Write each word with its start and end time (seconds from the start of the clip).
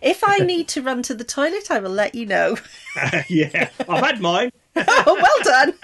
If 0.00 0.22
I 0.24 0.38
need 0.44 0.68
to 0.68 0.82
run 0.82 1.02
to 1.04 1.14
the 1.14 1.24
toilet, 1.24 1.70
I 1.70 1.78
will 1.80 1.90
let 1.90 2.14
you 2.14 2.26
know. 2.26 2.56
yeah, 3.28 3.70
I've 3.88 4.04
had 4.04 4.20
mine. 4.20 4.50
oh, 4.76 5.18
well 5.20 5.44
done. 5.44 5.74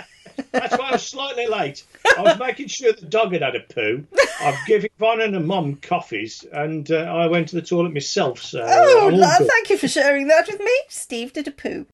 That's 0.50 0.76
why 0.76 0.88
I 0.88 0.92
was 0.92 1.06
slightly 1.06 1.46
late. 1.46 1.84
I 2.18 2.22
was 2.22 2.38
making 2.38 2.66
sure 2.66 2.92
the 2.92 3.06
dog 3.06 3.32
had 3.32 3.42
had 3.42 3.54
a 3.54 3.60
poo. 3.60 4.04
I've 4.40 4.58
given 4.66 4.90
Von 4.98 5.20
and 5.20 5.34
a 5.36 5.40
mum 5.40 5.76
coffees, 5.76 6.44
and 6.52 6.90
uh, 6.90 6.96
I 6.96 7.26
went 7.28 7.48
to 7.50 7.56
the 7.56 7.62
toilet 7.62 7.92
myself. 7.94 8.42
So, 8.42 8.60
uh, 8.60 8.66
Oh, 8.68 9.06
I'm 9.08 9.14
all 9.14 9.20
love, 9.20 9.38
good. 9.38 9.48
thank 9.48 9.70
you 9.70 9.78
for 9.78 9.86
sharing 9.86 10.26
that 10.28 10.48
with 10.48 10.58
me. 10.58 10.72
Steve 10.88 11.32
did 11.32 11.46
a 11.46 11.52
poo. 11.52 11.86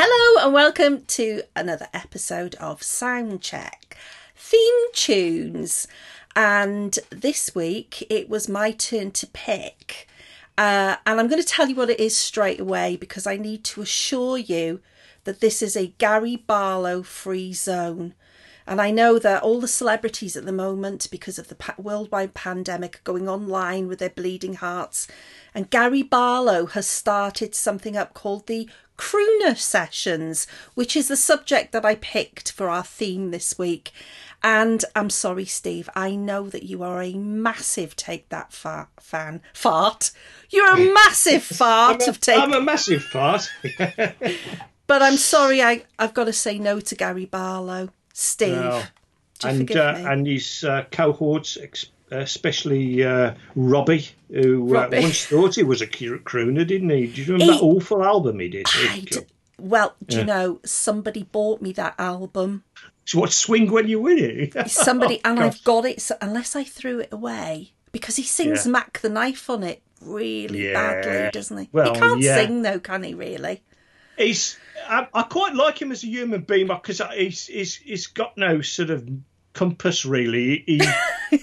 Hello 0.00 0.44
and 0.44 0.54
welcome 0.54 1.04
to 1.06 1.42
another 1.56 1.88
episode 1.92 2.54
of 2.60 2.82
Soundcheck 2.82 3.94
Theme 4.36 4.92
Tunes. 4.92 5.88
And 6.36 6.96
this 7.10 7.52
week 7.52 8.06
it 8.08 8.28
was 8.28 8.48
my 8.48 8.70
turn 8.70 9.10
to 9.10 9.26
pick. 9.26 10.06
Uh, 10.56 10.98
and 11.04 11.18
I'm 11.18 11.26
going 11.26 11.42
to 11.42 11.48
tell 11.48 11.68
you 11.68 11.74
what 11.74 11.90
it 11.90 11.98
is 11.98 12.16
straight 12.16 12.60
away 12.60 12.94
because 12.94 13.26
I 13.26 13.38
need 13.38 13.64
to 13.64 13.82
assure 13.82 14.38
you 14.38 14.78
that 15.24 15.40
this 15.40 15.62
is 15.62 15.74
a 15.74 15.92
Gary 15.98 16.36
Barlow 16.36 17.02
free 17.02 17.52
zone. 17.52 18.14
And 18.68 18.82
I 18.82 18.90
know 18.90 19.18
that 19.18 19.42
all 19.42 19.60
the 19.60 19.66
celebrities 19.66 20.36
at 20.36 20.44
the 20.44 20.52
moment, 20.52 21.08
because 21.10 21.38
of 21.38 21.48
the 21.48 21.54
pa- 21.54 21.74
worldwide 21.78 22.34
pandemic, 22.34 22.96
are 22.96 23.12
going 23.12 23.26
online 23.28 23.88
with 23.88 23.98
their 23.98 24.10
bleeding 24.10 24.54
hearts. 24.54 25.08
And 25.54 25.70
Gary 25.70 26.02
Barlow 26.02 26.66
has 26.66 26.86
started 26.86 27.54
something 27.54 27.96
up 27.96 28.12
called 28.12 28.46
the 28.46 28.68
Crooner 28.98 29.56
Sessions, 29.56 30.46
which 30.74 30.96
is 30.96 31.08
the 31.08 31.16
subject 31.16 31.72
that 31.72 31.86
I 31.86 31.94
picked 31.94 32.52
for 32.52 32.68
our 32.68 32.84
theme 32.84 33.30
this 33.30 33.56
week. 33.58 33.90
And 34.42 34.84
I'm 34.94 35.08
sorry, 35.08 35.46
Steve, 35.46 35.88
I 35.96 36.14
know 36.14 36.48
that 36.50 36.64
you 36.64 36.82
are 36.82 37.02
a 37.02 37.14
massive 37.14 37.96
Take 37.96 38.28
That 38.28 38.52
fa- 38.52 38.88
fan. 39.00 39.40
Fart. 39.54 40.10
You're 40.50 40.74
a 40.74 40.92
massive 40.92 41.42
fart 41.58 42.02
I'm 42.02 42.08
of 42.10 42.20
Take 42.20 42.38
I'm 42.38 42.52
a 42.52 42.60
massive 42.60 43.02
fart. 43.02 43.50
But 44.88 45.02
I'm 45.02 45.18
sorry, 45.18 45.62
I, 45.62 45.84
I've 45.98 46.14
got 46.14 46.24
to 46.24 46.32
say 46.32 46.58
no 46.58 46.80
to 46.80 46.94
Gary 46.94 47.26
Barlow. 47.26 47.90
Steve. 48.18 48.52
No. 48.56 48.82
And 49.44 49.70
uh, 49.76 49.94
and 49.96 50.26
his 50.26 50.64
uh, 50.64 50.84
cohorts, 50.90 51.56
especially 52.10 53.04
uh, 53.04 53.34
Robbie, 53.54 54.08
who 54.28 54.64
uh, 54.76 54.80
Robbie. 54.82 55.00
once 55.00 55.24
thought 55.26 55.54
he 55.54 55.62
was 55.62 55.80
a 55.80 55.86
cr- 55.86 56.16
crooner, 56.16 56.66
didn't 56.66 56.90
he? 56.90 57.06
Do 57.06 57.22
you 57.22 57.32
remember 57.32 57.52
He- 57.52 57.58
that 57.58 57.64
awful 57.64 58.02
album 58.02 58.40
he 58.40 58.48
did? 58.48 58.66
D- 59.04 59.18
well, 59.60 59.94
do 60.06 60.18
you 60.18 60.24
know, 60.24 60.60
somebody 60.64 61.24
bought 61.24 61.60
me 61.62 61.72
that 61.72 61.94
album. 61.98 62.64
So 63.04 63.20
what 63.20 63.32
swing 63.32 63.70
when 63.70 63.88
you 63.88 64.00
win 64.00 64.18
it? 64.18 64.70
Somebody, 64.70 65.20
Oh, 65.24 65.30
and. 65.30 65.40
I've 65.40 65.62
got 65.64 65.84
it, 65.84 66.00
so 66.00 66.16
unless 66.20 66.54
I 66.54 66.62
threw 66.64 66.98
it 67.00 67.08
away, 67.12 67.72
because 67.90 68.16
he 68.16 68.22
sings 68.22 68.66
Yeah. 68.66 68.72
Mac 68.72 69.00
the 69.00 69.08
Knife 69.08 69.48
on 69.50 69.62
it 69.62 69.82
really 70.02 70.68
Yeah. 70.68 70.74
badly, 70.74 71.30
doesn't 71.32 71.56
he? 71.58 71.68
Well, 71.72 71.94
he 71.94 71.98
can't 72.00 72.20
yeah. 72.20 72.36
sing, 72.36 72.62
though, 72.62 72.78
can 72.80 73.02
he, 73.04 73.14
really? 73.14 73.62
He's. 74.16 74.56
I, 74.86 75.08
I 75.14 75.22
quite 75.22 75.54
like 75.54 75.80
him 75.80 75.92
as 75.92 76.04
a 76.04 76.06
human 76.06 76.42
being 76.42 76.66
because 76.66 77.00
he's, 77.14 77.46
he's 77.46 77.76
he's 77.76 78.06
got 78.06 78.36
no 78.36 78.60
sort 78.60 78.90
of 78.90 79.08
compass 79.58 80.04
really. 80.04 80.62
He, 80.66 80.80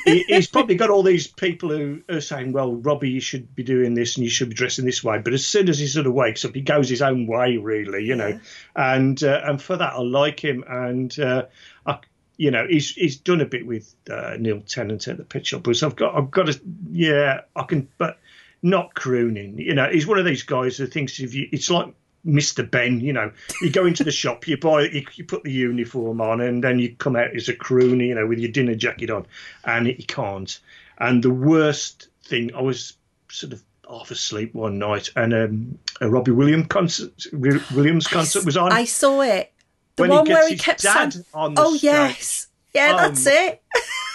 he 0.06 0.24
he's 0.28 0.48
probably 0.48 0.76
got 0.76 0.90
all 0.90 1.04
these 1.04 1.28
people 1.28 1.70
who 1.70 2.02
are 2.10 2.22
saying, 2.22 2.54
"Well, 2.54 2.74
Robbie, 2.74 3.10
you 3.10 3.20
should 3.20 3.54
be 3.56 3.64
doing 3.64 3.94
this 3.94 4.16
and 4.16 4.24
you 4.24 4.30
should 4.30 4.50
be 4.50 4.56
dressing 4.56 4.86
this 4.86 5.04
way." 5.04 5.20
But 5.20 5.34
as 5.34 5.46
soon 5.46 5.70
as 5.70 5.80
he 5.80 5.88
sort 5.88 6.08
of 6.08 6.14
wakes 6.14 6.46
up, 6.46 6.56
he 6.56 6.62
goes 6.62 6.90
his 6.90 7.02
own 7.02 7.28
way, 7.28 7.58
really, 7.58 8.04
you 8.06 8.16
know. 8.16 8.40
And 8.76 9.22
uh, 9.24 9.42
and 9.44 9.62
for 9.62 9.76
that, 9.78 9.94
I 9.94 10.02
like 10.02 10.40
him. 10.40 10.64
And 10.68 11.18
uh, 11.20 11.46
I, 11.86 12.00
you 12.38 12.52
know, 12.52 12.66
he's 12.68 12.92
he's 12.92 13.18
done 13.18 13.42
a 13.42 13.46
bit 13.46 13.66
with 13.66 13.94
uh, 14.10 14.38
Neil 14.40 14.62
Tennant 14.62 15.08
at 15.08 15.18
the 15.18 15.24
Pet 15.24 15.46
Shop 15.46 15.64
Boys. 15.64 15.84
I've 15.84 15.96
got 15.96 16.16
I've 16.16 16.32
got 16.32 16.48
to 16.48 16.60
yeah, 16.92 17.42
I 17.56 17.64
can, 17.64 17.90
but 17.98 18.18
not 18.62 18.96
crooning. 18.96 19.60
You 19.60 19.76
know, 19.76 19.90
he's 19.90 20.08
one 20.08 20.20
of 20.20 20.26
these 20.26 20.44
guys 20.44 20.78
who 20.78 20.88
thinks 20.88 21.20
if 21.20 21.34
you, 21.36 21.48
it's 21.52 21.70
like 21.70 21.94
Mr. 22.26 22.70
Ben. 22.70 23.00
You 23.00 23.14
know, 23.14 23.32
you 23.62 23.70
go 23.70 23.86
into 23.86 24.04
the 24.04 24.12
shop, 24.12 24.48
you 24.48 24.58
buy, 24.58 24.84
you, 24.84 25.06
you 25.14 25.24
put 25.24 25.44
the 25.44 25.52
uniform 25.52 26.22
on, 26.22 26.42
and 26.42 26.64
then 26.64 26.80
you 26.80 26.96
come 26.96 27.16
out 27.16 27.36
as 27.36 27.50
a 27.50 27.54
crooner. 27.54 28.06
You 28.08 28.16
know, 28.16 28.28
with 28.28 28.40
your 28.40 28.52
dinner 28.52 28.76
jacket 28.76 29.10
on, 29.10 29.26
and 29.64 29.88
you 29.88 29.96
can't. 30.08 30.60
And 30.98 31.24
the 31.24 31.30
worst 31.34 32.08
thing, 32.24 32.56
I 32.56 32.62
was 32.62 32.94
sort 33.30 33.54
of 33.54 33.62
half 33.90 34.12
asleep 34.12 34.54
one 34.54 34.80
night, 34.80 35.10
and 35.16 35.34
um, 35.34 35.80
a 36.02 36.10
Robbie 36.10 36.32
Williams 36.32 36.68
concert, 36.68 37.12
Williams 37.34 38.08
concert 38.08 38.46
was 38.46 38.58
on. 38.58 38.72
I 38.72 38.86
saw 38.86 39.22
it. 39.22 39.52
The 39.96 40.04
When 40.04 40.10
one 40.12 40.26
gets 40.26 40.42
where 40.42 40.50
he 40.50 40.58
kept 40.58 40.82
dad 40.82 41.14
saying, 41.14 41.26
on 41.34 41.54
the 41.54 41.62
Oh, 41.62 41.70
stage. 41.70 41.84
yes. 41.84 42.48
Yeah, 42.74 42.92
Oh, 42.94 42.98
that's 42.98 43.26
it. 43.26 43.62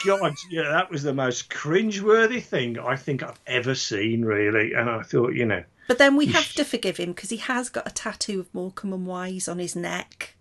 God, 0.04 0.34
yeah, 0.50 0.64
that 0.64 0.90
was 0.90 1.02
the 1.02 1.14
most 1.14 1.48
cringeworthy 1.48 2.42
thing 2.42 2.78
I 2.78 2.96
think 2.96 3.22
I've 3.22 3.40
ever 3.46 3.74
seen, 3.74 4.22
really. 4.22 4.74
And 4.74 4.90
I 4.90 5.02
thought, 5.02 5.32
you 5.32 5.46
know, 5.46 5.64
But 5.90 5.98
then 5.98 6.14
we 6.14 6.26
have 6.26 6.52
to 6.52 6.64
forgive 6.64 6.98
him 6.98 7.10
because 7.10 7.30
he 7.30 7.38
has 7.38 7.68
got 7.68 7.84
a 7.84 7.90
tattoo 7.90 8.38
of 8.38 8.54
Morecambe 8.54 8.92
and 8.92 9.06
Wise 9.08 9.48
on 9.48 9.58
his 9.58 9.74
neck. 9.74 10.36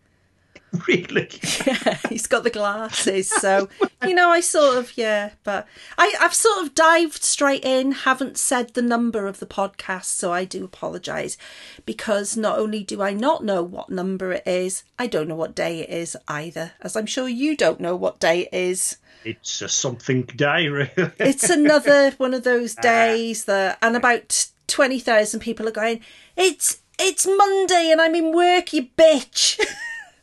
really, 0.87 1.27
Yeah, 1.65 1.97
he's 2.07 2.27
got 2.27 2.43
the 2.43 2.51
glasses. 2.51 3.33
So, 3.39 3.67
you 4.05 4.13
know, 4.13 4.29
I 4.29 4.41
sort 4.41 4.77
of, 4.77 4.95
yeah, 4.95 5.31
but 5.43 5.65
I, 5.97 6.13
I've 6.21 6.35
sort 6.35 6.63
of 6.63 6.75
dived 6.75 7.23
straight 7.23 7.65
in, 7.65 7.93
haven't 7.93 8.37
said 8.37 8.75
the 8.75 8.83
number 8.83 9.25
of 9.25 9.39
the 9.39 9.47
podcast, 9.47 10.05
so 10.05 10.31
I 10.31 10.45
do 10.45 10.63
apologise 10.63 11.35
because 11.83 12.37
not 12.37 12.59
only 12.59 12.83
do 12.83 13.01
I 13.01 13.13
not 13.13 13.43
know 13.43 13.63
what 13.63 13.89
number 13.89 14.31
it 14.31 14.45
is, 14.45 14.83
I 14.99 15.07
don't 15.07 15.27
know 15.27 15.35
what 15.35 15.55
day 15.55 15.79
it 15.79 15.89
is 15.89 16.15
either, 16.27 16.73
as 16.79 16.95
I'm 16.95 17.07
sure 17.07 17.27
you 17.27 17.57
don't 17.57 17.79
know 17.79 17.95
what 17.95 18.19
day 18.19 18.41
it 18.41 18.49
is. 18.53 18.97
it's 19.25 19.63
a 19.63 19.67
something 19.67 20.21
day, 20.23 20.67
really. 20.67 21.11
It's 21.17 21.49
another 21.49 22.11
one 22.17 22.35
of 22.35 22.43
those 22.43 22.75
ah. 22.77 22.81
days 22.81 23.45
that, 23.45 23.79
and 23.81 23.95
about 23.97 24.51
20,000 24.69 25.39
people 25.39 25.67
are 25.67 25.71
going, 25.71 25.99
it's, 26.37 26.81
it's 26.99 27.25
Monday 27.27 27.89
and 27.91 27.99
I'm 28.01 28.15
in 28.15 28.33
work, 28.33 28.71
you 28.73 28.87
bitch. 28.97 29.59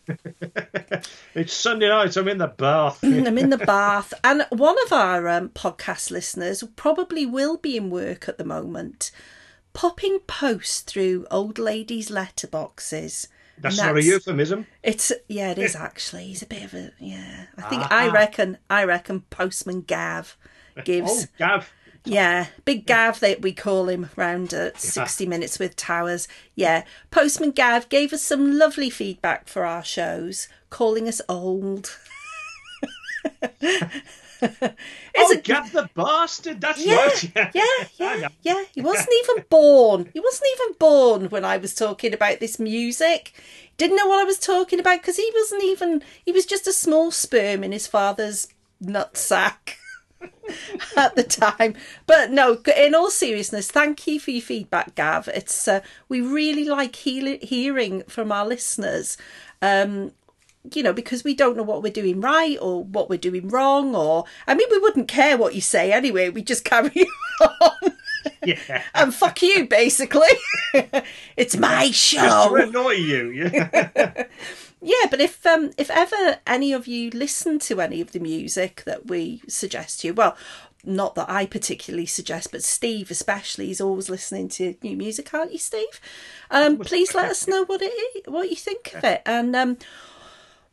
it's 1.34 1.52
Sunday 1.52 1.88
night. 1.88 2.16
I'm 2.16 2.28
in 2.28 2.38
the 2.38 2.46
bath. 2.48 3.02
I'm 3.02 3.38
in 3.38 3.50
the 3.50 3.58
bath. 3.58 4.14
And 4.24 4.46
one 4.50 4.76
of 4.86 4.92
our 4.92 5.28
um, 5.28 5.48
podcast 5.50 6.10
listeners 6.10 6.62
probably 6.76 7.26
will 7.26 7.56
be 7.56 7.76
in 7.76 7.90
work 7.90 8.28
at 8.28 8.38
the 8.38 8.44
moment, 8.44 9.10
popping 9.72 10.20
posts 10.26 10.80
through 10.80 11.26
old 11.30 11.58
ladies' 11.58 12.10
letterboxes. 12.10 13.28
That's 13.58 13.78
And 13.78 13.88
not 13.88 13.96
a 13.96 14.02
euphemism. 14.04 14.66
It's 14.82 15.12
yeah, 15.28 15.50
it 15.50 15.58
is 15.58 15.74
actually. 15.88 16.26
He's 16.26 16.42
a 16.42 16.46
bit 16.46 16.62
of 16.64 16.74
a 16.74 16.92
yeah. 17.00 17.46
I 17.56 17.62
think 17.62 17.82
Ah. 17.84 17.88
I 17.90 18.08
reckon 18.10 18.58
I 18.68 18.84
reckon 18.84 19.22
Postman 19.30 19.80
Gav 19.80 20.36
gives 20.84 21.24
Oh, 21.24 21.26
Gav. 21.38 21.72
Yeah, 22.06 22.46
Big 22.64 22.86
Gav 22.86 23.20
that 23.20 23.42
we 23.42 23.52
call 23.52 23.88
him 23.88 24.08
round 24.16 24.54
at 24.54 24.80
60 24.80 25.26
Minutes 25.26 25.58
with 25.58 25.76
Towers. 25.76 26.26
Yeah, 26.54 26.84
Postman 27.10 27.50
Gav 27.50 27.88
gave 27.88 28.12
us 28.12 28.22
some 28.22 28.58
lovely 28.58 28.88
feedback 28.90 29.48
for 29.48 29.64
our 29.64 29.84
shows, 29.84 30.48
calling 30.70 31.08
us 31.08 31.20
old. 31.28 31.98
Oh, 35.18 35.32
it- 35.32 35.44
Gav 35.44 35.72
the 35.72 35.88
bastard. 35.94 36.60
That's 36.60 36.84
Yeah, 36.84 36.96
right. 36.96 37.24
yeah, 37.34 37.50
I 37.54 37.86
yeah, 37.98 38.28
yeah. 38.42 38.64
He 38.74 38.82
wasn't 38.82 39.08
even 39.30 39.44
born. 39.48 40.10
He 40.12 40.20
wasn't 40.20 40.48
even 40.54 40.74
born 40.78 41.30
when 41.30 41.42
I 41.44 41.56
was 41.56 41.74
talking 41.74 42.12
about 42.12 42.38
this 42.38 42.58
music. 42.58 43.32
Didn't 43.78 43.96
know 43.96 44.06
what 44.06 44.20
I 44.20 44.24
was 44.24 44.38
talking 44.38 44.78
about 44.78 45.00
because 45.00 45.16
he 45.16 45.30
wasn't 45.34 45.64
even. 45.64 46.02
He 46.24 46.32
was 46.32 46.44
just 46.44 46.66
a 46.66 46.72
small 46.74 47.10
sperm 47.10 47.64
in 47.64 47.72
his 47.72 47.86
father's 47.86 48.48
nutsack 48.84 49.76
at 50.96 51.14
the 51.16 51.22
time. 51.22 51.74
But 52.06 52.30
no, 52.30 52.58
in 52.76 52.94
all 52.94 53.10
seriousness, 53.10 53.70
thank 53.70 54.06
you 54.06 54.18
for 54.20 54.30
your 54.30 54.42
feedback, 54.42 54.94
Gav. 54.94 55.28
It's 55.28 55.68
uh, 55.68 55.80
we 56.08 56.20
really 56.20 56.64
like 56.64 56.96
heal- 56.96 57.38
hearing 57.42 58.02
from 58.08 58.32
our 58.32 58.46
listeners. 58.46 59.16
Um, 59.62 60.12
you 60.74 60.82
know, 60.82 60.92
because 60.92 61.22
we 61.22 61.32
don't 61.34 61.56
know 61.56 61.62
what 61.62 61.80
we're 61.82 61.92
doing 61.92 62.20
right 62.20 62.58
or 62.60 62.82
what 62.82 63.08
we're 63.08 63.18
doing 63.18 63.48
wrong, 63.48 63.94
or 63.94 64.24
I 64.48 64.54
mean, 64.54 64.66
we 64.70 64.78
wouldn't 64.78 65.06
care 65.08 65.36
what 65.36 65.54
you 65.54 65.60
say 65.60 65.92
anyway. 65.92 66.28
We 66.28 66.42
just 66.42 66.64
carry 66.64 67.06
on 67.40 67.92
Yeah. 68.44 68.82
and 68.94 69.14
fuck 69.14 69.42
you, 69.42 69.66
basically. 69.68 70.26
it's 71.36 71.56
my 71.56 71.86
Just 71.88 72.10
to 72.10 72.16
show. 72.16 72.56
annoy 72.56 72.92
you. 72.94 73.30
Yeah. 73.30 74.24
Yeah, 74.80 75.06
but 75.10 75.20
if 75.20 75.44
um 75.46 75.70
if 75.78 75.90
ever 75.90 76.38
any 76.46 76.72
of 76.72 76.86
you 76.86 77.10
listen 77.10 77.58
to 77.60 77.80
any 77.80 78.00
of 78.00 78.12
the 78.12 78.20
music 78.20 78.82
that 78.84 79.06
we 79.06 79.42
suggest 79.48 80.00
to 80.00 80.08
you, 80.08 80.14
well, 80.14 80.36
not 80.84 81.14
that 81.14 81.28
I 81.30 81.46
particularly 81.46 82.06
suggest, 82.06 82.52
but 82.52 82.62
Steve 82.62 83.10
especially 83.10 83.70
is 83.70 83.80
always 83.80 84.10
listening 84.10 84.48
to 84.50 84.76
new 84.82 84.96
music, 84.96 85.32
aren't 85.34 85.52
you, 85.52 85.58
Steve? 85.58 86.00
Um, 86.50 86.78
please 86.78 87.14
let 87.14 87.30
us 87.30 87.48
know 87.48 87.64
what 87.64 87.80
it 87.82 87.86
is, 87.86 88.22
what 88.26 88.50
you 88.50 88.56
think 88.56 88.92
of 88.94 89.02
it, 89.04 89.22
and 89.26 89.56
um, 89.56 89.78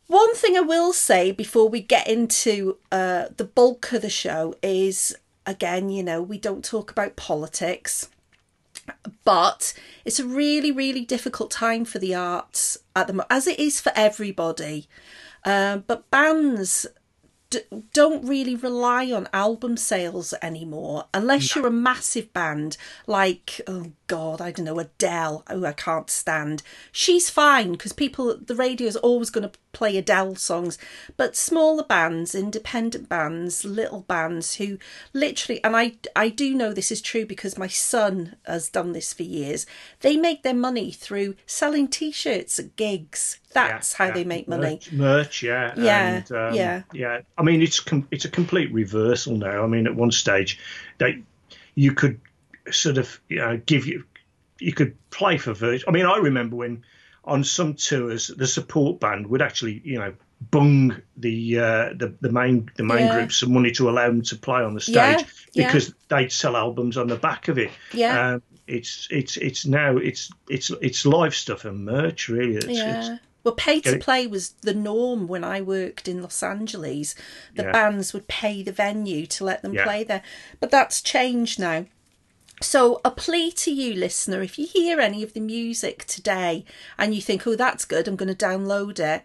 One 0.07 0.35
thing 0.35 0.57
I 0.57 0.61
will 0.61 0.93
say 0.93 1.31
before 1.31 1.69
we 1.69 1.81
get 1.81 2.07
into 2.07 2.77
uh, 2.91 3.27
the 3.35 3.45
bulk 3.45 3.91
of 3.93 4.01
the 4.01 4.09
show 4.09 4.55
is 4.61 5.15
again, 5.45 5.89
you 5.89 6.03
know, 6.03 6.21
we 6.21 6.37
don't 6.37 6.63
talk 6.63 6.91
about 6.91 7.15
politics, 7.15 8.09
but 9.23 9.73
it's 10.05 10.19
a 10.19 10.25
really, 10.25 10.71
really 10.71 11.05
difficult 11.05 11.51
time 11.51 11.85
for 11.85 11.99
the 11.99 12.15
arts 12.15 12.77
at 12.95 13.07
the 13.07 13.13
moment, 13.13 13.27
as 13.29 13.47
it 13.47 13.59
is 13.59 13.79
for 13.79 13.91
everybody. 13.95 14.87
Um, 15.45 15.83
but 15.87 16.09
bands 16.09 16.87
d- 17.49 17.61
don't 17.93 18.25
really 18.25 18.55
rely 18.55 19.11
on 19.11 19.27
album 19.33 19.77
sales 19.77 20.33
anymore 20.41 21.05
unless 21.13 21.53
you're 21.53 21.67
a 21.67 21.71
massive 21.71 22.31
band 22.33 22.77
like 23.07 23.61
oh 23.67 23.91
god 24.07 24.41
i 24.41 24.51
don't 24.51 24.65
know 24.65 24.79
adele 24.79 25.43
who 25.49 25.65
i 25.65 25.71
can't 25.71 26.09
stand 26.09 26.61
she's 26.91 27.29
fine 27.29 27.71
because 27.71 27.93
people 27.93 28.37
the 28.37 28.55
radio 28.55 28.87
is 28.87 28.95
always 28.97 29.29
going 29.29 29.47
to 29.49 29.57
play 29.71 29.97
adele 29.97 30.35
songs 30.35 30.77
but 31.17 31.35
smaller 31.35 31.83
bands 31.83 32.35
independent 32.35 33.09
bands 33.09 33.65
little 33.65 34.01
bands 34.01 34.55
who 34.55 34.77
literally 35.13 35.63
and 35.63 35.75
i 35.75 35.93
i 36.15 36.29
do 36.29 36.53
know 36.53 36.73
this 36.73 36.91
is 36.91 37.01
true 37.01 37.25
because 37.25 37.57
my 37.57 37.67
son 37.67 38.35
has 38.45 38.69
done 38.69 38.91
this 38.93 39.13
for 39.13 39.23
years 39.23 39.65
they 40.01 40.15
make 40.15 40.43
their 40.43 40.53
money 40.53 40.91
through 40.91 41.35
selling 41.45 41.87
t-shirts 41.87 42.59
at 42.59 42.75
gigs 42.75 43.39
that's 43.53 43.93
Yeah, 43.93 43.97
how 43.97 44.05
yeah. 44.05 44.13
they 44.13 44.23
make 44.23 44.47
money 44.47 44.61
Merch, 44.61 44.91
merch, 44.91 45.43
yeah, 45.43 45.73
Yeah, 45.77 46.15
and, 46.17 46.31
um, 46.31 46.55
yeah. 46.55 46.81
yeah. 46.91 47.21
I 47.37 47.43
mean, 47.43 47.61
it's 47.61 47.79
com- 47.79 48.07
it's 48.09 48.25
a 48.25 48.29
complete 48.29 48.71
reversal 48.73 49.37
now. 49.37 49.63
I 49.63 49.67
mean, 49.67 49.85
at 49.85 49.95
one 49.95 50.09
stage, 50.09 50.59
they 50.97 51.21
you 51.75 51.93
could 51.93 52.19
sort 52.71 52.97
of 52.97 53.19
you 53.29 53.37
know 53.37 53.57
give 53.65 53.85
you 53.87 54.03
you 54.59 54.73
could 54.73 54.95
play 55.09 55.37
for 55.37 55.53
Virgin. 55.53 55.85
I 55.87 55.91
mean, 55.91 56.05
I 56.05 56.17
remember 56.17 56.55
when 56.55 56.83
on 57.25 57.43
some 57.43 57.73
tours 57.75 58.27
the 58.27 58.47
support 58.47 58.99
band 58.99 59.27
would 59.27 59.41
actually 59.41 59.81
you 59.83 59.97
know 59.99 60.13
bung 60.51 60.95
the 61.17 61.57
uh, 61.59 61.89
the 61.95 62.13
the 62.21 62.31
main 62.31 62.69
the 62.75 62.83
main 62.83 63.05
Yeah. 63.07 63.15
group 63.15 63.31
some 63.31 63.53
money 63.53 63.71
to 63.73 63.89
allow 63.89 64.07
them 64.07 64.21
to 64.23 64.35
play 64.35 64.61
on 64.61 64.73
the 64.73 64.81
stage 64.81 64.95
Yeah, 64.95 65.23
yeah. 65.53 65.67
because 65.67 65.93
they'd 66.09 66.31
sell 66.31 66.55
albums 66.57 66.97
on 66.97 67.07
the 67.07 67.15
back 67.15 67.47
of 67.47 67.57
it. 67.57 67.71
Yeah. 67.93 68.33
Um, 68.35 68.41
it's 68.67 69.07
it's 69.11 69.37
it's 69.37 69.65
now 69.65 69.97
it's 69.97 70.31
it's 70.49 70.69
it's 70.81 71.05
live 71.05 71.35
stuff 71.35 71.65
and 71.65 71.85
merch 71.85 72.27
really. 72.29 72.55
It's, 72.55 72.67
Yeah. 72.67 72.99
It's, 73.13 73.21
well, 73.43 73.55
pay 73.55 73.81
to 73.81 73.99
play 73.99 74.25
was 74.25 74.51
the 74.61 74.73
norm 74.73 75.27
when 75.27 75.43
I 75.43 75.59
worked 75.61 76.07
in 76.07 76.21
Los 76.21 76.41
Angeles. 76.41 77.13
The 77.55 77.63
Yeah. 77.63 77.71
bands 77.73 78.13
would 78.13 78.29
pay 78.29 78.63
the 78.63 78.71
venue 78.71 79.25
to 79.27 79.43
let 79.43 79.61
them 79.63 79.73
Yeah. 79.73 79.83
play 79.83 80.05
there. 80.05 80.21
But 80.61 80.71
that's 80.71 81.01
changed 81.01 81.59
now. 81.59 81.85
So, 82.61 83.01
a 83.03 83.11
plea 83.11 83.51
to 83.51 83.71
you, 83.71 83.93
listener, 83.93 84.41
if 84.41 84.57
you 84.57 84.65
hear 84.67 84.99
any 84.99 85.21
of 85.23 85.33
the 85.33 85.39
music 85.41 86.05
today 86.05 86.63
and 86.97 87.13
you 87.13 87.21
think, 87.21 87.45
oh, 87.45 87.55
that's 87.55 87.83
good, 87.83 88.07
I'm 88.07 88.15
going 88.15 88.33
to 88.33 88.45
download 88.45 88.99
it, 88.99 89.23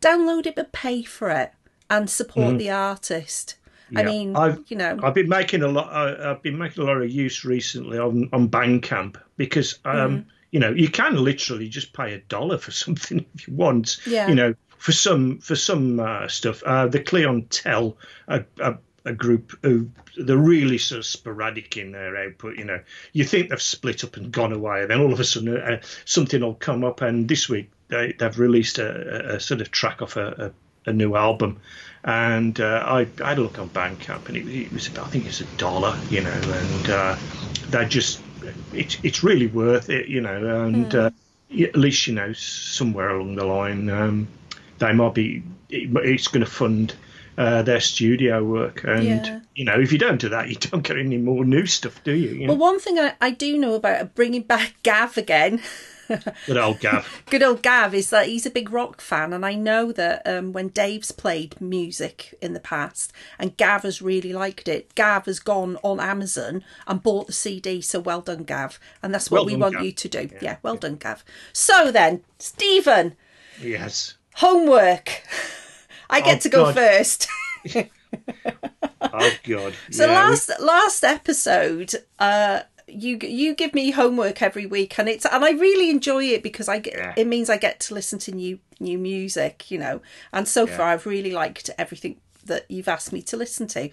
download 0.00 0.46
it 0.46 0.56
but 0.56 0.72
pay 0.72 1.02
for 1.02 1.30
it 1.30 1.52
and 1.88 2.10
support 2.10 2.58
the 2.58 2.70
artist. 2.70 3.56
I 3.94 4.02
Mm-hmm. 4.02 4.06
Mean, 4.06 4.36
I've- 4.36 4.62
you 4.68 4.76
know, 4.76 4.98
I've 5.02 5.14
been 5.14 5.28
making 5.28 5.62
a 5.62 5.68
lot. 5.68 5.92
I- 5.92 6.30
I've 6.30 6.42
been 6.42 6.56
making 6.58 6.82
a 6.84 6.86
lot 6.86 7.02
of 7.02 7.10
use 7.10 7.44
recently 7.44 7.98
on 7.98 8.28
on 8.32 8.48
Bandcamp 8.48 9.16
because 9.36 9.80
um, 9.84 9.92
Mm. 10.18 10.24
you 10.52 10.60
know 10.60 10.70
you 10.70 10.88
can 10.88 11.16
literally 11.16 11.68
just 11.68 11.92
pay 11.92 12.14
a 12.14 12.18
dollar 12.28 12.56
for 12.58 12.70
something 12.84 13.26
if 13.34 13.48
you 13.48 13.54
want. 13.54 13.98
Yeah. 14.06 14.28
You 14.28 14.36
know, 14.36 14.54
for 14.78 14.92
some 14.92 15.38
for 15.40 15.56
some 15.56 15.98
uh, 15.98 16.28
stuff. 16.28 16.62
Uh, 16.64 16.86
the 16.86 17.00
Clientele, 17.00 17.96
a, 18.28 18.44
a 18.60 18.78
a 19.04 19.12
group 19.12 19.58
who 19.62 19.90
they're 20.16 20.36
really 20.36 20.78
sort 20.78 20.98
of 20.98 21.06
sporadic 21.06 21.76
in 21.76 21.92
their 21.92 22.16
output. 22.16 22.58
You 22.58 22.64
know, 22.64 22.80
you 23.12 23.24
think 23.24 23.48
they've 23.48 23.60
split 23.60 24.04
up 24.04 24.16
and 24.16 24.32
gone 24.32 24.52
away, 24.52 24.82
and 24.82 24.90
then 24.90 25.00
all 25.00 25.12
of 25.12 25.20
a 25.20 25.24
sudden 25.24 25.56
uh, 25.56 25.80
something 26.04 26.40
will 26.40 26.54
come 26.54 26.84
up. 26.84 27.00
And 27.00 27.28
this 27.28 27.48
week 27.48 27.70
they 27.88 28.12
they've 28.12 28.38
released 28.38 28.78
a, 28.78 29.36
a, 29.36 29.40
sort 29.40 29.60
of 29.60 29.70
track 29.70 30.02
off 30.02 30.16
a, 30.16 30.52
a, 30.86 30.90
a 30.90 30.92
new 30.92 31.16
album. 31.16 31.60
And 32.02 32.58
uh, 32.60 32.82
I, 32.86 33.06
I 33.22 33.28
had 33.28 33.38
a 33.38 33.42
look 33.42 33.58
on 33.58 33.68
Bandcamp, 33.68 34.28
and 34.28 34.36
it, 34.36 34.48
it 34.48 34.72
was 34.72 34.88
about, 34.88 35.08
I 35.08 35.10
think 35.10 35.26
it's 35.26 35.42
a 35.42 35.44
dollar, 35.58 35.98
you 36.08 36.22
know, 36.22 36.30
and 36.30 36.90
uh, 36.90 37.16
they 37.68 37.84
just 37.86 38.22
it's 38.72 38.98
it's 39.02 39.22
really 39.22 39.46
worth 39.46 39.90
it, 39.90 40.08
you 40.08 40.20
know, 40.20 40.64
and 40.64 40.94
uh, 40.94 41.10
at 41.58 41.76
least 41.76 42.06
you 42.06 42.14
know 42.14 42.32
somewhere 42.32 43.10
along 43.10 43.34
the 43.34 43.44
line 43.44 43.90
um, 43.90 44.28
they 44.78 44.92
might 44.92 45.14
be 45.14 45.42
it, 45.68 45.90
it's 46.04 46.28
going 46.28 46.44
to 46.44 46.50
fund 46.50 46.94
uh, 47.38 47.62
their 47.62 47.80
studio 47.80 48.44
work, 48.44 48.84
and 48.84 49.04
Yeah. 49.04 49.40
you 49.54 49.64
know 49.64 49.78
if 49.80 49.92
you 49.92 49.98
don't 49.98 50.20
do 50.20 50.28
that, 50.30 50.48
you 50.48 50.56
don't 50.56 50.82
get 50.82 50.98
any 50.98 51.18
more 51.18 51.44
new 51.44 51.66
stuff, 51.66 52.02
do 52.04 52.12
you? 52.12 52.30
you 52.30 52.48
well, 52.48 52.56
know? 52.56 52.62
one 52.64 52.80
thing 52.80 52.98
I, 52.98 53.14
I 53.20 53.30
do 53.30 53.56
know 53.58 53.74
about 53.74 54.14
bringing 54.14 54.42
back 54.42 54.74
Gav 54.82 55.16
again. 55.16 55.60
Good 56.46 56.56
old 56.56 56.80
Gav. 56.80 57.22
good 57.30 57.40
old 57.44 57.62
Gav 57.62 57.94
is 57.94 58.10
that 58.10 58.26
he's 58.26 58.44
a 58.44 58.50
big 58.50 58.70
rock 58.72 59.00
fan, 59.00 59.32
and 59.32 59.46
I 59.46 59.54
know 59.54 59.92
that 59.92 60.26
um, 60.26 60.52
when 60.52 60.66
Dave's 60.70 61.12
played 61.12 61.60
music 61.60 62.34
in 62.42 62.52
the 62.52 62.58
past 62.58 63.12
and 63.38 63.56
Gav 63.56 63.84
has 63.84 64.02
really 64.02 64.32
liked 64.32 64.66
it, 64.66 64.92
Gav 64.96 65.26
has 65.26 65.38
gone 65.38 65.76
on 65.84 66.00
Amazon 66.00 66.64
and 66.88 67.00
bought 67.00 67.28
the 67.28 67.32
CD. 67.32 67.80
So 67.80 68.00
well 68.00 68.22
done, 68.22 68.42
Gav, 68.42 68.80
and 69.04 69.14
that's 69.14 69.30
what 69.30 69.38
Well 69.42 69.46
we 69.46 69.52
done, 69.52 69.60
want 69.60 69.74
Gav. 69.74 69.84
you 69.84 69.92
to 69.92 70.08
do. 70.08 70.30
Yeah, 70.42 70.56
well 70.64 70.74
done, 70.76 70.96
Gav. 70.96 71.24
So 71.52 71.92
then, 71.92 72.24
Stephen, 72.40 73.14
yes. 73.62 74.14
homework. 74.34 75.22
I 76.10 76.20
get 76.20 76.36
Oh, 76.36 76.40
to 76.40 76.48
go 76.50 76.64
God. 76.66 76.74
first. 76.74 77.28
Oh 79.12 79.32
God. 79.42 79.74
So 79.90 80.06
Yeah, 80.06 80.12
last 80.14 80.50
last 80.60 81.02
episode, 81.04 81.94
uh, 82.18 82.60
you 82.86 83.18
you 83.22 83.54
give 83.54 83.74
me 83.74 83.90
homework 83.90 84.40
every 84.40 84.66
week, 84.66 84.98
and 84.98 85.08
it's 85.08 85.24
and 85.26 85.44
I 85.44 85.50
really 85.50 85.90
enjoy 85.90 86.24
it 86.26 86.42
because 86.42 86.68
I 86.68 86.78
get 86.78 86.94
Yeah. 86.94 87.14
it 87.16 87.26
means 87.26 87.50
I 87.50 87.56
get 87.56 87.80
to 87.80 87.94
listen 87.94 88.18
to 88.20 88.32
new 88.32 88.60
new 88.78 88.98
music, 88.98 89.70
you 89.70 89.78
know. 89.78 90.00
And 90.32 90.46
so 90.46 90.66
Yeah. 90.66 90.76
far, 90.76 90.86
I've 90.88 91.06
really 91.06 91.32
liked 91.32 91.70
everything 91.76 92.20
that 92.46 92.70
you've 92.70 92.88
asked 92.88 93.12
me 93.12 93.20
to 93.22 93.36
listen 93.36 93.66
to. 93.68 93.80
And 93.80 93.90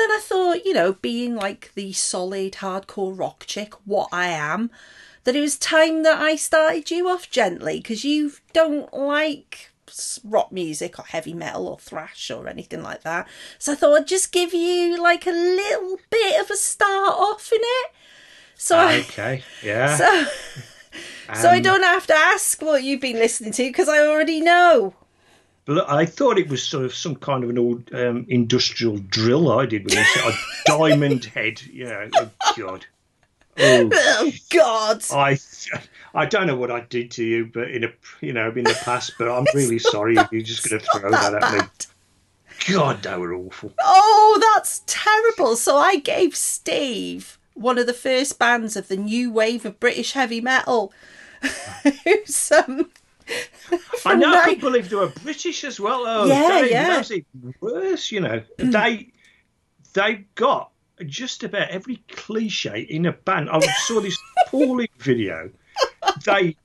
then 0.00 0.10
I 0.10 0.20
thought, 0.22 0.64
you 0.64 0.72
know, 0.72 0.94
being 0.94 1.34
like 1.36 1.72
the 1.74 1.92
solid 1.92 2.54
hardcore 2.54 3.16
rock 3.18 3.44
chick, 3.46 3.74
what 3.84 4.08
I 4.12 4.28
am, 4.28 4.70
that 5.24 5.36
it 5.36 5.40
was 5.40 5.58
time 5.58 6.02
that 6.04 6.20
I 6.20 6.36
started 6.36 6.90
you 6.90 7.08
off 7.08 7.30
gently 7.30 7.76
because 7.78 8.02
you 8.04 8.32
don't 8.52 8.92
like 8.94 9.70
rock 10.24 10.52
music 10.52 10.98
or 10.98 11.04
heavy 11.04 11.34
metal 11.34 11.68
or 11.68 11.78
thrash 11.78 12.30
or 12.30 12.48
anything 12.48 12.82
like 12.82 13.02
that. 13.02 13.28
So 13.58 13.72
I 13.72 13.74
thought 13.74 14.00
I'd 14.00 14.06
just 14.06 14.32
give 14.32 14.54
you 14.54 15.00
like 15.00 15.26
a 15.26 15.30
little 15.30 15.98
bit 16.10 16.40
of 16.40 16.50
a 16.50 16.56
start 16.56 17.14
off 17.14 17.50
in 17.52 17.60
it. 17.60 17.90
So 18.56 18.78
I, 18.78 18.98
okay. 19.00 19.42
Yeah. 19.62 19.96
so, 19.96 20.24
so 21.34 21.48
I 21.48 21.60
don't 21.60 21.82
have 21.82 22.06
to 22.06 22.14
ask 22.14 22.60
what 22.62 22.82
you've 22.82 23.00
been 23.00 23.16
listening 23.16 23.52
to 23.52 23.64
because 23.64 23.88
I 23.88 24.06
already 24.06 24.40
know. 24.40 24.94
But 25.66 25.88
I 25.90 26.04
thought 26.04 26.38
it 26.38 26.48
was 26.48 26.62
sort 26.62 26.84
of 26.84 26.94
some 26.94 27.16
kind 27.16 27.42
of 27.42 27.50
an 27.50 27.58
old 27.58 27.92
um, 27.94 28.26
industrial 28.28 28.98
drill 28.98 29.50
I 29.50 29.64
did 29.64 29.84
with 29.84 29.94
this 29.94 30.16
a 30.16 30.32
diamond 30.66 31.24
head. 31.24 31.62
Yeah, 31.62 32.08
oh 32.14 32.30
God. 32.56 32.86
Oh, 33.58 33.90
Oh 33.92 34.32
God! 34.50 35.04
I 35.12 35.38
I 36.14 36.26
don't 36.26 36.46
know 36.46 36.56
what 36.56 36.70
I 36.70 36.80
did 36.80 37.10
to 37.12 37.24
you, 37.24 37.46
but 37.46 37.70
in 37.70 37.84
a 37.84 37.92
you 38.20 38.32
know 38.32 38.50
in 38.50 38.64
the 38.64 38.78
past, 38.84 39.12
but 39.18 39.28
I'm 39.28 39.46
really 39.54 39.78
sorry 39.78 40.16
if 40.16 40.30
you're 40.32 40.42
just 40.42 40.68
going 40.68 40.80
to 40.80 40.86
throw 40.98 41.10
that 41.10 41.34
at 41.34 41.52
me. 41.52 41.60
God, 42.72 43.02
they 43.02 43.16
were 43.16 43.34
awful. 43.34 43.72
Oh, 43.82 44.38
that's 44.54 44.82
terrible. 44.86 45.56
So 45.56 45.76
I 45.76 45.96
gave 45.96 46.36
Steve 46.36 47.38
one 47.54 47.78
of 47.78 47.86
the 47.86 47.92
first 47.92 48.38
bands 48.38 48.76
of 48.76 48.88
the 48.88 48.96
new 48.96 49.30
wave 49.30 49.64
of 49.66 49.78
British 49.80 50.12
heavy 50.12 50.40
metal. 50.40 50.92
Who's 52.04 52.52
um 52.52 52.90
I 54.04 54.14
know. 54.14 54.34
I 54.34 54.44
couldn't 54.44 54.60
believe 54.60 54.88
they 54.90 54.96
were 54.96 55.08
British 55.08 55.64
as 55.64 55.80
well. 55.80 56.04
Oh, 56.06 56.26
Yeah, 56.26 56.60
they, 56.60 56.70
yeah. 56.70 57.02
Worse. 57.60 58.12
You 58.12 58.20
know, 58.20 58.42
they 58.58 59.08
they 59.94 60.26
got 60.34 60.70
just 61.06 61.42
about 61.42 61.70
every 61.70 61.96
cliche 62.08 62.80
in 62.80 63.06
a 63.06 63.12
band. 63.12 63.50
I 63.50 63.60
saw 63.60 64.00
this 64.00 64.18
appalling 64.46 64.88
video. 64.98 65.50
They 66.24 66.56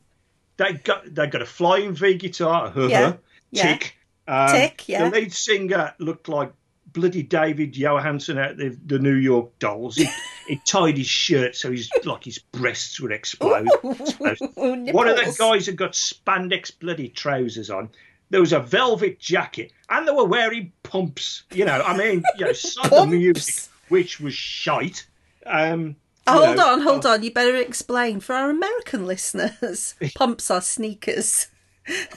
they 0.58 0.74
got 0.74 1.14
they 1.14 1.28
got 1.28 1.42
a 1.42 1.46
flying 1.46 1.94
V 1.94 2.16
guitar. 2.16 2.72
Yeah, 2.76 3.14
yeah. 3.52 3.64
Tick. 3.74 3.96
Um, 4.28 4.52
Tick, 4.52 4.88
yeah. 4.88 5.10
The 5.10 5.16
lead 5.16 5.34
singer 5.34 5.94
looked 5.98 6.30
like 6.30 6.54
bloody 6.92 7.24
David 7.24 7.74
Johansen 7.74 8.38
out 8.38 8.58
the, 8.58 8.78
the 8.86 9.00
New 9.00 9.16
York 9.16 9.58
Dolls. 9.60 9.96
He, 9.96 10.08
he 10.48 10.62
tied 10.66 10.98
his 10.98 11.08
shirt 11.08 11.56
so 11.56 11.72
he's 11.72 11.90
like 12.06 12.24
his 12.24 12.40
breasts 12.40 13.00
would 13.00 13.12
explode. 13.12 13.68
explode. 13.84 14.38
One 14.56 15.08
of 15.08 15.18
the 15.18 15.36
guys 15.38 15.66
had 15.66 15.78
got 15.78 15.94
spandex 15.94 16.72
bloody 16.78 17.10
trousers 17.10 17.70
on. 17.70 17.90
There 18.32 18.42
was 18.42 18.54
a 18.54 18.60
velvet 18.60 19.20
jacket, 19.20 19.72
and 19.90 20.08
they 20.08 20.12
were 20.12 20.26
wearing 20.26 20.72
pumps. 20.84 21.44
You 21.52 21.66
know, 21.66 21.82
I 21.82 21.98
mean, 21.98 22.24
you 22.38 22.46
know, 22.46 22.52
Pumps? 22.84 23.12
music 23.12 23.69
which 23.90 24.20
was 24.20 24.34
shite. 24.34 25.06
Um, 25.46 25.96
Hold 26.28 26.58
know, 26.58 26.74
on, 26.74 26.82
hold 26.82 27.06
uh, 27.08 27.10
on. 27.14 27.24
You 27.24 27.32
better 27.34 27.56
explain 27.56 28.20
for 28.20 28.36
our 28.36 28.50
American 28.52 29.08
listeners. 29.08 29.96
Pumps 30.16 30.52
are 30.52 30.62
sneakers, 30.62 31.48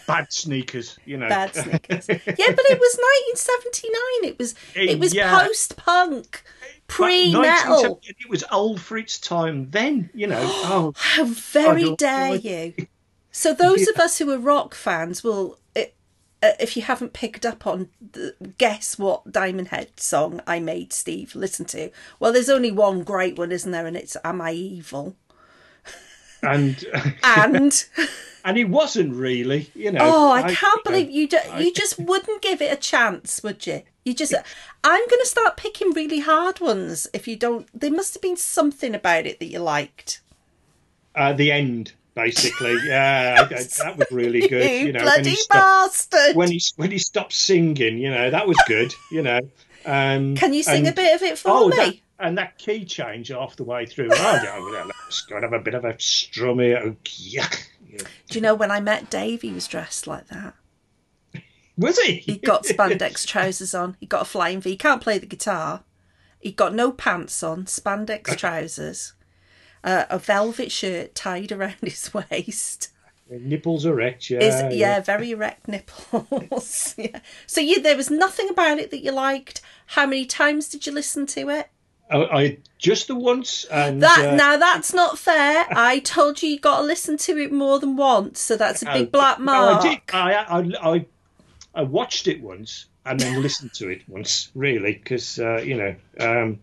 Bad 0.07 0.31
sneakers, 0.31 0.99
you 1.07 1.17
know. 1.17 1.31
bad 1.31 1.55
sneakers. 1.55 2.07
yeah, 2.09 2.17
but 2.19 2.27
it 2.27 2.79
was 2.79 2.99
1979. 3.41 4.31
It 4.31 4.39
was 4.39 4.55
eh, 4.77 4.93
it 4.93 4.99
was 4.99 5.15
Yeah. 5.15 5.39
post 5.39 5.77
punk, 5.77 6.43
eh, 6.63 6.67
pre 6.89 7.33
1970 7.33 7.41
metal. 7.83 8.01
It 8.03 8.29
was 8.29 8.45
old 8.53 8.81
for 8.83 8.99
its 8.99 9.19
time 9.19 9.71
then, 9.71 10.11
you 10.13 10.27
know. 10.27 10.41
Oh, 10.65 10.93
How 10.97 11.25
very 11.25 11.95
dare 11.97 12.35
you! 12.35 12.75
So 13.35 13.55
those 13.55 13.89
of 13.89 13.97
us 13.97 14.19
who 14.19 14.31
are 14.31 14.39
rock 14.39 14.75
fans 14.75 15.25
will. 15.25 15.59
It, 15.75 15.95
uh, 16.43 16.53
if 16.61 16.77
you 16.77 16.83
haven't 16.83 17.13
picked 17.13 17.47
up 17.47 17.67
on, 17.67 17.89
the, 18.13 18.35
guess 18.59 18.99
what 18.99 19.31
Diamond 19.33 19.69
Head 19.69 19.99
song 20.01 20.41
I 20.47 20.59
made 20.61 20.93
Steve 20.93 21.35
listen 21.35 21.65
to? 21.67 21.91
Well, 22.19 22.33
there's 22.33 22.49
only 22.51 22.73
one 22.73 23.03
great 23.05 23.39
one, 23.39 23.53
isn't 23.53 23.71
there? 23.71 23.87
And 23.87 23.97
it's 23.97 24.17
"Am 24.25 24.41
I 24.41 24.53
Evil?" 24.53 25.17
And 26.43 26.85
And 27.23 27.85
and 28.45 28.57
he 28.57 28.65
wasn't 28.65 29.15
really, 29.15 29.71
you 29.75 29.93
know. 29.93 30.01
oh, 30.03 30.33
I, 30.33 30.53
can't 30.55 30.79
you 30.85 30.91
believe 30.91 31.11
you 31.11 31.29
do, 31.29 31.39
I- 31.51 31.61
you 31.61 31.73
just 31.73 31.99
wouldn't 31.99 32.43
give 32.43 32.61
it 32.61 32.73
a 32.73 32.77
chance, 32.81 33.43
would 33.43 33.65
you? 33.67 33.83
You 34.05 34.15
just, 34.15 34.35
I'm 34.83 35.09
going 35.09 35.21
to 35.21 35.27
start 35.27 35.57
picking 35.57 35.91
really 35.93 36.19
hard 36.19 36.59
ones. 36.59 37.07
If 37.13 37.29
you 37.29 37.37
don't, 37.37 37.69
there 37.73 37.93
must 37.93 38.15
have 38.15 38.23
been 38.23 38.37
something 38.37 38.97
about 38.97 39.27
it 39.27 39.39
that 39.39 39.47
you 39.47 39.61
liked. 39.61 40.21
uh, 41.15 41.33
the 41.33 41.53
end, 41.53 41.93
basically. 42.15 42.77
Yeah, 42.87 43.37
I- 43.39 43.43
I- 43.45 43.47
that 43.85 43.97
was 43.97 44.07
really 44.11 44.47
good. 44.49 44.71
You, 44.87 44.93
know, 44.93 44.99
when 45.01 45.05
bloody 45.15 45.31
he 45.31 45.37
stopped, 45.37 46.11
bastard! 46.11 46.37
when 46.37 46.51
he 46.51 46.61
when 46.77 46.91
he 46.91 46.99
stopped 46.99 47.33
singing, 47.33 47.99
you 47.99 48.11
know, 48.11 48.31
that 48.31 48.47
was 48.47 48.57
good. 48.67 48.93
You 49.11 49.23
know. 49.23 49.41
Um, 49.85 50.37
Can 50.37 50.53
you 50.55 50.63
sing 50.63 50.87
and- 50.87 50.89
a 50.89 50.93
bit 50.93 51.15
of 51.15 51.23
it 51.23 51.39
for 51.39 51.51
Oh, 51.51 51.69
me? 51.69 51.77
that, 51.77 51.95
and 52.21 52.39
that 52.39 52.57
key 52.59 52.85
change 52.85 53.29
half 53.29 53.57
the 53.57 53.65
way 53.65 53.85
through. 53.87 54.11
Oh, 54.13 54.41
yeah, 54.45 54.59
well, 54.61 54.87
let's 54.87 55.23
go 55.23 55.35
and 55.37 55.43
have 55.45 55.53
a 55.53 55.59
bit 55.59 55.75
of 55.75 55.85
a 55.85 55.99
strum 55.99 56.61
here. 56.61 56.81
Oh, 56.85 56.97
yuck. 57.05 57.65
Yeah. 57.89 57.99
Do 58.29 58.39
you 58.39 58.41
know 58.41 58.55
when 58.55 58.71
I 58.71 58.79
met 58.81 59.11
Dave, 59.11 59.43
he 59.43 59.51
was 59.51 59.67
dressed 59.67 60.07
like 60.07 60.29
that. 60.29 60.55
Was 61.77 61.99
he? 61.99 62.17
He 62.19 62.37
got 62.39 62.65
spandex 62.65 63.27
trousers 63.27 63.75
on. 63.75 63.97
He 63.99 64.07
got 64.07 64.23
a 64.23 64.25
flying 64.27 64.61
V. 64.61 64.71
He 64.71 64.77
can't 64.77 65.01
play 65.03 65.19
the 65.19 65.27
guitar. 65.27 65.83
He 66.39 66.53
got 66.53 66.75
no 66.75 66.93
pants 66.93 67.43
on, 67.43 67.65
spandex 67.65 68.37
trousers, 68.37 69.15
uh, 69.85 70.05
a 70.11 70.19
velvet 70.19 70.73
shirt 70.73 71.15
tied 71.15 71.53
around 71.53 71.77
his 71.83 72.13
waist. 72.13 72.91
Nipples 73.31 73.87
erect, 73.87 74.29
yeah. 74.29 74.41
Is 74.41 74.77
yeah, 74.77 75.01
very 75.01 75.31
erect 75.31 75.67
nipples. 75.67 76.95
yeah. 76.99 77.21
So 77.47 77.63
you, 77.63 77.81
there 77.81 77.97
was 77.97 78.11
nothing 78.11 78.51
about 78.51 78.79
it 78.79 78.91
that 78.91 79.03
you 79.03 79.11
liked. 79.11 79.63
How 79.87 80.05
many 80.05 80.27
times 80.27 80.69
did 80.69 80.87
you 80.87 80.93
listen 80.93 81.25
to 81.27 81.49
it? 81.49 81.71
I, 82.11 82.17
I 82.19 82.59
just 82.77 83.09
the 83.09 83.15
once, 83.15 83.65
and 83.65 84.03
That 84.03 84.33
uh, 84.33 84.37
now 84.37 84.59
that's 84.59 84.93
not 84.93 85.19
fair. 85.19 85.67
I 85.71 86.01
told 86.01 86.43
you 86.43 86.51
you 86.51 86.61
got 86.61 86.81
to 86.81 86.83
listen 86.83 87.17
to 87.19 87.39
it 87.39 87.53
more 87.53 87.79
than 87.79 87.97
once, 87.97 88.39
so 88.41 88.57
that's 88.57 88.83
a 88.83 88.87
big 88.87 89.07
uh, 89.07 89.11
black 89.11 89.39
no, 89.39 89.45
mark. 89.45 89.85
I 89.85 89.89
did. 89.89 90.01
I, 90.13 90.35
I, 90.35 90.93
I, 90.95 91.07
I 91.75 91.83
watched 91.85 92.29
it 92.29 92.43
once 92.43 92.87
and 93.07 93.19
then 93.19 93.43
listened 93.43 93.73
to 93.75 93.89
it 93.89 94.03
once, 94.09 94.51
really, 94.55 94.93
because 94.93 95.39
uh, 95.39 95.63
you 95.65 95.77
know, 95.77 95.95
um, 96.21 96.61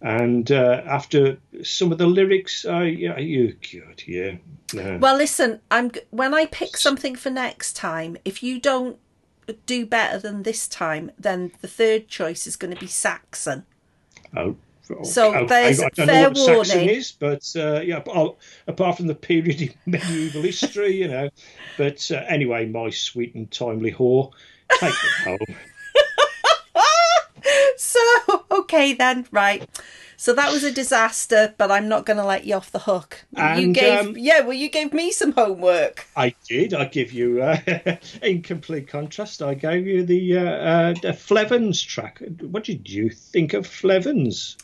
and 0.00 0.50
uh, 0.52 0.82
after 0.86 1.38
some 1.62 1.90
of 1.92 1.98
the 1.98 2.06
lyrics, 2.06 2.64
I, 2.64 2.84
yeah, 2.84 3.18
you, 3.18 3.56
God, 3.72 4.02
yeah, 4.06 4.36
no. 4.72 4.98
Well, 4.98 5.16
listen, 5.16 5.60
I'm 5.70 5.90
when 6.10 6.34
I 6.34 6.46
pick 6.46 6.76
something 6.76 7.16
for 7.16 7.30
next 7.30 7.74
time. 7.74 8.16
If 8.24 8.42
you 8.42 8.60
don't 8.60 8.98
do 9.66 9.86
better 9.86 10.18
than 10.18 10.42
this 10.42 10.68
time, 10.68 11.10
then 11.18 11.52
the 11.60 11.68
third 11.68 12.08
choice 12.08 12.46
is 12.46 12.56
going 12.56 12.72
to 12.72 12.80
be 12.80 12.86
Saxon. 12.86 13.64
Oh, 14.36 14.56
So 15.02 15.34
I, 15.34 15.44
there's 15.46 15.80
I, 15.80 15.86
I 15.86 15.90
don't 15.90 16.06
fair 16.06 16.22
know 16.22 16.28
what 16.28 16.36
Saxon 16.36 16.78
warning. 16.78 16.96
is, 16.96 17.12
but 17.12 17.52
uh, 17.56 17.80
yeah, 17.80 18.02
oh, 18.06 18.36
apart 18.66 18.96
from 18.98 19.06
the 19.06 19.14
period 19.14 19.60
in 19.62 19.74
medieval 19.86 20.42
history, 20.42 20.96
you 20.96 21.08
know. 21.08 21.30
But 21.76 22.10
uh, 22.10 22.22
anyway, 22.28 22.66
my 22.66 22.90
sweet 22.90 23.34
and 23.34 23.50
timely 23.50 23.92
whore, 23.92 24.32
take 24.78 24.92
it 24.94 25.24
home. 25.24 25.56
So 27.88 28.44
okay 28.50 28.92
then, 28.92 29.26
right. 29.30 29.68
So 30.16 30.34
that 30.34 30.52
was 30.52 30.64
a 30.64 30.72
disaster, 30.72 31.54
but 31.58 31.70
I'm 31.70 31.88
not 31.88 32.04
going 32.04 32.16
to 32.16 32.24
let 32.24 32.44
you 32.44 32.54
off 32.54 32.72
the 32.72 32.80
hook. 32.80 33.24
you 33.56 33.72
gave 33.72 34.00
um, 34.00 34.16
yeah, 34.18 34.40
well, 34.40 34.52
you 34.52 34.68
gave 34.68 34.92
me 34.92 35.12
some 35.12 35.30
homework. 35.30 36.06
I 36.16 36.34
did. 36.48 36.74
I 36.74 36.86
give 36.86 37.12
you, 37.12 37.40
uh, 37.40 37.60
in 38.22 38.42
complete 38.42 38.88
contrast, 38.88 39.42
I 39.42 39.54
gave 39.54 39.86
you 39.86 40.02
the 40.02 40.38
uh, 40.38 40.42
uh, 40.42 40.94
the 40.94 41.12
Flevans 41.12 41.80
track. 41.80 42.20
What 42.40 42.64
did 42.64 42.90
you 42.90 43.10
think 43.10 43.54
of 43.54 43.64
Flevans? 43.64 44.56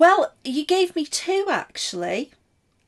Well, 0.00 0.32
you 0.42 0.64
gave 0.64 0.96
me 0.96 1.04
two 1.04 1.46
actually. 1.50 2.32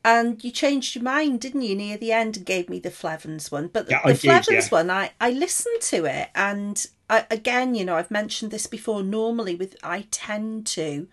And 0.06 0.44
you 0.44 0.50
changed 0.50 0.94
your 0.94 1.04
mind, 1.04 1.40
didn't 1.40 1.62
you, 1.62 1.74
near 1.74 1.96
the 1.96 2.12
end 2.12 2.36
and 2.36 2.44
gave 2.44 2.68
me 2.68 2.78
the 2.78 2.90
Flevans 2.90 3.50
one. 3.50 3.68
But 3.68 3.86
the, 3.86 3.92
Yeah, 3.92 4.02
the 4.04 4.12
did, 4.12 4.20
Flevans 4.20 4.50
yeah. 4.50 4.68
one, 4.68 4.90
I, 4.90 5.12
I 5.18 5.30
listened 5.30 5.80
to 5.80 6.04
it. 6.04 6.28
And 6.34 6.86
I, 7.08 7.26
again, 7.30 7.74
you 7.74 7.84
know, 7.84 7.96
I've 7.96 8.10
mentioned 8.10 8.50
this 8.50 8.66
before. 8.66 9.02
Normally, 9.02 9.54
with 9.54 9.76
I 9.82 10.06
tend 10.10 10.66
to 10.68 11.06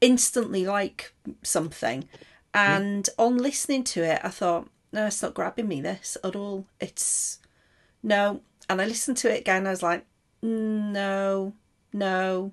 instantly 0.00 0.64
like 0.64 1.12
something. 1.42 2.08
And 2.52 3.08
on 3.18 3.38
listening 3.38 3.84
to 3.84 4.02
it, 4.02 4.20
I 4.24 4.28
thought, 4.28 4.68
no, 4.92 5.06
it's 5.06 5.22
not 5.22 5.34
grabbing 5.34 5.68
me 5.68 5.80
this 5.80 6.16
at 6.24 6.34
all. 6.34 6.66
It's 6.80 7.38
no. 8.02 8.40
And 8.68 8.80
I 8.80 8.86
listened 8.86 9.16
to 9.18 9.32
it 9.32 9.40
again. 9.40 9.66
I 9.66 9.70
was 9.70 9.82
like, 9.82 10.04
"Mm, 10.42 10.92
no, 10.92 11.54
no. 11.92 12.52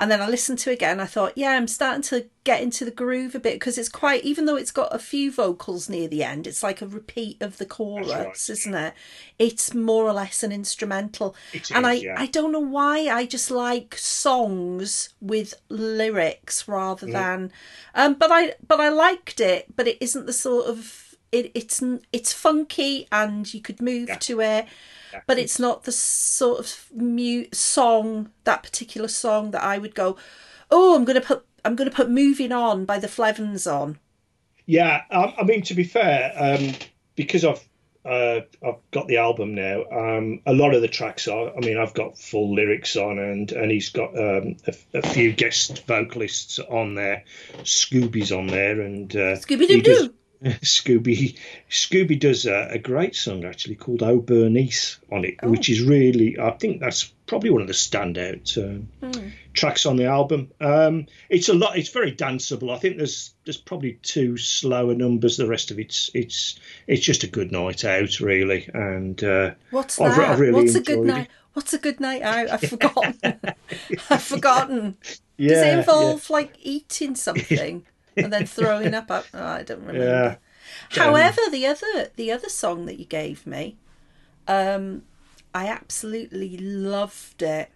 And 0.00 0.10
then 0.10 0.22
I 0.22 0.28
listened 0.28 0.58
to 0.60 0.70
it 0.70 0.74
again. 0.74 0.98
I 0.98 1.04
thought, 1.04 1.36
yeah, 1.36 1.50
I'm 1.50 1.68
starting 1.68 2.00
to 2.04 2.24
get 2.44 2.62
into 2.62 2.86
the 2.86 2.90
groove 2.90 3.34
a 3.34 3.38
bit 3.38 3.56
because 3.56 3.76
it's 3.76 3.90
quite, 3.90 4.24
even 4.24 4.46
though 4.46 4.56
it's 4.56 4.70
got 4.70 4.94
a 4.94 4.98
few 4.98 5.30
vocals 5.30 5.90
near 5.90 6.08
the 6.08 6.24
end, 6.24 6.46
it's 6.46 6.62
like 6.62 6.80
a 6.80 6.86
repeat 6.86 7.36
of 7.42 7.58
the 7.58 7.66
chorus, 7.66 8.08
right, 8.08 8.50
isn't 8.50 8.74
it? 8.74 8.94
It's 9.38 9.74
more 9.74 10.04
or 10.06 10.14
less 10.14 10.42
an 10.42 10.52
instrumental. 10.52 11.36
It 11.52 11.70
and 11.70 11.84
is, 11.84 11.90
I, 11.90 11.92
yeah. 11.92 12.14
I 12.16 12.26
don't 12.26 12.50
know 12.50 12.58
why. 12.60 13.08
I 13.08 13.26
just 13.26 13.50
like 13.50 13.94
songs 13.98 15.10
with 15.20 15.52
lyrics 15.68 16.66
rather 16.66 17.06
Mm. 17.06 17.12
than, 17.12 17.52
um, 17.94 18.14
but 18.14 18.32
I, 18.32 18.54
but 18.66 18.80
I 18.80 18.88
liked 18.88 19.38
it. 19.38 19.66
But 19.76 19.86
it 19.86 19.98
isn't 20.00 20.24
the 20.24 20.32
sort 20.32 20.66
of 20.66 21.09
it. 21.32 21.50
It's 21.54 21.82
it's 22.12 22.32
funky 22.32 23.06
and 23.12 23.52
you 23.52 23.60
could 23.60 23.80
move 23.80 24.08
Yeah. 24.08 24.16
to 24.16 24.40
it 24.40 24.66
but 25.26 25.38
it's 25.38 25.58
not 25.58 25.84
the 25.84 25.92
sort 25.92 26.60
of 26.60 26.86
mute 26.94 27.54
song 27.54 28.30
that 28.44 28.62
particular 28.62 29.08
song 29.08 29.50
that 29.50 29.62
I 29.62 29.76
would 29.78 29.94
go 29.94 30.16
oh 30.70 30.94
I'm 30.96 31.04
going 31.04 31.20
to 31.20 31.26
put 31.26 31.44
I'm 31.64 31.74
going 31.76 31.90
to 31.90 31.94
put 31.94 32.08
moving 32.10 32.52
on 32.52 32.84
by 32.84 32.98
the 32.98 33.08
Flevans 33.08 33.66
on 33.66 33.98
Yeah, 34.66 35.02
um, 35.10 35.32
I 35.36 35.42
mean 35.44 35.62
to 35.62 35.74
be 35.74 35.84
fair, 35.84 36.32
um, 36.36 36.74
because 37.16 37.44
I've 37.44 37.66
uh, 38.02 38.40
I've 38.66 38.80
got 38.92 39.08
the 39.08 39.18
album 39.18 39.54
now. 39.54 39.82
Um, 39.92 40.40
a 40.46 40.54
lot 40.54 40.72
of 40.74 40.80
the 40.80 40.88
tracks 40.88 41.28
are. 41.28 41.54
I 41.54 41.60
mean, 41.60 41.76
I've 41.76 41.92
got 41.92 42.16
full 42.16 42.54
lyrics 42.54 42.96
on, 42.96 43.18
and 43.18 43.52
and 43.52 43.70
he's 43.70 43.90
got 43.90 44.16
um, 44.18 44.56
a, 44.66 44.74
a 44.94 45.02
few 45.02 45.32
guest 45.32 45.84
vocalists 45.86 46.58
on 46.58 46.94
there. 46.94 47.24
Scooby's 47.58 48.32
on 48.32 48.46
there, 48.46 48.80
and 48.80 49.14
uh, 49.14 49.36
Scooby 49.36 49.68
Doo 49.68 49.82
Doo 49.82 50.14
Scooby 50.44 51.36
Scooby 51.70 52.18
does 52.18 52.46
a, 52.46 52.68
a 52.72 52.78
great 52.78 53.14
song 53.14 53.44
actually 53.44 53.74
called 53.74 54.02
"Oh 54.02 54.20
Bernice" 54.20 54.98
on 55.12 55.24
it, 55.24 55.34
Oh. 55.42 55.50
which 55.50 55.68
is 55.68 55.82
really 55.82 56.38
I 56.38 56.50
think 56.52 56.80
that's 56.80 57.12
probably 57.26 57.50
one 57.50 57.60
of 57.62 57.68
the 57.68 57.74
standout 57.74 58.56
um, 58.58 58.88
Hmm. 59.02 59.28
tracks 59.52 59.86
on 59.86 59.96
the 59.96 60.06
album. 60.06 60.50
Um, 60.60 61.06
it's 61.28 61.48
a 61.48 61.54
lot. 61.54 61.76
It's 61.76 61.90
very 61.90 62.12
danceable. 62.12 62.74
I 62.74 62.78
think 62.78 62.96
there's 62.96 63.34
there's 63.44 63.56
probably 63.58 63.98
two 64.02 64.36
slower 64.36 64.94
numbers. 64.94 65.36
The 65.36 65.46
rest 65.46 65.70
of 65.70 65.78
it's 65.78 66.10
it's 66.14 66.58
it's 66.86 67.04
just 67.04 67.22
a 67.24 67.28
good 67.28 67.52
night 67.52 67.84
out 67.84 68.20
really, 68.20 68.68
and 68.72 69.22
uh, 69.22 69.50
what's 69.70 70.00
I've 70.00 70.16
that 70.16 70.30
I've 70.30 70.40
really 70.40 70.54
what's 70.54 70.74
a 70.74 70.80
good 70.80 71.00
night 71.00 71.26
it. 71.26 71.30
what's 71.52 71.74
a 71.74 71.78
good 71.78 72.00
night 72.00 72.22
out 72.22 72.48
I've 72.50 72.60
forgotten 72.70 73.14
I've 74.10 74.22
forgotten 74.22 74.96
yeah, 75.36 75.48
does 75.48 75.62
it 75.62 75.66
yeah. 75.66 75.78
involve 75.80 76.30
like 76.30 76.54
eating 76.62 77.14
something 77.14 77.84
and 78.22 78.32
then 78.32 78.46
throwing 78.46 78.94
up 78.94 79.10
oh, 79.10 79.24
I 79.34 79.62
don't 79.62 79.80
remember 79.80 80.04
Yeah. 80.04 80.36
However, 80.90 81.40
the 81.50 81.66
other 81.66 82.10
the 82.16 82.30
other 82.32 82.48
song 82.48 82.86
that 82.86 82.98
you 82.98 83.04
gave 83.04 83.46
me, 83.46 83.76
um, 84.46 85.02
I 85.54 85.66
absolutely 85.68 86.56
loved 86.58 87.42
it. 87.42 87.70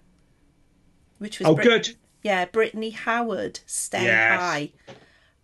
Which 1.18 1.38
was 1.38 1.48
Oh, 1.48 1.54
Brit- 1.54 1.64
good. 1.66 1.96
yeah, 2.22 2.44
Brittany 2.44 2.90
Howard, 2.90 3.60
Stay 3.66 4.04
Yes. 4.04 4.40
High. 4.40 4.72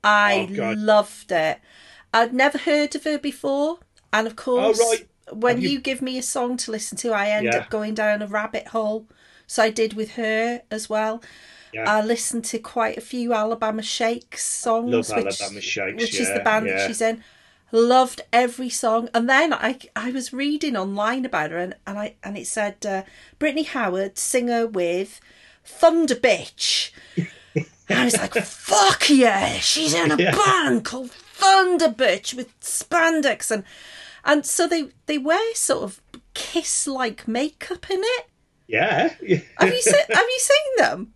I 0.05 0.49
Oh, 0.61 0.75
loved 0.77 1.33
it. 1.33 1.59
I'd 2.13 2.33
never 2.35 2.59
heard 2.59 2.95
of 2.95 3.05
her 3.05 3.19
before, 3.19 3.79
and 4.13 4.27
of 4.27 4.37
course, 4.37 4.79
Oh, 4.83 4.91
right. 4.91 5.09
when 5.33 5.61
you... 5.61 5.69
you- 5.71 5.81
give 5.81 6.03
me 6.03 6.19
a 6.19 6.23
song 6.23 6.57
to 6.59 6.71
listen 6.71 6.97
to, 6.99 7.13
I 7.13 7.29
end 7.29 7.47
Yeah. 7.47 7.59
up 7.59 7.71
going 7.71 7.95
down 7.95 8.23
a 8.23 8.27
rabbit 8.27 8.69
hole. 8.69 9.07
So 9.47 9.63
I 9.65 9.71
did 9.71 9.95
with 9.95 10.13
her 10.13 10.63
as 10.71 10.89
well. 10.89 11.23
Yeah. 11.73 11.91
I 11.91 12.03
listened 12.03 12.45
to 12.47 12.59
quite 12.59 12.99
a 12.99 13.01
few 13.01 13.33
Alabama 13.33 13.83
Shakes 13.83 14.45
songs, 14.45 14.91
Love 15.11 15.25
which, 15.25 15.41
Alabama 15.41 15.61
Shakes, 15.61 16.03
which 16.03 16.15
is 16.21 16.29
the 16.29 16.37
yeah, 16.37 16.43
band 16.43 16.69
that 16.69 16.87
she's 16.87 17.01
in. 17.01 17.23
Loved 17.73 18.23
every 18.33 18.69
song, 18.69 19.09
and 19.15 19.29
then 19.31 19.53
I 19.55 19.79
I 19.95 20.11
was 20.11 20.33
reading 20.33 20.77
online 20.77 21.25
about 21.25 21.53
her, 21.53 21.59
and, 21.59 21.77
and 21.87 21.99
I 21.99 22.15
and 22.25 22.37
it 22.37 22.49
said 22.49 22.85
uh, 22.85 23.05
Brittany 23.39 23.63
Howard, 23.63 24.19
singer 24.19 24.67
with 24.67 25.21
Thunderbitch. 25.65 26.91
and 27.17 27.67
I 27.99 28.05
was 28.05 28.17
like, 28.19 28.35
"Fuck 28.45 29.09
yeah, 29.11 29.55
she's 29.61 29.95
in 29.95 30.11
a 30.11 30.17
Yeah. 30.17 30.33
band 30.37 30.85
called 30.85 31.11
Thunderbitch 31.39 32.35
with 32.35 32.59
spandex 32.61 33.51
and 33.51 33.63
and 34.25 34.45
so 34.45 34.67
they 34.67 34.89
they 35.07 35.19
wear 35.19 35.55
sort 35.55 35.85
of 35.85 36.01
kiss 36.35 36.87
like 36.87 37.27
makeup 37.29 37.89
in 37.91 38.01
it. 38.03 38.27
Yeah, 38.67 39.15
yeah. 39.23 39.39
Have 39.59 39.73
you 39.73 39.81
seen 39.83 39.95
Have 40.09 40.27
you 40.29 40.39
seen 40.41 40.77
them? 40.79 41.15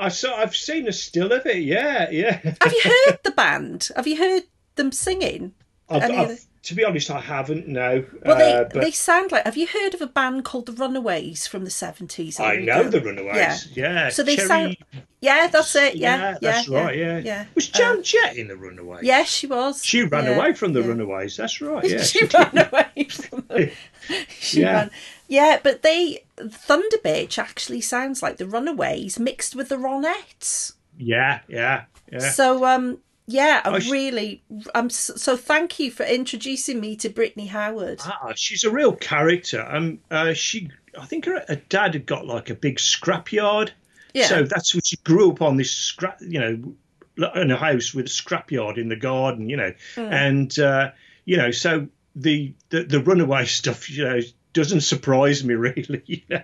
I 0.00 0.08
saw. 0.08 0.36
I've 0.36 0.56
seen 0.56 0.88
a 0.88 0.92
still 0.92 1.30
of 1.32 1.46
it. 1.46 1.58
Yeah, 1.58 2.10
yeah. 2.10 2.40
Have 2.60 2.72
you 2.72 2.82
heard 2.82 3.18
the 3.22 3.32
band? 3.32 3.90
Have 3.94 4.06
you 4.06 4.16
heard 4.16 4.44
them 4.76 4.92
singing? 4.92 5.52
I've, 5.88 6.10
I've, 6.10 6.46
to 6.62 6.74
be 6.74 6.84
honest, 6.84 7.10
I 7.10 7.20
haven't. 7.20 7.66
No. 7.68 8.04
Well, 8.24 8.36
they, 8.36 8.52
Uh, 8.52 8.64
but 8.64 8.82
they 8.82 8.90
sound 8.90 9.32
like. 9.32 9.44
Have 9.44 9.56
you 9.56 9.66
heard 9.66 9.94
of 9.94 10.00
a 10.02 10.06
band 10.06 10.44
called 10.44 10.66
the 10.66 10.72
Runaways 10.72 11.46
from 11.46 11.64
the 11.64 11.70
seventies? 11.70 12.38
I 12.38 12.56
know 12.56 12.82
the 12.84 13.00
Runaways. 13.00 13.68
Yeah. 13.74 13.92
yeah. 14.06 14.08
So 14.10 14.22
they 14.22 14.36
Cherry- 14.36 14.48
sound. 14.48 14.76
Yeah, 15.22 15.48
that's 15.48 15.74
it. 15.76 15.96
Yeah, 15.96 16.16
yeah, 16.16 16.38
that's 16.40 16.68
right. 16.68 16.96
Yeah. 16.96 17.18
yeah. 17.18 17.44
Was 17.54 17.68
Joan 17.68 18.02
Jett 18.02 18.36
in 18.38 18.48
the 18.48 18.56
Runaways? 18.56 19.02
Yes, 19.04 19.28
she 19.28 19.46
was. 19.46 19.84
She 19.84 20.02
ran 20.02 20.24
Yeah, 20.24 20.30
away 20.36 20.54
from 20.54 20.72
the 20.72 20.80
yeah. 20.80 20.86
Runaways. 20.86 21.36
That's 21.36 21.60
right. 21.60 21.84
Yeah. 21.90 22.02
she 22.02 22.24
ran 22.24 22.56
away 22.56 23.04
from 23.10 23.44
them. 23.48 23.70
She 24.38 24.60
Yeah. 24.62 24.72
ran. 24.72 24.90
Yeah, 25.28 25.58
but 25.62 25.82
they 25.82 26.24
Thunderbitch 26.38 27.38
actually 27.38 27.80
sounds 27.82 28.22
like 28.22 28.38
the 28.38 28.46
Runaways 28.46 29.18
mixed 29.18 29.54
with 29.54 29.68
the 29.68 29.76
Ronettes. 29.76 30.72
yeah. 30.98 31.40
Yeah. 31.48 31.84
Yeah. 32.10 32.18
So 32.30 32.64
um 32.64 32.98
yeah, 33.30 33.60
I 33.64 33.70
I 33.70 33.78
sh- 33.78 33.90
really 33.90 34.42
I'm 34.74 34.86
s- 34.86 35.10
so 35.16 35.36
thank 35.36 35.78
you 35.78 35.90
for 35.90 36.04
introducing 36.04 36.80
me 36.80 36.96
to 36.96 37.08
Brittany 37.08 37.46
Howard. 37.46 38.00
Ah, 38.04 38.32
she's 38.34 38.64
a 38.64 38.70
real 38.70 38.92
character. 38.94 39.64
Um, 39.68 39.98
uh, 40.10 40.32
she, 40.32 40.70
I 40.98 41.06
think 41.06 41.24
her, 41.26 41.44
her 41.48 41.56
dad 41.68 41.94
had 41.94 42.06
got 42.06 42.26
like 42.26 42.50
a 42.50 42.54
big 42.54 42.76
scrapyard. 42.78 43.70
Yeah. 44.14 44.26
So 44.26 44.42
that's 44.42 44.74
what 44.74 44.84
she 44.86 44.96
grew 45.04 45.30
up 45.30 45.40
on 45.42 45.56
this 45.56 45.70
scrap, 45.70 46.18
you 46.20 46.40
know, 46.40 47.30
in 47.34 47.50
a 47.50 47.56
house 47.56 47.94
with 47.94 48.06
a 48.06 48.08
scrapyard 48.08 48.76
in 48.78 48.88
the 48.88 48.96
garden, 48.96 49.48
you 49.48 49.56
know, 49.56 49.72
Hmm. 49.94 50.00
and 50.12 50.58
uh, 50.58 50.90
you 51.24 51.36
know, 51.36 51.50
so 51.50 51.86
the, 52.16 52.52
the 52.70 52.82
the 52.84 53.00
runaway 53.00 53.44
stuff, 53.60 53.88
you 53.90 54.04
know, 54.04 54.20
doesn't 54.52 54.80
surprise 54.80 55.44
me 55.44 55.54
really, 55.66 56.02
you 56.06 56.22
know. 56.28 56.42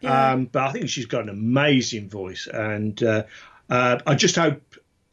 Yeah. 0.00 0.32
Um, 0.32 0.46
but 0.46 0.62
I 0.68 0.72
think 0.72 0.88
she's 0.88 1.06
got 1.06 1.22
an 1.24 1.28
amazing 1.28 2.08
voice, 2.08 2.46
and 2.46 3.02
uh, 3.02 3.24
uh, 3.68 3.98
I 4.06 4.14
just 4.14 4.36
hope, 4.36 4.62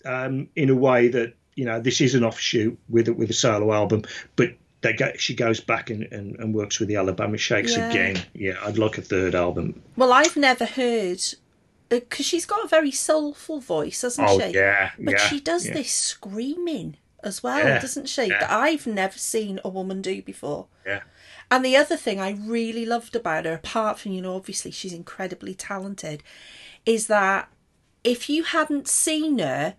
um, 0.06 0.48
in 0.56 0.70
a 0.70 0.75
way 0.75 1.08
that 1.10 1.34
you 1.56 1.65
know, 1.65 1.79
this 1.82 2.00
is 2.00 2.15
an 2.15 2.24
offshoot 2.24 2.77
with 2.88 3.10
a, 3.10 3.13
with 3.13 3.29
a 3.29 3.34
solo 3.34 3.74
album, 3.74 4.03
but. 4.36 4.50
They 4.82 4.94
go, 4.94 5.12
she 5.18 5.36
goes 5.36 5.60
back 5.60 5.89
and, 5.89 6.03
and, 6.03 6.39
and 6.39 6.53
works 6.56 6.79
with 6.79 6.88
the 6.88 6.96
Alabama 6.96 7.38
Shakes 7.38 7.75
Yeah. 7.75 7.89
again. 7.89 8.24
Yeah, 8.34 8.53
I'd 8.63 8.77
like 8.77 8.98
a 8.98 9.01
third 9.01 9.36
album. 9.36 9.82
Well, 9.98 10.13
I've 10.13 10.38
never 10.38 10.63
heard 10.63 11.22
because 11.89 12.25
she's 12.25 12.46
got 12.46 12.63
a 12.63 12.68
very 12.70 12.91
soulful 12.91 13.60
voice, 13.60 14.03
hasn't 14.03 14.29
Oh 14.29 14.39
she? 14.39 14.53
yeah, 14.53 14.91
But 14.98 15.15
yeah. 15.15 15.18
she 15.18 15.41
does 15.41 15.68
yeah. 15.68 15.74
this 15.74 15.91
screaming 15.91 16.96
as 17.25 17.44
well, 17.44 17.58
Yeah, 17.58 17.79
doesn't 17.79 18.08
she? 18.08 18.29
That 18.29 18.50
I've 18.50 18.88
never 18.88 19.18
seen 19.18 19.60
a 19.65 19.70
woman 19.70 20.01
do 20.01 20.22
before. 20.22 20.68
Yeah. 20.86 21.01
And 21.51 21.65
the 21.65 21.75
other 21.75 21.98
thing 21.98 22.22
I 22.22 22.32
really 22.39 22.86
loved 22.86 23.18
about 23.18 23.44
her, 23.44 23.56
apart 23.56 24.00
from, 24.00 24.13
you 24.13 24.22
know, 24.22 24.38
obviously 24.38 24.72
she's 24.72 24.94
incredibly 24.94 25.56
talented, 25.56 26.24
is 26.86 27.08
that 27.08 27.50
if 28.06 28.29
you 28.29 28.44
hadn't 28.44 28.88
seen 28.88 29.39
her, 29.39 29.75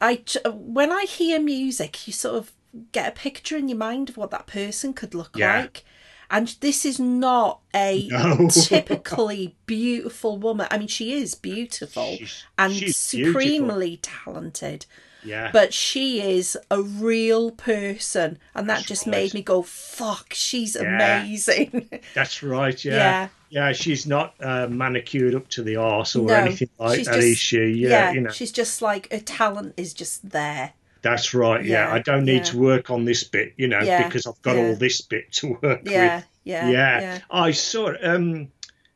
I 0.00 0.22
when 0.52 0.90
I 0.92 1.04
hear 1.04 1.40
music, 1.40 2.06
you 2.06 2.12
sort 2.12 2.36
of 2.36 2.52
get 2.92 3.08
a 3.08 3.12
picture 3.12 3.56
in 3.56 3.68
your 3.68 3.78
mind 3.78 4.08
of 4.08 4.16
what 4.16 4.30
that 4.32 4.46
person 4.46 4.92
could 4.92 5.14
look 5.14 5.36
Yeah. 5.36 5.60
like. 5.60 5.84
And 6.30 6.48
this 6.60 6.84
is 6.84 6.98
not 6.98 7.60
a 7.74 8.08
No. 8.10 8.48
typically 8.48 9.54
beautiful 9.66 10.38
woman. 10.38 10.66
I 10.70 10.78
mean, 10.78 10.88
she 10.88 11.12
is 11.12 11.34
beautiful 11.34 12.16
She's- 12.16 12.42
and 12.58 12.74
she's 12.74 12.96
supremely 12.96 13.98
talented 14.02 14.86
Yeah. 15.22 15.50
but 15.52 15.72
she 15.72 16.20
is 16.20 16.58
a 16.70 16.82
real 16.82 17.50
person 17.52 18.38
and 18.54 18.68
that 18.68 18.76
That's 18.78 18.88
just 18.88 19.06
right. 19.06 19.12
made 19.12 19.34
me 19.34 19.42
go 19.42 19.62
fuck 19.62 20.32
she's 20.34 20.74
Yeah. 20.76 21.20
amazing 21.20 21.88
That's 22.14 22.42
right. 22.42 22.84
Yeah. 22.84 22.94
Yeah. 22.94 23.28
Yeah. 23.54 23.72
she's 23.72 24.06
not 24.06 24.34
uh, 24.40 24.66
manicured 24.68 25.34
up 25.34 25.48
to 25.50 25.62
the 25.62 25.76
arse 25.76 26.16
or 26.16 26.26
No, 26.26 26.34
anything 26.34 26.68
like 26.78 26.98
she's 26.98 27.06
that, 27.06 27.14
just- 27.14 27.26
is 27.26 27.38
she? 27.38 27.58
Yeah, 27.66 27.88
yeah, 27.88 28.12
you 28.12 28.20
know. 28.22 28.30
she's 28.30 28.52
just 28.52 28.82
like 28.82 29.10
her 29.12 29.20
talent 29.20 29.74
is 29.76 29.94
just 29.94 30.28
there 30.30 30.72
That's 31.02 31.34
right. 31.34 31.64
Yeah. 31.64 31.88
Yeah, 31.88 31.94
I 31.94 31.98
don't 32.00 32.24
need 32.24 32.44
yeah. 32.46 32.52
to 32.52 32.58
work 32.58 32.90
on 32.90 33.04
this 33.04 33.24
bit, 33.24 33.54
you 33.56 33.68
know, 33.68 33.80
because 33.80 34.26
I've 34.26 34.40
got 34.42 34.56
all 34.56 34.74
this 34.74 35.00
bit 35.02 35.30
to 35.32 35.58
work 35.62 35.82
yeah 35.84 36.16
with. 36.16 36.24
yeah 36.44 36.68
Yeah. 36.68 37.00
yeah 37.00 37.18
I 37.30 37.52
saw. 37.52 37.92
Um, 38.02 38.48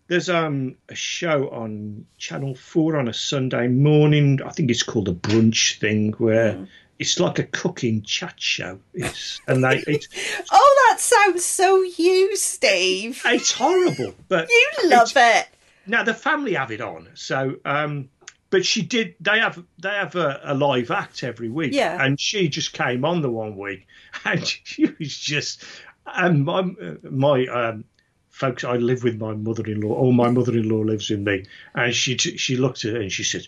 there's 0.09 0.31
um 0.31 0.77
a 0.89 0.95
show 0.95 1.51
on 1.51 2.07
Channel 2.17 2.55
Four 2.55 2.97
on 2.97 3.09
a 3.09 3.13
Sunday 3.15 3.69
morning. 3.69 4.41
I 4.43 4.51
think 4.53 4.71
it's 4.71 4.83
called 4.83 5.09
a 5.09 5.13
brunch 5.13 5.79
thing 5.81 6.13
where 6.19 6.53
Hmm. 6.55 6.65
It's 6.99 7.21
like 7.21 7.39
a 7.39 7.45
cooking 7.45 8.03
chat 8.03 8.35
show. 8.41 8.81
It's 8.95 9.41
and 9.47 9.63
they 9.63 9.85
it's, 9.87 10.09
oh 10.53 10.87
that 10.89 11.01
sounds 11.01 11.45
so 11.45 11.83
you 11.83 12.37
steve 12.37 13.23
it's 13.25 13.53
horrible, 13.53 14.15
but 14.29 14.49
you 14.49 14.91
love 14.91 15.13
it 15.17 15.49
Now 15.87 16.03
the 16.03 16.15
family 16.15 16.55
have 16.55 16.71
it 16.71 16.81
on, 16.81 17.09
so 17.15 17.57
um, 17.65 18.11
but 18.51 18.65
she 18.65 18.83
did. 18.83 19.15
They 19.21 19.39
have 19.41 19.63
they 19.79 19.91
have 19.91 20.17
a, 20.17 20.41
a 20.43 20.55
live 20.55 20.91
act 20.91 21.23
every 21.23 21.49
week, 21.49 21.73
Yeah. 21.75 22.03
And 22.03 22.19
she 22.19 22.49
just 22.49 22.73
came 22.73 23.05
on 23.05 23.21
the 23.21 23.31
one 23.31 23.57
week, 23.57 23.87
and 24.25 24.47
she 24.47 24.87
was 24.99 25.17
just. 25.17 25.65
And 26.07 26.45
my 26.47 26.63
my 27.03 27.47
um, 27.47 27.85
folks, 28.31 28.65
I 28.65 28.77
live 28.77 29.05
with 29.05 29.21
my 29.21 29.35
mother-in-law. 29.35 29.93
Or 29.93 30.13
my 30.13 30.31
mother-in-law 30.31 30.81
lives 30.81 31.11
with 31.11 31.21
me, 31.21 31.45
and 31.75 31.95
she 31.95 32.17
she 32.17 32.57
looked 32.57 32.85
at 32.87 32.95
her 32.95 33.01
and 33.01 33.13
she 33.13 33.25
said, 33.25 33.47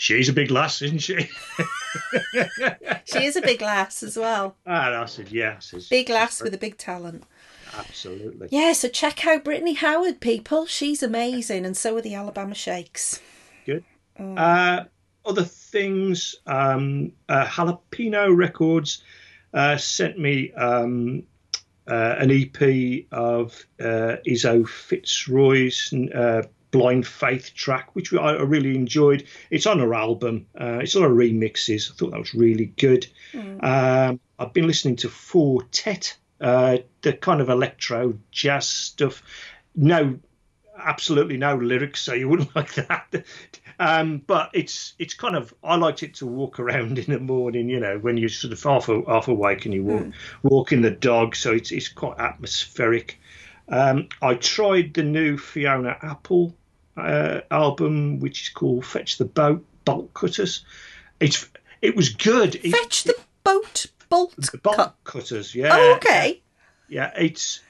"She's 0.00 0.30
a 0.30 0.32
big 0.32 0.50
lass, 0.50 0.80
isn't 0.80 1.00
she?" 1.00 1.28
she 3.04 3.26
is 3.26 3.36
a 3.36 3.42
big 3.42 3.60
lass 3.60 4.02
as 4.02 4.16
well 4.16 4.56
and 4.64 4.94
I 4.94 5.04
said, 5.04 5.30
"Yeah." 5.30 5.56
I 5.56 5.60
said, 5.60 5.82
big 5.90 6.08
lass 6.08 6.40
with 6.40 6.54
a 6.54 6.58
big 6.58 6.78
talent 6.78 7.24
absolutely. 7.76 8.48
yeah 8.50 8.72
so 8.72 8.88
check 8.88 9.26
out 9.26 9.44
brittany 9.44 9.74
howard 9.74 10.20
people 10.20 10.66
she's 10.66 11.02
amazing 11.02 11.64
and 11.66 11.76
so 11.76 11.96
are 11.96 12.00
the 12.00 12.14
alabama 12.14 12.54
shakes 12.54 13.20
Good. 13.66 13.84
Uh, 14.18 14.84
other 15.24 15.44
things, 15.44 16.34
um, 16.46 17.12
uh, 17.28 17.46
Jalapeno 17.46 18.34
Records 18.34 19.02
uh, 19.52 19.76
sent 19.76 20.18
me 20.18 20.52
um, 20.52 21.24
uh, 21.86 22.16
an 22.18 22.30
EP 22.30 23.04
of 23.12 23.52
uh, 23.80 24.16
Izo 24.26 24.64
FitzRoy's 24.64 25.92
uh, 26.14 26.42
Blind 26.70 27.06
Faith 27.06 27.52
track, 27.54 27.94
which 27.94 28.12
I 28.12 28.16
I 28.16 28.42
really 28.42 28.74
enjoyed. 28.74 29.26
It's 29.50 29.66
on 29.66 29.78
her 29.80 29.94
album. 29.94 30.46
Uh, 30.58 30.78
it's 30.82 30.96
on 30.96 31.02
her 31.02 31.08
remixes. 31.08 31.90
I 31.90 31.94
thought 31.94 32.12
that 32.12 32.18
was 32.18 32.34
really 32.34 32.66
good. 32.66 33.06
Um, 33.34 34.20
I've 34.38 34.52
been 34.52 34.66
listening 34.66 34.96
to 34.96 35.08
Four 35.08 35.62
Tet, 35.64 36.16
uh, 36.40 36.78
the 37.02 37.12
kind 37.12 37.40
of 37.40 37.48
electro 37.48 38.14
jazz 38.30 38.66
stuff. 38.66 39.22
No 39.74 40.18
absolutely 40.84 41.36
no 41.36 41.56
lyrics, 41.56 42.00
so 42.02 42.14
you 42.14 42.28
wouldn't 42.28 42.54
like 42.56 42.74
that. 42.74 43.24
Um, 43.78 44.18
but 44.26 44.50
it's 44.52 44.94
it's 44.98 45.14
kind 45.14 45.36
of 45.36 45.54
I 45.62 45.76
liked 45.76 46.02
it 46.02 46.14
to 46.16 46.26
walk 46.26 46.58
around 46.58 46.98
in 47.00 47.12
the 47.12 47.20
morning, 47.20 47.68
you 47.68 47.80
know, 47.80 47.98
when 47.98 48.16
you're 48.16 48.28
sort 48.28 48.52
of 48.52 48.62
half 48.62 48.86
half 49.06 49.28
awake 49.28 49.64
and 49.64 49.74
you 49.74 49.84
walk 49.84 50.06
walking 50.42 50.82
the 50.82 50.90
dog, 50.90 51.36
so 51.36 51.52
it's 51.52 51.72
it's 51.72 51.88
quite 51.88 52.18
atmospheric. 52.18 53.18
Um, 53.68 54.08
I 54.20 54.34
tried 54.34 54.94
the 54.94 55.04
new 55.04 55.38
Fiona 55.38 55.96
Apple 56.02 56.56
uh, 56.96 57.40
album, 57.50 58.20
which 58.20 58.42
is 58.42 58.48
called 58.48 58.84
Fetch 58.84 59.18
the 59.18 59.24
Boat 59.24 59.64
Bolt 59.84 60.12
Cutters. 60.14 60.64
It's 61.20 61.48
it 61.82 61.96
was 61.96 62.10
good. 62.10 62.56
It- 62.56 62.72
fetch 62.72 63.04
the 63.04 63.16
boat 63.44 63.86
bolt 64.08 64.34
the 64.36 64.58
bolt 64.58 64.76
cut 64.76 64.96
cutters, 65.04 65.54
yeah. 65.54 65.70
oh 65.72 65.94
okay 65.96 66.42
Yeah, 66.88 67.12
it's. 67.16 67.60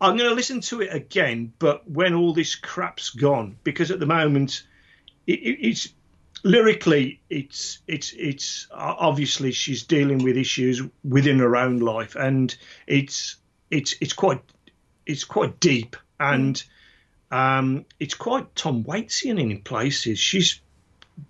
I'm 0.00 0.16
going 0.16 0.30
to 0.30 0.34
listen 0.34 0.60
to 0.62 0.80
it 0.80 0.92
again, 0.92 1.52
but 1.60 1.88
when 1.88 2.12
all 2.14 2.32
this 2.32 2.56
crap's 2.56 3.10
gone, 3.10 3.56
because 3.62 3.92
at 3.92 4.00
the 4.00 4.06
moment, 4.06 4.64
it, 5.28 5.38
it, 5.38 5.68
it's 5.68 5.90
lyrically, 6.42 7.20
it's 7.30 7.78
it's 7.86 8.12
it's 8.18 8.66
obviously 8.72 9.52
she's 9.52 9.84
dealing 9.84 10.24
with 10.24 10.36
issues 10.36 10.82
within 11.04 11.38
her 11.38 11.56
own 11.56 11.78
life, 11.78 12.16
and 12.16 12.56
it's 12.88 13.36
it's 13.70 13.94
it's 14.00 14.12
quite 14.12 14.40
it's 15.06 15.22
quite 15.24 15.60
deep, 15.60 15.96
and 16.18 16.64
um, 17.32 17.86
it's 17.98 18.14
quite 18.14 18.54
Tom 18.54 18.84
Waitian 18.84 19.40
in 19.40 19.62
places. 19.62 20.18
She's 20.18 20.60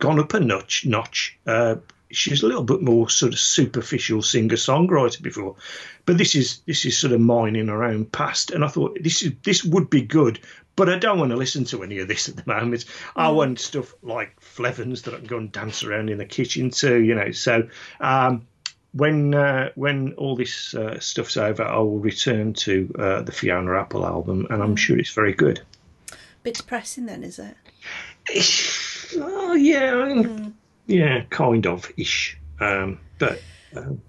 gone 0.00 0.18
up 0.18 0.34
a 0.34 0.40
notch, 0.40 0.84
notch. 0.84 1.38
Uh, 1.46 1.76
she's 2.10 2.42
a 2.42 2.46
little 2.46 2.64
bit 2.64 2.82
more 2.82 3.08
sort 3.08 3.32
of 3.32 3.38
superficial 3.38 4.20
singer 4.20 4.56
songwriter 4.56 5.22
before, 5.22 5.54
but 6.04 6.18
this 6.18 6.34
is 6.34 6.58
this 6.66 6.84
is 6.84 6.98
sort 6.98 7.12
of 7.12 7.20
mining 7.20 7.68
her 7.68 7.84
own 7.84 8.04
past. 8.06 8.50
And 8.50 8.64
I 8.64 8.68
thought 8.68 8.98
this 9.00 9.22
is 9.22 9.32
this 9.44 9.64
would 9.64 9.90
be 9.90 10.02
good, 10.02 10.40
but 10.74 10.88
I 10.88 10.98
don't 10.98 11.20
want 11.20 11.30
to 11.30 11.36
listen 11.36 11.64
to 11.66 11.84
any 11.84 12.00
of 12.00 12.08
this 12.08 12.28
at 12.28 12.34
the 12.34 12.44
moment. 12.46 12.84
I 13.14 13.30
want 13.30 13.60
stuff 13.60 13.94
like 14.02 14.40
Flevans 14.40 15.02
that 15.02 15.14
I 15.14 15.18
can 15.18 15.26
go 15.26 15.38
and 15.38 15.52
dance 15.52 15.84
around 15.84 16.10
in 16.10 16.18
the 16.18 16.26
kitchen 16.26 16.70
to, 16.70 16.98
you 16.98 17.14
know. 17.14 17.30
So. 17.30 17.68
Um, 18.00 18.46
when 18.94 19.34
uh, 19.34 19.70
when 19.74 20.12
all 20.18 20.36
this 20.36 20.74
uh, 20.74 21.00
stuff's 21.00 21.38
over, 21.38 21.62
I 21.62 21.78
will 21.78 21.98
return 21.98 22.52
to 22.52 22.94
uh, 22.98 23.22
the 23.22 23.32
Fiona 23.32 23.80
Apple 23.80 24.04
album, 24.04 24.46
and 24.50 24.62
I'm 24.62 24.76
sure 24.76 24.98
it's 24.98 25.14
very 25.14 25.32
good. 25.32 25.62
Bit 26.42 26.54
depressing 26.54 27.06
then 27.06 27.22
is 27.22 27.38
it 27.38 27.56
oh 29.20 29.54
yeah, 29.54 30.04
mean, 30.04 30.54
yeah, 30.86 31.22
kind 31.30 31.66
of 31.66 31.90
ish. 31.96 32.38
Um, 32.60 32.98
but 33.18 33.42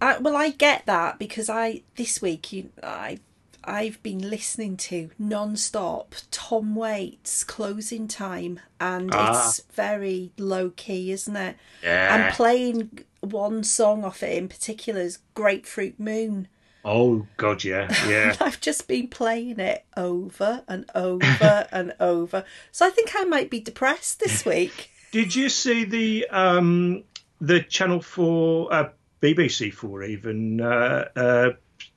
I, 0.01 0.17
well, 0.19 0.35
I 0.35 0.49
get 0.49 0.85
that 0.85 1.19
because 1.19 1.49
I 1.49 1.81
this 1.95 2.21
week 2.21 2.53
you 2.53 2.69
I 2.81 3.19
I've 3.63 4.01
been 4.03 4.29
listening 4.29 4.75
to 4.77 5.09
non-stop 5.17 6.15
Tom 6.31 6.75
Waits 6.75 7.43
closing 7.43 8.07
time 8.07 8.59
and 8.79 9.09
Ah. 9.13 9.47
it's 9.47 9.61
very 9.73 10.31
low 10.37 10.71
key, 10.71 11.11
isn't 11.11 11.35
it? 11.35 11.55
yeah, 11.81 12.27
I'm 12.27 12.33
playing 12.33 12.99
one 13.21 13.63
song 13.63 14.03
off 14.03 14.21
it 14.21 14.37
in 14.37 14.47
particular 14.49 15.01
is 15.01 15.19
Grapefruit 15.33 15.99
Moon. 15.99 16.47
Oh 16.85 17.25
God, 17.37 17.63
yeah, 17.63 17.87
yeah. 18.07 18.35
I've 18.41 18.59
just 18.59 18.87
been 18.87 19.07
playing 19.07 19.59
it 19.59 19.85
over 19.95 20.63
and 20.67 20.89
over 20.93 21.67
and 21.71 21.93
over. 21.99 22.43
So 22.71 22.85
I 22.85 22.89
think 22.89 23.11
I 23.15 23.23
might 23.23 23.49
be 23.49 23.59
depressed 23.59 24.19
this 24.19 24.45
week. 24.45 24.91
Did 25.11 25.35
you 25.35 25.47
see 25.49 25.85
the 25.85 26.27
um, 26.29 27.03
the 27.39 27.61
Channel 27.61 28.01
Four, 28.01 28.73
uh, 28.73 28.89
BBC 29.21 29.73
Four, 29.73 30.03
even 30.03 30.59
uh, 30.59 31.05
uh, 31.15 31.49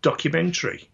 documentary? 0.03 0.89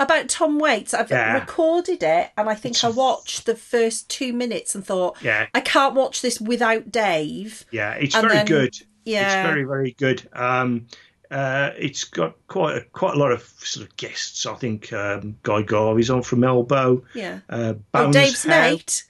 About 0.00 0.28
Tom 0.28 0.60
Waits, 0.60 0.94
I've 0.94 1.10
Yeah. 1.10 1.34
recorded 1.40 2.04
it 2.04 2.30
and 2.36 2.48
I 2.48 2.54
think 2.54 2.84
I 2.84 2.88
watched 2.88 3.46
the 3.46 3.56
first 3.56 4.08
two 4.08 4.32
minutes 4.32 4.76
and 4.76 4.86
thought, 4.86 5.16
Yeah. 5.20 5.46
I 5.52 5.60
can't 5.60 5.96
watch 5.96 6.22
this 6.22 6.40
without 6.40 6.92
Dave. 6.92 7.64
Yeah, 7.72 7.94
it's 7.94 8.14
And 8.14 8.22
very 8.22 8.36
then- 8.36 8.46
good. 8.46 8.76
yeah. 9.04 9.24
it's 9.42 9.48
very 9.48 9.64
very 9.64 9.96
good. 9.98 10.28
Um, 10.34 10.86
uh, 11.30 11.70
it's 11.78 12.04
got 12.04 12.34
quite 12.46 12.76
a, 12.76 12.80
quite 12.92 13.14
a 13.14 13.18
lot 13.18 13.32
of 13.32 13.42
sort 13.42 13.86
of 13.86 13.96
guests. 13.96 14.46
I 14.46 14.54
think 14.54 14.92
um, 14.92 15.36
Guy 15.42 15.62
Garvey's 15.62 16.10
on 16.10 16.22
from 16.22 16.44
Elbow. 16.44 17.04
Yeah. 17.14 17.40
Uh, 17.48 17.74
Oh, 17.94 18.12
Dave's 18.12 18.44
Howe. 18.44 18.50
mate. 18.70 19.04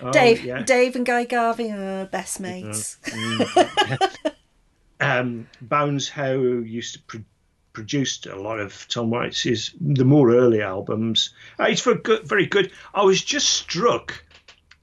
Oh, 0.00 0.10
Dave, 0.10 0.44
yeah. 0.44 0.62
Dave 0.62 0.96
and 0.96 1.06
Guy 1.06 1.24
Garvey 1.24 1.70
are 1.70 2.06
best 2.06 2.40
mates. 2.40 2.98
um, 5.00 5.46
Bones 5.60 6.08
Howe 6.08 6.32
used 6.32 6.94
to 6.94 7.02
pro- 7.02 7.24
produced 7.72 8.26
a 8.26 8.36
lot 8.36 8.60
of 8.60 8.86
Tom 8.88 9.10
Waits' 9.10 9.74
the 9.80 10.04
more 10.04 10.30
early 10.34 10.62
albums. 10.62 11.34
Uh, 11.58 11.64
it's 11.64 11.82
very 11.82 11.98
good, 11.98 12.26
very 12.26 12.46
good. 12.46 12.72
I 12.94 13.02
was 13.04 13.22
just 13.22 13.48
struck 13.50 14.24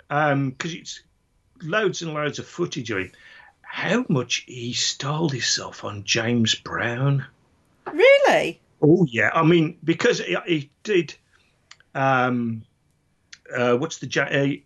because 0.09 0.73
it's 0.73 1.01
loads 1.61 2.01
and 2.01 2.13
loads 2.13 2.39
of 2.39 2.47
footage 2.47 2.91
of 2.91 2.97
him. 2.99 3.11
How 3.73 4.05
much 4.09 4.43
he 4.47 4.73
styled 4.73 5.31
himself 5.31 5.83
on 5.85 6.03
James 6.03 6.55
Brown. 6.55 7.25
Really? 7.91 8.59
Oh 8.81 9.05
yeah, 9.09 9.29
I 9.33 9.43
mean 9.43 9.77
because 9.83 10.19
he, 10.19 10.35
he 10.45 10.69
did. 10.83 11.15
Um, 11.95 12.63
uh, 13.55 13.75
what's 13.77 13.99
the 13.99 14.07
uh, 14.21 14.61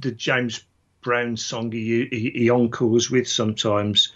the 0.00 0.12
James 0.12 0.64
Brown 1.02 1.36
song 1.36 1.70
he, 1.72 2.06
he, 2.10 2.30
he 2.30 2.50
encores 2.50 3.10
with 3.10 3.28
sometimes? 3.28 4.12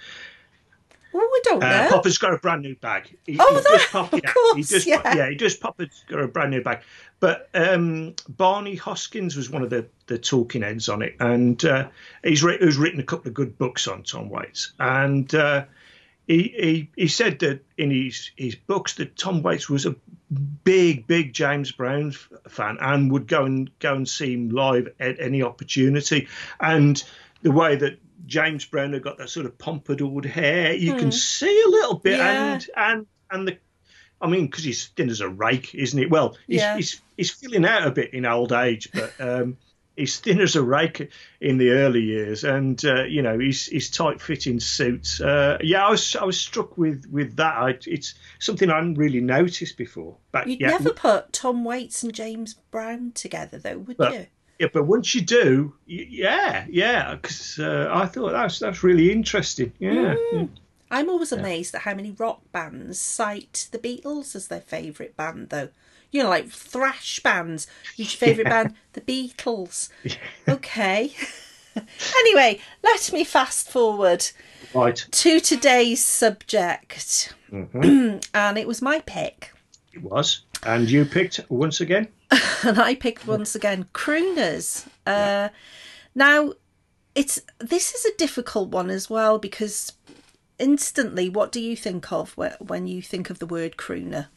Oh, 1.13 1.19
I 1.19 1.41
don't 1.45 1.63
Uh, 1.63 1.69
know. 1.69 1.89
Papa's 1.91 2.19
got 2.19 2.33
a 2.35 2.39
brand 2.39 2.63
new 2.63 2.77
bag. 2.77 3.15
He, 3.27 3.37
Oh, 3.39 3.55
he 3.55 3.61
that- 3.63 3.95
of 3.95 4.13
yeah, 4.25 4.33
course, 4.33 4.57
he 4.57 4.63
does, 4.63 4.87
yeah. 4.87 5.15
yeah, 5.17 5.29
he 5.29 5.35
does. 5.35 5.57
Papa's 5.57 6.05
got 6.09 6.21
a 6.21 6.29
brand 6.29 6.51
new 6.53 6.63
bag. 6.63 6.81
But 7.21 7.49
um, 7.55 8.15
Barney 8.29 8.77
Hoskyns 8.79 9.37
was 9.37 9.51
one 9.51 9.63
of 9.63 9.69
the, 9.71 9.87
the 10.07 10.17
talking 10.19 10.63
heads 10.63 10.89
on 10.89 11.03
it, 11.03 11.17
and 11.21 11.63
uh, 11.65 11.89
he's, 12.25 12.43
writ- 12.43 12.63
he's 12.63 12.79
written 12.79 12.99
a 13.01 13.05
couple 13.05 13.29
of 13.29 13.35
good 13.35 13.59
books 13.59 13.87
on 13.87 14.03
Tom 14.05 14.31
Waits, 14.31 14.73
and 14.79 15.33
uh, 15.35 15.67
he, 16.27 16.43
he 16.43 16.91
he 16.97 17.09
said 17.09 17.39
that 17.41 17.61
in 17.77 17.91
his 17.91 18.31
his 18.37 18.55
books 18.55 18.95
that 18.95 19.17
Tom 19.19 19.43
Waits 19.43 19.69
was 19.69 19.85
a 19.85 19.95
big 20.65 21.07
big 21.07 21.33
James 21.35 21.73
Brown 21.73 22.09
f- 22.11 22.29
fan 22.49 22.79
and 22.81 23.11
would 23.13 23.27
go 23.27 23.45
and 23.45 23.71
go 23.81 23.95
and 23.95 24.09
see 24.09 24.33
him 24.33 24.49
live 24.49 24.89
at 24.99 25.21
any 25.21 25.43
opportunity, 25.43 26.27
and 26.59 27.03
the 27.43 27.51
way 27.53 27.77
that 27.77 27.99
James 28.27 28.65
Brown 28.65 28.93
had 28.95 29.03
got 29.03 29.19
that 29.19 29.29
sort 29.29 29.45
of 29.45 29.59
pompadoured 29.59 30.25
hair, 30.25 30.73
you 30.75 30.95
can 30.95 31.11
see 31.13 31.63
a 31.67 31.69
little 31.69 31.97
bit, 31.99 32.15
Hmm. 32.15 32.21
Yeah. 32.25 32.53
and 32.55 32.67
and 32.77 33.07
and 33.31 33.49
the. 33.49 33.59
I 34.21 34.29
mean, 34.29 34.47
because 34.47 34.65
he's 34.65 34.87
thin 34.89 35.09
as 35.11 35.21
a 35.21 35.29
rake, 35.29 35.75
isn't 35.75 35.99
it? 35.99 36.11
Well, 36.11 36.37
he's, 36.47 36.61
Yeah. 36.61 36.77
he's 36.77 37.01
he's 37.17 37.31
filling 37.31 37.65
out 37.65 37.87
a 37.87 37.91
bit 37.91 38.13
in 38.15 38.27
old 38.27 38.53
age, 38.53 38.89
but 38.93 39.13
um, 39.21 39.57
he's 39.97 40.19
thin 40.21 40.41
as 40.41 40.57
a 40.57 40.63
rake 40.63 41.11
in 41.41 41.59
the 41.59 41.71
early 41.71 42.03
years, 42.03 42.45
and 42.45 42.83
uh, 42.85 43.05
you 43.05 43.23
know, 43.23 43.39
his 43.39 43.67
his 43.67 43.91
tight 43.91 44.21
fitting 44.21 44.61
suits. 44.61 45.21
Uh, 45.21 45.57
yeah, 45.63 45.87
I 45.87 45.91
was 45.91 46.17
I 46.17 46.25
was 46.25 46.39
struck 46.41 46.77
with 46.77 47.07
with 47.11 47.37
that. 47.37 47.55
I, 47.57 47.79
it's 47.87 48.15
something 48.39 48.71
I 48.71 48.77
hadn't 48.77 48.95
really 48.99 49.21
noticed 49.21 49.77
before. 49.77 50.17
But 50.33 50.47
You'd 50.49 50.61
yeah, 50.61 50.69
never 50.71 50.91
put 50.93 51.33
Tom 51.33 51.65
Waits 51.65 52.03
and 52.03 52.13
James 52.13 52.55
Brown 52.71 53.13
together, 53.13 53.59
though, 53.59 53.79
would 53.79 53.97
But- 53.97 54.13
you? 54.13 54.27
yeah, 54.59 54.69
but 54.73 54.85
once 54.85 55.15
you 55.15 55.23
do, 55.23 55.75
yeah, 55.87 56.67
yeah, 56.69 57.15
because 57.15 57.59
uh, 57.59 57.89
I 57.91 58.05
thought 58.07 58.33
that's 58.33 58.59
that's 58.59 58.83
really 58.83 59.11
interesting. 59.11 59.73
Yeah, 59.79 60.15
yeah. 60.33 60.45
I'm 60.91 61.09
always 61.09 61.33
amazed 61.33 61.75
at 61.75 61.83
how 61.83 61.95
many 61.95 62.11
rock 62.11 62.41
bands 62.53 62.99
cite 62.99 63.69
the 63.71 63.79
Beatles 63.79 64.35
as 64.35 64.49
their 64.49 64.61
favourite 64.61 65.17
band, 65.17 65.51
though. 65.51 65.69
You 66.11 66.25
know, 66.25 66.29
like 66.29 66.49
thrash 66.51 67.21
bands. 67.21 67.69
Your 67.97 68.09
favourite 68.09 68.49
band? 68.49 68.75
The 68.95 69.01
Beatles. 69.01 69.89
Okay. 70.49 71.15
anyway, 72.17 72.61
let 72.83 73.13
me 73.13 73.23
fast 73.23 73.71
forward 73.71 74.27
right. 74.75 74.97
to 75.11 75.39
today's 75.39 76.03
subject. 76.03 77.35
and 77.53 78.59
it 78.59 78.67
was 78.67 78.83
my 78.83 79.01
pick. 79.01 79.53
It 79.93 80.03
was, 80.03 80.43
and 80.65 80.91
you 80.91 81.05
picked 81.05 81.41
once 81.49 81.81
again. 81.81 82.09
and 82.65 82.81
I 82.81 82.97
picked 82.97 83.27
once 83.27 83.55
again 83.55 83.87
crooners. 83.93 84.87
Uh, 85.07 85.51
now, 86.15 86.55
it's 87.15 87.41
this 87.59 87.95
is 87.95 88.05
a 88.05 88.17
difficult 88.17 88.71
one 88.71 88.91
as 88.91 89.11
well 89.11 89.39
because 89.39 89.93
instantly, 90.61 91.29
what 91.29 91.51
do 91.51 91.61
you 91.61 91.77
think 91.77 92.13
of 92.13 92.37
when 92.61 92.87
you 92.87 93.03
think 93.03 93.31
of 93.31 93.39
the 93.41 93.47
word 93.47 93.77
crooner? 93.77 94.29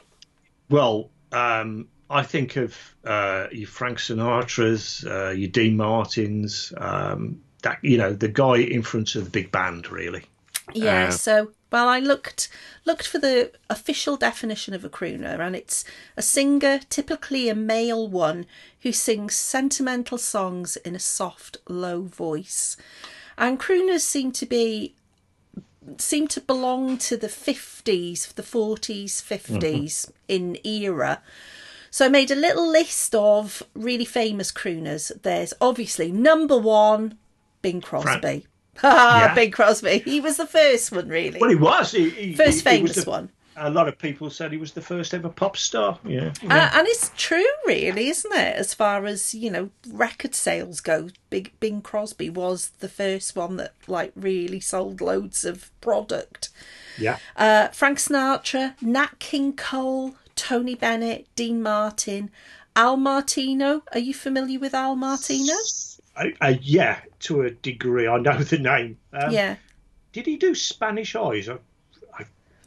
Well, 0.69 1.09
um, 1.31 1.87
I 2.09 2.23
think 2.23 2.55
of 2.55 2.75
uh, 3.05 3.47
your 3.51 3.67
Frank 3.67 3.97
Sinatra's, 3.97 5.05
uh, 5.05 5.29
your 5.31 5.49
Dean 5.49 5.77
Martins, 5.77 6.73
um, 6.77 7.41
that 7.61 7.79
you 7.81 7.97
know 7.97 8.13
the 8.13 8.27
guy 8.27 8.57
in 8.57 8.81
front 8.81 9.15
of 9.15 9.25
the 9.25 9.29
big 9.29 9.51
band, 9.51 9.91
really. 9.91 10.23
Yeah, 10.73 11.07
Uh, 11.07 11.11
so 11.11 11.51
well, 11.71 11.89
I 11.89 11.99
looked 11.99 12.49
looked 12.85 13.07
for 13.07 13.19
the 13.19 13.51
official 13.69 14.15
definition 14.15 14.73
of 14.73 14.85
a 14.85 14.89
crooner, 14.89 15.39
and 15.39 15.55
it's 15.55 15.83
a 16.15 16.21
singer, 16.21 16.79
typically 16.89 17.49
a 17.49 17.55
male 17.55 18.07
one, 18.07 18.45
who 18.81 18.91
sings 18.91 19.35
sentimental 19.35 20.17
songs 20.17 20.77
in 20.77 20.95
a 20.95 20.99
soft, 20.99 21.57
low 21.67 22.03
voice. 22.03 22.77
And 23.37 23.59
crooners 23.59 24.01
seem 24.01 24.31
to 24.33 24.45
be 24.45 24.93
seem 25.97 26.27
to 26.29 26.41
belong 26.41 26.97
to 26.99 27.17
the 27.17 27.29
fifties, 27.29 28.31
the 28.33 28.43
forties, 28.43 29.21
fifties 29.21 30.11
in 30.27 30.57
era. 30.65 31.21
So 31.91 32.05
I 32.05 32.09
made 32.09 32.31
a 32.31 32.35
little 32.35 32.67
list 32.67 33.13
of 33.13 33.61
really 33.75 34.05
famous 34.05 34.51
crooners. 34.51 35.11
There's 35.21 35.53
obviously 35.61 36.11
number 36.11 36.57
one, 36.57 37.17
Bing 37.61 37.81
Crosby. 37.81 38.47
Ah, 38.81 39.19
Yeah. 39.27 39.35
Bing 39.35 39.51
Crosby. 39.51 39.99
He 39.99 40.19
was 40.19 40.37
the 40.37 40.47
first 40.47 40.91
one, 40.91 41.07
really. 41.07 41.39
Well, 41.39 41.51
he 41.51 41.55
was. 41.55 41.91
He, 41.91 42.09
he, 42.09 42.35
first 42.35 42.67
he- 42.67 42.75
he 42.77 42.81
was 42.81 42.93
famous 42.93 43.03
the- 43.03 43.09
one. 43.09 43.29
A 43.55 43.69
lot 43.69 43.87
of 43.87 43.97
people 43.97 44.29
said 44.29 44.51
he 44.51 44.57
was 44.57 44.73
the 44.73 44.81
first 44.81 45.13
ever 45.13 45.29
pop 45.29 45.57
star. 45.57 45.99
Yeah. 46.05 46.33
Uh, 46.43 46.71
and 46.73 46.87
it's 46.87 47.11
true, 47.15 47.45
really, 47.65 48.09
isn't 48.09 48.33
it? 48.33 48.55
As 48.55 48.73
far 48.73 49.05
as 49.05 49.33
you 49.33 49.51
know, 49.51 49.69
record 49.89 50.35
sales 50.35 50.79
go, 50.81 51.09
Big 51.29 51.51
Bing 51.59 51.81
Crosby 51.81 52.29
was 52.29 52.69
the 52.79 52.89
first 52.89 53.35
one 53.35 53.57
that 53.57 53.73
like 53.87 54.11
really 54.15 54.59
sold 54.59 55.01
loads 55.01 55.45
of 55.45 55.69
product. 55.81 56.49
yeah. 56.97 57.17
Uh, 57.35 57.67
Frank 57.69 57.99
Sinatra, 57.99 58.81
Nat 58.81 59.19
King 59.19 59.53
Cole, 59.53 60.15
Tony 60.35 60.75
Bennett, 60.75 61.27
Dean 61.35 61.61
Martin, 61.61 62.31
Al 62.75 62.97
Martino. 62.97 63.83
Are 63.93 63.99
you 63.99 64.13
familiar 64.13 64.59
with 64.59 64.73
Al 64.73 64.95
Martino? 64.95 65.53
I, 66.15 66.33
I, 66.41 66.59
yeah, 66.61 66.99
to 67.21 67.41
a 67.41 67.51
degree, 67.51 68.07
I 68.07 68.17
know 68.17 68.37
the 68.43 68.59
name. 68.59 68.97
Um, 69.11 69.31
yeah. 69.31 69.55
Did 70.11 70.27
he 70.27 70.37
do 70.37 70.53
Spanish 70.53 71.15
Eyes? 71.15 71.49
I, 71.49 71.53
Do 71.53 71.59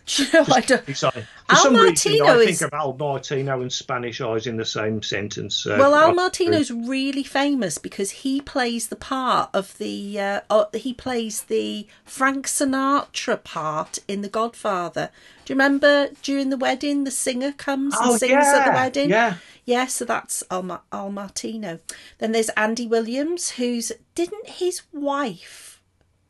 you 0.19 0.25
know, 0.33 0.45
I 0.55 0.61
don't-. 0.61 0.85
For 0.97 1.17
Al 1.49 1.57
some 1.63 1.75
reason, 1.75 2.13
Martino 2.13 2.25
I 2.27 2.35
is- 2.37 2.59
think 2.61 2.73
of 2.73 2.79
Al 2.79 2.97
Martino 2.97 3.61
and 3.61 3.73
Spanish 3.73 4.21
Eyes 4.21 4.47
in 4.47 4.57
the 4.57 4.65
same 4.65 5.03
sentence. 5.03 5.57
so 5.57 5.77
Well, 5.79 5.95
Al 5.95 6.11
I- 6.11 6.13
Martino's 6.13 6.71
really 6.71 7.25
famous 7.25 7.79
because 7.79 8.11
he 8.11 8.41
plays 8.41 8.89
the 8.89 8.97
part 8.97 9.51
of 9.53 9.77
the 9.79 10.21
uh, 10.21 10.41
uh, 10.51 10.65
he 10.75 10.95
plays 10.95 11.43
the 11.43 11.87
Frank 12.05 12.47
Sinatra 12.47 13.43
part 13.43 13.99
in 14.07 14.23
The 14.23 14.29
Godfather. 14.29 15.11
Do 15.45 15.53
you 15.53 15.57
remember 15.57 16.09
during 16.23 16.51
the 16.51 16.57
wedding 16.57 17.05
the 17.05 17.11
singer 17.11 17.53
comes 17.53 17.95
and 17.97 18.11
Oh, 18.11 18.17
sings 18.17 18.33
at 18.47 18.65
the 18.67 18.73
wedding? 18.73 19.11
yeah. 19.11 19.37
Yeah, 19.65 19.87
so 19.87 20.05
that's 20.05 20.45
Al, 20.51 20.63
Ma- 20.63 20.81
Al 20.93 21.11
Martino. 21.11 21.81
Then 22.19 22.31
there's 22.33 22.49
Andy 22.51 22.87
Williams, 22.87 23.51
who's 23.51 23.91
didn't 24.15 24.49
his 24.49 24.83
wife 24.93 25.83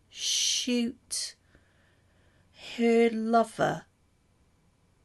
shoot 0.09 1.35
her 2.79 3.11
lover 3.12 3.85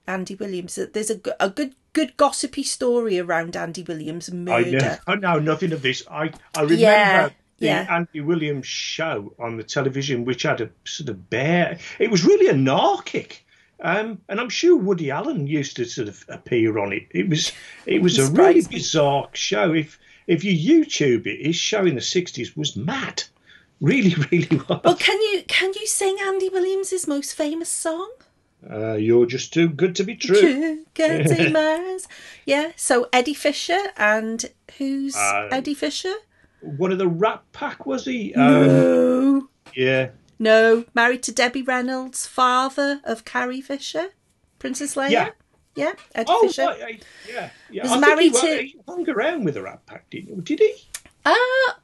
Andy 0.07 0.35
Williams. 0.35 0.75
There's 0.93 1.11
a, 1.11 1.19
a 1.39 1.49
good 1.49 1.75
good 1.93 2.15
gossipy 2.17 2.63
story 2.63 3.19
around 3.19 3.55
Andy 3.55 3.83
Williams' 3.83 4.29
I 4.29 4.33
murder. 4.33 4.71
know, 4.71 4.97
I 5.07 5.15
know 5.15 5.39
nothing 5.39 5.71
of 5.73 5.81
this. 5.81 6.03
I, 6.09 6.31
I 6.55 6.61
remember 6.61 6.75
Yeah, 6.75 7.29
the 7.59 7.65
yeah. 7.65 7.85
Andy 7.89 8.21
Williams 8.21 8.65
show 8.67 9.33
on 9.39 9.57
the 9.57 9.63
television, 9.63 10.25
which 10.25 10.43
had 10.43 10.61
a 10.61 10.69
sort 10.85 11.09
of 11.09 11.29
bear. 11.29 11.77
It 11.99 12.09
was 12.09 12.23
really 12.25 12.49
anarchic. 12.49 13.45
Um, 13.83 14.21
and 14.29 14.39
I'm 14.39 14.49
sure 14.49 14.77
Woody 14.77 15.09
Allen 15.09 15.47
used 15.47 15.75
to 15.77 15.85
sort 15.85 16.07
of 16.07 16.23
appear 16.29 16.77
on 16.77 16.93
it. 16.93 17.07
It 17.11 17.27
was 17.29 17.51
it 17.85 18.01
was 18.01 18.19
a 18.19 18.31
really 18.31 18.61
bizarre 18.61 19.29
show. 19.33 19.73
If 19.73 19.99
if 20.27 20.43
you 20.43 20.53
YouTube 20.85 21.25
it, 21.25 21.43
his 21.45 21.55
show 21.55 21.85
in 21.85 21.95
the 21.95 22.01
'60s 22.01 22.55
was 22.55 22.75
mad. 22.75 23.23
Really, 23.81 24.13
really 24.31 24.57
was. 24.69 24.79
Well, 24.83 24.95
can 24.95 25.19
you 25.21 25.43
can 25.47 25.73
you 25.79 25.85
sing 25.87 26.17
Andy 26.21 26.49
Williams' 26.49 27.07
most 27.07 27.33
famous 27.35 27.69
song? 27.69 28.11
Uh, 28.69 28.93
you're 28.93 29.25
just 29.25 29.51
too 29.51 29.67
good 29.67 29.95
to 29.95 30.03
be 30.03 30.15
true. 30.15 30.85
Getting 30.93 31.51
Mars. 31.51 32.07
Yeah. 32.45 32.71
So 32.75 33.09
Eddie 33.11 33.33
Fisher 33.33 33.79
and 33.97 34.45
who's 34.77 35.15
Uh, 35.15 35.47
Eddie 35.51 35.73
Fisher? 35.73 36.13
One 36.61 36.91
of 36.91 36.99
the 36.99 37.07
Rat 37.07 37.41
Pack 37.53 37.87
was 37.87 38.05
he? 38.05 38.35
Um, 38.35 38.67
No. 38.67 39.47
yeah. 39.75 40.09
No. 40.37 40.85
Married 40.93 41.23
to 41.23 41.31
Debbie 41.31 41.63
Reynolds, 41.63 42.27
father 42.27 43.01
of 43.03 43.25
Carrie 43.25 43.61
Fisher, 43.61 44.09
Princess 44.59 44.93
Leia. 44.93 45.09
Yeah. 45.09 45.29
Yeah. 45.75 45.93
Eddie 46.13 46.27
Oh, 46.29 46.45
Fisher. 46.47 46.65
right, 46.65 47.03
yeah, 47.27 47.49
yeah. 47.71 47.81
Was 47.83 47.91
I 47.93 47.99
married 47.99 48.35
he, 48.35 48.41
to- 48.41 48.63
he 48.63 48.75
hung 48.87 49.09
around 49.09 49.43
with 49.45 49.55
the 49.55 49.63
Rat 49.63 49.83
Pack, 49.87 50.07
didn't 50.11 50.47
he? 50.47 50.55
Did 50.55 50.59
he? 50.59 50.75
Uh, 51.23 51.33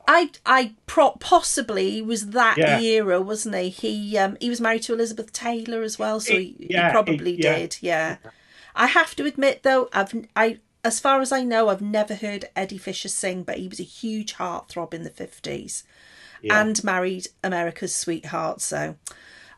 I, 0.08 0.32
I 0.46 0.74
pro- 0.88 1.12
possibly 1.20 2.02
was 2.02 2.28
that 2.32 2.58
Yeah. 2.58 2.80
era, 2.80 3.22
wasn't 3.22 3.56
he? 3.56 3.70
He, 3.70 4.18
um, 4.18 4.38
he 4.42 4.50
was 4.50 4.60
married 4.62 4.84
to 4.84 4.94
Elizabeth 4.94 5.32
Taylor 5.32 5.84
as 5.84 6.00
well, 6.00 6.20
so 6.20 6.34
he, 6.38 6.56
yeah, 6.60 6.88
he 6.88 6.92
probably 6.92 7.36
he- 7.36 7.44
yeah. 7.44 7.58
did. 7.60 7.78
Yeah. 7.82 8.18
I 8.76 8.88
have 8.88 9.16
to 9.16 9.26
admit, 9.26 9.64
though, 9.64 9.90
I've, 9.94 10.14
I, 10.36 10.60
as 10.84 11.00
far 11.00 11.22
as 11.22 11.32
I 11.32 11.44
know, 11.44 11.70
I've 11.70 11.82
never 11.82 12.16
heard 12.16 12.46
Eddie 12.56 12.78
Fisher 12.78 13.10
sing, 13.10 13.44
but 13.44 13.58
he 13.58 13.68
was 13.68 13.80
a 13.80 13.84
huge 13.84 14.36
heartthrob 14.36 14.94
in 14.94 15.04
the 15.04 15.10
fifties, 15.10 15.84
and 16.50 16.84
married 16.84 17.28
America's 17.44 17.94
sweetheart. 17.96 18.62
So, 18.62 18.96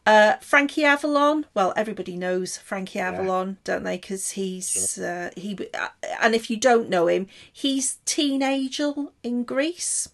uh, 0.09 0.37
Frankie 0.41 0.83
Avalon. 0.85 1.45
Well, 1.53 1.71
everybody 1.75 2.17
knows 2.17 2.57
Frankie 2.57 2.99
Avalon, 2.99 3.57
don't 3.63 3.83
they? 3.83 3.97
Because 3.97 4.31
he's 4.31 4.97
uh, 4.97 5.29
he, 5.35 5.57
uh, 5.73 5.89
and 6.21 6.33
if 6.33 6.49
you 6.49 6.57
don't 6.57 6.89
know 6.89 7.07
him, 7.07 7.27
he's 7.51 7.97
Teen 8.05 8.41
Angel 8.41 9.13
in 9.23 9.43
Grease. 9.43 10.09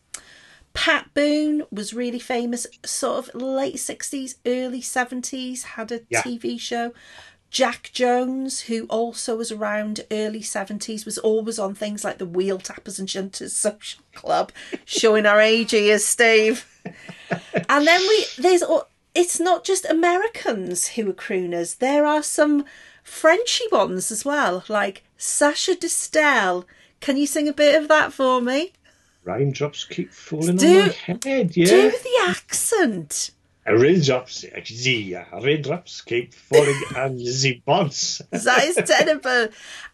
Pat 0.73 1.13
Boone 1.13 1.63
was 1.71 1.93
really 1.93 2.19
famous, 2.19 2.67
sort 2.86 3.29
of 3.29 3.41
late 3.41 3.79
sixties, 3.79 4.36
early 4.45 4.81
seventies. 4.81 5.63
Had 5.63 5.91
a 5.91 6.01
Yeah. 6.10 6.21
TV 6.23 6.60
show. 6.60 6.91
Jack 7.51 7.89
Jones, 7.93 8.62
who 8.62 8.86
also 8.88 9.38
was 9.38 9.49
around 9.49 10.01
early 10.12 10.41
seventies, 10.41 11.05
was 11.05 11.17
always 11.17 11.58
on 11.58 11.73
things 11.73 12.03
like 12.03 12.17
the 12.17 12.25
Wheel 12.25 12.58
Tappers 12.58 12.99
and 12.99 13.08
Shunters 13.08 13.51
Social 13.51 14.03
Club, 14.13 14.51
showing 14.84 15.25
our 15.25 15.39
age 15.39 15.71
here, 15.71 15.99
Steve. 15.99 16.65
And 17.69 17.88
then 17.88 18.01
we 18.01 18.25
there's 18.38 18.63
it's 19.15 19.39
not 19.39 19.63
just 19.63 19.86
Americans 19.86 20.89
who 20.89 21.10
are 21.10 21.13
crooners. 21.13 21.78
There 21.78 22.06
are 22.06 22.21
some 22.21 22.65
Frenchy 23.04 23.63
ones 23.71 24.12
as 24.12 24.25
well, 24.25 24.63
like 24.67 25.04
Sacha 25.17 25.75
Distel. 25.75 26.65
Can 26.99 27.17
you 27.17 27.28
sing 27.28 27.47
a 27.47 27.54
bit 27.54 27.82
of 27.82 27.88
that 27.88 28.13
for 28.13 28.41
me? 28.41 28.73
Raindrops 29.23 29.86
keep 29.86 30.12
falling 30.12 30.58
Do- 30.58 30.82
on 30.82 30.88
my 30.88 30.93
head. 30.93 31.56
Yeah. 31.56 31.65
Do 31.65 31.91
the 31.91 32.25
accent. 32.28 33.32
Raindrops, 33.67 34.45
yeah, 34.69 35.25
raindrops 35.41 36.01
keep 36.01 36.34
falling 36.36 36.80
on 36.95 37.17
the 37.17 37.62
bonds. 37.65 38.21
That 38.30 38.63
is 38.63 38.75
terrible. 38.86 39.47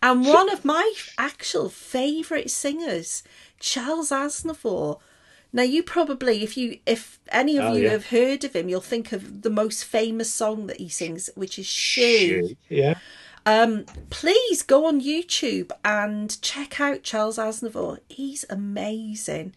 And 0.03 0.25
one 0.25 0.49
of 0.51 0.65
my 0.65 0.93
actual 1.17 1.69
favourite 1.69 2.49
singers, 2.51 3.23
Charles 3.59 4.09
Aznavour. 4.11 4.99
Now 5.53 5.63
you 5.63 5.83
probably, 5.83 6.43
if 6.43 6.55
you, 6.55 6.79
if 6.85 7.19
any 7.29 7.57
of 7.57 7.65
Oh, 7.65 7.73
you 7.73 7.83
yeah. 7.83 7.89
have 7.91 8.07
heard 8.07 8.43
of 8.43 8.55
him, 8.55 8.69
you'll 8.69 8.79
think 8.81 9.11
of 9.11 9.41
the 9.41 9.49
most 9.49 9.83
famous 9.83 10.33
song 10.33 10.67
that 10.67 10.77
he 10.77 10.87
sings, 10.89 11.29
which 11.35 11.59
is 11.59 11.65
"She." 11.65 12.57
Yeah. 12.69 12.95
please 14.09 14.61
go 14.63 14.85
on 14.85 15.01
YouTube 15.01 15.71
and 15.83 16.41
check 16.41 16.79
out 16.79 17.03
Charles 17.03 17.37
Aznavour. 17.37 17.99
He's 18.07 18.45
amazing. 18.49 19.53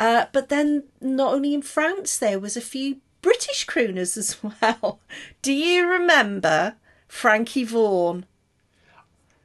Uh, 0.00 0.26
but 0.32 0.48
then, 0.48 0.84
not 1.00 1.34
only 1.34 1.54
in 1.54 1.62
France, 1.62 2.18
there 2.18 2.40
was 2.40 2.56
a 2.56 2.60
few 2.60 2.96
British 3.22 3.66
crooners 3.66 4.16
as 4.16 4.36
well. 4.62 4.98
Do 5.42 5.52
you 5.52 5.86
remember 5.86 6.74
Frankie 7.06 7.64
Vaughan? 7.64 8.24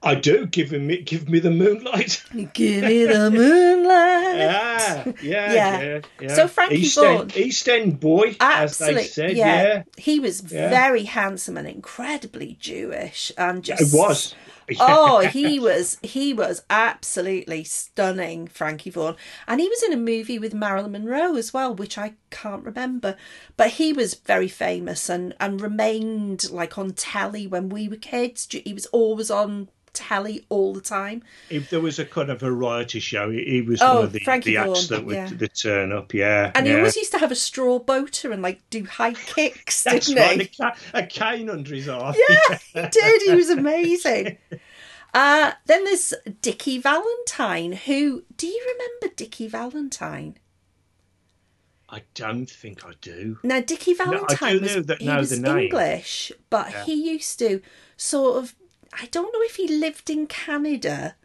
I 0.06 0.16
do. 0.16 0.46
Give 0.48 0.72
me, 0.72 1.02
give 1.02 1.28
me 1.30 1.40
the 1.40 1.52
moonlight. 1.52 2.24
Give 2.54 2.84
me 2.84 3.06
the 3.06 3.30
moonlight. 3.32 4.38
yeah, 4.38 5.04
yeah, 5.22 5.54
Yeah. 5.54 5.82
yeah, 5.82 6.00
yeah. 6.22 6.34
So 6.36 6.48
Frankie 6.48 6.76
East 6.78 6.96
Vaughan- 6.96 7.22
End, 7.22 7.38
East 7.38 7.68
End 7.68 8.00
boy, 8.00 8.36
Absolutely, 8.40 9.02
as 9.02 9.16
they 9.16 9.28
said. 9.28 9.38
yeah. 9.38 9.64
Yeah, 9.64 9.84
He 9.98 10.20
was 10.20 10.42
very 10.42 11.04
handsome 11.04 11.58
and 11.58 11.68
incredibly 11.68 12.56
Jewish, 12.60 13.32
and 13.38 13.64
just 13.64 13.82
it 13.82 13.98
was. 13.98 14.36
oh, 14.80 15.20
he 15.20 15.60
was 15.60 16.00
he 16.02 16.34
was 16.34 16.64
absolutely 16.72 17.64
stunning, 17.64 18.48
Frankie 18.48 18.90
Vaughan, 18.90 19.16
and 19.48 19.62
he 19.62 19.70
was 19.70 19.84
in 19.84 19.94
a 19.94 19.98
movie 19.98 20.40
with 20.40 20.56
Marilyn 20.56 20.92
Monroe 20.94 21.36
as 21.36 21.54
well, 21.54 21.76
which 21.76 22.00
I 22.00 22.14
can't 22.32 22.64
remember, 22.64 23.16
but 23.58 23.72
he 23.72 23.94
was 23.94 24.16
very 24.16 24.48
famous 24.48 25.08
and 25.08 25.36
and 25.40 25.62
remained 25.62 26.50
like 26.50 26.80
on 26.80 26.94
telly 26.94 27.46
when 27.46 27.70
we 27.70 27.88
were 27.88 27.96
kids. 27.96 28.48
He 28.50 28.74
was 28.74 28.88
always 28.88 29.30
on 29.30 29.70
telly 29.96 30.46
all 30.50 30.74
the 30.74 30.82
time. 30.82 31.24
If 31.50 31.70
there 31.72 31.80
was 31.80 31.98
a 31.98 32.06
kind 32.06 32.30
of 32.30 32.40
variety 32.42 33.00
show, 33.00 33.32
he 33.32 33.62
was 33.62 33.82
Oh, 33.82 33.96
one 33.96 34.04
of 34.06 34.12
the, 34.14 34.20
Frankie 34.20 34.52
the 34.52 34.58
acts 34.58 34.88
Vaughan, 34.88 35.00
that 35.00 35.06
would 35.08 35.16
yeah. 35.16 35.30
that 35.38 35.56
turn 35.56 35.92
up. 35.92 36.14
Yeah, 36.14 36.52
And 36.54 36.66
yeah. 36.68 36.74
he 36.74 36.78
always 36.78 36.96
used 36.96 37.12
to 37.14 37.18
have 37.18 37.32
a 37.32 37.36
straw 37.36 37.80
boater 37.80 38.32
and 38.32 38.42
like 38.42 38.62
do 38.70 38.84
high 38.86 39.14
kicks, 39.36 39.84
That's 39.84 40.08
didn't 40.08 40.22
right. 40.22 40.42
he? 40.52 40.64
A, 40.94 41.00
a 41.00 41.06
cane 41.08 41.50
under 41.50 41.74
his 41.74 41.88
arm. 41.90 42.14
Yeah, 42.30 42.58
he 42.74 42.82
did. 42.90 43.22
He 43.24 43.34
was 43.36 43.50
amazing. 43.50 44.38
Uh, 45.14 45.54
then 45.68 45.86
there's 45.86 46.14
Dickie 46.42 46.78
Valentine, 46.78 47.72
who 47.72 48.26
do 48.36 48.48
you 48.48 48.62
remember 48.78 49.16
Dickie 49.16 49.48
Valentine? 49.48 50.36
I 51.90 52.02
don't 52.16 52.50
think 52.50 52.86
I 52.86 52.92
do. 53.00 53.38
Now 53.42 53.62
Dickie 53.62 53.94
Valentine 53.94 54.62
was, 54.62 54.76
know 54.76 54.82
that- 54.82 55.02
he 55.02 55.08
was 55.10 55.30
the. 55.42 55.58
English, 55.58 56.34
but 56.50 56.70
Yeah. 56.72 56.84
he 56.84 57.12
used 57.12 57.40
to 57.40 57.62
sort 57.96 58.44
of 58.44 58.56
I 59.02 59.08
don't 59.12 59.32
know 59.34 59.42
if 59.44 59.56
he 59.56 59.68
lived 59.68 60.10
in 60.10 60.28
Canada 60.28 61.16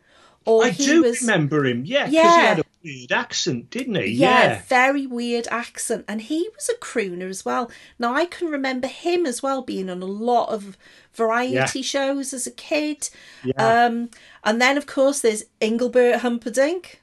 or 0.46 0.64
I 0.64 0.70
do 0.70 1.02
was 1.02 1.20
remember 1.20 1.64
him. 1.66 1.85
Yeah, 1.85 2.06
because 2.06 2.14
Yeah. 2.14 2.40
he 2.40 2.46
had 2.46 2.59
a 2.61 2.64
weird 2.83 3.12
accent, 3.12 3.70
didn't 3.70 3.94
he? 3.96 4.06
yeah, 4.12 4.42
Yeah. 4.42 4.62
very 4.68 5.06
weird 5.06 5.46
accent, 5.50 6.04
and 6.09 6.22
he 6.22 6.48
was 6.56 6.68
a 6.70 6.74
crooner 6.78 7.28
as 7.28 7.44
well. 7.44 7.70
Now 7.98 8.14
I 8.14 8.24
can 8.24 8.48
remember 8.48 8.88
him 8.88 9.26
as 9.26 9.42
well 9.42 9.61
being 9.62 9.90
on 9.90 10.00
a 10.02 10.06
lot 10.06 10.48
of 10.48 10.78
variety 11.12 11.83
shows 11.83 12.33
as 12.33 12.46
a 12.46 12.50
kid. 12.50 13.11
Yeah. 13.44 13.85
Um, 13.87 14.11
and 14.42 14.61
then 14.62 14.78
of 14.78 14.87
course 14.87 15.20
there's 15.20 15.44
Engelbert 15.61 16.20
Humperdinck. 16.20 17.02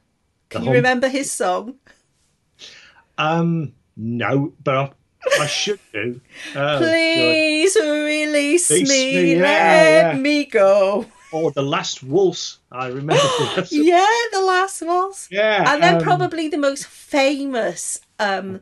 Can 0.49 0.61
The 0.61 0.65
you 0.65 0.71
hump- 0.71 0.75
remember 0.77 1.07
his 1.09 1.31
song? 1.31 1.75
Um, 3.17 3.73
no, 3.95 4.53
but 4.63 4.93
I, 5.39 5.47
should 5.47 5.79
do. 5.93 6.19
Oh, 6.55 6.77
Please 6.79 7.75
release 7.75 8.69
Release 8.71 8.89
me, 8.89 9.15
me, 9.15 9.35
yeah, 9.35 9.41
let 9.41 10.15
yeah. 10.15 10.19
me 10.19 10.45
go. 10.45 11.05
Or 11.31 11.51
the 11.51 11.61
last 11.61 12.03
waltz. 12.03 12.59
I 12.71 12.87
remember. 12.87 13.15
Yeah, 13.71 14.07
the 14.31 14.41
last 14.41 14.81
was. 14.81 15.27
Yeah, 15.29 15.71
And 15.73 15.83
then 15.83 15.95
um, 15.95 16.01
probably 16.01 16.47
the 16.47 16.57
most 16.57 16.85
famous 16.87 17.99
um 18.19 18.61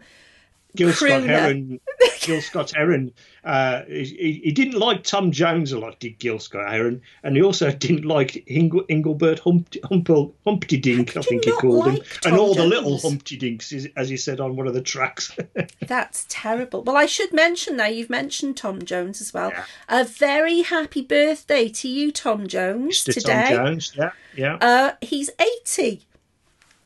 Gil 0.75 0.91
Scott. 0.91 1.23
Heron. 1.23 1.79
Gil 2.21 2.41
Scott 2.41 2.71
Heron. 2.75 3.13
Uh, 3.43 3.83
he, 3.87 4.41
he 4.43 4.51
didn't 4.51 4.79
like 4.79 5.03
Tom 5.03 5.31
Jones 5.31 5.71
a 5.71 5.77
lot, 5.79 5.99
did 5.99 6.17
Gil 6.17 6.39
Scott 6.39 6.71
Heron, 6.71 7.01
and 7.23 7.35
he 7.35 7.43
also 7.43 7.69
didn't 7.85 8.03
like 8.05 8.43
Engelbert 8.47 9.39
Humpty, 9.39 9.79
Humpel, 9.81 10.33
Humpty 10.45 10.77
Dink, 10.77 11.15
I 11.15 11.21
think 11.21 11.45
he 11.45 11.51
called 11.51 11.87
him, 11.87 11.97
Tom 12.21 12.31
and 12.33 12.39
all 12.41 12.55
the 12.55 12.65
little 12.65 12.91
Jones? 12.91 13.03
Humpty 13.03 13.37
Dinks, 13.37 13.71
as- 13.71 13.87
as 13.95 14.09
he 14.09 14.17
said 14.17 14.39
on 14.39 14.55
one 14.55 14.65
of 14.67 14.73
the 14.73 14.81
tracks. 14.81 15.31
That's 15.85 16.25
terrible. 16.27 16.81
Well, 16.83 16.97
I 16.97 17.05
should 17.05 17.31
mention 17.33 17.77
now, 17.77 17.85
you've 17.85 18.09
mentioned 18.09 18.57
Tom 18.57 18.81
Jones 18.83 19.21
as 19.21 19.33
well. 19.33 19.51
Yeah. 19.51 19.65
A 19.87 20.03
very 20.03 20.63
happy 20.63 21.01
birthday 21.03 21.69
to 21.69 21.87
you, 21.87 22.11
Tom 22.11 22.47
Jones, 22.47 23.03
Mr. 23.03 23.13
today. 23.13 23.55
Tom 23.55 23.65
Jones, 23.67 23.93
yeah, 23.95 24.09
yeah, 24.35 24.55
Uh, 24.59 24.91
he's 25.01 25.29
80. 25.39 26.01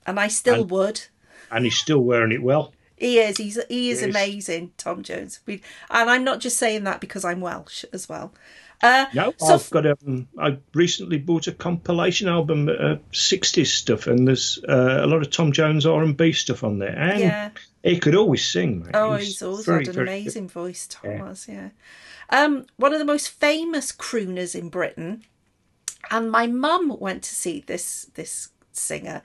And 0.05 0.19
I 0.19 0.27
still 0.27 0.61
And- 0.63 0.71
would. 0.71 1.01
and 1.51 1.63
he's 1.63 1.77
still 1.77 1.99
wearing 1.99 2.31
it 2.33 2.41
well. 2.43 2.73
He 2.99 3.19
is. 3.19 3.37
He's 3.37 3.59
he 3.69 3.89
is 3.89 4.03
amazing, 4.03 4.73
Tom 4.77 5.03
Jones. 5.03 5.39
We, 5.45 5.61
and 5.89 6.09
I'm 6.09 6.23
not 6.23 6.39
just 6.39 6.57
saying 6.57 6.83
that 6.83 6.99
because 6.99 7.23
I'm 7.23 7.41
Welsh 7.41 7.85
as 7.93 8.09
well. 8.09 8.33
Uh, 8.81 9.05
No, 9.13 9.33
so 9.37 9.55
I've 9.55 9.69
got 9.69 9.85
a. 9.85 9.97
I 10.37 10.57
recently 10.73 11.17
bought 11.17 11.47
a 11.47 11.51
compilation 11.51 12.27
album, 12.27 12.69
uh, 12.69 12.95
'60s 13.11 13.67
stuff, 13.67 14.07
and 14.07 14.27
there's 14.27 14.59
uh, 14.67 14.99
a 15.01 15.07
lot 15.07 15.21
of 15.21 15.31
Tom 15.31 15.51
Jones 15.51 15.85
R&B 15.85 16.31
stuff 16.33 16.63
on 16.63 16.79
there, 16.79 16.97
and 16.97 17.19
yeah. 17.19 17.49
he 17.83 17.99
could 17.99 18.15
always 18.15 18.47
sing. 18.47 18.83
Mate. 18.83 18.91
Oh, 18.93 19.15
he's 19.15 19.41
always 19.41 19.65
very, 19.65 19.79
had 19.85 19.89
an 19.89 19.93
very 19.93 20.05
good. 20.05 20.21
amazing 20.21 20.49
voice, 20.49 20.87
Tom 20.87 21.11
Yeah. 21.11 21.23
was, 21.23 21.47
yeah. 21.47 21.69
Um, 22.29 22.67
one 22.77 22.93
of 22.93 22.99
the 22.99 23.05
most 23.05 23.29
famous 23.29 23.91
crooners 23.91 24.55
in 24.55 24.69
Britain, 24.69 25.23
and 26.11 26.31
my 26.31 26.47
mum 26.47 26.95
went 26.99 27.23
to 27.23 27.35
see 27.35 27.61
this 27.65 28.07
this 28.13 28.49
singer, 28.71 29.21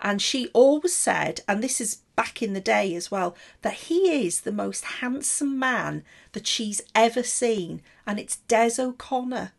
and 0.00 0.22
she 0.22 0.48
always 0.54 0.94
said, 0.94 1.40
and 1.46 1.62
this 1.62 1.80
is 1.80 1.98
back 2.16 2.42
in 2.42 2.52
the 2.52 2.60
day 2.60 2.94
as 2.94 3.10
well, 3.10 3.36
that 3.62 3.74
he 3.74 4.26
is 4.26 4.42
the 4.42 4.52
most 4.52 4.84
handsome 4.84 5.58
man 5.58 6.04
that 6.32 6.46
she's 6.46 6.80
ever 6.94 7.22
seen, 7.22 7.82
and 8.06 8.18
it's 8.18 8.36
Des 8.48 8.74
O'Connor. 8.78 9.52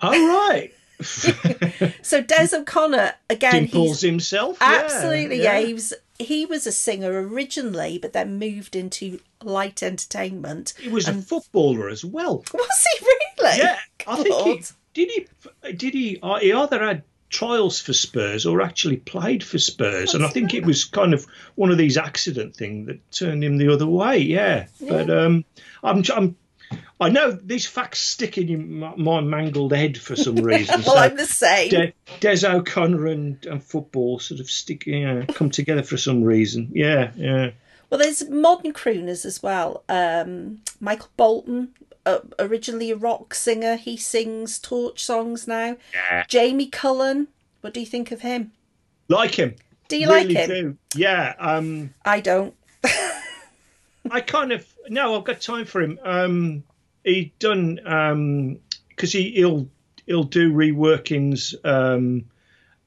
All 0.00 0.10
right, 0.12 0.72
So 2.02 2.22
Des 2.22 2.48
O'Connor 2.54 3.14
again, 3.28 3.64
he's 3.64 3.72
Dimples 3.72 4.00
himself. 4.00 4.58
yeah, 4.60 4.82
Absolutely, 4.84 5.42
yeah. 5.42 5.60
He 5.60 5.74
was 5.74 5.94
he 6.18 6.46
was 6.46 6.66
a 6.66 6.72
singer 6.72 7.12
originally, 7.28 7.98
but 7.98 8.12
then 8.12 8.38
moved 8.38 8.74
into 8.74 9.20
light 9.42 9.82
entertainment. 9.82 10.72
He 10.80 10.88
was 10.88 11.08
a 11.08 11.14
footballer 11.14 11.88
as 11.88 12.04
well. 12.04 12.44
Was 12.54 12.86
he 12.98 13.04
really? 13.04 13.58
Yeah, 13.58 13.78
I 14.06 14.22
think 14.22 14.34
he, 14.34 14.62
did 14.94 15.10
he 15.10 15.72
did 15.72 15.94
he 15.94 16.18
uh, 16.22 16.38
he 16.38 16.52
either 16.52 16.82
had 16.82 17.02
trials 17.28 17.80
for 17.80 17.92
Spurs 17.92 18.46
or 18.46 18.62
actually 18.62 18.96
played 18.98 19.42
for 19.42 19.58
Spurs, 19.58 20.14
and 20.14 20.24
I 20.24 20.28
think 20.28 20.54
it 20.54 20.64
was 20.64 20.84
kind 20.84 21.14
of 21.14 21.26
one 21.54 21.70
of 21.70 21.78
these 21.78 21.96
accident 21.96 22.56
things 22.56 22.86
that 22.86 23.10
turned 23.12 23.42
him 23.42 23.58
the 23.58 23.72
other 23.72 23.86
way. 23.86 24.18
Yeah, 24.18 24.66
but 24.80 25.10
um, 25.10 25.44
I'm 25.82 26.02
I'm. 26.14 26.36
I 26.98 27.10
know 27.10 27.30
these 27.30 27.66
facts 27.66 28.00
stick 28.00 28.38
in 28.38 28.78
my, 28.78 28.94
my 28.96 29.20
mangled 29.20 29.72
head 29.72 29.98
for 29.98 30.16
some 30.16 30.36
reason. 30.42 30.82
Well, 30.82 30.94
so 30.94 31.00
I'm 31.00 31.16
the 31.16 31.26
same. 31.26 31.70
De- 31.70 31.92
Des 32.20 32.46
O'Connor 32.46 33.06
and, 33.06 33.44
and 33.46 33.62
football 33.62 34.18
sort 34.18 34.40
of 34.40 34.50
stick, 34.50 34.86
you 34.86 35.06
know, 35.06 35.26
come 35.26 35.50
together 35.50 35.82
for 35.82 35.98
some 35.98 36.24
reason. 36.24 36.70
Yeah, 36.72 37.12
yeah. 37.14 37.50
Well, 37.90 38.00
there's 38.00 38.28
modern 38.28 38.72
crooners 38.72 39.24
as 39.24 39.42
well. 39.42 39.84
Um, 39.88 40.62
Michael 40.80 41.10
Bolton, 41.16 41.68
uh, 42.06 42.20
originally 42.38 42.90
a 42.90 42.96
rock 42.96 43.34
singer, 43.34 43.76
he 43.76 43.96
sings 43.96 44.58
torch 44.58 45.04
songs 45.04 45.46
now. 45.46 45.76
Yeah. 45.92 46.24
Jamie 46.28 46.68
Cullum, 46.68 47.28
what 47.60 47.74
do 47.74 47.80
you 47.80 47.86
think 47.86 48.12
of 48.12 48.20
him? 48.22 48.52
Like 49.08 49.34
him. 49.34 49.56
Do 49.88 49.98
you 49.98 50.08
really 50.08 50.34
like 50.34 50.48
him? 50.48 50.78
Do. 50.90 50.98
Yeah. 50.98 51.34
Um, 51.38 51.94
I 52.04 52.20
don't. 52.20 52.54
I 54.10 54.20
kind 54.20 54.52
of 54.52 54.66
no, 54.88 55.16
I've 55.16 55.24
got 55.24 55.40
time 55.40 55.64
for 55.64 55.82
him. 55.82 55.98
Um, 56.04 56.62
he 57.04 57.32
done 57.38 58.60
because 58.88 59.12
he 59.12 59.32
he'll 59.32 59.68
he'll 60.06 60.24
do 60.24 60.52
reworkings 60.52 61.54
um, 61.64 62.24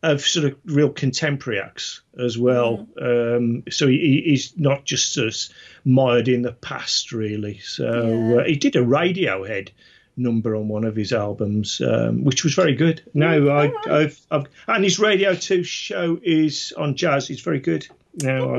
of 0.01 0.21
sort 0.21 0.45
of 0.45 0.57
real 0.65 0.89
contemporary 0.89 1.59
acts 1.59 2.01
as 2.17 2.37
well. 2.37 2.87
Um, 3.01 3.63
so 3.69 3.87
he, 3.87 4.23
he's 4.25 4.57
not 4.57 4.85
just 4.85 5.13
sort 5.13 5.27
of 5.27 5.35
mired 5.85 6.27
in 6.27 6.41
the 6.41 6.53
past 6.53 7.11
really. 7.11 7.59
So 7.59 7.83
Yeah. 8.07 8.41
uh, 8.41 8.43
he 8.45 8.55
did 8.55 8.75
a 8.75 8.79
Radiohead 8.83 9.69
number 10.15 10.55
on 10.55 10.67
one 10.67 10.83
of 10.85 10.95
his 10.95 11.11
albums, 11.13 11.81
um, 11.81 12.23
which 12.23 12.43
was 12.43 12.53
very 12.53 12.75
good. 12.75 13.01
No, 13.13 13.49
I, 13.49 13.71
I've, 13.89 14.19
I've 14.31 14.47
and 14.67 14.83
his 14.83 14.99
Radio 14.99 15.33
Two 15.33 15.63
show 15.63 16.19
is 16.23 16.73
on 16.77 16.95
jazz. 16.95 17.29
It's 17.29 17.41
very 17.41 17.59
good. 17.59 17.87
No, 18.21 18.55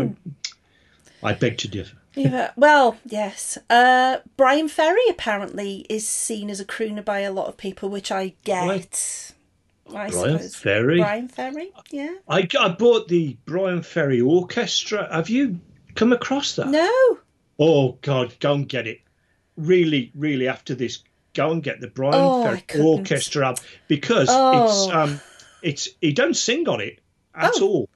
I, 1.22 1.28
I 1.30 1.34
beg 1.34 1.58
to 1.58 1.68
differ. 1.68 1.96
Yeah, 2.14 2.50
well, 2.56 2.96
yes. 3.06 3.56
Uh, 3.68 4.18
Bryan 4.36 4.68
Ferry 4.68 5.02
apparently 5.08 5.86
is 5.88 6.08
seen 6.08 6.50
as 6.50 6.60
a 6.60 6.64
crooner 6.64 7.04
by 7.04 7.20
a 7.20 7.32
lot 7.32 7.46
of 7.46 7.56
people, 7.56 7.88
which 7.88 8.10
I 8.10 8.34
get. 8.44 9.32
I 9.94 10.08
Brian 10.10 10.38
suppose. 10.38 10.56
Ferry? 10.56 10.98
Bryan 10.98 11.28
Ferry, 11.28 11.72
yeah. 11.90 12.14
I, 12.28 12.46
I 12.58 12.68
bought 12.68 13.08
the 13.08 13.36
Bryan 13.44 13.82
Ferry 13.82 14.20
Orchestra. 14.20 15.08
Have 15.12 15.28
you 15.28 15.60
come 15.94 16.12
across 16.12 16.56
that? 16.56 16.68
No. 16.68 17.18
Oh 17.58 17.98
God, 18.02 18.34
go 18.40 18.54
and 18.54 18.68
get 18.68 18.86
it. 18.86 19.00
Really, 19.56 20.10
really, 20.14 20.48
after 20.48 20.74
this, 20.74 21.02
go 21.34 21.50
and 21.52 21.62
get 21.62 21.80
the 21.80 21.88
Brian 21.88 22.14
Oh, 22.16 22.42
Ferry. 22.44 22.82
Orchestra 22.82 23.48
album 23.48 23.64
because 23.88 24.28
Oh. 24.30 24.64
it's 24.64 24.94
um, 24.94 25.20
it's 25.62 25.88
he 26.00 26.12
don't 26.12 26.34
sing 26.34 26.68
on 26.68 26.80
it 26.80 27.00
at 27.34 27.52
Oh. 27.56 27.66
all. 27.66 27.88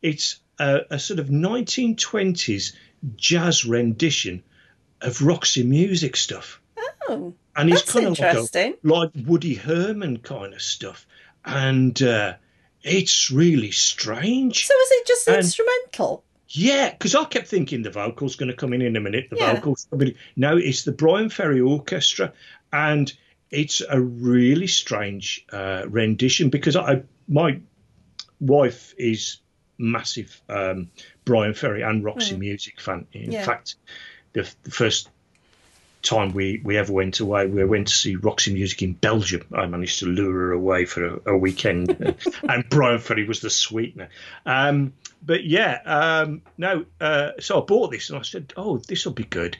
It's 0.00 0.40
a, 0.58 0.80
a 0.90 0.98
sort 0.98 1.20
of 1.20 1.28
1920s 1.28 2.72
jazz 3.16 3.64
rendition 3.64 4.42
of 5.00 5.22
Roxy 5.22 5.62
Music 5.64 6.16
stuff. 6.16 6.60
Oh, 7.08 7.34
and 7.56 7.68
he's 7.68 7.82
kind 7.82 8.06
of 8.06 8.18
like, 8.18 8.36
a, 8.54 8.74
like 8.82 9.10
Woody 9.26 9.54
Herman 9.54 10.18
kind 10.18 10.54
of 10.54 10.62
stuff, 10.62 11.06
and 11.44 12.00
uh, 12.02 12.34
it's 12.82 13.30
really 13.30 13.70
strange. 13.70 14.66
so 14.66 14.74
is 14.74 14.88
it 14.92 15.06
just 15.06 15.28
And- 15.28 15.36
instrumental? 15.38 16.24
Yeah, 16.54 16.90
because 16.90 17.14
I 17.14 17.24
kept 17.24 17.48
thinking 17.48 17.80
the 17.82 17.90
vocals 17.90 18.36
going 18.36 18.50
to 18.50 18.54
come 18.56 18.74
in 18.74 18.82
in 18.82 18.94
a 18.96 19.00
minute. 19.00 19.28
The 19.30 19.36
Yeah. 19.36 19.54
vocals, 19.54 19.86
no, 20.36 20.58
it's 20.58 20.84
the 20.84 20.92
Bryan 20.92 21.30
Ferry 21.30 21.62
Orchestra, 21.62 22.34
and 22.72 23.10
it's 23.50 23.80
a 23.88 23.98
really 23.98 24.66
strange 24.66 25.46
uh, 25.50 25.84
rendition 25.88 26.50
because 26.50 26.76
I 26.76 27.04
my 27.26 27.58
wife 28.40 28.92
is 28.98 29.38
massive 29.78 30.42
um, 30.50 30.90
Bryan 31.24 31.54
Ferry 31.54 31.80
and 31.82 32.04
Roxy 32.04 32.36
Music 32.36 32.80
fan. 32.80 33.06
In. 33.12 33.32
Yeah. 33.32 33.44
fact, 33.46 33.76
the, 34.34 34.50
the 34.64 34.70
first 34.70 35.08
time 36.02 36.32
we, 36.32 36.60
we 36.64 36.76
ever 36.76 36.92
went 36.92 37.20
away, 37.20 37.46
we 37.46 37.64
went 37.64 37.88
to 37.88 37.94
see 37.94 38.16
Roxy 38.16 38.52
Music 38.52 38.82
in 38.82 38.92
Belgium. 38.94 39.46
I 39.54 39.66
managed 39.66 40.00
to 40.00 40.06
lure 40.06 40.32
her 40.32 40.52
away 40.52 40.84
for 40.84 41.04
a, 41.06 41.20
a 41.34 41.36
weekend, 41.36 41.90
and 42.48 42.68
Bryan 42.68 42.98
Ferry 42.98 43.26
was 43.26 43.40
the 43.40 43.50
sweetener. 43.50 44.08
Um, 44.44 44.92
but 45.24 45.44
yeah, 45.44 45.80
um, 45.84 46.42
no. 46.58 46.84
Uh, 47.00 47.30
so 47.40 47.62
I 47.62 47.64
bought 47.64 47.90
this, 47.92 48.10
and 48.10 48.18
I 48.18 48.22
said, 48.22 48.52
"Oh, 48.56 48.78
this 48.78 49.04
will 49.04 49.12
be 49.12 49.24
good." 49.24 49.56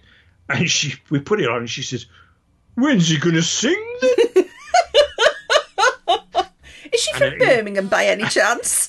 And 0.48 0.68
she, 0.68 0.94
we 1.08 1.20
put 1.20 1.40
it 1.40 1.48
on, 1.48 1.58
and 1.58 1.70
she 1.70 1.82
says, 1.82 2.06
"When's 2.74 3.08
he 3.08 3.18
going 3.18 3.36
to 3.36 3.42
sing?" 3.42 3.98
Is 6.92 7.00
she 7.00 7.12
from 7.14 7.32
it- 7.34 7.38
Birmingham 7.38 7.88
by 7.88 8.06
any 8.06 8.24
chance? 8.28 8.88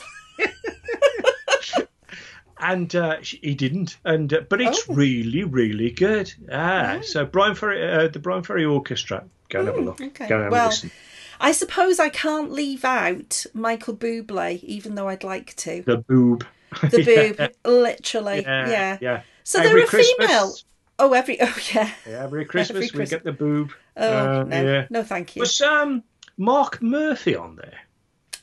And 2.64 2.96
uh, 2.96 3.18
he 3.22 3.54
didn't. 3.56 3.98
And 4.06 4.34
uh, 4.34 4.42
but 4.50 4.62
it's 4.62 4.86
Oh. 4.90 4.94
really, 4.94 5.44
really 5.44 5.92
good. 5.92 6.34
Ah, 6.52 7.00
so 7.02 7.26
Bryan 7.26 7.56
Ferry, 7.56 7.84
uh, 7.92 8.08
the 8.08 8.20
Bryan 8.20 8.44
Ferry 8.44 8.66
Orchestra. 8.66 9.26
Go 9.50 9.60
and 9.60 9.68
have 9.68 9.78
a 9.78 9.82
look. 9.82 9.98
Mm, 9.98 10.08
okay. 10.08 10.28
Go 10.28 10.36
and 10.36 10.44
have 10.46 10.52
a 10.52 10.56
Well, 10.56 10.68
listen. 10.68 10.92
I 11.40 11.52
suppose 11.52 12.00
I 12.00 12.10
can't 12.10 12.52
leave 12.52 12.86
out 12.86 13.46
Michael 13.54 13.96
Bublé, 13.96 14.64
even 14.64 14.96
though 14.96 15.10
I'd 15.10 15.24
like 15.26 15.56
to. 15.58 15.82
The 15.86 15.98
boob. 15.98 16.46
The 16.82 17.34
boob, 17.36 17.52
literally. 17.70 18.42
Yeah, 18.44 18.70
Yeah. 18.70 18.98
yeah. 19.02 19.22
So 19.44 19.60
Every 19.60 19.72
they're 19.82 19.84
a 19.84 19.88
Christmas- 19.88 20.18
female. 20.28 20.54
Oh, 21.00 21.14
every. 21.14 21.42
Oh, 21.42 21.54
yeah. 21.74 21.92
Yeah, 22.08 22.24
every 22.24 22.46
Christmas 22.46 22.80
we 22.80 22.90
Christmas. 22.90 23.10
get 23.10 23.24
the 23.26 23.34
boob. 23.34 23.74
Oh, 23.98 24.40
Uh, 24.40 24.44
no. 24.44 24.64
yeah. 24.64 24.86
No, 24.90 25.04
thank 25.04 25.36
you. 25.36 25.42
Was 25.42 25.62
um 25.62 26.04
Mark 26.38 26.82
Murphy 26.82 27.36
on 27.36 27.58
there? 27.58 27.80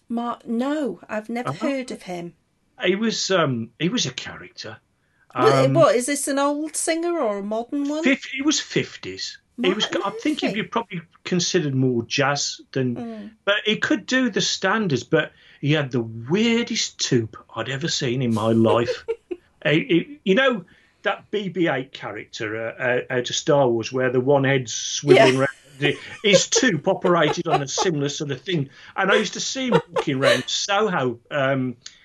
Mark, 0.09 0.47
no, 0.47 1.01
I've 1.09 1.29
never 1.31 1.51
Uh-huh. 1.51 1.67
heard 1.69 1.91
of 1.91 2.03
him. 2.03 2.35
He 2.85 2.95
was 2.97 3.31
um 3.31 3.71
he 3.79 3.89
was 3.89 4.07
a 4.07 4.13
character. 4.13 4.79
What- 5.35 5.53
Um, 5.67 5.75
what 5.75 5.95
is 5.95 6.07
this? 6.07 6.27
An 6.29 6.39
old 6.39 6.75
singer 6.77 7.19
or 7.21 7.39
a 7.39 7.43
modern 7.43 7.89
one? 7.89 8.03
fif- 8.03 8.25
he 8.25 8.43
was 8.43 8.59
fifties. 8.61 9.39
He 9.63 9.73
was. 9.75 9.87
I 10.05 10.11
think 10.23 10.41
he'd 10.41 10.55
be 10.55 10.63
probably 10.63 11.03
considered 11.25 11.75
more 11.75 12.03
jazz 12.05 12.61
than, 12.73 12.97
Mm. 12.97 13.31
but 13.45 13.57
he 13.67 13.77
could 13.77 14.07
do 14.07 14.31
the 14.31 14.41
standards. 14.41 15.05
But 15.05 15.33
he 15.61 15.73
had 15.73 15.91
the 15.91 16.01
weirdest 16.01 16.99
tube 16.99 17.37
I'd 17.55 17.69
ever 17.69 17.87
seen 17.89 18.23
in 18.23 18.33
my 18.35 18.53
life. 18.53 19.05
You 19.67 20.35
know 20.35 20.65
that 21.03 21.31
BB-8 21.31 21.93
character 21.93 22.57
uh, 22.57 22.83
uh, 22.83 23.01
out 23.19 23.29
of 23.29 23.37
Star 23.37 23.69
Wars, 23.69 23.93
where 23.93 24.11
the 24.11 24.21
one 24.21 24.45
head's 24.45 24.73
swiveling 24.73 25.35
Yeah. 25.35 25.39
around. 25.41 25.97
His 26.25 26.47
tube 26.49 26.87
operated 26.89 27.47
on 27.47 27.63
a 27.63 27.69
similar 27.69 28.09
sort 28.09 28.31
of 28.31 28.41
thing, 28.43 28.69
and 28.97 29.11
I 29.11 29.17
used 29.17 29.33
to 29.35 29.41
see 29.41 29.69
him 29.69 29.81
walking 29.93 30.17
around 30.19 30.45
Soho. 30.49 31.21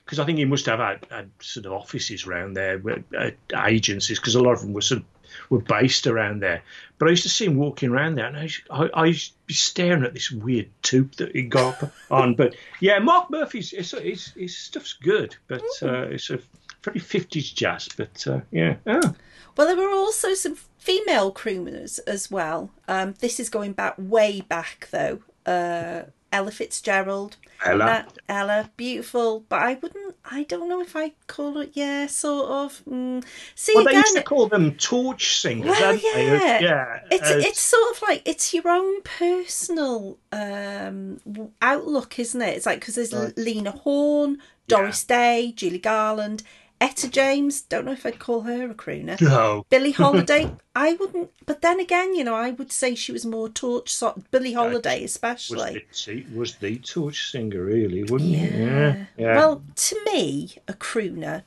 Because 0.05 0.19
I 0.19 0.25
think 0.25 0.37
he 0.37 0.45
must 0.45 0.67
have 0.67 0.79
had, 0.79 1.05
had 1.09 1.31
sort 1.39 1.65
of 1.65 1.73
offices 1.73 2.25
around 2.27 2.53
there, 2.53 2.81
uh, 3.17 3.31
agencies, 3.65 4.19
because 4.19 4.35
a 4.35 4.41
lot 4.41 4.53
of 4.53 4.61
them 4.61 4.73
were 4.73 4.81
sort 4.81 5.01
of 5.01 5.05
were 5.49 5.59
based 5.59 6.07
around 6.07 6.41
there. 6.41 6.63
But 6.97 7.07
I 7.07 7.11
used 7.11 7.23
to 7.23 7.29
see 7.29 7.45
him 7.45 7.57
walking 7.57 7.89
around 7.89 8.15
there, 8.15 8.27
and 8.27 8.37
I, 8.37 8.43
used- 8.43 8.67
I, 8.71 8.89
I 8.93 9.05
used 9.05 9.31
to 9.31 9.37
be 9.47 9.53
staring 9.53 10.03
at 10.03 10.13
this 10.13 10.31
weird 10.31 10.69
tube 10.81 11.15
that 11.15 11.35
he 11.35 11.43
got 11.43 11.83
up 11.83 11.93
on. 12.11 12.35
But 12.35 12.55
yeah, 12.79 12.99
Mark 12.99 13.29
Murphy's 13.29 13.71
his, 13.71 13.91
his, 13.91 14.27
his 14.33 14.55
stuff's 14.57 14.93
good, 14.93 15.35
but 15.47 15.63
uh, 15.81 16.03
it's 16.03 16.29
a 16.29 16.39
very 16.83 16.99
fifties 16.99 17.51
jazz. 17.51 17.89
But 17.95 18.25
uh, 18.27 18.41
yeah, 18.51 18.75
oh. 18.87 19.15
Well, 19.57 19.67
there 19.67 19.77
were 19.77 19.93
also 19.95 20.33
some 20.33 20.55
female 20.77 21.31
crooners 21.33 21.99
as 22.05 22.29
well. 22.29 22.71
Um, 22.87 23.15
this 23.19 23.39
is 23.39 23.49
going 23.49 23.73
back 23.73 23.95
way 23.97 24.41
back 24.41 24.89
though. 24.91 25.19
Uh, 25.45 26.03
Ella 26.36 26.52
Fitzgerald, 26.52 27.38
Ella. 27.65 27.86
Na- 27.86 28.04
Ella, 28.39 28.69
beautiful, 28.78 29.45
but 29.50 29.62
I 29.62 29.76
wouldn't. 29.76 30.15
I 30.26 30.43
don't 30.43 30.67
know 30.69 30.82
if 30.82 30.95
I 30.95 31.13
call 31.28 31.60
it. 31.60 31.71
Yeah, 31.74 32.08
sort 32.08 32.50
of. 32.50 32.82
Mm. 32.89 33.24
See 33.56 33.74
well, 33.76 33.86
they 33.86 33.93
used 33.93 34.15
to 34.15 34.24
call 34.24 34.48
them 34.48 34.76
torch 34.76 35.38
singers, 35.39 35.69
Well, 35.80 35.95
yeah. 35.95 36.60
yeah. 36.60 37.00
It's 37.12 37.30
uh, 37.32 37.38
it's 37.50 37.62
sort 37.62 37.95
of 37.95 38.02
like 38.08 38.21
it's 38.26 38.54
your 38.54 38.67
own 38.67 39.02
personal 39.04 40.17
um, 40.32 41.19
outlook, 41.62 42.19
isn't 42.19 42.41
it? 42.41 42.56
It's 42.58 42.65
like 42.65 42.80
because 42.80 42.96
there's 42.96 43.13
Right. 43.13 43.38
Lena 43.38 43.71
Horne, 43.71 44.38
Doris 44.67 45.04
Day, 45.04 45.54
Julie 45.56 45.79
Garland, 45.79 46.44
Etta 46.82 47.10
James. 47.10 47.62
Don't 47.62 47.86
know 47.86 47.92
if 47.94 48.06
I'd 48.06 48.19
call 48.19 48.42
her 48.42 48.69
a 48.69 48.73
crooner. 48.73 49.19
no. 49.21 49.65
Billie 49.69 49.92
Holiday, 50.04 50.52
I 50.76 50.94
wouldn't. 50.94 51.32
But 51.46 51.62
then 51.62 51.80
again, 51.80 52.13
you 52.15 52.23
know, 52.23 52.36
I 52.36 52.52
would 52.52 52.71
say 52.71 52.96
she 52.96 53.12
was 53.12 53.26
more 53.26 53.50
torch. 53.50 53.94
So, 53.94 54.21
Billie 54.32 54.54
Holiday, 54.54 55.02
was 55.02 55.12
especially. 55.12 55.86
the, 56.06 56.26
was 56.36 56.56
the 56.56 56.78
torch 56.80 57.32
singer, 57.32 57.63
really, 57.63 58.04
wouldn't? 58.04 58.30
Yeah. 58.30 58.58
Yeah. 58.58 59.06
yeah. 59.17 59.36
Well, 59.38 59.63
to 59.76 60.04
me, 60.06 60.56
a 60.67 60.73
crooner 60.73 61.44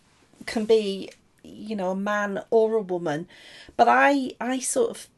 can 0.47 0.65
be, 0.65 1.11
you 1.45 1.77
know, 1.77 1.91
a 1.91 1.97
man 1.97 2.43
or 2.51 2.75
a 2.75 2.81
woman, 2.83 3.29
but 3.77 3.87
I, 3.89 4.33
I 4.41 4.59
sort 4.61 4.91
of 4.91 5.09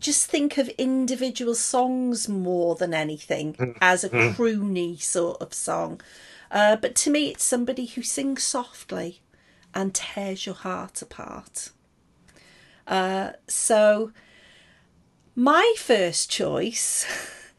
just 0.00 0.26
think 0.28 0.56
of 0.56 0.68
individual 0.70 1.54
songs 1.54 2.26
more 2.28 2.74
than 2.76 2.94
anything 2.94 3.52
Mm. 3.54 3.76
as 3.82 4.04
a 4.04 4.08
croony 4.08 5.00
sort 5.00 5.42
of 5.42 5.52
song. 5.52 6.00
Uh, 6.50 6.76
but 6.76 6.94
to 6.94 7.10
me, 7.10 7.28
it's 7.30 7.44
somebody 7.44 7.86
who 7.86 8.02
sings 8.02 8.42
softly. 8.44 9.20
And 9.74 9.94
tears 9.94 10.46
your 10.46 10.54
heart 10.54 11.02
apart. 11.02 11.70
Uh, 12.86 13.32
so, 13.46 14.12
my 15.34 15.74
first 15.78 16.30
choice, 16.30 17.06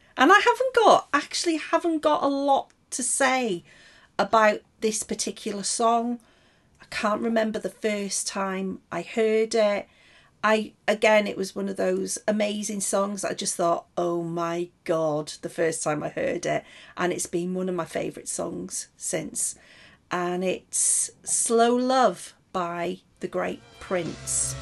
and 0.16 0.30
I 0.32 0.38
haven't 0.38 0.74
got, 0.74 1.08
actually, 1.12 1.56
haven't 1.56 2.02
got 2.02 2.22
a 2.22 2.28
lot 2.28 2.70
to 2.90 3.02
say 3.02 3.64
about 4.18 4.60
this 4.80 5.02
particular 5.02 5.62
song. 5.62 6.20
I 6.80 6.84
can't 6.90 7.22
remember 7.22 7.58
the 7.58 7.70
first 7.70 8.26
time 8.26 8.80
I 8.92 9.02
heard 9.02 9.54
it. 9.54 9.88
I 10.44 10.74
again 10.86 11.26
it 11.26 11.38
was 11.38 11.56
one 11.56 11.70
of 11.70 11.76
those 11.76 12.18
amazing 12.28 12.82
songs 12.82 13.24
I 13.24 13.32
just 13.32 13.54
thought, 13.54 13.86
"Oh 13.96 14.22
my 14.22 14.68
god," 14.84 15.32
the 15.40 15.48
first 15.48 15.82
time 15.82 16.02
I 16.02 16.10
heard 16.10 16.44
it, 16.44 16.64
and 16.98 17.14
it's 17.14 17.24
been 17.24 17.54
one 17.54 17.70
of 17.70 17.74
my 17.74 17.86
favorite 17.86 18.28
songs 18.28 18.88
since. 18.94 19.54
And 20.14 20.44
it's 20.44 21.10
Slow 21.24 21.74
Love 21.74 22.34
by 22.52 22.98
the 23.18 23.26
great 23.26 23.60
Prince. 23.80 24.54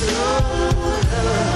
Yeah, 0.00 1.47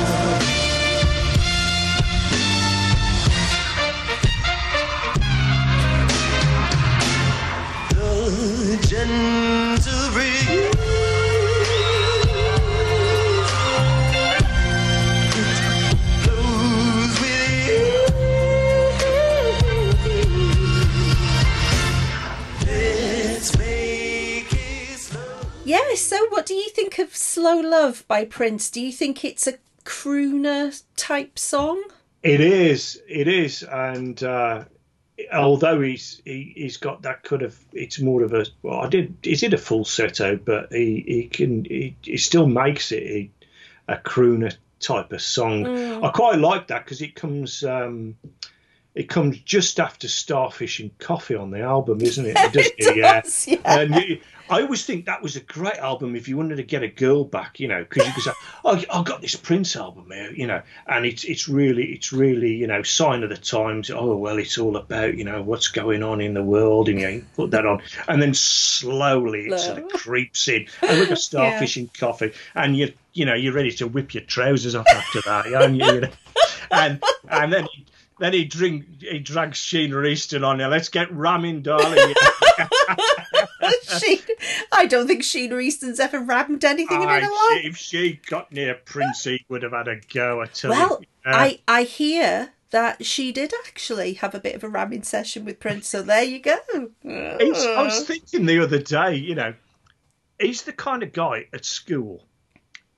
Slow 27.42 27.58
Love 27.58 28.04
by 28.06 28.24
Prince? 28.24 28.70
Do 28.70 28.80
you 28.80 28.92
think 28.92 29.24
it's 29.24 29.48
a 29.48 29.54
crooner 29.84 30.80
type 30.94 31.36
song? 31.40 31.82
It 32.22 32.40
is, 32.40 33.02
it 33.08 33.26
is, 33.26 33.64
and 33.64 34.22
uh, 34.22 34.66
although 35.32 35.80
he's 35.80 36.22
he, 36.24 36.52
he's 36.54 36.76
got 36.76 37.02
that 37.02 37.24
kind 37.24 37.42
of, 37.42 37.58
it's 37.72 37.98
more 37.98 38.22
of 38.22 38.32
a. 38.32 38.46
Well, 38.62 38.78
I 38.78 38.88
did. 38.88 39.16
He 39.24 39.34
did 39.34 39.54
a 39.54 39.58
falsetto, 39.58 40.36
but 40.36 40.72
he 40.72 41.02
he 41.04 41.26
can 41.26 41.64
he, 41.64 41.96
he 42.02 42.16
still 42.16 42.46
makes 42.46 42.92
it 42.92 43.02
a, 43.02 43.30
a 43.88 43.96
crooner 43.96 44.54
type 44.78 45.12
of 45.12 45.20
song. 45.20 45.64
Mm. 45.64 46.04
I 46.04 46.12
quite 46.12 46.38
like 46.38 46.68
that 46.68 46.84
because 46.84 47.02
it 47.02 47.16
comes. 47.16 47.64
Um, 47.64 48.14
it 48.94 49.08
comes 49.08 49.38
just 49.38 49.80
after 49.80 50.06
Starfish 50.06 50.80
and 50.80 50.96
Coffee 50.98 51.34
on 51.34 51.50
the 51.50 51.60
album, 51.60 52.00
isn't 52.00 52.26
it? 52.26 52.34
Doesn't 52.34 52.74
It 52.78 53.00
does, 53.00 53.48
yeah. 53.48 53.58
And 53.64 53.94
you, 53.94 54.20
I 54.52 54.60
always 54.60 54.84
think 54.84 55.06
that 55.06 55.22
was 55.22 55.36
a 55.36 55.40
great 55.40 55.76
album 55.76 56.14
if 56.14 56.28
you 56.28 56.36
wanted 56.36 56.56
to 56.56 56.62
get 56.62 56.82
a 56.82 56.88
girl 56.88 57.24
back, 57.24 57.58
you 57.58 57.68
know, 57.68 57.82
because 57.84 58.06
you 58.06 58.12
could 58.12 58.22
say, 58.22 58.32
"Oh, 58.64 58.82
I've 58.92 59.06
got 59.06 59.22
this 59.22 59.34
Prince 59.34 59.76
album 59.76 60.10
here," 60.10 60.30
you 60.30 60.46
know, 60.46 60.60
and 60.86 61.06
it's 61.06 61.24
it's 61.24 61.48
really 61.48 61.86
it's 61.92 62.12
really 62.12 62.54
you 62.54 62.66
know 62.66 62.82
sign 62.82 63.22
of 63.22 63.30
the 63.30 63.38
times. 63.38 63.90
Oh 63.90 64.14
well, 64.16 64.36
it's 64.36 64.58
all 64.58 64.76
about 64.76 65.16
you 65.16 65.24
know 65.24 65.40
what's 65.40 65.68
going 65.68 66.02
on 66.02 66.20
in 66.20 66.34
the 66.34 66.42
world, 66.42 66.90
and 66.90 67.00
you, 67.00 67.06
know, 67.06 67.12
you 67.12 67.26
put 67.34 67.52
that 67.52 67.64
on, 67.64 67.80
and 68.08 68.20
then 68.20 68.34
slowly 68.34 69.46
it 69.46 69.58
sort 69.58 69.78
of 69.78 69.88
creeps 69.88 70.48
in, 70.48 70.66
and 70.82 70.98
look 70.98 71.10
at 71.12 71.18
Starfish 71.18 71.78
and 71.78 71.92
Coffee, 71.94 72.32
and 72.54 72.76
you 72.76 72.92
you 73.14 73.24
know 73.24 73.34
you're 73.34 73.54
ready 73.54 73.72
to 73.72 73.86
whip 73.86 74.12
your 74.12 74.24
trousers 74.24 74.74
off 74.74 74.86
after 74.88 75.22
that, 75.22 75.54
aren't 75.54 75.76
you? 75.76 75.86
you 75.86 76.00
know? 76.02 76.08
and 76.70 77.02
and 77.30 77.52
then. 77.52 77.66
He, 78.18 78.24
then 78.24 78.32
he 78.32 78.44
drink, 78.44 78.84
he 79.00 79.18
drags 79.18 79.58
Sheena 79.58 80.06
Easton 80.08 80.44
on 80.44 80.58
there. 80.58 80.68
Let's 80.68 80.88
get 80.88 81.12
ramming, 81.12 81.62
darling. 81.62 81.98
she, 83.98 84.20
I 84.72 84.86
don't 84.86 85.06
think 85.06 85.22
Sheena 85.22 85.62
Easton's 85.62 86.00
ever 86.00 86.20
rammed 86.20 86.64
anything 86.64 87.02
in 87.02 87.08
her 87.08 87.20
life. 87.20 87.64
if 87.64 87.76
she 87.76 88.20
got 88.26 88.52
near 88.52 88.74
Prince, 88.74 89.24
he 89.24 89.44
would 89.48 89.62
have 89.62 89.72
had 89.72 89.88
a 89.88 89.96
go. 90.12 90.40
I 90.40 90.46
tell 90.46 90.70
Well, 90.70 91.00
you. 91.00 91.06
Uh, 91.30 91.36
I 91.36 91.60
I 91.68 91.82
hear 91.84 92.50
that 92.70 93.04
she 93.04 93.32
did 93.32 93.52
actually 93.66 94.14
have 94.14 94.34
a 94.34 94.40
bit 94.40 94.54
of 94.54 94.64
a 94.64 94.68
ramming 94.68 95.02
session 95.02 95.44
with 95.44 95.60
Prince. 95.60 95.88
So 95.88 96.02
there 96.02 96.22
you 96.24 96.40
go. 96.40 96.56
He's, 97.02 97.64
I 97.64 97.82
was 97.82 98.04
thinking 98.04 98.46
the 98.46 98.60
other 98.62 98.78
day, 98.78 99.14
you 99.14 99.34
know, 99.34 99.54
he's 100.40 100.62
the 100.62 100.72
kind 100.72 101.02
of 101.02 101.12
guy 101.12 101.46
at 101.52 101.64
school. 101.66 102.24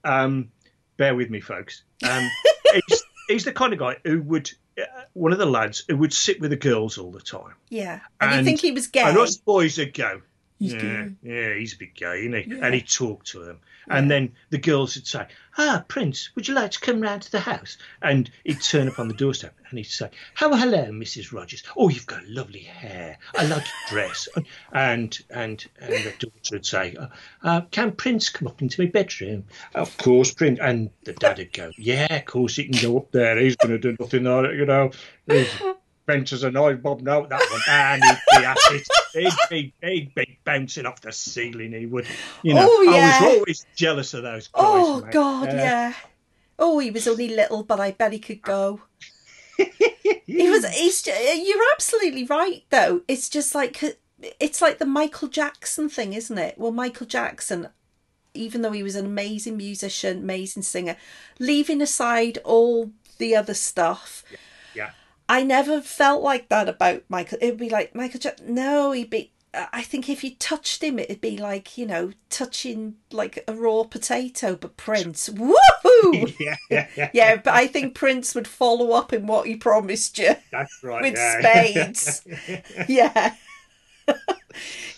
Um, 0.04 0.50
bear 0.96 1.14
with 1.16 1.28
me, 1.28 1.40
folks. 1.40 1.82
Um, 2.08 2.30
he's, 2.88 3.02
he's 3.28 3.44
the 3.44 3.52
kind 3.52 3.72
of 3.72 3.80
guy 3.80 3.96
who 4.04 4.22
would, 4.22 4.50
one 5.12 5.32
of 5.32 5.38
the 5.38 5.46
lads 5.46 5.84
who 5.88 5.96
would 5.96 6.12
sit 6.12 6.40
with 6.40 6.50
the 6.50 6.56
girls 6.56 6.98
all 6.98 7.10
the 7.10 7.20
time. 7.20 7.54
Yeah, 7.68 8.00
and, 8.20 8.38
you 8.38 8.44
think 8.44 8.60
he 8.60 8.72
was 8.72 8.88
gay? 8.88 9.02
And 9.02 9.18
us 9.18 9.36
boys 9.36 9.78
would 9.78 9.94
go, 9.94 10.22
He's 10.58 10.74
yeah, 10.74 10.80
gay. 10.80 11.12
yeah, 11.22 11.54
he's 11.54 11.74
a 11.74 11.78
bit 11.78 11.94
gay, 11.94 12.20
isn't 12.20 12.34
he? 12.34 12.54
Yeah. 12.54 12.64
And 12.64 12.74
he 12.74 12.80
talked 12.80 13.28
to 13.28 13.44
them. 13.44 13.60
And 13.88 14.10
then 14.10 14.32
the 14.50 14.58
girls 14.58 14.94
would 14.94 15.06
say, 15.06 15.26
Ah, 15.58 15.84
Prince, 15.86 16.30
would 16.34 16.48
you 16.48 16.54
like 16.54 16.70
to 16.72 16.80
come 16.80 17.00
round 17.00 17.22
to 17.22 17.32
the 17.32 17.40
house? 17.40 17.76
And 18.00 18.30
he'd 18.44 18.62
turn 18.62 18.88
up 18.88 18.98
on 18.98 19.08
the 19.08 19.14
doorstep 19.14 19.54
and 19.68 19.78
he'd 19.78 19.84
say, 19.84 20.10
Oh, 20.40 20.56
hello, 20.56 20.86
Mrs. 20.86 21.32
Rogers. 21.32 21.62
Oh, 21.76 21.88
you've 21.88 22.06
got 22.06 22.26
lovely 22.26 22.60
hair. 22.60 23.18
I 23.36 23.46
like 23.46 23.64
your 23.66 23.90
dress. 23.90 24.28
And 24.72 25.18
and 25.30 25.66
and 25.80 25.92
the 25.92 26.14
daughter 26.18 26.52
would 26.52 26.66
say, 26.66 26.96
uh, 26.98 27.08
uh, 27.42 27.60
Can 27.70 27.92
Prince 27.92 28.30
come 28.30 28.48
up 28.48 28.62
into 28.62 28.82
my 28.82 28.88
bedroom? 28.88 29.44
Of 29.74 29.96
course, 29.98 30.32
Prince. 30.32 30.60
And 30.62 30.90
the 31.04 31.12
dad 31.12 31.38
would 31.38 31.52
go, 31.52 31.70
Yeah, 31.76 32.14
of 32.14 32.24
course, 32.24 32.56
he 32.56 32.68
can 32.68 32.80
go 32.80 32.98
up 32.98 33.10
there. 33.12 33.38
He's 33.38 33.56
going 33.56 33.72
to 33.72 33.78
do 33.78 33.96
nothing, 34.00 34.26
on 34.26 34.46
it, 34.46 34.54
you 34.56 34.66
know. 34.66 34.90
He's, 35.26 35.48
Benches 36.06 36.42
a 36.44 36.50
noise, 36.50 36.78
Bob. 36.82 37.00
No, 37.00 37.26
that 37.26 37.40
one. 37.50 37.60
And 37.68 38.04
he'd 38.04 38.38
be 38.38 38.44
at 38.44 38.56
it. 38.72 38.88
He'd 39.14 39.32
be, 39.48 39.72
he'd 39.82 40.14
be 40.14 40.38
bouncing 40.44 40.84
off 40.86 41.00
the 41.00 41.12
ceiling. 41.12 41.72
He 41.72 41.86
would, 41.86 42.06
you 42.42 42.52
know. 42.54 42.66
Oh, 42.70 42.88
I 42.92 43.20
was 43.20 43.36
always 43.38 43.66
jealous 43.74 44.12
of 44.14 44.22
those 44.22 44.48
guys. 44.48 44.60
Oh 44.62 45.00
mate. 45.00 45.12
God, 45.12 45.48
Uh, 45.48 45.52
yeah. 45.56 45.94
Oh, 46.58 46.78
he 46.78 46.90
was 46.90 47.08
only 47.08 47.28
little, 47.28 47.62
but 47.62 47.80
I 47.80 47.92
bet 47.92 48.12
he 48.12 48.18
could 48.18 48.42
go. 48.42 48.80
he 49.56 50.50
was. 50.50 50.66
He's. 50.68 51.06
You're 51.06 51.62
absolutely 51.72 52.24
right, 52.24 52.64
though. 52.70 53.02
It's 53.08 53.28
just 53.28 53.54
like 53.54 53.82
it's 54.40 54.60
like 54.60 54.78
the 54.78 54.86
Michael 54.86 55.28
Jackson 55.28 55.88
thing, 55.88 56.12
isn't 56.12 56.38
it? 56.38 56.58
Well, 56.58 56.72
Michael 56.72 57.06
Jackson, 57.06 57.68
even 58.34 58.62
though 58.62 58.72
he 58.72 58.82
was 58.82 58.96
an 58.96 59.06
amazing 59.06 59.56
musician, 59.56 60.18
amazing 60.18 60.62
singer, 60.62 60.96
leaving 61.38 61.80
aside 61.80 62.38
all 62.44 62.90
the 63.18 63.34
other 63.36 63.54
stuff, 63.54 64.24
Yeah. 64.74 64.90
I 65.28 65.42
never 65.42 65.80
felt 65.80 66.22
like 66.22 66.48
that 66.48 66.68
about 66.68 67.04
Michael. 67.08 67.38
It'd 67.40 67.58
be 67.58 67.70
like 67.70 67.94
Michael 67.94 68.20
Jackson. 68.20 68.54
No, 68.54 68.92
he'd 68.92 69.10
be. 69.10 69.30
I 69.72 69.82
think 69.82 70.08
if 70.08 70.24
you 70.24 70.34
touched 70.34 70.82
him, 70.82 70.98
it'd 70.98 71.20
be 71.20 71.36
like 71.38 71.78
you 71.78 71.86
know 71.86 72.10
touching 72.28 72.96
like 73.12 73.42
a 73.46 73.54
raw 73.54 73.84
potato. 73.84 74.56
But 74.56 74.76
Prince, 74.76 75.28
woohoo! 75.30 76.34
Yeah, 76.40 76.56
yeah, 76.70 76.88
yeah. 76.96 77.10
yeah, 77.14 77.36
but 77.36 77.54
I 77.54 77.66
think 77.66 77.94
Prince 77.94 78.34
would 78.34 78.48
follow 78.48 78.92
up 78.92 79.12
in 79.12 79.26
what 79.26 79.46
he 79.46 79.56
promised 79.56 80.18
you 80.18 80.34
That's 80.50 80.82
right. 80.82 81.02
with 81.02 81.14
yeah. 81.14 81.40
spades. 81.40 82.26
yeah. 82.88 83.34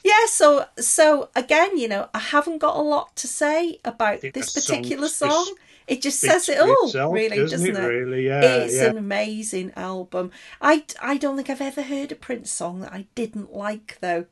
Yeah, 0.04 0.26
so 0.26 0.66
so 0.78 1.30
again, 1.34 1.78
you 1.78 1.88
know, 1.88 2.08
I 2.14 2.18
haven't 2.18 2.58
got 2.58 2.76
a 2.76 2.82
lot 2.82 3.16
to 3.16 3.26
say 3.26 3.80
about 3.84 4.20
this 4.20 4.32
that 4.32 4.44
song 4.44 4.76
particular 4.78 5.08
song. 5.08 5.54
It 5.86 6.02
just 6.02 6.18
says 6.18 6.48
it 6.48 6.58
all, 6.58 6.86
itself, 6.86 7.14
really, 7.14 7.36
doesn't, 7.36 7.64
it? 7.64 7.76
it? 7.76 7.86
Really, 7.86 8.26
yeah. 8.26 8.40
It's 8.40 8.74
yeah. 8.74 8.86
an 8.86 8.98
amazing 8.98 9.72
album. 9.76 10.32
I, 10.60 10.84
I 11.00 11.16
don't 11.16 11.36
think 11.36 11.48
I've 11.48 11.60
ever 11.60 11.82
heard 11.82 12.10
a 12.10 12.16
Prince 12.16 12.50
song 12.50 12.80
that 12.80 12.92
I 12.92 13.06
didn't 13.14 13.54
like, 13.54 13.98
though. 14.00 14.26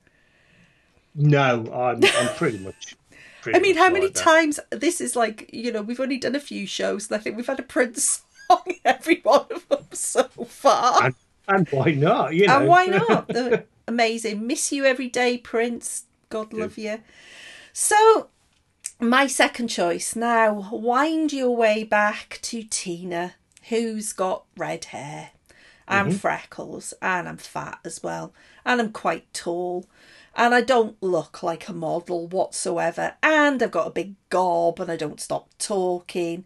No, 1.15 1.65
I'm, 1.73 2.03
I'm 2.03 2.35
pretty 2.35 2.59
much. 2.59 2.97
Pretty 3.41 3.57
I 3.57 3.63
mean, 3.63 3.77
much 3.77 3.85
how 3.85 3.91
many 3.93 4.07
like 4.07 4.15
times? 4.15 4.59
This 4.71 5.01
is 5.01 5.15
like, 5.15 5.49
you 5.53 5.71
know, 5.71 5.83
we've 5.83 6.01
only 6.01 6.19
done 6.19 6.35
a 6.35 6.41
few 6.41 6.67
shows, 6.67 7.09
and 7.09 7.21
I 7.21 7.23
think 7.23 7.37
we've 7.37 7.47
had 7.47 7.61
a 7.61 7.65
Prince 7.65 8.25
song 8.49 8.63
in 8.67 8.77
every 8.85 9.21
one 9.23 9.47
of 9.53 9.69
them 9.69 9.87
so 9.93 10.25
far. 10.25 11.05
And, 11.05 11.15
and 11.47 11.69
why 11.69 11.93
not? 11.93 12.35
You 12.35 12.49
know. 12.49 12.59
And 12.59 12.69
why 12.69 12.87
not? 12.87 13.31
Amazing. 13.87 14.47
Miss 14.47 14.73
you 14.73 14.85
every 14.85 15.09
day, 15.09 15.37
Prince. 15.39 16.05
God 16.31 16.53
love 16.53 16.79
you. 16.79 17.01
So, 17.73 18.29
my 18.99 19.27
second 19.27 19.69
choice 19.69 20.17
now, 20.17 20.69
wind 20.73 21.33
your 21.33 21.55
way 21.55 21.85
back 21.85 22.39
to 22.43 22.63
Tina, 22.63 23.35
who's 23.69 24.13
got 24.13 24.45
red 24.57 24.87
hair 24.87 25.31
and 25.87 26.09
mm-hmm. 26.09 26.17
freckles, 26.19 26.95
and 27.03 27.29
I'm 27.29 27.37
fat 27.37 27.79
as 27.85 28.03
well, 28.03 28.33
and 28.65 28.81
I'm 28.81 28.93
quite 28.93 29.33
tall. 29.35 29.87
And 30.37 30.55
I 30.55 30.63
don't 30.63 31.01
look 31.01 31.43
like 31.43 31.69
a 31.69 31.73
model 31.73 32.27
whatsoever, 32.27 33.15
and 33.23 33.63
I've 33.63 33.71
got 33.71 33.87
a 33.87 33.91
big 33.91 34.15
gob, 34.31 34.81
and 34.81 34.91
I 34.91 34.97
don't 34.97 35.21
stop 35.21 35.49
talking. 35.59 36.45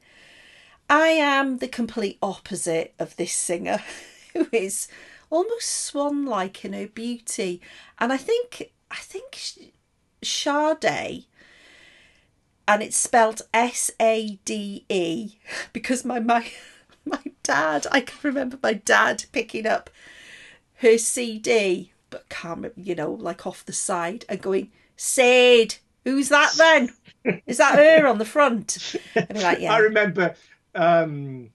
I 0.90 1.08
am 1.08 1.58
the 1.58 1.68
complete 1.68 2.18
opposite 2.22 2.94
of 2.98 3.16
this 3.16 3.32
singer, 3.32 3.82
who 4.32 4.48
is 4.52 4.88
almost 5.30 5.68
swan-like 5.68 6.64
in 6.64 6.72
her 6.72 6.86
beauty, 6.86 7.60
and 7.98 8.12
I 8.12 8.16
think 8.16 8.72
I 8.90 8.96
think 8.96 9.38
Sade, 10.22 11.24
and 12.66 12.82
it's 12.82 12.96
spelt 12.96 13.42
S 13.52 13.90
A 14.00 14.38
D 14.44 14.84
E, 14.88 15.38
because 15.72 16.04
my 16.04 16.18
my 16.18 16.50
my 17.04 17.20
dad, 17.42 17.86
I 17.90 18.00
can 18.00 18.18
remember 18.22 18.58
my 18.62 18.74
dad 18.74 19.24
picking 19.32 19.66
up 19.66 19.90
her 20.76 20.98
CD, 20.98 21.92
but 22.10 22.28
can't 22.28 22.72
you 22.76 22.94
know, 22.94 23.12
like 23.12 23.46
off 23.46 23.64
the 23.64 23.72
side 23.72 24.24
and 24.28 24.40
going, 24.40 24.70
Sid, 24.96 25.76
who's 26.04 26.28
that 26.28 26.54
then? 26.56 26.90
Is 27.46 27.58
that 27.58 27.76
her 27.76 28.06
on 28.06 28.18
the 28.18 28.24
front? 28.24 28.96
I'd 29.16 29.42
like, 29.42 29.60
yeah. 29.60 29.72
I 29.72 29.78
remember 29.78 30.34
um, 30.74 31.50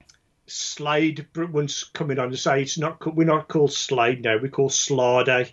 Slade 0.46 1.26
once 1.36 1.84
coming 1.84 2.18
on 2.18 2.30
to 2.30 2.36
say 2.36 2.62
it's 2.62 2.76
not 2.78 3.14
we're 3.14 3.24
not 3.24 3.48
called 3.48 3.72
Slade 3.72 4.22
now, 4.22 4.38
we're 4.40 4.48
called 4.48 4.72
Slade. 4.72 5.26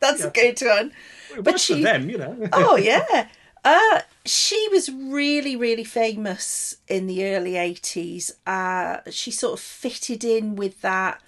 That's 0.00 0.24
a 0.24 0.30
good 0.30 0.60
one. 0.60 0.92
It 1.36 1.44
But 1.44 1.60
she- 1.60 1.82
them, 1.82 2.10
you 2.10 2.18
know. 2.18 2.48
oh 2.52 2.76
yeah. 2.76 3.28
Uh, 3.64 4.00
she 4.26 4.68
was 4.72 4.90
really, 4.90 5.54
really 5.54 5.84
famous 5.84 6.76
in 6.88 7.06
the 7.06 7.24
early 7.24 7.56
eighties. 7.56 8.32
Uh, 8.46 8.98
she 9.10 9.30
sort 9.30 9.54
of 9.54 9.60
fitted 9.60 10.24
in 10.24 10.56
with 10.56 10.82
that 10.82 11.22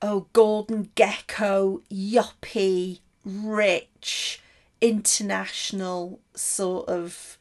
oh 0.00 0.26
Gordon 0.32 0.90
Gekko, 0.94 1.82
yuppie, 1.90 3.00
rich, 3.24 4.40
international 4.80 6.20
sort 6.34 6.88
of 6.88 7.38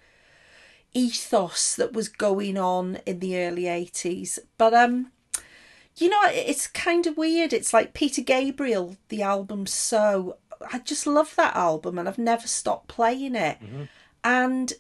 ethos 0.94 1.76
that 1.76 1.94
was 1.94 2.08
going 2.10 2.58
on 2.58 3.00
in 3.06 3.20
the 3.20 3.38
early 3.40 3.68
eighties. 3.68 4.40
But 4.58 4.74
um 4.74 5.12
you 5.96 6.10
know, 6.10 6.22
it's 6.26 6.66
kind 6.66 7.06
of 7.06 7.18
weird. 7.18 7.54
It's 7.54 7.72
like 7.74 7.94
Peter 7.94 8.22
Gabriel, 8.22 8.98
the 9.10 9.22
album 9.22 9.66
So. 9.68 10.38
I 10.72 10.80
just 10.80 11.06
love 11.06 11.36
that 11.36 11.56
album 11.58 11.98
and 12.00 12.08
I've 12.08 12.18
never 12.18 12.48
stopped 12.48 12.88
playing 12.88 13.36
it. 13.36 13.58
And 14.24 14.72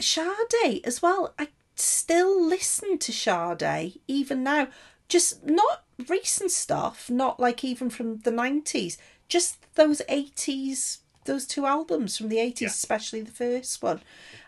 Sade 0.00 0.80
as 0.84 1.02
well. 1.02 1.34
I 1.38 1.48
still 1.74 2.40
listen 2.46 2.98
to 2.98 3.12
Sade 3.12 4.00
even 4.06 4.44
now. 4.44 4.68
Just 5.08 5.44
not 5.44 5.82
recent 6.08 6.50
stuff, 6.52 7.10
not 7.10 7.40
like 7.40 7.64
even 7.64 7.90
from 7.90 8.18
the 8.18 8.30
90s, 8.30 8.96
just 9.28 9.58
those 9.74 10.00
80s, 10.08 10.98
those 11.24 11.46
two 11.46 11.66
albums 11.66 12.16
from 12.16 12.28
the 12.28 12.36
80s, 12.38 12.60
Yeah. 12.60 12.68
especially 12.68 13.22
the 13.22 13.32
first 13.32 13.82
one. 13.82 14.00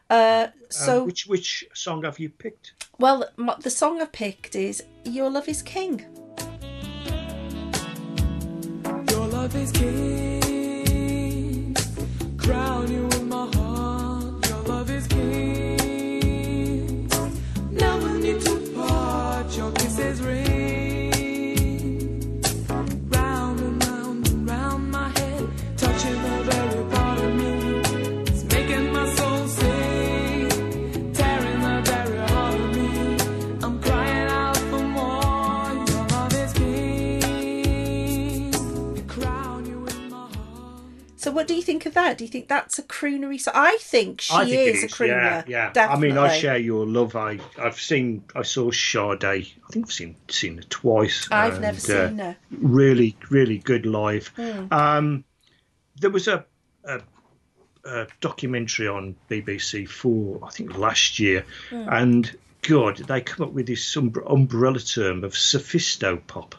Uh, 0.09 0.46
so, 0.70 1.00
Um, 1.00 1.07
which 1.07 1.26
which 1.26 1.64
song 1.74 2.04
have 2.04 2.18
you 2.18 2.28
picked? 2.30 2.72
well, 2.98 3.24
the 3.61 3.70
song 3.70 4.00
I 4.00 4.07
picked 4.07 4.54
is 4.54 4.82
Your 5.04 5.28
Love 5.30 5.48
is 5.48 5.62
King. 5.62 6.04
Your 9.11 9.26
love 9.28 9.54
is 9.57 9.72
king. 9.72 11.74
Crown 12.38 12.90
you 12.90 13.07
in 13.18 13.28
my 13.28 13.46
heart. 13.57 14.48
Your 14.48 14.62
love 14.62 14.90
is 14.90 15.07
king. 15.09 17.09
Never 17.70 18.18
need 18.18 18.40
to 18.42 18.57
part. 18.74 19.57
Your 19.57 19.72
kisses 19.72 20.20
ring. 20.22 20.45
What 41.37 41.47
do 41.47 41.55
you 41.55 41.62
think 41.62 41.87
of 41.87 41.95
that? 41.95 42.18
Do 42.18 42.24
you 42.24 42.30
think 42.30 42.49
that's 42.49 42.78
a 42.78 42.82
croonery 42.82 43.41
song? 43.41 43.55
I 43.55 43.76
think 43.80 44.22
she 44.22 44.34
I 44.34 44.45
think 44.47 44.76
is, 44.76 44.82
it 44.84 44.91
a 44.91 44.95
crooner. 44.95 45.09
Yeah, 45.09 45.45
yeah. 45.47 45.72
Definitely. 45.72 46.09
I 46.09 46.14
mean, 46.14 46.18
I 46.18 46.37
share 46.37 46.57
your 46.57 46.87
love. 46.87 47.14
I 47.14 47.39
I've 47.59 47.80
seen. 47.80 48.24
I 48.34 48.43
saw 48.43 48.70
Sade. 48.70 49.24
I 49.24 49.47
think 49.70 49.87
I've 49.87 49.93
seen 49.93 50.16
seen 50.28 50.57
her 50.57 50.62
twice. 50.64 51.28
I've 51.30 51.55
and, 51.55 51.62
never 51.62 51.76
uh, 51.76 52.09
seen 52.09 52.18
her. 52.18 52.37
Really, 52.51 53.16
really 53.30 53.59
good 53.59 53.87
live. 53.87 54.28
Hmm. 54.28 54.72
Um, 54.72 55.24
there 56.01 56.11
was 56.11 56.26
a, 56.26 56.45
a, 56.84 57.01
a 57.84 58.07
documentary 58.20 58.89
on 58.89 59.16
BBC 59.30 59.89
Four, 59.89 60.41
I 60.43 60.51
think 60.51 60.76
last 60.76 61.18
year, 61.18 61.45
Hmm. 61.70 61.89
and 61.91 62.37
God, 62.62 62.97
they 62.97 63.20
come 63.20 63.47
up 63.47 63.53
with 63.53 63.66
this 63.66 63.95
umbre- 63.95 64.30
umbrella 64.30 64.80
term 64.80 65.22
of 65.22 65.34
sophisto 65.34 66.20
pop. 66.26 66.55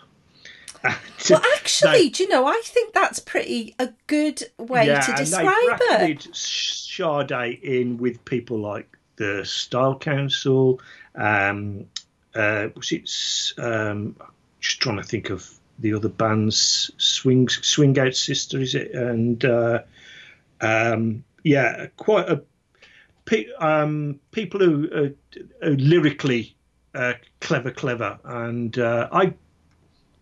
Well, 0.84 1.42
actually, 1.56 2.10
do 2.10 2.24
you 2.24 2.30
know? 2.30 2.46
I 2.46 2.62
think 2.64 2.94
that's 2.94 3.20
pretty 3.20 3.76
a 3.80 3.90
good 4.08 4.44
way 4.58 4.86
to 4.88 5.14
describe 5.16 5.80
it. 5.82 6.28
Sade 6.34 7.60
in 7.64 7.98
with 7.98 8.24
people 8.26 8.60
like 8.60 8.98
the 9.18 9.44
Style 9.46 9.98
Council. 9.98 10.80
Um, 11.16 11.86
uh, 12.36 12.70
was 12.76 12.92
it? 12.92 13.10
Um, 13.62 14.16
just 14.60 14.80
trying 14.80 14.98
to 14.98 15.04
think 15.04 15.30
of 15.30 15.50
the 15.80 15.94
other 15.94 16.10
bands. 16.10 16.92
Swing 16.98 17.50
Swing 17.50 17.98
Out 18.00 18.16
Sister, 18.16 18.60
is 18.60 18.76
it? 18.76 18.92
And 18.94 19.44
uh, 19.44 19.80
um, 20.62 21.24
yeah, 21.44 21.88
quite 21.98 22.30
a 22.30 22.42
um, 23.60 24.20
people 24.32 24.60
who 24.60 24.90
are, 24.94 25.68
are 25.68 25.76
lyrically 25.76 26.56
uh, 26.96 27.14
clever, 27.42 27.72
clever, 27.72 28.20
and 28.24 28.78
uh, 28.78 29.10
I 29.12 29.34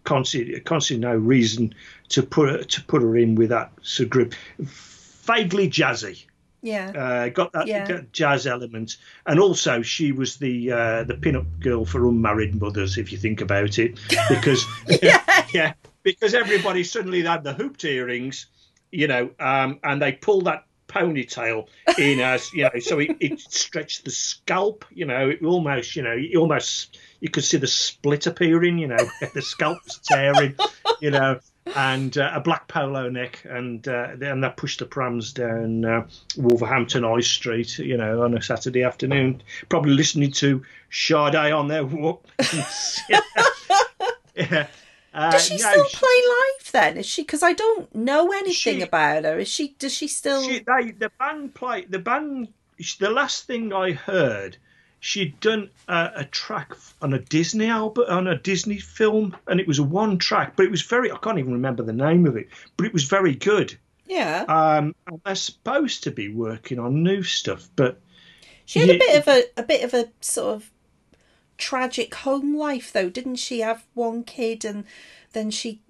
can't 0.06 0.28
see 0.28 0.98
no 0.98 1.16
reason 1.16 1.74
to 2.10 2.24
put 2.24 2.50
her, 2.50 2.64
to 2.64 2.84
put 2.84 3.02
her 3.02 3.18
in 3.18 3.36
with 3.36 3.50
that 3.50 3.72
sort 3.82 4.06
of 4.06 4.10
group. 4.12 4.34
Vaguely 4.60 5.68
jazzy, 5.70 6.26
Yeah. 6.62 6.92
uh, 6.92 7.30
got 7.30 7.52
that 7.54 7.68
Yeah. 7.68 7.88
got 7.88 8.12
jazz 8.12 8.46
element, 8.46 8.98
and 9.26 9.40
also 9.40 9.82
she 9.82 10.12
was 10.12 10.38
the 10.38 10.72
uh, 10.72 11.04
the 11.04 11.16
pin-up 11.16 11.48
girl 11.60 11.86
for 11.86 12.08
unmarried 12.08 12.60
mothers, 12.62 12.98
if 12.98 13.12
you 13.12 13.18
think 13.18 13.42
about 13.42 13.80
it, 13.80 14.00
because 14.30 14.66
yeah, 15.54 15.74
because 16.04 16.34
everybody 16.36 16.84
suddenly 16.84 17.24
had 17.24 17.44
the 17.44 17.54
hooped 17.54 17.84
earrings, 17.84 18.46
you 18.92 19.08
know, 19.08 19.32
um, 19.40 19.80
and 19.84 20.02
they 20.02 20.12
pull 20.12 20.42
that 20.42 20.66
ponytail 20.96 21.68
in 21.98 22.20
as 22.20 22.54
you 22.54 22.64
know, 22.64 22.80
so 22.80 23.00
it, 23.00 23.18
it 23.20 23.40
stretched 23.40 24.06
the 24.06 24.12
scalp, 24.12 24.86
you 24.92 25.06
know, 25.06 25.30
it 25.30 25.44
almost, 25.44 25.96
you 25.96 26.02
know, 26.02 26.14
you 26.14 26.40
almost 26.40 26.98
you 27.20 27.30
could 27.30 27.44
see 27.44 27.58
the 27.58 27.68
split 27.68 28.28
appearing, 28.28 28.78
you 28.78 28.88
know, 28.88 29.10
the 29.34 29.42
scalp 29.42 29.80
was 29.84 30.00
tearing, 30.04 30.56
you 31.02 31.12
know. 31.12 31.40
And 31.76 32.16
uh, 32.16 32.30
a 32.32 32.40
black 32.40 32.68
polo 32.68 33.10
neck, 33.10 33.44
and 33.44 33.86
uh, 33.88 34.10
then 34.16 34.40
they 34.40 34.50
pushed 34.56 34.78
the 34.80 34.86
prams 34.86 35.34
down 35.34 35.84
uh, 35.84 36.08
Wolverhampton 36.38 37.02
High 37.02 37.22
Street, 37.22 37.80
you 37.80 37.98
know, 37.98 38.22
on 38.22 38.38
a 38.38 38.42
Saturday 38.42 38.84
afternoon, 38.84 39.42
probably 39.68 39.94
listening 39.94 40.32
to 40.34 40.64
Sade 40.92 41.36
on 41.36 41.68
their 41.68 41.84
walk. 41.84 42.24
yeah. 44.36 44.68
Uh, 45.16 45.32
Does 45.32 45.46
she 45.48 45.54
no, 45.56 45.72
still 45.72 45.88
she- 45.88 45.98
play 45.98 46.24
live 46.28 46.72
then? 46.74 46.98
Is 46.98 47.06
she? 47.06 47.22
Because 47.24 47.42
I 47.42 47.54
don't 47.54 47.94
know 47.96 48.32
anything 48.34 48.78
She- 48.78 48.82
about 48.82 49.24
her. 49.24 49.40
Is 49.40 49.48
she? 49.48 49.76
Does 49.80 49.94
she 49.94 50.08
still? 50.10 50.44
She, 50.44 50.60
they, 50.60 50.92
the 50.92 51.10
band 51.18 51.56
play 51.56 51.86
the 51.86 52.00
band. 52.00 52.50
The 53.00 53.10
last 53.10 53.48
thing 53.48 53.72
I 53.72 53.94
heard, 53.94 54.58
she'd 55.00 55.40
done 55.40 55.70
a, 55.88 56.12
a 56.18 56.26
track 56.26 56.74
on 57.02 57.14
a 57.14 57.20
Disney 57.20 57.68
album, 57.68 58.04
on 58.10 58.28
a 58.28 58.38
Disney 58.38 58.78
film, 58.80 59.38
and 59.48 59.62
it 59.62 59.68
was 59.68 59.80
a 59.80 59.84
one 59.84 60.18
track, 60.18 60.58
but 60.58 60.66
it 60.66 60.72
was 60.72 60.82
very. 60.82 61.10
I 61.12 61.18
can't 61.18 61.40
even 61.40 61.54
remember 61.54 61.84
the 61.84 61.94
name 61.94 62.26
of 62.28 62.36
it, 62.36 62.50
but 62.76 62.86
it 62.86 62.92
was 62.92 63.06
very 63.06 63.34
good. 63.36 63.78
yeah. 64.06 64.44
Um, 64.50 64.94
and 65.08 65.22
they're 65.26 65.36
supposed 65.36 66.04
to 66.04 66.12
be 66.12 66.28
working 66.34 66.78
on 66.78 67.04
new 67.04 67.24
stuff, 67.24 67.70
but 67.78 68.00
She 68.66 68.80
had 68.80 68.90
a 68.90 68.98
bit 68.98 69.18
of 69.20 69.28
a 69.30 69.44
a 69.62 69.64
bit 69.64 69.84
of 69.86 69.94
a 69.94 70.10
sort 70.20 70.56
of 70.58 70.70
tragic 71.58 72.14
home 72.16 72.56
life 72.58 72.92
though, 72.94 73.10
didn't 73.10 73.38
she? 73.38 73.60
Have 73.60 73.86
one 73.94 74.24
kid 74.24 74.66
and 74.66 74.84
then 75.34 75.52
she 75.52 75.82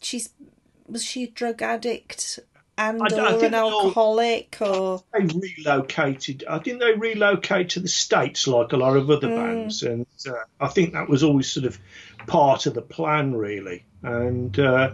she's 0.00 0.30
was 0.88 1.02
she 1.04 1.24
a 1.24 1.28
drug 1.28 1.62
addict 1.62 2.38
and 2.76 3.00
I 3.00 3.06
I 3.06 3.06
or 3.06 3.30
think 3.32 3.42
an 3.44 3.52
they 3.52 3.58
all- 3.58 3.82
alcoholic 3.86 4.56
or 4.60 5.02
they 5.12 5.26
relocated. 5.66 6.44
I 6.48 6.58
think 6.58 6.80
they 6.80 6.92
relocate 6.92 7.70
to 7.70 7.80
the 7.80 7.88
states 7.88 8.46
like 8.48 8.72
a 8.72 8.76
lot 8.76 8.96
of 8.96 9.10
other 9.10 9.28
Hmm. 9.28 9.36
bands, 9.36 9.82
and 9.82 10.06
uh, 10.28 10.32
I 10.60 10.68
think 10.68 10.92
that 10.92 11.08
was 11.08 11.22
always 11.22 11.50
sort 11.50 11.66
of 11.66 11.78
part 12.26 12.66
of 12.66 12.74
the 12.74 12.82
plan, 12.82 13.34
really. 13.34 13.84
And 14.02 14.58
uh, 14.58 14.92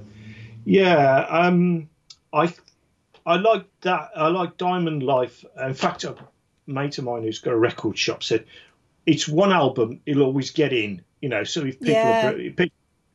yeah, 0.65 1.27
um, 1.29 1.89
I 2.33 2.53
I 3.27 3.37
like 3.37 3.65
that. 3.81 4.11
I 4.15 4.29
like 4.29 4.57
Diamond 4.59 5.03
Life. 5.03 5.45
In 5.61 5.75
fact, 5.75 6.05
a 6.05 6.15
mate 6.67 6.99
of 6.99 7.05
mine 7.05 7.23
who's 7.23 7.39
got 7.39 7.53
a 7.55 7.59
record 7.59 7.97
shop 7.99 8.23
said 8.23 8.45
it's 9.07 9.29
one 9.29 9.53
album 9.53 10.01
he'll 10.07 10.23
always 10.23 10.51
get 10.51 10.73
in. 10.73 11.03
You 11.21 11.29
know, 11.29 11.45
so 11.45 11.65
if 11.65 11.79
people 11.81 11.95
Yeah. 11.95 12.31
are 12.31 12.51
br- 12.51 12.65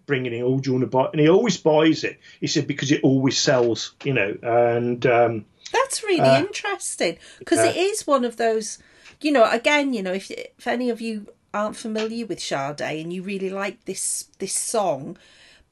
bringing 0.06 0.34
it, 0.34 0.42
oh, 0.42 0.60
do 0.60 0.70
you 0.70 0.74
want 0.74 0.84
to 0.84 0.88
buy? 0.88 1.10
And 1.12 1.20
he 1.20 1.30
always 1.30 1.58
buys 1.58 2.04
it. 2.04 2.20
He 2.40 2.48
said 2.48 2.68
because 2.68 2.92
it 2.92 3.02
always 3.04 3.38
sells. 3.38 3.96
You 4.04 4.14
know, 4.14 4.38
and 4.44 5.06
um, 5.06 5.46
That's 5.74 6.04
really 6.04 6.20
Uh, 6.22 6.40
interesting 6.40 7.18
because 7.40 7.60
yeah. 7.60 7.72
it 7.72 7.78
is 7.78 8.06
one 8.08 8.24
of 8.26 8.38
those, 8.38 8.78
you 9.22 9.32
know. 9.32 9.44
Again, 9.50 9.94
you 9.94 10.04
know, 10.04 10.14
if 10.14 10.30
if 10.32 10.68
any 10.68 10.90
of 10.90 11.02
you 11.02 11.28
aren't 11.54 11.76
familiar 11.78 12.26
with 12.26 12.40
Sade 12.40 12.82
and 12.82 13.12
you 13.14 13.24
really 13.24 13.50
like 13.50 13.86
this 13.86 14.26
this 14.40 14.54
song, 14.54 15.18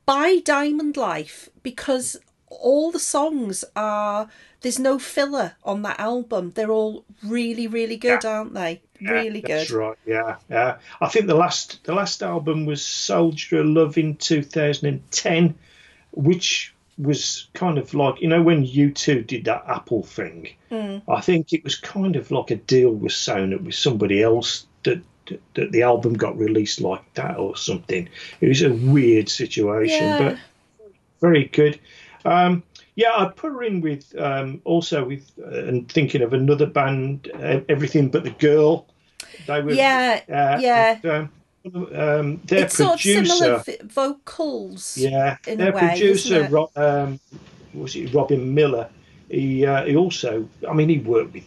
buy 0.05 0.39
Diamond 0.43 0.97
Life 0.97 1.49
because 1.61 2.17
all 2.49 2.91
the 2.91 2.99
songs 2.99 3.63
are 3.75 4.29
there's 4.61 4.79
no 4.79 4.97
filler 4.99 5.55
on 5.63 5.81
that 5.83 5.99
album. 5.99 6.51
They're 6.51 6.71
all 6.71 7.05
really, 7.23 7.67
really 7.67 7.97
good, 7.97 8.25
aren't 8.25 8.53
they? 8.53 8.81
Really 9.11 9.41
That's 9.41 9.69
good. 9.71 9.77
right. 9.77 9.97
Yeah, 10.05 10.37
yeah. 10.49 10.77
I 11.01 11.07
think 11.09 11.27
the 11.27 11.35
last 11.35 11.83
the 11.83 11.93
last 11.93 12.21
album 12.23 12.65
was 12.65 12.85
Soldier 12.85 13.59
of 13.61 13.65
Love 13.67 13.97
in 13.97 14.15
2010, 14.17 15.55
which 16.11 16.73
was 16.97 17.47
kind 17.53 17.77
of 17.79 17.93
like 17.93 18.21
you 18.21 18.27
know 18.27 18.41
when 18.41 18.63
you 18.63 18.91
two 18.91 19.23
did 19.23 19.45
that 19.45 19.63
Apple 19.67 20.03
thing. 20.03 20.49
I 21.07 21.21
think 21.21 21.53
it 21.53 21.63
was 21.63 21.75
kind 21.75 22.15
of 22.15 22.31
like 22.31 22.49
a 22.51 22.55
deal 22.55 22.91
was 22.91 23.15
sewn 23.15 23.53
up 23.53 23.61
with 23.61 23.75
somebody 23.75 24.23
else 24.23 24.65
that, 24.83 25.01
that 25.27 25.41
that 25.53 25.71
the 25.71 25.83
album 25.83 26.13
got 26.13 26.37
released 26.37 26.81
like 26.81 27.13
that 27.13 27.37
or 27.37 27.55
something. 27.55 28.09
It 28.41 28.47
was 28.47 28.61
a 28.63 28.73
weird 28.73 29.29
situation, 29.29 30.03
Yeah. 30.03 30.17
but 30.17 30.37
very 31.21 31.45
good. 31.45 31.79
Um, 32.25 32.63
yeah, 32.95 33.11
I 33.15 33.25
put 33.35 33.51
her 33.53 33.63
in 33.63 33.81
with 33.81 34.13
um, 34.19 34.61
also 34.65 35.03
with 35.05 35.31
uh, 35.39 35.65
and 35.65 35.91
thinking 35.91 36.21
of 36.21 36.33
another 36.33 36.65
band, 36.67 37.29
uh, 37.33 37.61
Everything 37.69 38.09
But 38.09 38.23
the 38.23 38.31
Girl. 38.31 38.87
They 39.47 39.61
were 39.61 39.73
Yeah, 39.73 40.21
uh, 40.29 40.57
yeah. 40.61 40.99
and, 41.03 41.29
um, 41.75 41.87
um, 41.95 42.41
their 42.45 42.65
It's 42.65 42.75
sort 42.75 42.95
of 42.95 43.01
producer, 43.01 43.25
similar 43.25 43.63
vocals. 43.85 44.97
yeah, 44.97 45.37
their 45.45 45.71
way, 45.71 45.79
producer, 45.79 46.35
isn't 46.35 46.45
it? 46.45 46.51
Ro- 46.51 46.71
um, 46.75 47.19
was 47.73 47.95
it 47.95 48.13
Robin 48.13 48.53
Millar? 48.53 48.89
He 49.29 49.65
uh, 49.65 49.85
he 49.85 49.95
also, 49.95 50.47
I 50.69 50.73
mean, 50.73 50.89
he 50.89 50.99
worked 50.99 51.33
with 51.33 51.45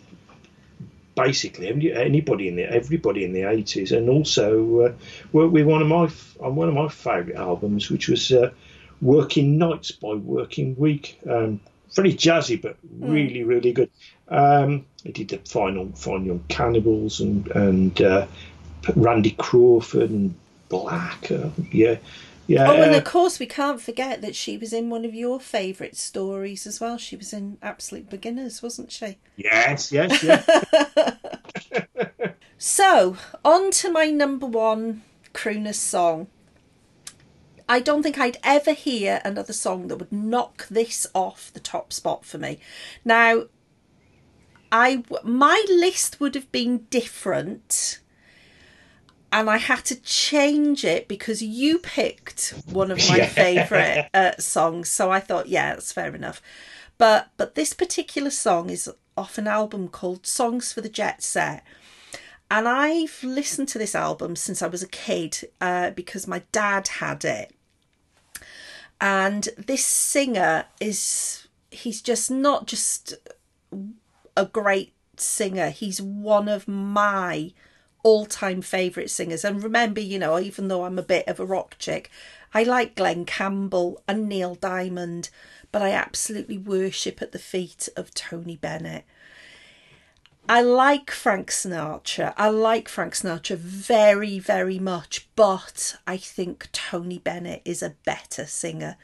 basically 1.14 1.68
anybody 1.92 2.48
in 2.48 2.56
the 2.56 2.64
everybody 2.64 3.24
in 3.24 3.32
the 3.32 3.42
eighties, 3.44 3.92
and 3.92 4.08
also 4.08 4.80
uh, 4.80 4.92
worked 5.32 5.52
with 5.52 5.66
one 5.66 5.82
of 5.82 5.88
my 5.88 6.08
on 6.40 6.56
one 6.56 6.68
of 6.68 6.74
my 6.74 6.88
favourite 6.88 7.38
albums, 7.38 7.90
which 7.90 8.08
was 8.08 8.32
uh, 8.32 8.50
Working 9.02 9.58
Nights 9.58 9.92
by 9.92 10.14
Working 10.14 10.74
Week. 10.76 11.18
Um, 11.28 11.60
very 11.94 12.12
jazzy, 12.12 12.60
but 12.60 12.76
Hmm. 12.76 13.10
really, 13.10 13.44
really 13.44 13.72
good. 13.72 13.90
Um, 14.28 14.86
he 15.04 15.12
did 15.12 15.28
the 15.28 15.38
final, 15.38 15.90
Fine 15.94 16.24
Young 16.26 16.44
Cannibals 16.48 17.20
and 17.20 17.46
and 17.48 18.00
uh, 18.02 18.26
Randy 18.94 19.32
Crawford 19.32 20.10
and 20.10 20.34
Black. 20.68 21.30
Uh, 21.30 21.50
yeah, 21.70 21.96
yeah. 22.48 22.68
Oh, 22.70 22.82
and 22.82 22.94
uh, 22.94 22.98
of 22.98 23.04
course, 23.04 23.38
we 23.38 23.46
can't 23.46 23.80
forget 23.80 24.20
that 24.22 24.34
she 24.34 24.56
was 24.58 24.72
in 24.72 24.90
one 24.90 25.04
of 25.04 25.14
your 25.14 25.38
favourite 25.40 25.96
stories 25.96 26.66
as 26.66 26.80
well. 26.80 26.98
She 26.98 27.14
was 27.16 27.32
in 27.32 27.58
Absolute 27.62 28.10
Beginners, 28.10 28.62
wasn't 28.62 28.90
she? 28.90 29.18
yes, 29.36 29.92
yes, 29.92 30.22
yes. 30.22 31.16
So, 32.58 33.16
on 33.44 33.70
to 33.72 33.92
my 33.92 34.06
number 34.06 34.46
one 34.46 35.02
crooner 35.34 35.74
song. 35.74 36.28
I 37.68 37.80
don't 37.80 38.02
think 38.02 38.18
I'd 38.18 38.38
ever 38.44 38.72
hear 38.72 39.20
another 39.24 39.52
song 39.52 39.88
that 39.88 39.96
would 39.96 40.12
knock 40.12 40.68
this 40.68 41.06
off 41.14 41.52
the 41.52 41.60
top 41.60 41.92
spot 41.92 42.24
for 42.24 42.38
me. 42.38 42.60
Now, 43.04 43.44
I 44.70 45.02
my 45.22 45.64
list 45.68 46.20
would 46.20 46.34
have 46.34 46.50
been 46.52 46.86
different, 46.90 48.00
and 49.32 49.50
I 49.50 49.56
had 49.58 49.84
to 49.86 50.00
change 50.00 50.84
it 50.84 51.08
because 51.08 51.42
you 51.42 51.78
picked 51.78 52.54
one 52.72 52.90
of 52.90 52.98
my 53.08 53.18
Yeah. 53.18 53.26
favourite 53.26 54.08
uh, 54.14 54.36
songs. 54.38 54.88
So 54.88 55.10
I 55.10 55.20
thought, 55.20 55.48
yeah, 55.48 55.74
that's 55.74 55.92
fair 55.92 56.14
enough. 56.14 56.40
But 56.98 57.30
but 57.36 57.54
this 57.56 57.72
particular 57.72 58.30
song 58.30 58.70
is 58.70 58.90
off 59.16 59.38
an 59.38 59.48
album 59.48 59.88
called 59.88 60.26
Songs 60.26 60.72
for 60.72 60.80
the 60.82 60.88
Jet 60.88 61.22
Set. 61.22 61.64
And 62.48 62.68
I've 62.68 63.24
listened 63.24 63.68
to 63.70 63.78
this 63.78 63.94
album 63.96 64.36
since 64.36 64.62
I 64.62 64.68
was 64.68 64.82
a 64.82 64.86
kid 64.88 65.48
uh, 65.60 65.90
because 65.90 66.28
my 66.28 66.42
dad 66.52 66.86
had 66.86 67.24
it. 67.24 67.52
And 69.00 69.48
this 69.58 69.84
singer 69.84 70.66
is, 70.80 71.48
he's 71.70 72.00
just 72.00 72.30
not 72.30 72.66
just 72.66 73.14
a 74.36 74.46
great 74.46 74.92
singer, 75.16 75.70
he's 75.70 76.00
one 76.00 76.48
of 76.48 76.66
my 76.66 77.52
all 78.02 78.24
time 78.24 78.62
favourite 78.62 79.10
singers. 79.10 79.44
And 79.44 79.62
remember, 79.62 80.00
you 80.00 80.18
know, 80.18 80.38
even 80.38 80.68
though 80.68 80.84
I'm 80.84 80.98
a 80.98 81.02
bit 81.02 81.26
of 81.26 81.40
a 81.40 81.44
rock 81.44 81.76
chick, 81.78 82.10
I 82.54 82.62
like 82.62 82.94
Glen 82.94 83.24
Campbell 83.24 84.02
and 84.06 84.28
Neil 84.28 84.54
Diamond, 84.54 85.28
but 85.72 85.82
I 85.82 85.90
absolutely 85.90 86.56
worship 86.56 87.20
at 87.20 87.32
the 87.32 87.38
feet 87.38 87.88
of 87.96 88.14
Tony 88.14 88.56
Bennett. 88.56 89.04
I 90.48 90.62
like 90.62 91.10
Frank 91.10 91.50
Sinatra. 91.50 92.32
I 92.36 92.50
like 92.50 92.88
Frank 92.88 93.14
Sinatra 93.14 93.56
very, 93.56 94.38
very 94.38 94.78
much, 94.78 95.26
but 95.34 95.96
I 96.06 96.16
think 96.16 96.68
Tony 96.70 97.18
Bennett 97.18 97.62
is 97.64 97.82
a 97.82 97.96
better 98.04 98.46
singer. 98.46 98.96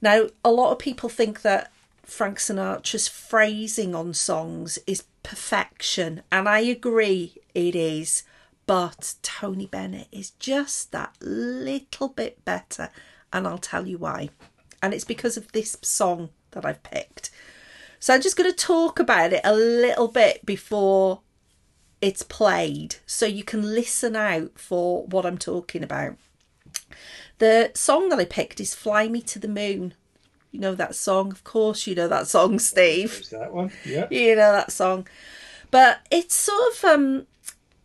Now, 0.00 0.28
a 0.44 0.50
lot 0.52 0.70
of 0.70 0.78
people 0.78 1.08
think 1.08 1.42
that 1.42 1.72
Frank 2.04 2.38
Sinatra's 2.38 3.08
phrasing 3.08 3.96
on 3.96 4.14
songs 4.14 4.78
is 4.86 5.04
perfection, 5.24 6.22
and 6.30 6.48
I 6.48 6.60
agree 6.60 7.34
it 7.52 7.74
is, 7.74 8.22
but 8.66 9.14
Tony 9.22 9.66
Bennett 9.66 10.06
is 10.12 10.30
just 10.38 10.92
that 10.92 11.16
little 11.20 12.08
bit 12.08 12.44
better, 12.44 12.90
and 13.32 13.48
I'll 13.48 13.58
tell 13.58 13.88
you 13.88 13.98
why. 13.98 14.30
And 14.80 14.94
it's 14.94 15.04
because 15.04 15.36
of 15.36 15.50
this 15.50 15.76
song 15.82 16.30
that 16.52 16.64
I've 16.64 16.82
picked. 16.84 17.30
So 18.00 18.14
I'm 18.14 18.22
just 18.22 18.36
going 18.36 18.50
to 18.50 18.56
talk 18.56 18.98
about 18.98 19.34
it 19.34 19.42
a 19.44 19.54
little 19.54 20.08
bit 20.08 20.44
before 20.44 21.20
it's 22.00 22.22
played 22.22 22.96
so 23.04 23.26
you 23.26 23.44
can 23.44 23.74
listen 23.74 24.16
out 24.16 24.58
for 24.58 25.04
what 25.06 25.26
I'm 25.26 25.36
talking 25.36 25.82
about. 25.84 26.16
The 27.38 27.70
song 27.74 28.08
that 28.08 28.18
I 28.18 28.24
picked 28.24 28.58
is 28.58 28.74
Fly 28.74 29.06
Me 29.08 29.20
to 29.22 29.38
the 29.38 29.48
Moon. 29.48 29.94
You 30.50 30.60
know 30.60 30.74
that 30.74 30.94
song, 30.94 31.30
of 31.30 31.44
course, 31.44 31.86
you 31.86 31.94
know 31.94 32.08
that 32.08 32.26
song, 32.26 32.58
Steve. 32.58 33.22
That 33.30 33.52
one? 33.52 33.70
Yeah. 33.84 34.06
You 34.10 34.34
know 34.34 34.52
that 34.52 34.72
song. 34.72 35.06
But 35.70 36.00
it's 36.10 36.34
sort 36.34 36.72
of 36.72 36.84
um 36.84 37.26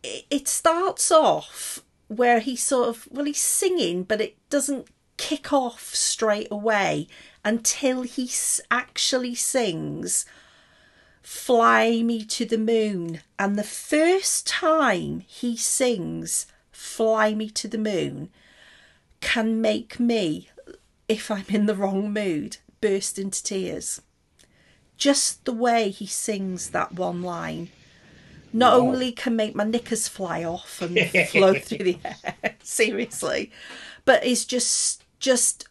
it, 0.02 0.24
it 0.30 0.48
starts 0.48 1.12
off 1.12 1.82
where 2.08 2.40
he 2.40 2.56
sort 2.56 2.88
of 2.88 3.06
well 3.10 3.26
he's 3.26 3.40
singing 3.40 4.02
but 4.02 4.20
it 4.20 4.36
doesn't 4.48 4.88
kick 5.16 5.52
off 5.52 5.94
straight 5.94 6.48
away 6.50 7.06
until 7.46 8.02
he 8.02 8.28
actually 8.72 9.32
sings 9.32 10.26
fly 11.22 12.02
me 12.02 12.24
to 12.24 12.44
the 12.44 12.58
moon. 12.58 13.20
And 13.38 13.56
the 13.56 13.62
first 13.62 14.48
time 14.48 15.20
he 15.20 15.56
sings 15.56 16.46
fly 16.72 17.34
me 17.34 17.48
to 17.50 17.68
the 17.68 17.78
moon 17.78 18.30
can 19.20 19.60
make 19.60 19.98
me 19.98 20.50
if 21.08 21.30
i'm 21.30 21.44
in 21.48 21.66
the 21.66 21.74
wrong 21.74 22.12
mood 22.12 22.56
burst 22.80 23.16
into 23.16 23.42
tears. 23.42 24.02
Just 24.98 25.44
the 25.44 25.52
way 25.52 25.90
he 25.90 26.06
sings 26.06 26.70
that 26.70 26.94
one 26.94 27.22
line. 27.22 27.70
Not 28.52 28.72
Wow. 28.72 28.88
only 28.88 29.12
can 29.12 29.36
make 29.36 29.54
my 29.54 29.64
knickers 29.64 30.08
fly 30.08 30.42
off 30.42 30.82
and 30.82 30.98
flow 31.28 31.54
through 31.54 31.84
the 31.84 31.98
air 32.04 32.56
seriously 32.62 33.52
but 34.04 34.24
is 34.24 34.44
just 34.44 35.04
just 35.20 35.68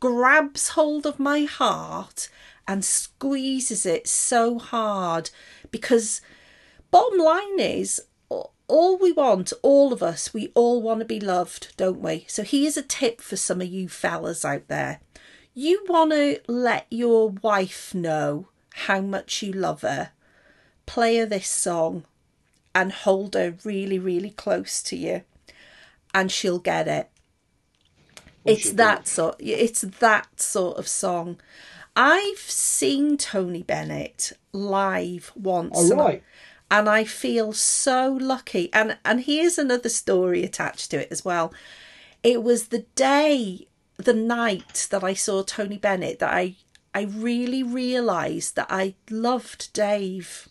grabs 0.00 0.70
hold 0.70 1.06
of 1.06 1.18
my 1.18 1.44
heart 1.44 2.28
and 2.66 2.84
squeezes 2.84 3.86
it 3.86 4.06
so 4.06 4.58
hard 4.58 5.30
because 5.70 6.20
bottom 6.90 7.18
line 7.18 7.58
is 7.58 8.00
all 8.68 8.98
we 8.98 9.10
want 9.10 9.52
all 9.62 9.92
of 9.92 10.02
us 10.02 10.34
we 10.34 10.52
all 10.54 10.82
want 10.82 11.00
to 11.00 11.06
be 11.06 11.18
loved 11.18 11.74
don't 11.76 12.00
we? 12.00 12.24
So 12.28 12.42
here's 12.42 12.76
a 12.76 12.82
tip 12.82 13.20
for 13.20 13.36
some 13.36 13.60
of 13.60 13.68
you 13.68 13.88
fellas 13.88 14.44
out 14.44 14.68
there. 14.68 15.00
You 15.54 15.84
want 15.88 16.12
to 16.12 16.40
let 16.46 16.86
your 16.90 17.30
wife 17.30 17.94
know 17.94 18.48
how 18.74 19.00
much 19.00 19.42
you 19.42 19.52
love 19.52 19.82
her 19.82 20.10
play 20.86 21.16
her 21.16 21.26
this 21.26 21.48
song 21.48 22.04
and 22.74 22.92
hold 22.92 23.34
her 23.34 23.54
really 23.64 23.98
really 23.98 24.30
close 24.30 24.82
to 24.82 24.96
you 24.96 25.22
and 26.14 26.30
she'll 26.30 26.58
get 26.58 26.86
it 26.86 27.10
it's 28.48 28.72
that 28.72 29.06
sort 29.08 29.36
it's 29.40 29.82
that 29.82 30.40
sort 30.40 30.76
of 30.78 30.88
song 30.88 31.38
i've 31.96 32.38
seen 32.38 33.16
tony 33.16 33.62
bennett 33.62 34.32
live 34.52 35.32
once 35.34 35.76
All 35.76 35.92
and 35.92 36.00
I- 36.00 36.22
and 36.70 36.86
I 36.86 37.04
feel 37.04 37.54
so 37.54 38.12
lucky. 38.20 38.68
And 38.74 38.98
and 39.02 39.22
here's 39.22 39.56
another 39.56 39.88
story 39.88 40.44
attached 40.44 40.90
to 40.90 41.00
it 41.00 41.08
as 41.10 41.24
well. 41.24 41.50
It 42.22 42.42
was 42.42 42.68
the 42.68 42.84
day, 42.94 43.68
the 43.96 44.12
night 44.12 44.86
that 44.90 45.02
I 45.02 45.14
saw 45.14 45.42
Tony 45.42 45.78
Bennett 45.78 46.18
that 46.18 46.30
I 46.30 46.56
I 46.94 47.02
really 47.04 47.62
realised 47.62 48.54
that 48.56 48.66
I 48.68 48.96
loved 49.10 49.72
Dave 49.72 50.46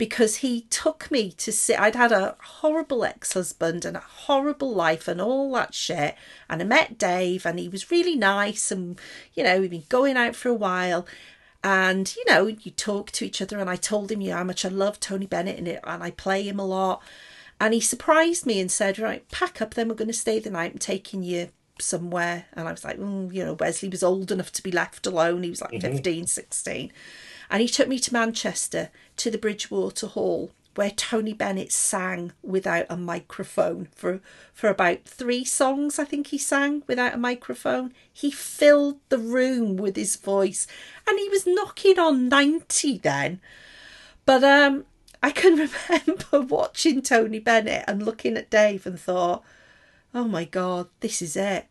because 0.00 0.36
he 0.36 0.62
took 0.70 1.10
me 1.10 1.30
to 1.30 1.52
see 1.52 1.74
I'd 1.74 1.94
had 1.94 2.10
a 2.10 2.34
horrible 2.42 3.04
ex-husband 3.04 3.84
and 3.84 3.98
a 3.98 4.00
horrible 4.00 4.72
life 4.72 5.06
and 5.06 5.20
all 5.20 5.52
that 5.52 5.74
shit 5.74 6.14
and 6.48 6.62
I 6.62 6.64
met 6.64 6.96
Dave 6.96 7.44
and 7.44 7.58
he 7.58 7.68
was 7.68 7.90
really 7.90 8.16
nice 8.16 8.72
and 8.72 8.98
you 9.34 9.44
know 9.44 9.60
we'd 9.60 9.72
been 9.72 9.84
going 9.90 10.16
out 10.16 10.34
for 10.34 10.48
a 10.48 10.54
while 10.54 11.06
and 11.62 12.16
you 12.16 12.24
know 12.26 12.46
you 12.46 12.70
talk 12.70 13.10
to 13.10 13.26
each 13.26 13.42
other 13.42 13.58
and 13.58 13.68
I 13.68 13.76
told 13.76 14.10
him 14.10 14.22
you 14.22 14.30
know, 14.30 14.38
how 14.38 14.44
much 14.44 14.64
I 14.64 14.70
love 14.70 14.98
Tony 15.00 15.26
Bennett 15.26 15.58
and, 15.58 15.68
it, 15.68 15.80
and 15.84 16.02
I 16.02 16.12
play 16.12 16.48
him 16.48 16.58
a 16.58 16.64
lot 16.64 17.02
and 17.60 17.74
he 17.74 17.80
surprised 17.80 18.46
me 18.46 18.58
and 18.58 18.72
said 18.72 18.98
right 18.98 19.28
pack 19.30 19.60
up 19.60 19.74
then 19.74 19.90
we're 19.90 19.96
going 19.96 20.08
to 20.08 20.14
stay 20.14 20.38
the 20.38 20.48
night 20.48 20.72
I'm 20.72 20.78
taking 20.78 21.22
you 21.22 21.50
somewhere. 21.82 22.46
And 22.52 22.68
I 22.68 22.72
was 22.72 22.84
like, 22.84 22.98
mm, 22.98 23.32
you 23.32 23.44
know, 23.44 23.54
Wesley 23.54 23.88
was 23.88 24.02
old 24.02 24.30
enough 24.30 24.52
to 24.52 24.62
be 24.62 24.70
left 24.70 25.06
alone. 25.06 25.42
He 25.42 25.50
was 25.50 25.62
like 25.62 25.80
15, 25.80 26.26
16. 26.26 26.92
And 27.50 27.60
he 27.60 27.68
took 27.68 27.88
me 27.88 27.98
to 27.98 28.12
Manchester 28.12 28.90
to 29.20 29.30
the 29.30 29.36
Bridgewater 29.36 30.06
Hall 30.06 30.50
where 30.76 30.90
Tony 30.90 31.34
Bennett 31.34 31.72
sang 31.72 32.32
without 32.42 32.86
a 32.88 32.96
microphone 32.96 33.88
for 33.94 34.20
for 34.54 34.70
about 34.70 35.04
three 35.04 35.44
songs 35.44 35.98
I 35.98 36.04
think 36.04 36.28
he 36.28 36.38
sang 36.38 36.84
without 36.86 37.12
a 37.12 37.18
microphone. 37.18 37.92
He 38.10 38.30
filled 38.30 38.98
the 39.10 39.18
room 39.18 39.76
with 39.76 39.96
his 39.96 40.16
voice 40.16 40.66
and 41.06 41.18
he 41.18 41.28
was 41.28 41.46
knocking 41.46 41.98
on 41.98 42.30
90 42.30 42.96
then. 42.98 43.42
But 44.24 44.42
um 44.42 44.86
I 45.22 45.32
can 45.32 45.68
remember 45.90 46.40
watching 46.40 47.02
Tony 47.02 47.40
Bennett 47.40 47.84
and 47.86 48.02
looking 48.02 48.38
at 48.38 48.48
Dave 48.48 48.86
and 48.86 48.98
thought, 48.98 49.44
"Oh 50.14 50.24
my 50.24 50.46
god, 50.46 50.88
this 51.00 51.20
is 51.20 51.36
it." 51.36 51.66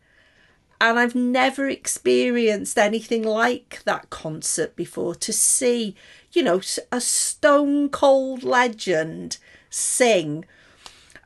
and 0.81 0.97
I've 0.97 1.15
never 1.15 1.67
experienced 1.67 2.77
anything 2.77 3.23
like 3.23 3.81
that 3.83 4.09
concert 4.09 4.75
before 4.75 5.13
to 5.15 5.33
see, 5.33 5.95
you 6.31 6.43
know, 6.43 6.61
a 6.91 7.01
stone 7.01 7.89
cold 7.89 8.43
legend 8.43 9.37
sing. 9.69 10.45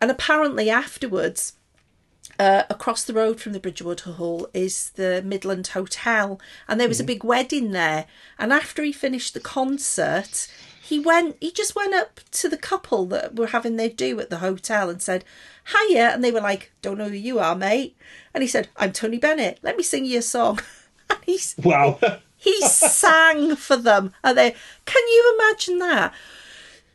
And 0.01 0.11
apparently, 0.11 0.69
afterwards, 0.69 1.53
uh, 2.39 2.63
across 2.69 3.03
the 3.03 3.13
road 3.13 3.39
from 3.39 3.53
the 3.53 3.59
Bridgewater 3.59 4.13
Hall 4.13 4.47
is 4.53 4.89
the 4.91 5.21
Midland 5.23 5.67
Hotel, 5.67 6.39
and 6.67 6.79
there 6.79 6.87
was 6.87 6.99
a 6.99 7.05
big 7.05 7.23
wedding 7.23 7.71
there. 7.71 8.05
And 8.39 8.51
after 8.51 8.83
he 8.83 8.91
finished 8.91 9.33
the 9.33 9.39
concert, 9.39 10.47
he 10.81 10.99
went, 10.99 11.37
he 11.39 11.51
just 11.51 11.75
went 11.75 11.93
up 11.93 12.19
to 12.31 12.49
the 12.49 12.57
couple 12.57 13.05
that 13.07 13.35
were 13.35 13.47
having 13.47 13.77
their 13.77 13.89
do 13.89 14.19
at 14.19 14.29
the 14.29 14.39
hotel 14.39 14.89
and 14.89 15.01
said, 15.01 15.23
Hiya. 15.67 16.09
And 16.09 16.23
they 16.23 16.31
were 16.31 16.41
like, 16.41 16.71
Don't 16.81 16.97
know 16.97 17.09
who 17.09 17.15
you 17.15 17.39
are, 17.39 17.55
mate. 17.55 17.95
And 18.33 18.41
he 18.41 18.47
said, 18.47 18.67
I'm 18.75 18.91
Tony 18.91 19.17
Bennett. 19.17 19.59
Let 19.61 19.77
me 19.77 19.83
sing 19.83 20.05
you 20.05 20.19
a 20.19 20.21
song. 20.21 20.59
And 21.09 21.19
he's, 21.25 21.53
Wow. 21.61 21.99
he 22.43 22.61
sang 22.67 23.55
for 23.55 23.77
them. 23.77 24.13
And 24.23 24.37
they, 24.37 24.55
can 24.85 25.03
you 25.07 25.39
imagine 25.39 25.79
that? 25.79 26.13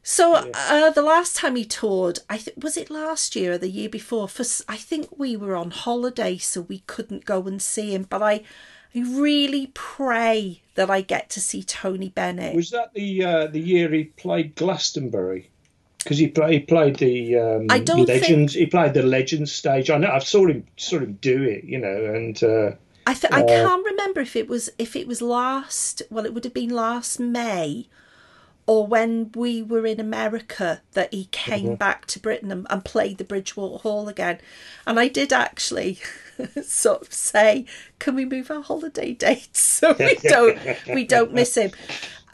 So 0.02 0.34
uh, 0.36 0.90
the 0.90 1.02
last 1.02 1.36
time 1.36 1.56
he 1.56 1.64
toured, 1.66 2.20
I 2.30 2.38
th- 2.38 2.56
was 2.56 2.78
it 2.78 2.88
last 2.90 3.36
year 3.36 3.52
or 3.52 3.58
the 3.58 3.68
year 3.68 3.90
before? 3.90 4.26
For 4.26 4.42
I 4.66 4.76
think 4.76 5.18
we 5.18 5.36
were 5.36 5.54
on 5.54 5.70
holiday, 5.70 6.38
so 6.38 6.62
we 6.62 6.78
couldn't 6.86 7.26
go 7.26 7.42
and 7.46 7.60
see 7.60 7.94
him. 7.94 8.06
But 8.08 8.22
I, 8.22 8.42
I 8.94 9.00
really 9.06 9.70
pray 9.74 10.62
that 10.76 10.90
I 10.90 11.02
get 11.02 11.28
to 11.30 11.40
see 11.42 11.62
Tony 11.62 12.08
Bennett. 12.08 12.56
Was 12.56 12.70
that 12.70 12.94
the 12.94 13.22
uh, 13.22 13.46
the 13.48 13.60
year 13.60 13.90
he 13.90 14.04
played 14.04 14.54
Glastonbury? 14.54 15.50
Because 15.98 16.16
he, 16.16 16.28
play, 16.28 16.52
he 16.54 16.60
played 16.60 16.96
the 16.96 17.36
um, 17.36 17.66
I 17.68 17.80
don't 17.80 18.06
think- 18.06 18.22
Legends. 18.22 18.54
He 18.54 18.64
played 18.64 18.94
the 18.94 19.02
Legends 19.02 19.52
stage. 19.52 19.90
I 19.90 19.98
know. 19.98 20.10
I 20.10 20.20
saw 20.20 20.46
him 20.46 20.64
saw 20.78 21.00
him 21.00 21.18
do 21.20 21.42
it. 21.42 21.64
You 21.64 21.80
know, 21.80 22.14
and 22.14 22.42
uh, 22.42 22.70
I 23.08 23.14
th- 23.14 23.32
I 23.32 23.42
can't 23.42 23.86
remember 23.86 24.20
if 24.20 24.36
it 24.36 24.48
was 24.48 24.68
if 24.78 24.94
it 24.94 25.08
was 25.08 25.22
last. 25.22 26.02
Well, 26.10 26.26
it 26.26 26.34
would 26.34 26.44
have 26.44 26.52
been 26.52 26.68
last 26.68 27.18
May, 27.18 27.88
or 28.66 28.86
when 28.86 29.30
we 29.34 29.62
were 29.62 29.86
in 29.86 29.98
America 29.98 30.82
that 30.92 31.14
he 31.14 31.24
came 31.32 31.74
back 31.74 32.04
to 32.08 32.20
Britain 32.20 32.52
and, 32.52 32.66
and 32.68 32.84
played 32.84 33.16
the 33.16 33.24
Bridgewater 33.24 33.78
Hall 33.78 34.08
again. 34.08 34.40
And 34.86 35.00
I 35.00 35.08
did 35.08 35.32
actually 35.32 36.00
sort 36.62 37.00
of 37.00 37.14
say, 37.14 37.64
"Can 37.98 38.14
we 38.14 38.26
move 38.26 38.50
our 38.50 38.60
holiday 38.62 39.14
dates 39.14 39.58
so 39.60 39.96
we 39.98 40.14
don't 40.22 40.58
we 40.92 41.04
don't 41.04 41.32
miss 41.32 41.56
him?" 41.56 41.70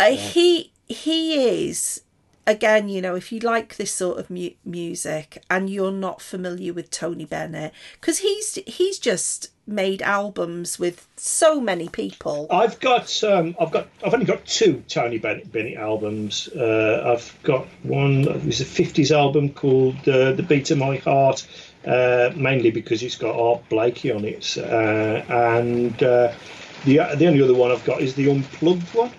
Uh, 0.00 0.10
he 0.10 0.72
he 0.88 1.60
is 1.60 2.02
again, 2.46 2.88
you 2.88 3.00
know, 3.00 3.14
if 3.14 3.32
you 3.32 3.40
like 3.40 3.76
this 3.76 3.92
sort 3.92 4.18
of 4.18 4.30
mu- 4.30 4.50
music 4.64 5.42
and 5.50 5.70
you're 5.70 5.92
not 5.92 6.20
familiar 6.20 6.72
with 6.72 6.90
Tony 6.90 7.24
Bennett, 7.24 7.72
because 8.00 8.18
he's 8.18 8.58
he's 8.66 8.98
just 8.98 9.50
made 9.66 10.02
albums 10.02 10.78
with 10.78 11.08
so 11.16 11.60
many 11.60 11.88
people. 11.88 12.46
I've 12.50 12.78
got 12.80 13.22
um, 13.24 13.56
I've 13.60 13.70
got 13.70 13.88
I've 14.04 14.14
only 14.14 14.26
got 14.26 14.44
two 14.46 14.82
Tony 14.88 15.18
Bennett, 15.18 15.50
Bennett 15.50 15.78
albums. 15.78 16.48
Uh, 16.48 17.14
I've 17.14 17.42
got 17.42 17.66
one. 17.82 18.28
It 18.28 18.44
was 18.44 18.60
a 18.60 18.64
'50s 18.64 19.10
album 19.10 19.50
called 19.50 20.08
uh, 20.08 20.32
"The 20.32 20.42
Beat 20.42 20.70
of 20.70 20.78
My 20.78 20.96
Heart," 20.96 21.46
uh, 21.86 22.30
mainly 22.36 22.70
because 22.70 23.02
it's 23.02 23.16
got 23.16 23.36
Art 23.36 23.68
Blakey 23.68 24.12
on 24.12 24.24
it, 24.24 24.56
uh, 24.58 25.22
and 25.28 26.02
uh, 26.02 26.32
the 26.84 26.96
the 27.16 27.26
only 27.26 27.42
other 27.42 27.54
one 27.54 27.70
I've 27.70 27.84
got 27.84 28.00
is 28.00 28.14
the 28.14 28.30
unplugged 28.30 28.94
one. 28.94 29.10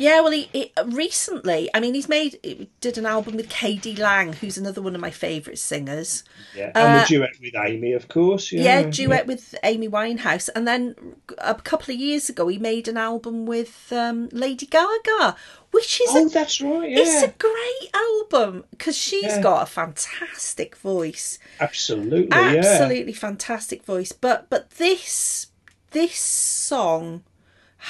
Yeah, 0.00 0.20
well, 0.22 0.32
he, 0.32 0.48
he 0.52 0.72
recently, 0.86 1.68
I 1.74 1.80
mean, 1.80 1.94
he's 1.94 2.08
made 2.08 2.38
he 2.42 2.70
did 2.80 2.96
an 2.98 3.04
album 3.06 3.36
with 3.36 3.48
KD 3.50 3.98
Lang, 3.98 4.32
who's 4.32 4.56
another 4.58 4.80
one 4.82 4.94
of 4.94 5.00
my 5.00 5.10
favourite 5.10 5.58
singers. 5.58 6.24
Yeah, 6.56 6.72
and 6.74 7.02
the 7.02 7.06
duet 7.06 7.30
with 7.40 7.54
Amy, 7.54 7.92
of 7.92 8.08
course. 8.08 8.50
Yeah, 8.50 8.60
Uh, 8.60 8.64
Yeah, 8.64 8.82
duet 8.90 9.26
with 9.26 9.54
Amy 9.62 9.88
Winehouse, 9.88 10.48
and 10.54 10.66
then 10.66 10.94
a 11.38 11.54
couple 11.54 11.92
of 11.94 12.00
years 12.00 12.28
ago, 12.30 12.48
he 12.48 12.58
made 12.58 12.88
an 12.88 12.96
album 12.96 13.44
with 13.46 13.92
um, 13.92 14.28
Lady 14.32 14.66
Gaga, 14.66 15.36
which 15.70 16.00
is 16.00 16.08
Oh, 16.12 16.26
a, 16.26 16.28
that's 16.30 16.60
right. 16.60 16.90
Yeah. 16.90 16.98
it's 17.00 17.22
a 17.22 17.34
great 17.38 17.90
album 17.94 18.64
because 18.70 18.96
she's 18.96 19.24
Yeah. 19.24 19.42
got 19.42 19.62
a 19.62 19.66
fantastic 19.66 20.76
voice. 20.76 21.38
absolutely. 21.60 22.28
Yeah. 22.36 22.54
absolutely 22.56 23.12
fantastic 23.12 23.84
voice 23.84 24.12
but 24.12 24.48
but 24.50 24.70
this 24.70 25.48
this 25.92 26.14
song 26.16 27.22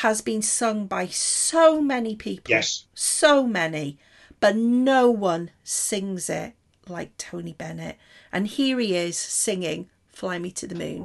has 0.02 0.20
been 0.22 0.40
sung 0.42 0.86
by 0.86 1.06
so 1.06 1.80
many 1.80 2.14
people 2.16 2.50
Yes. 2.50 2.84
so 2.94 3.46
many 3.46 3.98
but 4.40 4.56
no 4.56 5.10
one 5.10 5.50
sings 5.64 6.30
it 6.30 6.54
like 6.88 7.16
tony 7.18 7.52
bennett 7.52 7.96
and 8.32 8.46
here 8.46 8.78
he 8.78 8.94
is 8.96 9.16
singing 9.16 9.88
fly 10.08 10.38
me 10.38 10.50
to 10.50 10.66
the 10.66 10.74
moon 10.74 11.02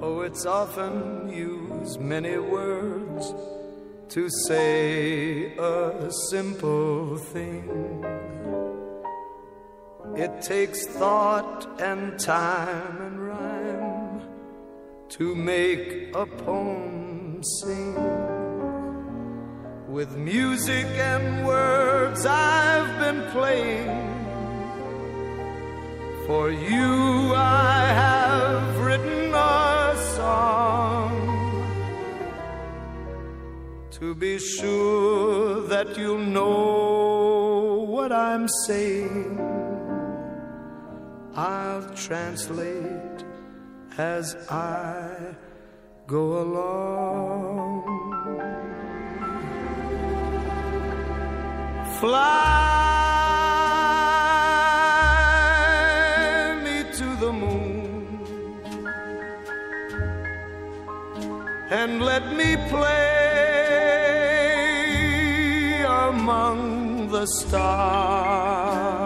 Poets 0.00 0.46
often 0.46 1.28
use 1.28 1.96
many 1.98 2.36
words 2.36 3.34
to 4.08 4.28
say 4.48 5.56
a 5.56 6.10
simple 6.28 7.16
thing. 7.16 8.04
It 10.16 10.42
takes 10.42 10.84
thought 10.86 11.80
and 11.80 12.18
time 12.18 12.96
and 13.06 13.16
rhyme 13.28 14.20
to 15.10 15.34
make 15.36 16.10
a 16.14 16.26
poem 16.26 16.91
sing. 17.42 17.94
With 19.88 20.16
music 20.16 20.86
and 20.86 21.46
words 21.46 22.24
I've 22.26 22.98
been 22.98 23.30
playing. 23.30 24.12
For 26.26 26.50
you 26.50 27.34
I 27.34 27.86
have 28.04 28.78
written 28.78 29.34
a 29.34 29.94
song 30.16 31.12
to 33.98 34.14
be 34.14 34.38
sure 34.38 35.62
that 35.68 35.96
you'll 35.98 36.18
know 36.18 37.84
what 37.88 38.12
I'm 38.12 38.48
saying. 38.66 39.38
I'll 41.34 41.88
translate 41.94 43.24
as 43.98 44.36
I 44.50 45.34
go 46.12 46.42
along. 46.42 47.82
Fly 52.00 52.60
me 56.64 56.76
to 56.98 57.08
the 57.24 57.32
moon 57.32 58.18
and 61.70 62.02
let 62.02 62.24
me 62.40 62.56
play 62.68 63.12
among 66.08 67.08
the 67.10 67.26
stars. 67.26 69.01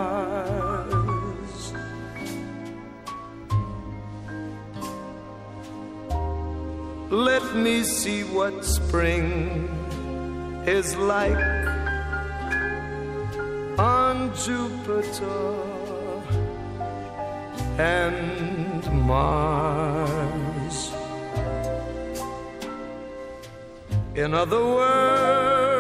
Let 7.17 7.57
me 7.57 7.83
see 7.83 8.25
what 8.25 8.63
spring 8.63 9.71
is 10.67 10.95
like 10.97 11.47
on 13.79 14.35
Jupiter 14.37 15.55
and 17.79 18.85
Mars. 19.07 20.93
In 24.15 24.35
other 24.35 24.63
words, 24.63 25.76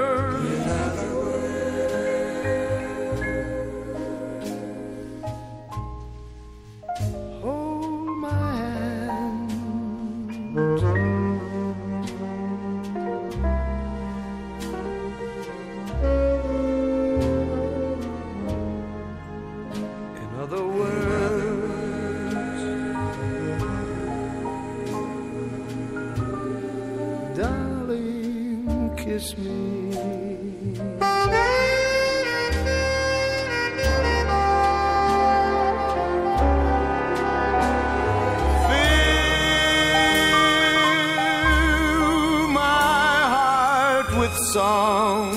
song. 44.57 45.34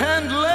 And 0.00 0.53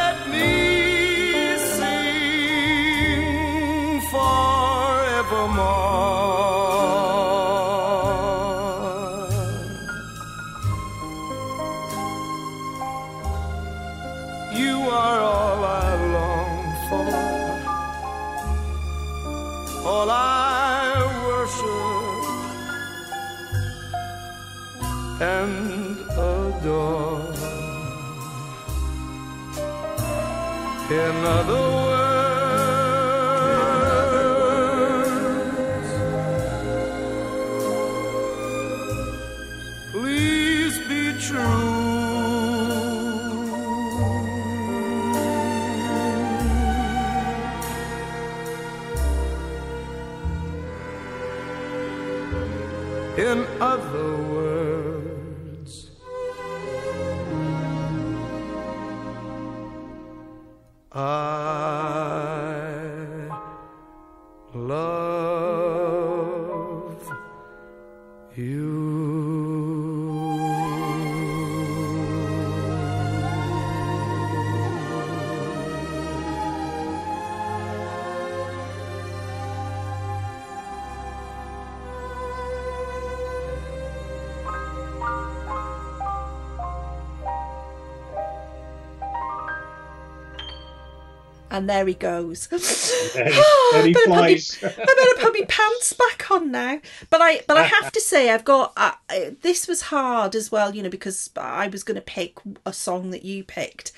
he 91.89 91.93
goes. 91.95 92.47
Oh, 92.51 93.81
he 93.83 93.93
better 93.93 94.05
put 94.07 94.25
me- 94.25 94.39
I 94.63 94.95
better 94.95 95.21
put 95.21 95.33
my 95.39 95.45
pants 95.47 95.93
back 95.93 96.31
on 96.31 96.51
now. 96.51 96.79
But 97.09 97.21
I, 97.21 97.41
but 97.47 97.57
I 97.57 97.63
have 97.63 97.91
to 97.91 98.01
say, 98.01 98.29
I've 98.29 98.45
got 98.45 98.73
uh, 98.77 98.93
this 99.41 99.67
was 99.67 99.83
hard 99.83 100.35
as 100.35 100.51
well, 100.51 100.73
you 100.73 100.81
know, 100.83 100.89
because 100.89 101.29
I 101.35 101.67
was 101.67 101.83
going 101.83 101.95
to 101.95 102.01
pick 102.01 102.37
a 102.65 102.73
song 102.73 103.09
that 103.11 103.23
you 103.25 103.43
picked. 103.43 103.91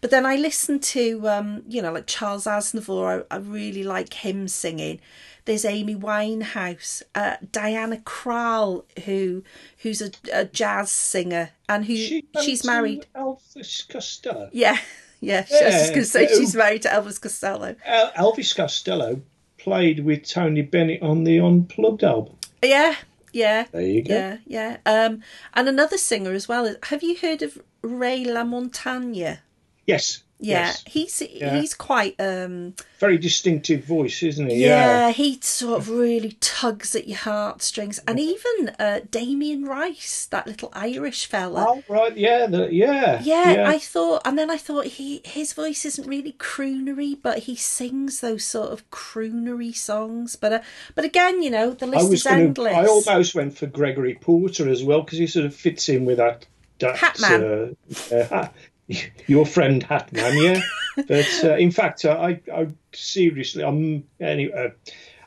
But 0.00 0.10
then 0.10 0.24
I 0.26 0.36
listened 0.36 0.82
to, 0.84 1.28
um, 1.28 1.62
you 1.66 1.82
know, 1.82 1.92
like 1.92 2.06
Charles 2.06 2.44
Aznavour. 2.44 3.24
I, 3.30 3.34
I 3.34 3.38
really 3.38 3.82
like 3.82 4.12
him 4.14 4.46
singing. 4.46 5.00
There's 5.44 5.64
Amy 5.64 5.96
Winehouse, 5.96 7.02
uh, 7.14 7.36
Diana 7.50 7.96
Krall, 7.96 8.84
who 9.06 9.42
who's 9.78 10.02
a, 10.02 10.10
a 10.32 10.44
jazz 10.44 10.90
singer 10.90 11.50
and 11.68 11.86
who 11.86 11.96
She 11.96 12.26
she's 12.42 12.64
married. 12.66 13.06
Elvis 13.16 13.88
Costello. 13.88 14.50
Yeah, 14.52 14.78
yeah. 15.20 15.44
I 15.50 15.64
was 15.64 15.74
just 15.74 15.88
going 15.90 16.00
to 16.02 16.04
say 16.04 16.26
so- 16.28 16.34
she's 16.38 16.54
married 16.54 16.82
to 16.82 16.88
Elvis 16.88 17.20
Costello. 17.20 17.76
El- 17.84 18.12
Elvis 18.12 18.54
Costello 18.54 19.20
played 19.58 20.04
with 20.04 20.28
Tony 20.28 20.62
Bennett 20.62 21.02
on 21.02 21.24
the 21.24 21.38
Unplugged 21.40 22.04
album. 22.04 22.36
Yeah, 22.62 22.94
yeah. 23.32 23.66
There 23.72 23.80
you 23.82 24.02
go. 24.02 24.14
Yeah, 24.14 24.36
yeah. 24.46 24.76
Um, 24.86 25.22
and 25.54 25.68
another 25.68 25.98
singer 25.98 26.32
as 26.32 26.48
well. 26.48 26.74
Have 26.84 27.02
you 27.02 27.16
heard 27.16 27.42
of 27.42 27.58
Ray 27.82 28.24
LaMontagne? 28.24 29.38
Yes. 29.86 30.22
Yeah, 30.40 30.66
yes. 30.66 30.84
he's 30.86 31.22
Yeah. 31.32 31.58
he's 31.58 31.74
quite 31.74 32.14
um 32.20 32.74
Very 33.00 33.18
distinctive 33.18 33.84
voice, 33.84 34.22
isn't 34.22 34.50
he? 34.50 34.64
yeah, 34.64 35.10
he 35.10 35.40
sort 35.40 35.80
of 35.80 35.90
really 35.90 36.36
tugs 36.40 36.94
at 36.94 37.08
your 37.08 37.18
heartstrings. 37.18 37.98
And 38.06 38.20
even 38.20 38.70
uh 38.78 39.00
Damien 39.10 39.64
Rice, 39.64 40.26
that 40.30 40.46
little 40.46 40.70
Irish 40.72 41.26
fella. 41.26 41.66
Oh, 41.68 41.82
right. 41.88 42.16
Yeah. 42.16 42.46
The, 42.46 42.72
yeah. 42.72 43.20
Yeah, 43.22 43.64
I 43.68 43.78
thought, 43.78 44.22
and 44.24 44.38
then 44.38 44.50
I 44.50 44.56
thought 44.56 44.86
he 44.86 45.20
his 45.24 45.52
voice 45.52 45.84
isn't 45.84 46.06
really 46.06 46.32
croonery, 46.32 47.16
but 47.20 47.40
he 47.40 47.56
sings 47.56 48.20
those 48.20 48.44
sort 48.44 48.70
of 48.72 48.88
croonery 48.90 49.74
songs. 49.74 50.36
But 50.36 50.52
uh, 50.52 50.60
but 50.94 51.04
again, 51.04 51.42
you 51.42 51.50
know, 51.50 51.70
the 51.70 51.86
I 51.86 51.90
list 51.90 52.10
was 52.10 52.20
is 52.20 52.22
going 52.24 52.40
endless. 52.40 52.74
I 52.74 52.86
almost 52.86 53.34
went 53.34 53.58
for 53.58 53.66
Gregory 53.66 54.14
Porter 54.14 54.68
as 54.68 54.84
well 54.84 55.02
because 55.02 55.18
he 55.18 55.26
sort 55.26 55.46
of 55.46 55.54
fits 55.54 55.88
in 55.88 56.04
with 56.04 56.18
that. 56.18 56.46
that 56.78 56.96
Hatman. 56.96 57.76
Uh, 58.12 58.14
uh, 58.34 58.48
your 59.26 59.46
friend 59.46 59.84
Hatman, 59.84 60.42
yeah. 60.42 60.60
but 61.06 61.44
uh, 61.44 61.56
in 61.56 61.70
fact, 61.70 62.04
uh, 62.04 62.16
I, 62.18 62.40
I 62.52 62.68
seriously, 62.92 63.62
I'm 63.64 64.04
anyway. 64.20 64.72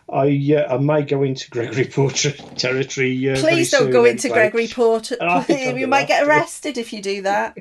I 0.09 0.27
uh, 0.57 0.75
I 0.75 0.77
may 0.77 1.03
go 1.03 1.23
into 1.23 1.49
Gregory 1.49 1.85
Porter 1.85 2.31
territory. 2.57 3.29
Uh, 3.29 3.37
Please 3.39 3.71
don't 3.71 3.91
go 3.91 4.03
into 4.03 4.27
anyway. 4.27 4.49
Gregory 4.49 4.67
Porter. 4.67 5.15
I 5.21 5.41
think 5.41 5.61
I'll 5.67 5.77
you 5.77 5.87
might 5.87 6.07
get 6.09 6.27
arrested 6.27 6.77
if 6.77 6.91
you 6.91 7.01
do 7.01 7.21
that. 7.21 7.57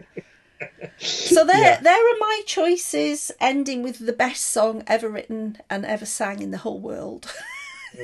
So 0.98 1.44
there, 1.44 1.57
Yeah. 1.61 1.80
there 1.80 1.94
are 1.94 2.18
my 2.18 2.42
choices, 2.46 3.30
ending 3.40 3.82
with 3.82 4.05
the 4.05 4.12
best 4.12 4.44
song 4.44 4.82
ever 4.86 5.09
written 5.09 5.59
and 5.70 5.86
ever 5.86 6.05
sang 6.05 6.42
in 6.42 6.51
the 6.51 6.59
whole 6.59 6.80
world. 6.80 7.32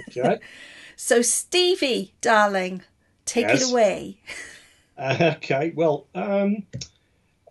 Okay. 0.09 0.39
So 0.97 1.23
Stevie, 1.23 2.15
darling, 2.21 2.83
take 3.25 3.49
Yes. 3.49 3.63
it 3.63 3.71
away. 3.73 4.21
Uh, 4.97 5.35
okay. 5.37 5.73
Well, 5.75 6.07
um, 6.15 6.63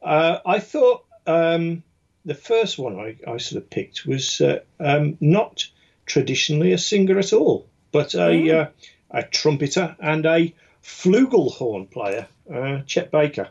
uh, 0.06 0.40
I 0.46 0.60
thought 0.60 1.04
um, 1.26 1.84
the 2.26 2.36
first 2.36 2.78
one 2.78 3.00
I, 3.00 3.18
I 3.28 3.38
sort 3.38 3.64
of 3.64 3.70
picked 3.70 4.06
was 4.06 4.40
uh, 4.40 4.60
um, 4.80 5.18
not 5.20 5.68
traditionally 6.06 6.72
a 6.72 6.78
singer 6.78 7.18
at 7.18 7.34
all, 7.34 7.68
but 7.92 8.14
a, 8.14 8.52
uh, 8.52 8.68
a 9.10 9.24
trumpeter 9.24 9.96
and 10.00 10.26
a 10.26 10.54
flugelhorn 10.84 11.90
player, 11.90 12.28
uh, 12.54 12.82
Chet 12.86 13.12
Baker. 13.12 13.50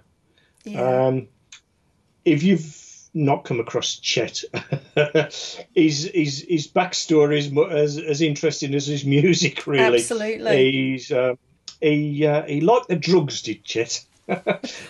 Yeah. 0.64 1.06
Um, 1.06 1.28
if 2.24 2.44
you've 2.44 2.80
not 3.12 3.44
come 3.44 3.58
across 3.58 3.96
Chet, 3.96 4.44
his, 5.74 6.10
his 6.14 6.46
his 6.48 6.68
backstory 6.68 7.38
is 7.38 7.52
as 7.70 7.98
as 7.98 8.20
interesting 8.22 8.74
as 8.74 8.86
his 8.86 9.04
music. 9.16 9.66
Really, 9.66 9.98
Absolutely. 9.98 10.72
He's 10.72 11.10
uh, 11.10 11.34
he 11.80 12.26
uh, 12.26 12.42
he 12.44 12.60
liked 12.60 12.88
the 12.88 12.96
drugs, 12.96 13.42
did 13.42 13.64
Chet? 13.64 14.04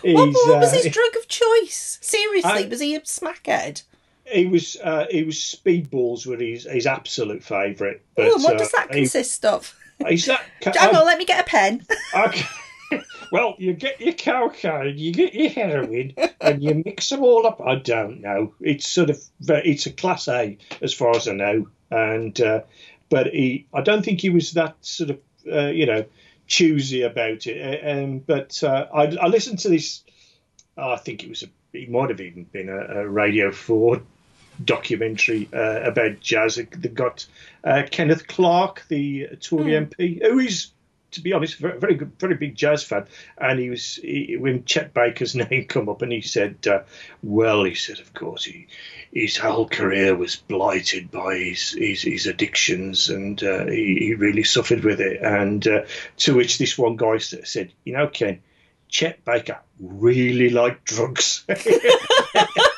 What, 0.03 0.29
what 0.33 0.61
was 0.61 0.73
uh, 0.73 0.77
his 0.77 0.93
drug 0.93 1.17
of 1.17 1.29
choice? 1.29 1.99
Seriously, 2.01 2.51
I- 2.65 2.69
was 2.69 2.81
he 2.81 2.95
a 2.95 3.01
smackhead? 3.01 3.83
he 4.27 4.47
was 4.47 4.77
uh, 4.83 5.07
he 5.11 5.23
was 5.23 5.37
speedballs 5.37 6.27
were 6.27 6.37
his 6.39 6.65
his 6.65 6.87
absolute 6.87 7.43
favourite. 7.45 8.01
But 8.17 8.27
Oh, 8.29 8.39
what 8.39 8.55
uh, 8.55 8.59
does 8.59 8.73
that 8.73 8.89
he- 8.95 9.01
consist 9.01 9.45
of? 9.45 9.75
He's 10.09 10.27
that. 10.27 10.43
Hang 10.77 10.97
on, 10.97 11.05
let 11.07 11.19
me 11.19 11.25
get 11.25 11.41
a 11.41 11.49
pen. 11.49 11.85
Okay. 12.17 12.47
well, 13.33 13.55
you 13.59 13.73
get 13.73 14.01
your 14.01 14.13
cocaine, 14.13 14.97
you 14.99 15.13
get 15.13 15.35
your 15.35 15.49
heroin, 15.51 16.15
and 16.41 16.63
you 16.63 16.83
mix 16.85 17.09
them 17.09 17.23
all 17.23 17.47
up. 17.47 17.61
I 17.61 17.77
don't 17.77 18.21
know. 18.21 18.55
It's 18.61 18.87
sort 18.89 19.11
of 19.11 19.19
it's 19.41 19.87
a 19.87 19.93
class 19.93 20.29
A 20.29 20.57
as 20.81 20.93
far 20.95 21.17
as 21.17 21.27
I 21.27 21.33
know, 21.33 21.69
and 21.91 22.39
uh, 22.41 22.61
but 23.09 23.29
he, 23.29 23.67
I 23.75 23.81
don't 23.81 24.05
think 24.05 24.21
he 24.21 24.31
was 24.31 24.53
that 24.53 24.77
sort 24.83 25.11
of 25.11 25.19
uh, 25.51 25.67
you 25.69 25.87
know 25.87 26.05
choosy 26.47 27.03
about 27.03 27.47
it. 27.47 27.85
Uh, 27.85 27.91
Um, 28.05 28.19
but 28.19 28.63
uh, 28.63 28.87
I, 28.95 29.17
I 29.17 29.27
listened 29.27 29.61
to 29.61 29.69
this. 29.69 30.03
oh, 30.77 30.93
I 30.93 30.97
think 30.97 31.23
it 31.25 31.29
was 31.29 31.43
a. 31.43 31.47
It 31.73 31.91
might 31.91 32.11
have 32.11 32.21
even 32.21 32.45
been 32.45 32.69
a, 32.69 33.01
a 33.01 33.09
Radio 33.09 33.51
Four 33.51 34.03
documentary 34.63 35.49
uh, 35.53 35.81
about 35.81 36.21
jazz 36.21 36.55
that 36.57 36.95
got 36.95 37.27
uh, 37.65 37.83
Kenneth 37.91 38.29
Clarke, 38.29 38.85
the 38.89 39.29
Tory 39.41 39.73
MP, 39.73 40.23
who 40.23 40.39
is, 40.39 40.69
to 41.15 41.21
be 41.21 41.33
honest, 41.33 41.59
very, 41.59 41.79
very 41.79 41.95
good, 41.95 42.13
very 42.19 42.35
big 42.35 42.55
jazz 42.55 42.85
fan. 42.85 43.07
And 43.39 43.59
he 43.59 43.71
was 43.71 43.97
he, 43.97 44.37
when 44.39 44.65
Chet 44.65 44.95
Baker's 44.95 45.35
name 45.51 45.67
come 45.67 45.89
up, 45.89 46.03
and 46.03 46.13
he 46.13 46.21
said, 46.21 46.67
uh, 46.67 46.83
"Well, 47.23 47.65
he 47.65 47.75
said, 47.75 48.01
of 48.01 48.13
course, 48.15 48.45
he 48.45 48.69
his 49.13 49.37
whole 49.37 49.69
career 49.69 50.15
was 50.15 50.37
blighted 50.37 51.11
by 51.11 51.37
his 51.39 51.71
his, 51.73 52.03
his 52.03 52.27
addictions, 52.27 53.09
and 53.09 53.43
uh, 53.43 53.67
he, 53.67 53.97
he 54.01 54.15
really 54.15 54.45
suffered 54.45 54.85
with 54.85 55.01
it." 55.01 55.23
And 55.23 55.67
uh, 55.67 55.83
to 56.19 56.35
which 56.35 56.59
this 56.59 56.77
one 56.79 56.97
guy 56.97 57.19
said, 57.19 57.73
"You 57.85 57.95
know, 57.95 58.09
Ken." 58.09 58.41
Chet 58.87 59.25
Baker 59.25 59.59
really 59.81 60.51
liked 60.51 60.85
drugs. 60.85 61.45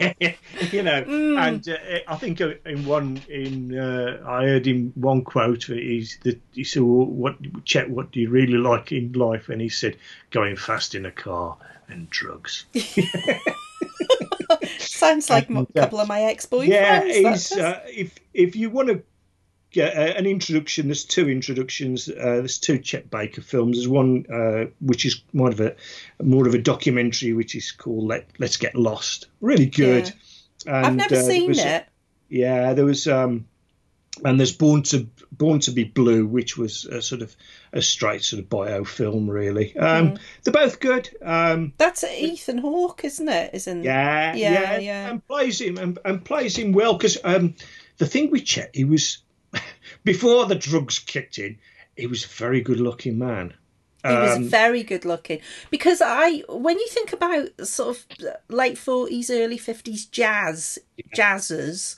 you 0.72 0.82
know, 0.82 1.02
and 1.38 1.68
uh, 1.68 1.76
I 2.08 2.16
think 2.16 2.40
in 2.40 2.86
one 2.86 3.20
in 3.28 3.78
uh, 3.78 4.22
I 4.26 4.44
heard 4.46 4.66
him 4.66 4.92
one 4.94 5.22
quote. 5.22 5.64
He's 5.64 6.18
the, 6.22 6.38
he 6.52 6.64
said, 6.64 6.82
well, 6.82 7.06
"What 7.06 7.36
Chet? 7.64 7.90
What 7.90 8.10
do 8.10 8.20
you 8.20 8.30
really 8.30 8.58
like 8.58 8.92
in 8.92 9.12
life?" 9.12 9.48
And 9.48 9.60
he 9.60 9.68
said, 9.68 9.96
"Going 10.30 10.56
fast 10.56 10.94
in 10.94 11.04
a 11.06 11.10
car 11.10 11.56
and 11.88 12.08
drugs." 12.08 12.64
Sounds 14.78 15.28
like 15.30 15.50
a 15.50 15.66
couple 15.66 16.00
of 16.00 16.08
my 16.08 16.22
ex-boyfriends. 16.22 16.68
yeah, 16.68 17.04
he's, 17.04 17.52
uh, 17.52 17.80
if 17.86 18.18
if 18.32 18.56
you 18.56 18.70
want 18.70 18.88
to 18.88 19.02
uh, 19.76 19.80
an 19.82 20.26
introduction, 20.26 20.88
there's 20.88 21.04
two 21.04 21.28
introductions. 21.28 22.08
Uh, 22.08 22.14
there's 22.36 22.58
two 22.58 22.78
Chet 22.78 23.10
Baker 23.10 23.40
films. 23.40 23.76
There's 23.76 23.88
one 23.88 24.26
uh, 24.32 24.66
which 24.80 25.04
is 25.04 25.22
more 25.32 25.50
of 25.50 25.60
a 25.60 25.76
more 26.22 26.46
of 26.46 26.54
a 26.54 26.58
documentary, 26.58 27.32
which 27.32 27.54
is 27.54 27.70
called 27.72 28.08
Let, 28.08 28.28
Let's 28.38 28.56
Get 28.56 28.74
Lost. 28.74 29.28
Really 29.40 29.66
good. 29.66 30.12
And, 30.66 30.86
I've 30.86 30.96
never 30.96 31.16
uh, 31.16 31.22
seen 31.22 31.48
was- 31.48 31.58
it. 31.58 31.86
Yeah, 32.28 32.74
there 32.74 32.84
was. 32.84 33.06
Um, 33.08 33.46
and 34.24 34.38
there's 34.38 34.52
Born 34.52 34.82
to 34.84 35.08
Born 35.32 35.60
to 35.60 35.70
Be 35.70 35.84
Blue, 35.84 36.26
which 36.26 36.56
was 36.56 36.84
a 36.84 37.00
sort 37.00 37.22
of 37.22 37.34
a 37.72 37.80
straight 37.80 38.22
sort 38.22 38.42
of 38.42 38.48
bio 38.48 38.84
film, 38.84 39.30
really. 39.30 39.76
Um, 39.76 40.18
They're 40.42 40.52
both 40.52 40.80
good. 40.80 41.08
Um, 41.22 41.72
That's 41.78 42.04
Ethan 42.04 42.58
Hawke, 42.58 43.04
isn't 43.04 43.28
it? 43.28 43.54
Isn't 43.54 43.84
yeah, 43.84 44.34
Yeah, 44.34 44.52
yeah, 44.52 44.78
yeah. 44.78 45.10
and 45.10 45.26
plays 45.26 45.60
him 45.60 45.78
and, 45.78 45.98
and 46.04 46.24
plays 46.24 46.56
him 46.56 46.72
well 46.72 46.94
because 46.94 47.18
um, 47.24 47.54
the 47.98 48.06
thing 48.06 48.30
with 48.30 48.44
Chet, 48.44 48.70
he 48.74 48.84
was 48.84 49.18
before 50.04 50.46
the 50.46 50.54
drugs 50.54 50.98
kicked 50.98 51.38
in, 51.38 51.58
he 51.96 52.06
was 52.06 52.24
a 52.24 52.28
very 52.28 52.60
good-looking 52.60 53.18
man. 53.18 53.54
He 54.06 54.14
was 54.14 54.36
Um, 54.36 54.44
very 54.44 54.82
good 54.82 55.04
looking 55.04 55.40
because 55.70 56.00
I, 56.02 56.42
when 56.48 56.78
you 56.78 56.86
think 56.88 57.12
about 57.12 57.50
sort 57.66 57.98
of 57.98 58.06
late 58.48 58.78
forties, 58.78 59.30
early 59.30 59.58
fifties 59.58 60.06
jazz 60.06 60.78
jazzers, 61.14 61.96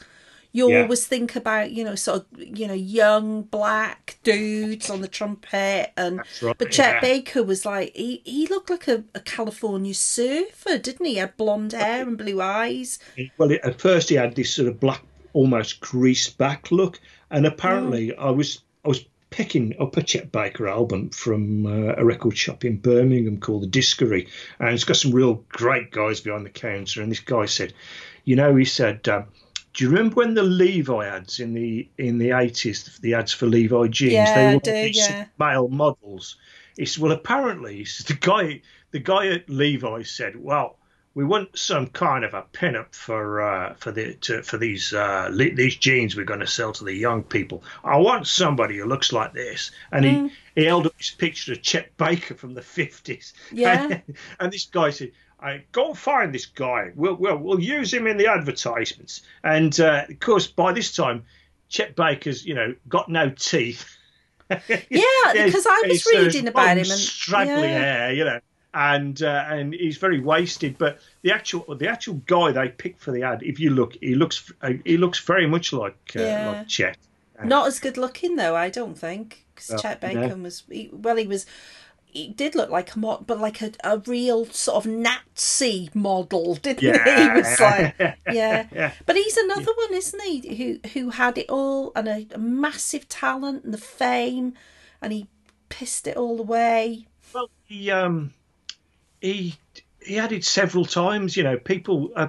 you 0.50 0.68
Yeah. 0.68 0.82
always 0.82 1.06
think 1.06 1.36
about 1.36 1.70
you 1.70 1.84
know 1.84 1.94
sort 1.94 2.22
of 2.22 2.26
you 2.58 2.66
know 2.66 2.74
young 2.74 3.42
black 3.42 4.18
dudes 4.24 4.90
on 4.90 5.00
the 5.00 5.06
trumpet 5.08 5.92
and 5.96 6.22
right, 6.42 6.58
but 6.58 6.72
Chet 6.72 6.94
yeah. 6.96 7.00
Baker 7.00 7.42
was 7.44 7.64
like 7.64 7.94
he, 7.94 8.20
he 8.24 8.48
looked 8.48 8.70
like 8.70 8.88
a, 8.88 9.04
a 9.14 9.20
California 9.20 9.94
surfer, 9.94 10.78
didn't 10.78 11.06
he? 11.06 11.12
He 11.12 11.18
had 11.18 11.36
blonde 11.36 11.72
hair 11.72 12.02
and 12.02 12.18
blue 12.18 12.40
eyes. 12.42 12.98
Well, 13.38 13.52
at 13.52 13.80
first 13.80 14.08
he 14.08 14.16
had 14.16 14.34
this 14.34 14.52
sort 14.52 14.66
of 14.68 14.80
black, 14.80 15.02
almost 15.34 15.80
greased 15.80 16.36
back 16.36 16.70
look, 16.72 17.00
and 17.32 17.46
apparently 17.46 18.08
Mm. 18.08 18.18
I 18.18 18.30
was 18.30 18.60
I 18.84 18.88
was 18.88 19.04
picking 19.30 19.74
up 19.80 19.96
a 19.96 20.02
Chet 20.02 20.30
Baker 20.30 20.68
album 20.68 21.10
from 21.10 21.66
uh, 21.66 21.94
a 21.96 22.04
record 22.04 22.36
shop 22.36 22.64
in 22.64 22.76
Birmingham 22.76 23.40
called 23.40 23.62
the 23.62 23.66
Discovery, 23.80 24.28
and 24.60 24.68
it's 24.74 24.84
got 24.84 24.96
some 24.96 25.10
real 25.12 25.42
great 25.48 25.90
guys 25.90 26.20
behind 26.20 26.44
the 26.46 26.50
counter. 26.50 27.02
And 27.02 27.10
this 27.10 27.20
guy 27.20 27.46
said, 27.46 27.72
you 28.24 28.36
know, 28.36 28.54
he 28.54 28.64
said. 28.64 29.08
Um, 29.08 29.24
do 29.74 29.84
you 29.84 29.90
remember 29.90 30.16
when 30.16 30.34
the 30.34 30.42
Levi 30.42 31.06
ads 31.06 31.40
in 31.40 31.54
the 31.54 31.88
in 31.96 32.18
the 32.18 32.32
eighties, 32.32 32.98
the 33.00 33.14
ads 33.14 33.32
for 33.32 33.46
Levi 33.46 33.86
jeans, 33.88 34.12
Yeah, 34.12 34.34
they 34.34 34.54
were 34.54 34.60
do, 34.60 34.70
these 34.70 34.98
yeah. 34.98 35.24
male 35.38 35.68
models? 35.68 36.36
He 36.76 36.84
said, 36.84 37.02
well, 37.02 37.12
apparently, 37.12 37.86
the 38.06 38.18
guy 38.20 38.60
the 38.90 38.98
guy 38.98 39.28
at 39.28 39.48
Levi 39.48 40.02
said, 40.02 40.36
well, 40.36 40.76
we 41.14 41.24
want 41.24 41.58
some 41.58 41.88
kind 41.88 42.24
of 42.24 42.32
a 42.34 42.42
pin-up 42.52 42.94
for 42.94 43.42
uh, 43.42 43.74
for 43.74 43.92
the 43.92 44.14
to, 44.14 44.42
for 44.42 44.56
these 44.58 44.92
uh, 44.94 45.28
le- 45.30 45.54
these 45.54 45.76
jeans 45.76 46.16
we're 46.16 46.24
going 46.24 46.40
to 46.40 46.46
sell 46.46 46.72
to 46.72 46.84
the 46.84 46.94
young 46.94 47.22
people. 47.22 47.62
I 47.84 47.98
want 47.98 48.26
somebody 48.26 48.78
who 48.78 48.86
looks 48.86 49.12
like 49.12 49.32
this, 49.32 49.70
and 49.90 50.04
Mm. 50.04 50.30
he, 50.54 50.60
he 50.62 50.66
held 50.66 50.86
up 50.86 50.96
this 50.96 51.10
picture 51.10 51.52
of 51.52 51.62
Chet 51.62 51.96
Baker 51.96 52.34
from 52.34 52.54
the 52.54 52.62
fifties. 52.62 53.34
Yeah. 53.50 54.00
and 54.40 54.52
this 54.52 54.66
guy 54.66 54.90
said. 54.90 55.12
I 55.44 55.64
go 55.72 55.88
and 55.88 55.98
find 55.98 56.32
this 56.32 56.46
guy. 56.46 56.92
We'll, 56.94 57.14
we'll 57.16 57.36
we'll 57.36 57.58
use 57.58 57.92
him 57.92 58.06
in 58.06 58.16
the 58.16 58.28
advertisements. 58.28 59.22
And 59.42 59.78
uh, 59.80 60.04
of 60.08 60.20
course, 60.20 60.46
by 60.46 60.72
this 60.72 60.94
time, 60.94 61.24
Chet 61.68 61.96
Baker's 61.96 62.46
you 62.46 62.54
know 62.54 62.76
got 62.88 63.08
no 63.08 63.28
teeth. 63.30 63.84
Yeah, 64.50 65.32
because 65.32 65.66
I 65.66 65.82
was 65.88 66.06
uh, 66.06 66.18
reading 66.20 66.46
about 66.46 66.76
him 66.76 66.90
and 66.90 67.00
straggly 67.00 67.68
yeah. 67.68 67.80
hair, 67.80 68.12
you 68.12 68.24
know, 68.24 68.38
and 68.74 69.22
uh, 69.22 69.44
and 69.48 69.74
he's 69.74 69.98
very 69.98 70.20
wasted. 70.20 70.78
But 70.78 70.98
the 71.22 71.32
actual 71.32 71.74
the 71.74 71.88
actual 71.88 72.14
guy 72.26 72.52
they 72.52 72.68
picked 72.68 73.00
for 73.00 73.10
the 73.12 73.22
ad, 73.22 73.42
if 73.42 73.60
you 73.60 73.70
look, 73.70 73.94
he 74.00 74.14
looks 74.14 74.52
uh, 74.62 74.72
he 74.84 74.96
looks 74.96 75.18
very 75.20 75.46
much 75.46 75.72
like 75.72 76.12
uh, 76.16 76.20
Yeah. 76.22 76.50
like 76.50 76.68
Chet. 76.68 76.96
Not 77.44 77.66
as 77.66 77.80
good 77.80 77.96
looking 77.96 78.36
though, 78.36 78.54
I 78.56 78.70
don't 78.70 78.96
think. 78.96 79.44
Because 79.54 79.70
No, 79.70 79.76
Chet 79.78 80.02
no. 80.02 80.08
Baker 80.08 80.36
was 80.36 80.62
he, 80.70 80.90
well, 80.92 81.16
he 81.16 81.26
was. 81.26 81.46
He 82.06 82.28
did 82.28 82.54
look 82.54 82.68
like 82.68 82.94
a 82.94 82.98
mod, 82.98 83.26
but 83.26 83.40
like 83.40 83.62
a, 83.62 83.72
a 83.82 83.96
real 84.00 84.44
sort 84.44 84.84
of 84.84 84.90
Nazi 84.90 85.88
model, 85.94 86.54
didn't 86.62 86.82
he? 86.82 86.88
He 86.88 87.30
Yeah. 87.30 87.34
was 87.34 87.58
like, 87.58 87.94
yeah. 88.28 88.66
Yeah. 88.72 88.92
But 89.06 89.16
he's 89.16 89.36
another 89.38 89.72
one, 89.74 89.94
isn't 89.94 90.20
he? 90.22 90.56
Who 90.56 90.88
who 90.90 91.10
had 91.10 91.38
it 91.38 91.48
all 91.48 91.90
and 91.96 92.08
a, 92.08 92.26
a 92.34 92.38
massive 92.38 93.08
talent 93.08 93.64
and 93.64 93.72
the 93.72 93.78
fame, 93.78 94.52
and 95.00 95.12
he 95.12 95.26
pissed 95.70 96.06
it 96.06 96.16
all 96.18 96.38
away. 96.38 97.06
Well, 97.32 97.48
he 97.64 97.90
um 97.90 98.34
he 99.22 99.54
he 100.04 100.14
had 100.14 100.32
it 100.32 100.44
several 100.44 100.84
times. 100.84 101.36
You 101.36 101.44
know, 101.44 101.56
people, 101.56 102.10
uh, 102.14 102.28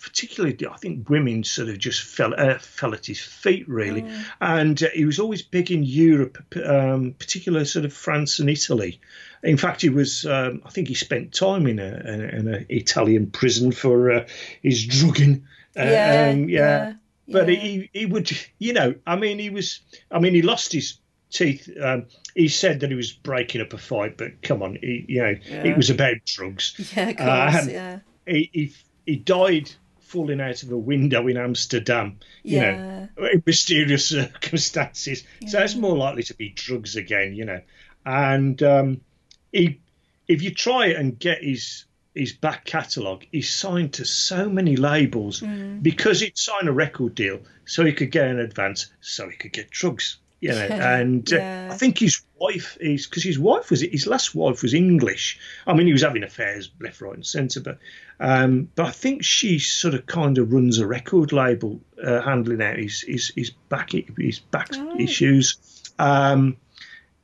particularly 0.00 0.56
I 0.70 0.76
think 0.76 1.10
women, 1.10 1.44
sort 1.44 1.68
of 1.68 1.78
just 1.78 2.00
fell 2.00 2.32
uh, 2.38 2.58
fell 2.58 2.94
at 2.94 3.06
his 3.06 3.20
feet 3.20 3.68
really, 3.68 4.06
and 4.40 4.82
uh, 4.82 4.88
he 4.94 5.04
was 5.04 5.18
always 5.18 5.42
big 5.42 5.70
in 5.70 5.82
Europe, 5.82 6.38
um, 6.64 7.12
particular 7.18 7.64
sort 7.64 7.84
of 7.84 7.92
France 7.92 8.38
and 8.38 8.48
Italy. 8.48 9.00
In 9.42 9.56
fact, 9.56 9.82
he 9.82 9.90
was. 9.90 10.24
Um, 10.24 10.62
I 10.64 10.70
think 10.70 10.88
he 10.88 10.94
spent 10.94 11.34
time 11.34 11.66
in 11.66 11.78
a 11.78 11.86
in, 12.38 12.48
a, 12.54 12.64
Italian 12.68 13.30
prison 13.30 13.72
for 13.72 14.10
uh, 14.10 14.26
his 14.62 14.86
drugging. 14.86 15.46
Uh, 15.76 15.82
Yeah, 15.82 16.30
um, 16.32 16.48
yeah, 16.48 16.94
But 17.28 17.48
yeah. 17.48 17.54
he 17.54 17.90
he 17.92 18.06
would, 18.06 18.30
you 18.58 18.72
know, 18.72 18.94
I 19.06 19.16
mean, 19.16 19.38
he 19.38 19.50
was. 19.50 19.80
I 20.10 20.18
mean, 20.18 20.34
he 20.34 20.42
lost 20.42 20.72
his 20.72 20.98
teeth. 21.30 21.68
Um, 21.82 22.06
he 22.34 22.48
said 22.48 22.80
that 22.80 22.90
he 22.90 22.96
was 22.96 23.12
breaking 23.12 23.60
up 23.60 23.72
a 23.72 23.78
fight, 23.78 24.16
but 24.16 24.40
come 24.42 24.62
on, 24.62 24.78
he, 24.80 25.04
you 25.08 25.22
know, 25.22 25.34
it 25.46 25.76
was 25.76 25.90
about 25.90 26.16
drugs. 26.24 26.74
Yeah, 26.96 27.08
of 27.10 27.16
course, 27.16 27.62
Um, 27.64 27.70
yeah. 27.70 27.98
He, 28.26 28.50
he 28.52 28.74
he 29.06 29.16
died 29.16 29.70
falling 30.00 30.40
out 30.40 30.62
of 30.62 30.70
a 30.72 30.76
window 30.78 31.26
in 31.28 31.36
Amsterdam. 31.36 32.18
You 32.42 32.60
know, 32.60 33.08
in 33.32 33.42
mysterious 33.46 34.06
circumstances. 34.52 35.24
So 35.46 35.60
it's 35.60 35.74
more 35.74 35.96
likely 35.96 36.22
to 36.24 36.34
be 36.34 36.50
drugs 36.50 36.96
again. 36.96 37.34
You 37.34 37.44
know, 37.46 37.60
and 38.06 38.62
um, 38.62 39.00
he, 39.52 39.80
if 40.26 40.42
you 40.42 40.52
try 40.54 40.88
and 40.88 41.18
get 41.18 41.42
his 41.42 41.84
his 42.14 42.32
back 42.32 42.64
catalogue, 42.64 43.24
he's 43.30 43.52
signed 43.52 43.92
to 43.94 44.04
so 44.04 44.48
many 44.48 44.76
labels 44.76 45.40
Mm. 45.40 45.82
because 45.82 46.20
he'd 46.20 46.36
sign 46.36 46.66
a 46.66 46.72
record 46.72 47.14
deal 47.14 47.40
so 47.64 47.84
he 47.84 47.92
could 47.92 48.10
get 48.10 48.26
an 48.28 48.40
advance, 48.40 48.90
so 49.00 49.28
he 49.28 49.36
could 49.36 49.52
get 49.52 49.70
drugs. 49.70 50.18
You 50.40 50.50
know, 50.50 50.56
and 50.70 51.32
uh, 51.32 51.68
I 51.70 51.76
think 51.76 51.98
his 51.98 52.22
wife 52.36 52.76
is 52.80 53.06
because 53.06 53.24
his 53.24 53.38
wife 53.38 53.70
was 53.70 53.80
his 53.80 54.06
last 54.06 54.34
wife 54.34 54.62
was 54.62 54.74
English. 54.74 55.38
I 55.66 55.74
mean, 55.74 55.86
he 55.86 55.92
was 55.92 56.02
having 56.02 56.22
affairs 56.22 56.70
left, 56.80 57.00
right, 57.00 57.14
and 57.14 57.26
centre, 57.26 57.60
but 57.60 57.78
um, 58.20 58.68
but 58.74 58.86
I 58.86 58.90
think 58.90 59.24
she 59.24 59.58
sort 59.58 59.94
of 59.94 60.06
kind 60.06 60.38
of 60.38 60.52
runs 60.52 60.78
a 60.78 60.86
record 60.86 61.32
label, 61.32 61.80
uh, 62.02 62.20
handling 62.20 62.62
out 62.62 62.78
his 62.78 63.02
his 63.02 63.32
his 63.34 63.50
back 63.50 63.92
his 64.16 64.38
back 64.38 64.70
issues. 64.98 65.56
Um, 65.98 66.56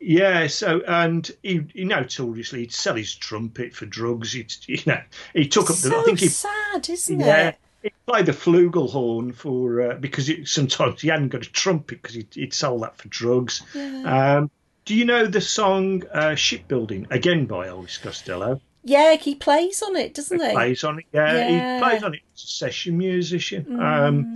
yeah, 0.00 0.48
so 0.48 0.82
and 0.86 1.30
he, 1.42 1.66
he 1.72 1.84
notoriously 1.84 2.60
he'd 2.60 2.72
sell 2.72 2.94
his 2.94 3.14
trumpet 3.14 3.74
for 3.74 3.86
drugs. 3.86 4.32
He'd, 4.32 4.52
you 4.66 4.82
know, 4.86 5.00
he 5.32 5.48
took 5.48 5.70
up 5.70 5.76
the. 5.76 5.88
So 5.88 6.00
I 6.00 6.04
think 6.04 6.20
he 6.20 6.28
sad, 6.28 6.88
isn't 6.88 7.20
yeah, 7.20 7.48
it? 7.48 7.58
He 7.84 7.90
played 8.06 8.26
the 8.26 8.32
flugelhorn 8.32 9.34
for 9.34 9.92
uh, 9.92 9.94
because 9.96 10.28
it, 10.28 10.48
sometimes 10.48 11.02
he 11.02 11.08
hadn't 11.08 11.28
got 11.28 11.46
a 11.46 11.50
trumpet 11.50 12.00
because 12.00 12.16
he'd, 12.16 12.34
he'd 12.34 12.54
sold 12.54 12.82
that 12.82 12.96
for 12.96 13.08
drugs. 13.08 13.62
Um, 13.74 14.50
do 14.84 14.94
you 14.94 15.04
know 15.04 15.26
the 15.26 15.40
song 15.40 16.02
uh, 16.12 16.34
"Shipbuilding" 16.34 17.06
again 17.10 17.46
by 17.46 17.68
Elvis 17.68 18.00
Costello? 18.00 18.60
Yeah, 18.82 19.16
he 19.16 19.34
plays 19.34 19.82
on 19.82 19.96
it, 19.96 20.14
doesn't 20.14 20.40
he? 20.40 20.52
Plays 20.52 20.84
on 20.84 20.98
it. 20.98 21.06
Yeah, 21.12 21.34
Yeah. 21.34 21.48
Mm. 21.48 21.74
he 21.74 21.82
plays 21.82 22.02
on 22.02 22.14
it. 22.14 22.20
He's 22.32 22.44
a 22.44 22.46
session 22.46 22.98
musician. 22.98 23.80
Um, 23.80 24.34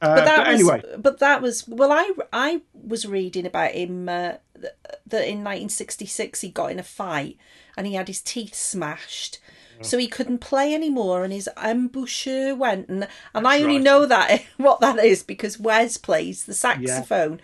uh, 0.00 0.16
but 0.16 0.24
that 0.24 0.36
but 0.38 0.46
was, 0.46 0.54
anyway, 0.54 0.82
but 0.98 1.18
that 1.20 1.42
was 1.42 1.68
well. 1.68 1.92
I 1.92 2.12
I 2.32 2.62
was 2.72 3.06
reading 3.06 3.46
about 3.46 3.72
him 3.72 4.08
uh, 4.08 4.34
that 4.54 5.28
in 5.28 5.44
1966 5.44 6.40
he 6.40 6.50
got 6.50 6.70
in 6.72 6.78
a 6.78 6.82
fight 6.82 7.36
and 7.76 7.86
he 7.86 7.94
had 7.94 8.08
his 8.08 8.20
teeth 8.20 8.54
smashed. 8.54 9.38
So 9.82 9.98
he 9.98 10.08
couldn't 10.08 10.38
play 10.38 10.74
anymore, 10.74 11.24
and 11.24 11.32
his 11.32 11.48
embouchure 11.62 12.54
went. 12.54 12.88
And 12.88 13.06
and 13.34 13.46
I 13.46 13.60
only 13.60 13.76
right. 13.76 13.82
know 13.84 14.06
that 14.06 14.42
what 14.56 14.80
that 14.80 14.98
is 15.04 15.22
because 15.22 15.58
Wes 15.58 15.96
plays 15.96 16.44
the 16.44 16.54
saxophone. 16.54 17.40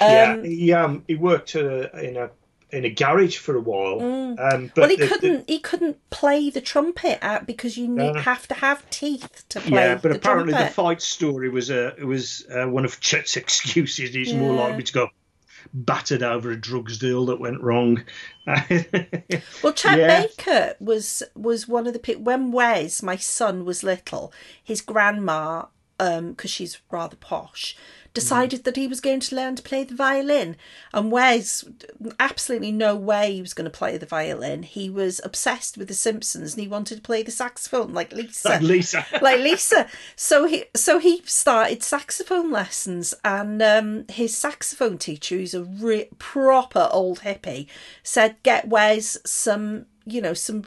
yeah, 0.00 0.32
Um, 0.38 0.44
he 0.44 0.72
um, 0.72 1.04
he 1.06 1.14
worked 1.14 1.54
uh, 1.56 1.88
in 1.92 2.16
a 2.16 2.30
in 2.72 2.84
a 2.84 2.90
garage 2.90 3.36
for 3.38 3.54
a 3.56 3.60
while. 3.60 4.00
Um, 4.02 4.34
but 4.36 4.40
Mm. 4.42 4.76
well, 4.76 4.88
he 4.88 4.96
the- 4.96 5.02
the- 5.04 5.08
couldn't. 5.08 5.48
He 5.48 5.58
couldn't 5.60 6.10
play 6.10 6.50
the 6.50 6.60
trumpet 6.60 7.18
out 7.22 7.46
because 7.46 7.78
you 7.78 7.86
No. 7.88 8.12
have 8.14 8.48
to 8.48 8.54
have 8.54 8.88
teeth 8.90 9.44
to 9.50 9.60
play. 9.60 9.70
Yeah, 9.72 9.94
but 9.94 10.10
the 10.10 10.16
apparently 10.16 10.52
the 10.52 10.66
fight 10.66 11.00
story 11.00 11.48
was 11.48 11.70
a 11.70 12.00
uh, 12.02 12.06
was 12.06 12.44
uh, 12.50 12.66
one 12.66 12.84
of 12.84 13.00
Chet's 13.00 13.36
excuses. 13.42 14.12
He's 14.12 14.34
more 14.34 14.52
likely 14.54 14.82
to 14.82 14.92
go. 14.92 15.08
Battered 15.74 16.22
over 16.22 16.50
a 16.50 16.56
drugs 16.56 16.98
deal 16.98 17.26
that 17.26 17.40
went 17.40 17.60
wrong. 17.62 18.02
Well, 19.62 19.72
Chet 19.72 19.98
Yeah. 19.98 20.20
Baker 20.22 20.76
was 20.78 21.22
was 21.34 21.66
one 21.66 21.86
of 21.86 21.92
the 21.92 21.98
people 21.98 22.22
when 22.22 22.52
Wes, 22.52 23.02
my 23.02 23.16
son, 23.16 23.64
was 23.64 23.82
little. 23.82 24.32
His 24.62 24.80
grandma, 24.80 25.64
because 25.98 26.50
she's 26.50 26.78
rather 26.90 27.16
posh, 27.16 27.76
decided 28.16 28.64
that 28.64 28.76
he 28.76 28.86
was 28.86 29.00
going 29.00 29.20
to 29.20 29.36
learn 29.36 29.54
to 29.54 29.62
play 29.62 29.84
the 29.84 29.94
violin. 29.94 30.56
And 30.92 31.12
Wes, 31.12 31.64
absolutely 32.18 32.72
no 32.72 32.96
way 32.96 33.34
he 33.34 33.40
was 33.42 33.52
going 33.52 33.70
to 33.70 33.78
play 33.78 33.98
the 33.98 34.06
violin. 34.06 34.62
He 34.62 34.88
was 34.88 35.20
obsessed 35.22 35.76
with 35.76 35.88
The 35.88 35.94
Simpsons 35.94 36.54
and 36.54 36.62
he 36.62 36.68
wanted 36.68 36.96
to 36.96 37.02
play 37.02 37.22
the 37.22 37.30
saxophone 37.30 37.92
like 37.92 38.12
Lisa 38.12 38.48
Like 38.48 38.62
Lisa. 38.62 39.06
like 39.22 39.40
Lisa. 39.40 39.86
So 40.16 40.46
he 40.46 40.64
so 40.74 40.98
he 40.98 41.22
started 41.24 41.82
saxophone 41.82 42.50
lessons, 42.50 43.14
and 43.22 43.60
um, 43.62 44.06
his 44.08 44.36
saxophone 44.36 44.96
teacher, 44.96 45.36
who's 45.36 45.54
a 45.54 45.64
re- 45.64 46.08
proper 46.18 46.88
old 46.90 47.20
hippie, 47.20 47.66
said, 48.02 48.36
"Get 48.42 48.68
Wes 48.68 49.18
some, 49.26 49.86
you 50.06 50.22
know, 50.22 50.34
some 50.34 50.64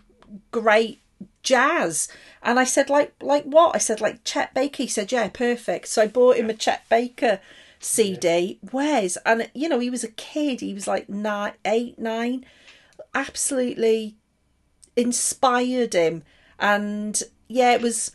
great 0.51 1.01
jazz." 1.49 2.07
And 2.41 2.59
I 2.59 2.63
said, 2.63 2.89
"Like 2.89 3.13
like 3.21 3.43
what?" 3.43 3.75
I 3.75 3.79
said, 3.79 4.01
"Like 4.01 4.23
Chet 4.23 4.53
Baker." 4.53 4.83
He 4.83 4.87
said, 4.87 5.11
"Yeah, 5.11 5.27
perfect." 5.29 5.87
So 5.87 6.01
I 6.01 6.07
bought 6.07 6.37
him 6.37 6.49
a 6.49 6.53
Chet 6.53 6.83
Baker. 6.89 7.39
CD, 7.81 8.59
Where's 8.71 9.15
and 9.25 9.49
you 9.53 9.69
know 9.69 9.79
he 9.79 9.89
was 9.89 10.03
a 10.03 10.11
kid. 10.11 10.59
He 10.59 10.73
was 10.73 10.85
like 10.85 11.07
nine, 11.07 11.53
eight, 11.63 11.97
nine. 11.97 12.45
Absolutely 13.15 14.17
inspired 14.97 15.93
him 15.93 16.23
and 16.59 17.23
yeah 17.47 17.71
it 17.71 17.81
was 17.81 18.11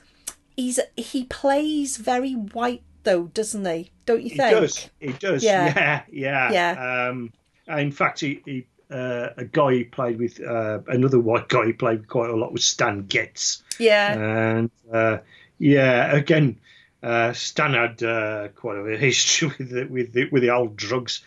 he's 0.54 0.78
he 0.96 1.24
plays 1.24 1.96
very 1.96 2.32
white 2.32 2.82
though 3.04 3.28
doesn't 3.28 3.64
he 3.64 3.90
don't 4.04 4.22
you 4.22 4.28
He 4.30 4.36
think 4.36 4.48
He 4.48 4.60
does. 4.60 4.90
He 5.00 5.12
does. 5.12 5.44
Yeah. 5.44 6.02
Yeah. 6.12 6.50
Yeah. 6.50 6.52
Yeah. 6.52 7.08
Um, 7.08 7.32
in 7.68 7.90
fact, 7.90 8.20
he, 8.20 8.42
he 8.44 8.66
uh, 8.94 9.30
a 9.36 9.44
guy 9.44 9.72
he 9.72 9.84
played 9.84 10.18
with, 10.18 10.40
uh, 10.40 10.78
another 10.86 11.18
white 11.18 11.48
guy 11.48 11.66
he 11.66 11.72
played 11.72 12.06
quite 12.06 12.30
a 12.30 12.36
lot 12.36 12.52
was 12.52 12.64
Stan 12.64 13.06
Getz. 13.06 13.62
yeah 13.78 14.12
And 14.12 14.70
uh, 14.92 15.18
yeah, 15.58 16.14
again, 16.14 16.60
uh, 17.02 17.32
Stan 17.32 17.74
had 17.74 18.02
uh, 18.02 18.48
quite 18.54 18.78
a 18.78 18.96
history 18.96 19.48
with 19.58 19.70
the, 19.70 19.84
with 19.84 20.12
the, 20.12 20.28
with 20.30 20.42
the 20.42 20.50
old 20.50 20.76
drugs. 20.76 21.22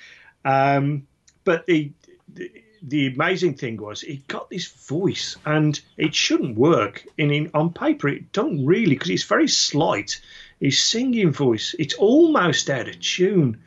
Um, 0.46 1.08
but 1.44 1.66
the, 1.66 1.92
the 2.34 2.52
the 2.82 3.08
amazing 3.08 3.56
thing 3.56 3.78
was 3.78 4.02
he 4.02 4.24
got 4.28 4.50
this 4.50 4.68
voice, 4.88 5.36
and 5.46 5.80
it 5.98 6.14
shouldn't 6.14 6.58
work 6.58 7.06
in, 7.18 7.32
in 7.32 7.50
on 7.54 7.74
paper. 7.74 8.08
It 8.08 8.32
don't 8.32 8.66
really 8.66 8.92
because 8.92 9.10
it's 9.10 9.24
very 9.24 9.48
slight. 9.48 10.22
His 10.60 10.82
singing 10.82 11.32
voice, 11.32 11.76
it's 11.78 11.96
almost 11.96 12.70
out 12.70 12.88
of 12.88 13.00
tune, 13.00 13.62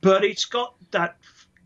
but 0.00 0.24
it's 0.24 0.46
got 0.46 0.74
that 0.90 1.16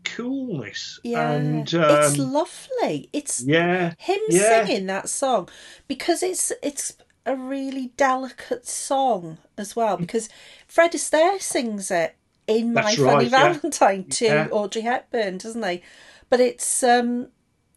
coolness. 0.05 0.99
yeah 1.03 1.31
and 1.31 1.73
it's 1.73 2.19
um, 2.19 2.31
lovely 2.31 3.09
it's 3.11 3.41
yeah, 3.43 3.93
him 3.97 4.19
yeah. 4.29 4.65
singing 4.65 4.85
that 4.85 5.09
song 5.09 5.49
because 5.87 6.23
it's 6.23 6.51
it's 6.63 6.95
a 7.25 7.35
really 7.35 7.91
delicate 7.97 8.67
song 8.67 9.39
as 9.57 9.75
well 9.75 9.97
because 9.97 10.29
Fred 10.67 10.91
Astaire 10.91 11.41
sings 11.41 11.89
it 11.89 12.15
in 12.47 12.73
My 12.73 12.83
That's 12.83 12.97
Funny 12.97 13.25
yeah. 13.25 13.53
Valentine 13.53 14.03
to 14.05 14.25
Yeah. 14.25 14.47
Audrey 14.51 14.83
Hepburn, 14.83 15.39
doesn't 15.39 15.65
he? 15.67 15.81
But 16.29 16.39
it's 16.39 16.83
um 16.83 17.29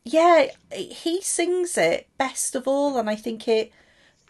yeah, 0.05 0.49
he 0.72 1.20
sings 1.20 1.76
it 1.76 2.09
best 2.18 2.55
of 2.55 2.68
all 2.68 2.99
and 2.99 3.09
I 3.11 3.14
think 3.16 3.49
it 3.49 3.72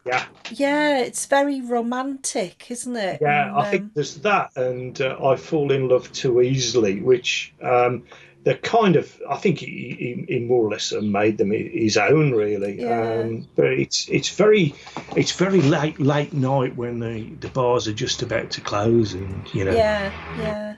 yeah. 0.07 0.25
yeah, 0.51 0.99
it's 1.01 1.27
very 1.27 1.61
romantic, 1.61 2.71
isn't 2.71 2.97
it? 2.97 3.19
Yeah, 3.21 3.49
And, 3.49 3.57
I 3.57 3.65
um, 3.65 3.71
think 3.71 3.95
there's 3.95 4.17
that, 4.23 4.57
and 4.57 5.01
uh, 5.01 5.17
I 5.23 5.37
fall 5.37 5.73
in 5.73 5.89
love 5.89 6.13
too 6.13 6.41
easily, 6.41 7.01
which 7.01 7.55
um, 7.63 8.05
they're 8.45 8.57
kind 8.57 8.97
of. 8.97 9.21
I 9.29 9.37
think 9.37 9.59
he, 9.59 10.25
he, 10.27 10.35
he 10.35 10.41
more 10.41 10.65
or 10.65 10.71
less 10.71 10.93
made 10.93 11.39
them 11.39 11.51
his 11.51 11.97
own, 11.97 12.33
really. 12.33 12.81
Yeah. 12.81 13.21
Um, 13.21 13.49
but 13.57 13.67
it's 13.67 14.09
it's 14.09 14.31
very 14.31 14.75
it's 15.17 15.33
very 15.33 15.61
late 15.61 16.01
late 16.01 16.33
night 16.33 16.77
when 16.77 17.01
the, 17.01 17.25
the 17.41 17.49
bars 17.49 17.89
are 17.89 17.93
just 17.93 18.23
about 18.23 18.51
to 18.53 18.61
close, 18.61 19.15
and 19.15 19.53
you 19.53 19.65
know, 19.65 19.73
yeah, 19.73 20.13
yeah. 20.39 20.77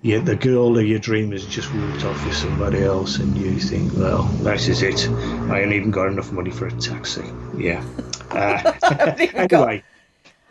yeah, 0.00 0.18
the 0.20 0.36
girl 0.36 0.78
of 0.78 0.86
your 0.86 0.98
dream 0.98 1.32
has 1.32 1.44
just 1.44 1.72
walked 1.74 2.04
off 2.04 2.24
with 2.24 2.36
somebody 2.36 2.82
else, 2.82 3.18
and 3.18 3.36
you 3.36 3.58
think, 3.58 3.92
well, 3.94 4.22
this 4.22 4.68
is 4.68 4.82
it. 4.82 5.08
I 5.50 5.62
ain't 5.62 5.72
even 5.72 5.90
got 5.90 6.08
enough 6.08 6.32
money 6.32 6.50
for 6.50 6.66
a 6.66 6.72
taxi. 6.72 7.24
Yeah. 7.58 7.84
Uh, 8.30 9.14
even 9.20 9.46
got- 9.46 9.68
anyway, 9.68 9.84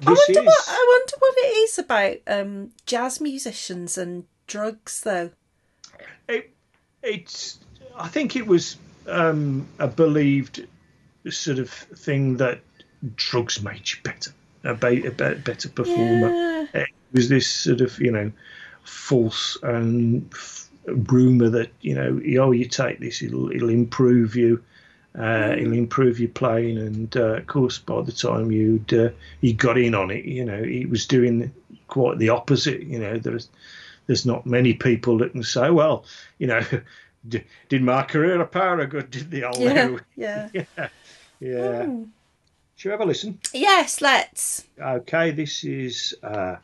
I 0.05 0.09
wonder 0.11 0.39
is. 0.39 0.45
what 0.45 0.63
I 0.67 0.85
wonder 0.99 1.13
what 1.19 1.33
it 1.37 1.57
is 1.57 1.79
about 1.79 2.15
um, 2.27 2.71
jazz 2.85 3.21
musicians 3.21 3.97
and 3.97 4.25
drugs, 4.47 5.01
though. 5.01 5.31
it, 6.27 6.51
it's 7.03 7.59
I 7.97 8.07
think 8.07 8.35
it 8.35 8.45
was 8.47 8.77
um, 9.07 9.67
a 9.79 9.87
believed 9.87 10.67
sort 11.29 11.59
of 11.59 11.69
thing 11.69 12.37
that 12.37 12.59
drugs 13.15 13.61
made 13.61 13.89
you 13.91 13.97
better, 14.03 14.31
a, 14.63 14.73
be, 14.73 15.05
a 15.05 15.11
better 15.11 15.69
performer. 15.69 16.29
Yeah. 16.29 16.65
It 16.81 16.89
was 17.13 17.29
this 17.29 17.47
sort 17.47 17.81
of 17.81 17.99
you 17.99 18.11
know 18.11 18.31
false 18.83 19.57
and 19.63 20.29
f- 20.33 20.69
rumor 20.85 21.49
that 21.49 21.69
you 21.81 21.95
know 21.95 22.19
oh 22.41 22.51
you 22.51 22.65
take 22.65 22.99
this 22.99 23.21
it'll 23.21 23.51
it'll 23.51 23.69
improve 23.69 24.35
you. 24.35 24.61
Uh, 25.17 25.55
it'll 25.57 25.73
improve 25.73 26.19
your 26.19 26.29
playing, 26.29 26.77
and 26.77 27.15
uh, 27.15 27.35
of 27.35 27.47
course, 27.47 27.77
by 27.79 28.01
the 28.01 28.11
time 28.11 28.51
you'd 28.51 28.93
uh, 28.93 29.09
you 29.41 29.53
got 29.53 29.77
in 29.77 29.95
on 29.95 30.11
it, 30.11 30.25
you 30.25 30.43
know 30.43 30.61
he 30.61 30.85
was 30.85 31.05
doing 31.07 31.51
quite 31.87 32.17
the 32.17 32.29
opposite. 32.29 32.81
You 32.81 32.99
know, 32.99 33.17
there's 33.17 33.47
there's 34.07 34.25
not 34.25 34.45
many 34.45 34.73
people 34.73 35.17
that 35.19 35.31
can 35.31 35.43
say, 35.43 35.69
well, 35.69 36.03
you 36.37 36.47
know, 36.47 36.61
d- 37.29 37.43
did 37.69 37.81
my 37.81 38.03
career 38.03 38.41
a 38.41 38.45
power 38.45 38.79
of 38.81 38.89
good? 38.89 39.09
Did 39.09 39.31
the 39.31 39.45
old 39.45 39.57
Yeah, 39.59 39.73
heroin? 39.73 40.01
yeah. 40.17 40.49
yeah, 40.53 40.87
yeah. 41.39 41.89
Should 42.75 42.89
we 42.89 42.91
have 42.91 43.01
a 43.01 43.05
listen? 43.05 43.39
Yes, 43.53 44.01
let's. 44.01 44.65
Okay, 44.77 45.31
this 45.31 45.63
is 45.63 46.13
uh, 46.23 46.57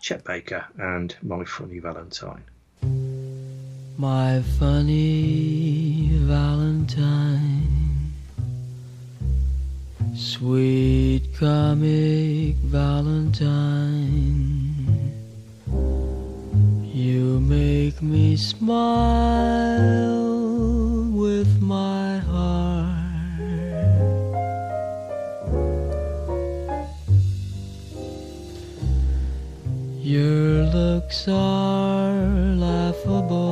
Chet 0.00 0.24
Baker 0.24 0.64
and 0.78 1.14
My 1.22 1.44
Funny 1.44 1.78
Valentine. 1.78 2.42
My 3.98 4.40
funny 4.58 6.08
Valentine, 6.12 7.57
sweet 10.18 11.22
comic 11.38 12.56
Valentine, 12.66 13.54
you 16.82 17.38
make 17.38 18.02
me 18.02 18.36
smile 18.36 19.78
with 21.12 21.62
my 21.62 22.18
heart. 22.18 22.98
Your 30.02 30.64
looks 30.64 31.28
are 31.28 32.12
laughable, 32.56 33.47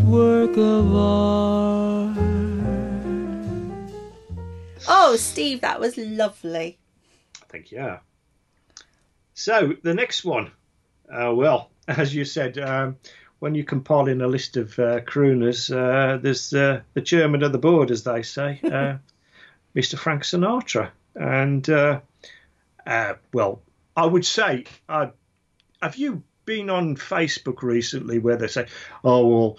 work 0.00 0.58
of 0.58 0.94
art. 0.94 2.18
Oh, 4.86 5.16
Steve, 5.16 5.62
that 5.62 5.80
was 5.80 5.96
lovely. 5.96 6.76
I 7.40 7.46
think, 7.46 7.72
yeah. 7.72 8.00
So 9.32 9.72
the 9.82 9.94
next 9.94 10.22
one, 10.24 10.50
uh, 11.10 11.32
well, 11.34 11.70
as 11.88 12.14
you 12.14 12.26
said, 12.26 12.58
um, 12.58 12.98
when 13.38 13.54
you 13.54 13.64
compile 13.64 14.08
in 14.08 14.20
a 14.20 14.26
list 14.26 14.58
of 14.58 14.78
uh, 14.78 15.00
crooners, 15.00 15.74
uh, 15.74 16.18
there's 16.18 16.52
uh, 16.52 16.82
the 16.92 17.00
chairman 17.00 17.42
of 17.42 17.52
the 17.52 17.58
board, 17.58 17.90
as 17.90 18.04
they 18.04 18.20
say, 18.22 18.60
uh, 18.64 18.98
Mr. 19.74 19.98
Frank 19.98 20.24
Sinatra. 20.24 20.90
And, 21.14 21.66
uh, 21.70 22.00
uh, 22.86 23.14
well, 23.32 23.62
I 23.96 24.04
would 24.04 24.26
say, 24.26 24.64
uh, 24.90 25.06
have 25.84 25.96
you 25.96 26.22
been 26.46 26.70
on 26.70 26.96
Facebook 26.96 27.62
recently 27.62 28.18
where 28.18 28.36
they 28.36 28.48
say, 28.48 28.66
oh, 29.04 29.26
well, 29.26 29.58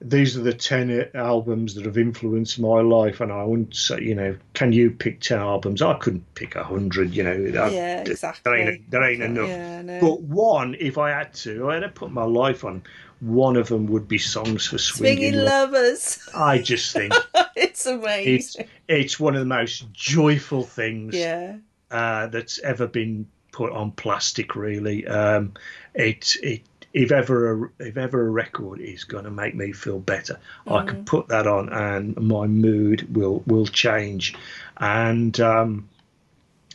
these 0.00 0.36
are 0.36 0.42
the 0.42 0.52
10 0.52 1.10
albums 1.14 1.74
that 1.74 1.84
have 1.86 1.96
influenced 1.96 2.58
my 2.58 2.80
life 2.80 3.20
and 3.20 3.32
i 3.32 3.42
wouldn't 3.44 3.74
say 3.74 4.00
you 4.02 4.14
know 4.14 4.36
can 4.52 4.70
you 4.72 4.90
pick 4.90 5.20
10 5.20 5.38
albums 5.38 5.80
i 5.80 5.94
couldn't 5.94 6.34
pick 6.34 6.56
100 6.56 7.14
you 7.14 7.22
know 7.22 7.30
I- 7.30 7.70
Yeah, 7.70 8.02
there 8.02 8.10
exactly. 8.12 8.52
ain't, 8.60 8.90
there 8.90 9.02
ain't 9.04 9.22
enough 9.22 9.48
Yeah, 9.48 9.82
no. 9.82 10.00
but 10.00 10.20
one 10.22 10.74
if 10.78 10.98
i 10.98 11.10
had 11.10 11.32
to 11.34 11.70
i 11.70 11.74
had 11.74 11.80
to 11.80 11.88
put 11.88 12.10
my 12.10 12.24
life 12.24 12.64
on 12.64 12.82
one 13.20 13.56
of 13.56 13.68
them 13.68 13.86
would 13.86 14.06
be 14.08 14.18
songs 14.18 14.66
for 14.66 14.76
swinging, 14.78 15.30
Swinging 15.32 15.44
lovers. 15.44 16.28
i 16.34 16.58
just 16.58 16.92
think 16.92 17.14
it's 17.34 17.46
it's 17.56 17.86
amazing. 17.86 18.66
it's 18.88 19.18
one 19.20 19.34
of 19.34 19.40
the 19.40 19.46
most 19.46 19.90
joyful 19.92 20.64
things 20.64 21.14
yeah. 21.14 21.56
uh, 21.92 22.26
that's 22.26 22.58
ever 22.58 22.86
been 22.88 23.26
put 23.54 23.72
on 23.72 23.92
plastic. 23.92 24.56
Really, 24.56 25.06
um, 25.06 25.52
it 25.94 26.36
it 26.42 26.62
if 26.92 27.12
ever 27.12 27.52
a, 27.64 27.70
if 27.78 27.96
ever 27.96 28.26
a 28.26 28.30
record 28.30 28.80
is 28.80 29.04
going 29.04 29.24
to 29.24 29.30
make 29.30 29.54
me 29.54 29.72
feel 29.72 30.00
better, 30.00 30.38
I 30.66 30.84
can 30.84 31.04
put 31.04 31.28
that 31.28 31.46
on 31.46 31.68
and 31.72 32.16
my 32.16 32.46
mood 32.46 33.14
will 33.16 33.42
will 33.46 33.66
change. 33.66 34.34
And 34.76 35.38
um, 35.40 35.88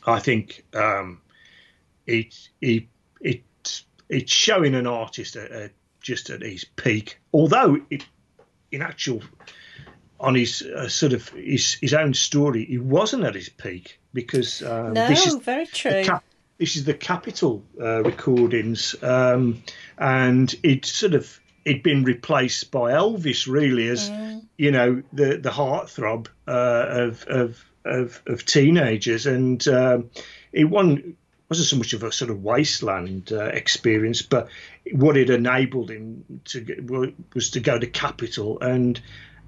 I 0.06 0.20
think 0.20 0.64
um, 0.74 1.22
it 2.08 2.34
it 2.62 2.86
it 3.20 3.44
it's 4.08 4.32
showing 4.32 4.74
an 4.74 4.88
artist 4.88 5.36
at, 5.36 5.52
at 5.52 5.72
just 6.02 6.30
at 6.30 6.42
his 6.42 6.64
peak. 6.64 7.20
Although 7.34 7.82
it, 7.90 8.06
in 8.72 8.82
actual 8.82 9.22
on 10.20 10.36
his 10.36 10.62
uh, 10.62 10.88
sort 10.88 11.14
of 11.14 11.28
his 11.30 11.74
his 11.76 11.94
own 11.94 12.14
story, 12.14 12.66
he 12.66 12.78
wasn't 12.78 13.24
at 13.24 13.36
his 13.36 13.50
peak 13.50 14.00
because 14.14 14.62
um, 14.64 14.94
No, 14.94 15.08
this 15.08 15.26
is 15.28 15.36
very 15.36 15.66
the 15.66 15.72
true. 15.72 16.04
cap- 16.04 16.24
this 16.60 16.76
is 16.76 16.84
the 16.84 16.94
Capitol 16.94 17.64
uh, 17.82 18.04
recordings, 18.04 18.96
um, 19.02 19.64
and 19.98 20.54
it 20.62 20.86
sort 20.86 21.14
of 21.16 21.40
it'd 21.66 21.84
been 21.84 22.04
replaced 22.04 22.72
by 22.72 22.92
Elvis, 22.92 23.48
really, 23.48 23.88
as 23.88 24.10
Mm. 24.10 24.46
you 24.58 24.72
know 24.72 25.02
the 25.14 25.38
the 25.38 25.50
heartthrob 25.50 26.28
uh, 26.48 26.86
of, 26.90 27.24
of 27.28 27.66
of 27.86 28.22
of 28.28 28.46
teenagers, 28.46 29.26
and 29.26 29.68
um, 29.68 30.10
it 30.52 30.66
wasn't 30.66 31.16
wasn't 31.50 31.68
so 31.68 31.78
much 31.78 31.94
of 31.94 32.04
a 32.04 32.12
sort 32.12 32.30
of 32.30 32.44
wasteland 32.44 33.32
uh, 33.32 33.46
experience, 33.46 34.22
but 34.22 34.50
what 34.92 35.18
it 35.18 35.30
enabled 35.30 35.90
him 35.90 36.42
to 36.46 36.60
get, 36.62 36.86
was 37.34 37.50
to 37.52 37.60
go 37.60 37.80
to 37.80 37.88
Capitol 37.88 38.60
and 38.62 39.02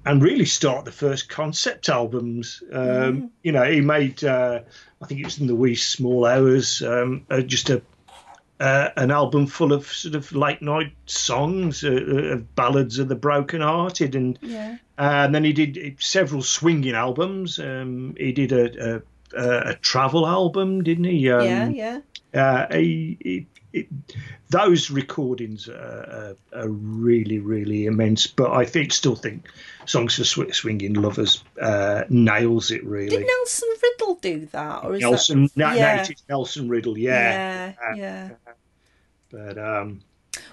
and 0.04 0.22
really 0.22 0.46
start 0.46 0.84
the 0.84 0.90
first 0.92 1.28
concept 1.28 1.88
albums. 1.88 2.62
Um, 2.72 3.30
You 3.42 3.52
know, 3.52 3.62
he 3.70 3.80
made 3.80 4.24
uh, 4.24 4.62
I 5.02 5.06
think 5.06 5.20
it 5.20 5.24
was 5.24 5.38
in 5.40 5.46
the 5.48 5.54
wee 5.56 5.74
small 5.74 6.24
hours, 6.26 6.80
um, 6.82 7.26
uh, 7.28 7.40
just 7.40 7.70
a 7.70 7.82
uh, 8.60 8.90
an 8.96 9.10
album 9.10 9.48
full 9.48 9.72
of 9.72 9.86
sort 9.88 10.14
of 10.14 10.30
late 10.32 10.62
night 10.62 10.92
songs, 11.06 11.82
uh, 11.82 11.88
uh, 11.88 12.34
of 12.34 12.54
ballads 12.54 13.00
of 13.00 13.08
the 13.08 13.16
broken 13.16 13.60
hearted, 13.60 14.14
and 14.14 14.38
Yeah. 14.40 14.76
uh, 14.96 15.24
and 15.26 15.34
then 15.34 15.42
he 15.42 15.52
did 15.52 15.96
several 16.00 16.42
swinging 16.42 16.94
albums. 16.94 17.58
Um, 17.58 18.14
he 18.16 18.30
did 18.32 18.52
a, 18.52 18.94
a 18.96 19.02
a 19.34 19.70
a 19.70 19.74
travel 19.74 20.26
album, 20.26 20.84
didn't 20.84 21.04
he? 21.04 21.28
Um, 21.30 21.72
yeah, 21.72 22.00
yeah. 22.32 22.40
uh, 22.40 22.72
he, 22.76 23.18
he, 23.20 23.46
it, 23.72 23.86
those 24.50 24.90
recordings 24.90 25.68
are, 25.68 26.36
are, 26.52 26.60
are 26.62 26.68
really, 26.68 27.38
really 27.38 27.86
immense. 27.86 28.26
But 28.26 28.52
I 28.52 28.64
think, 28.64 28.92
still 28.92 29.16
think, 29.16 29.48
songs 29.86 30.16
for 30.16 30.24
Sw- 30.24 30.54
swinging 30.54 30.94
lovers 30.94 31.42
uh, 31.60 32.04
nails 32.08 32.70
it 32.70 32.84
really. 32.84 33.16
Did 33.16 33.26
Nelson 33.26 33.68
Riddle 33.82 34.14
do 34.16 34.46
that, 34.46 34.84
or 34.84 34.94
is 34.94 35.00
Nelson, 35.00 35.42
that? 35.44 35.56
na- 35.56 35.72
yeah. 35.72 36.06
Nelson 36.28 36.68
Riddle, 36.68 36.98
yeah. 36.98 37.72
yeah, 37.80 37.94
yeah. 37.94 38.30
But 39.30 39.56
um, 39.58 40.02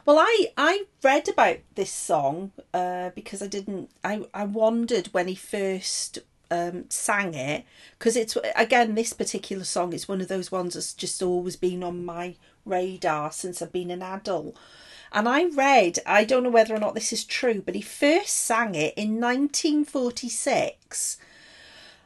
Well, 0.06 0.18
I 0.20 0.48
I 0.58 0.86
read 1.04 1.28
about 1.28 1.58
this 1.76 1.92
song 1.92 2.52
uh, 2.74 3.10
because 3.14 3.42
I 3.42 3.48
didn't. 3.48 3.92
I 4.04 4.26
I 4.34 4.46
wondered 4.46 5.08
when 5.08 5.28
he 5.28 5.36
first 5.36 6.20
um, 6.52 6.86
sang 6.90 7.34
it 7.34 7.66
because 7.98 8.16
it's 8.16 8.38
again 8.56 8.96
this 8.96 9.14
particular 9.14 9.64
song 9.64 9.94
is 9.94 10.08
one 10.08 10.22
of 10.22 10.28
those 10.28 10.52
ones 10.52 10.74
that's 10.74 10.94
just 10.94 11.22
always 11.22 11.56
been 11.56 11.84
on 11.84 12.06
my 12.06 12.36
radar 12.70 13.32
since 13.32 13.62
I've 13.62 13.72
been 13.72 13.92
an 13.92 14.02
adult. 14.02 14.56
And 15.12 15.28
I 15.28 15.46
read, 15.46 16.00
I 16.06 16.24
don't 16.24 16.44
know 16.44 16.50
whether 16.52 16.76
or 16.76 16.80
not 16.80 16.94
this 16.94 17.12
is 17.12 17.26
true, 17.26 17.62
but 17.66 17.74
he 17.76 17.82
first 17.82 18.36
sang 18.36 18.76
it 18.76 18.94
in 18.96 19.20
1946 19.20 21.18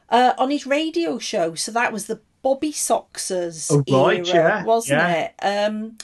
uh, 0.08 0.32
on 0.38 0.50
his 0.50 0.66
radio 0.66 1.18
show. 1.18 1.54
So 1.54 1.70
that 1.72 1.92
was 1.92 2.06
the 2.06 2.20
Bobby 2.42 2.72
Soxers 2.72 3.70
Oh, 3.70 3.84
right, 4.06 4.26
era, 4.26 4.48
yeah, 4.48 4.64
wasn't 4.64 5.00
yeah. 5.00 5.12
it? 5.12 5.34
Um, 5.42 5.98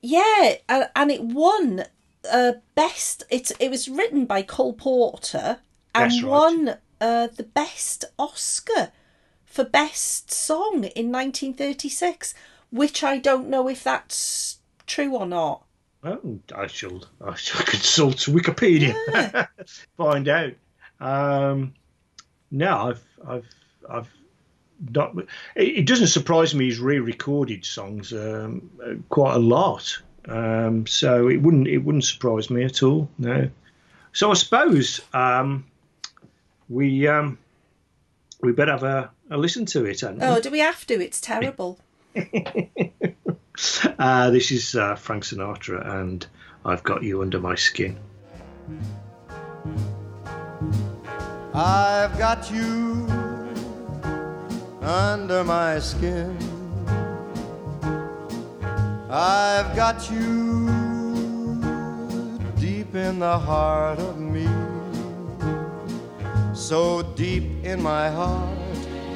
yeah, 0.00 0.56
and, 0.68 0.88
and 0.94 1.10
it 1.10 1.22
won 1.22 1.84
uh, 2.30 2.52
best. 2.74 3.24
It 3.30 3.50
it 3.58 3.70
was 3.70 3.88
written 3.88 4.24
by 4.26 4.42
Cole 4.42 4.72
Porter 4.72 5.58
and 5.94 6.12
right. 6.12 6.24
won 6.24 6.68
uh, 7.00 7.28
the 7.28 7.42
best 7.42 8.04
Oscar 8.18 8.92
for 9.44 9.64
best 9.64 10.30
song 10.30 10.84
in 10.84 11.10
1936, 11.10 12.34
which 12.70 13.02
I 13.04 13.18
don't 13.18 13.48
know 13.48 13.68
if 13.68 13.82
that's 13.84 14.58
true 14.86 15.16
or 15.16 15.26
not. 15.26 15.64
oh, 16.04 16.38
I 16.54 16.66
shall 16.66 17.04
I 17.24 17.34
shall 17.34 17.62
consult 17.66 18.16
Wikipedia, 18.18 19.48
find 19.96 20.28
out. 20.28 20.52
Um, 21.00 21.74
no, 22.50 22.76
I've 22.78 23.04
I've 23.26 23.46
I've 23.88 24.08
not. 24.90 25.16
It, 25.54 25.78
it 25.78 25.86
doesn't 25.86 26.08
surprise 26.08 26.54
me. 26.54 26.66
He's 26.66 26.78
re-recorded 26.78 27.64
songs 27.64 28.12
um, 28.12 28.70
quite 29.08 29.34
a 29.34 29.38
lot, 29.38 29.96
um, 30.28 30.86
so 30.86 31.28
it 31.28 31.36
wouldn't 31.38 31.66
it 31.68 31.78
wouldn't 31.78 32.04
surprise 32.04 32.50
me 32.50 32.64
at 32.64 32.82
all. 32.82 33.08
No. 33.18 33.50
So 34.12 34.30
I 34.30 34.34
suppose 34.34 35.00
um, 35.12 35.66
we 36.68 37.06
um, 37.06 37.38
we 38.40 38.52
better 38.52 38.72
have 38.72 38.82
a, 38.82 39.10
a 39.30 39.36
listen 39.36 39.66
to 39.66 39.84
it. 39.84 40.00
hadn't 40.00 40.20
we? 40.20 40.24
Oh, 40.26 40.40
do 40.40 40.50
we 40.50 40.60
have 40.60 40.86
to? 40.86 40.94
It's 41.02 41.20
terrible. 41.20 41.78
Uh, 43.98 44.28
this 44.30 44.50
is 44.50 44.74
uh, 44.74 44.94
Frank 44.96 45.24
Sinatra, 45.24 45.80
and 46.00 46.26
I've 46.64 46.82
got 46.82 47.02
you 47.02 47.22
under 47.22 47.40
my 47.40 47.54
skin. 47.54 47.98
I've 51.54 52.18
got 52.18 52.50
you 52.50 53.06
under 54.82 55.42
my 55.42 55.78
skin. 55.78 56.36
I've 59.08 59.74
got 59.74 60.10
you 60.10 60.66
deep 62.58 62.94
in 62.94 63.18
the 63.20 63.38
heart 63.38 63.98
of 63.98 64.18
me. 64.18 64.46
So 66.54 67.02
deep 67.14 67.64
in 67.64 67.82
my 67.82 68.10
heart 68.10 68.65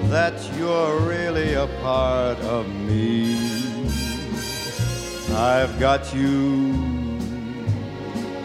that 0.09 0.35
you're 0.57 0.99
really 1.01 1.55
a 1.55 1.67
part 1.83 2.39
of 2.41 2.69
me. 2.69 3.37
I've 5.37 5.79
got 5.79 6.13
you 6.15 6.75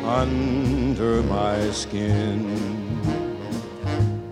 under 0.03 1.23
my 1.23 1.72
skin. 1.72 3.02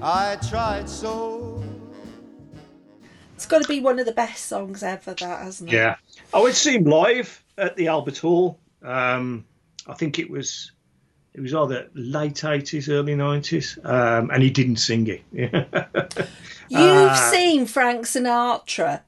I 0.02 0.38
tried 0.50 0.88
so. 0.90 1.64
It's 3.36 3.46
got 3.48 3.62
to 3.64 3.68
be 3.68 3.80
one 3.80 4.00
of 4.00 4.06
the 4.06 4.12
best 4.12 4.46
songs 4.46 4.84
ever, 4.84 5.14
that 5.16 5.44
hasn't 5.44 5.72
it? 5.72 5.76
Yeah, 5.76 5.96
Oh, 6.34 6.44
went 6.44 6.56
to 6.56 6.62
see 6.62 6.76
him 6.76 6.84
live 6.84 7.44
at 7.58 7.76
the 7.76 7.88
Albert 7.88 8.18
Hall. 8.20 8.60
Um, 8.84 9.46
I 9.88 9.94
think 9.94 10.20
it 10.20 10.30
was 10.30 10.73
it 11.34 11.42
was 11.42 11.54
either 11.54 11.90
late 11.94 12.44
eighties, 12.44 12.90
early 12.90 13.16
nineties, 13.16 13.78
um, 13.84 14.30
and 14.32 14.42
he 14.44 14.50
didn't 14.50 14.78
sing 14.78 15.08
it. 15.08 15.22
You've 16.70 16.80
Uh, 16.80 17.16
seen 17.32 17.66
Frank 17.66 18.06
Sinatra. 18.06 19.02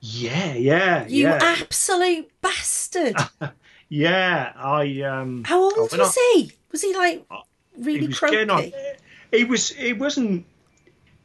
yeah, 0.00 0.54
yeah, 0.54 1.06
You 1.06 1.24
yeah, 1.28 1.38
absolute 1.42 2.30
bastard. 2.40 3.16
yeah. 3.88 4.52
I 4.56 5.02
um, 5.02 5.44
How 5.44 5.62
old 5.62 5.74
I 5.76 5.80
was 5.80 5.94
off- 6.00 6.16
he? 6.34 6.52
Was 6.72 6.82
he 6.82 6.94
like 6.94 7.24
really 7.78 8.00
he 8.00 8.06
was 8.08 8.18
croaky? 8.18 8.72
He 9.32 9.44
was. 9.44 9.68
He 9.70 9.92
wasn't. 9.92 10.44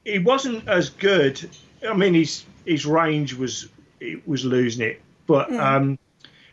He 0.06 0.20
wasn't 0.20 0.68
as 0.68 0.90
good. 0.90 1.50
I 1.88 1.94
mean, 1.94 2.14
his 2.14 2.44
his 2.66 2.86
range 2.86 3.34
was 3.36 3.68
it 4.00 4.28
was 4.28 4.46
losing 4.46 4.86
it. 4.88 5.02
But 5.28 5.52
um, 5.54 6.00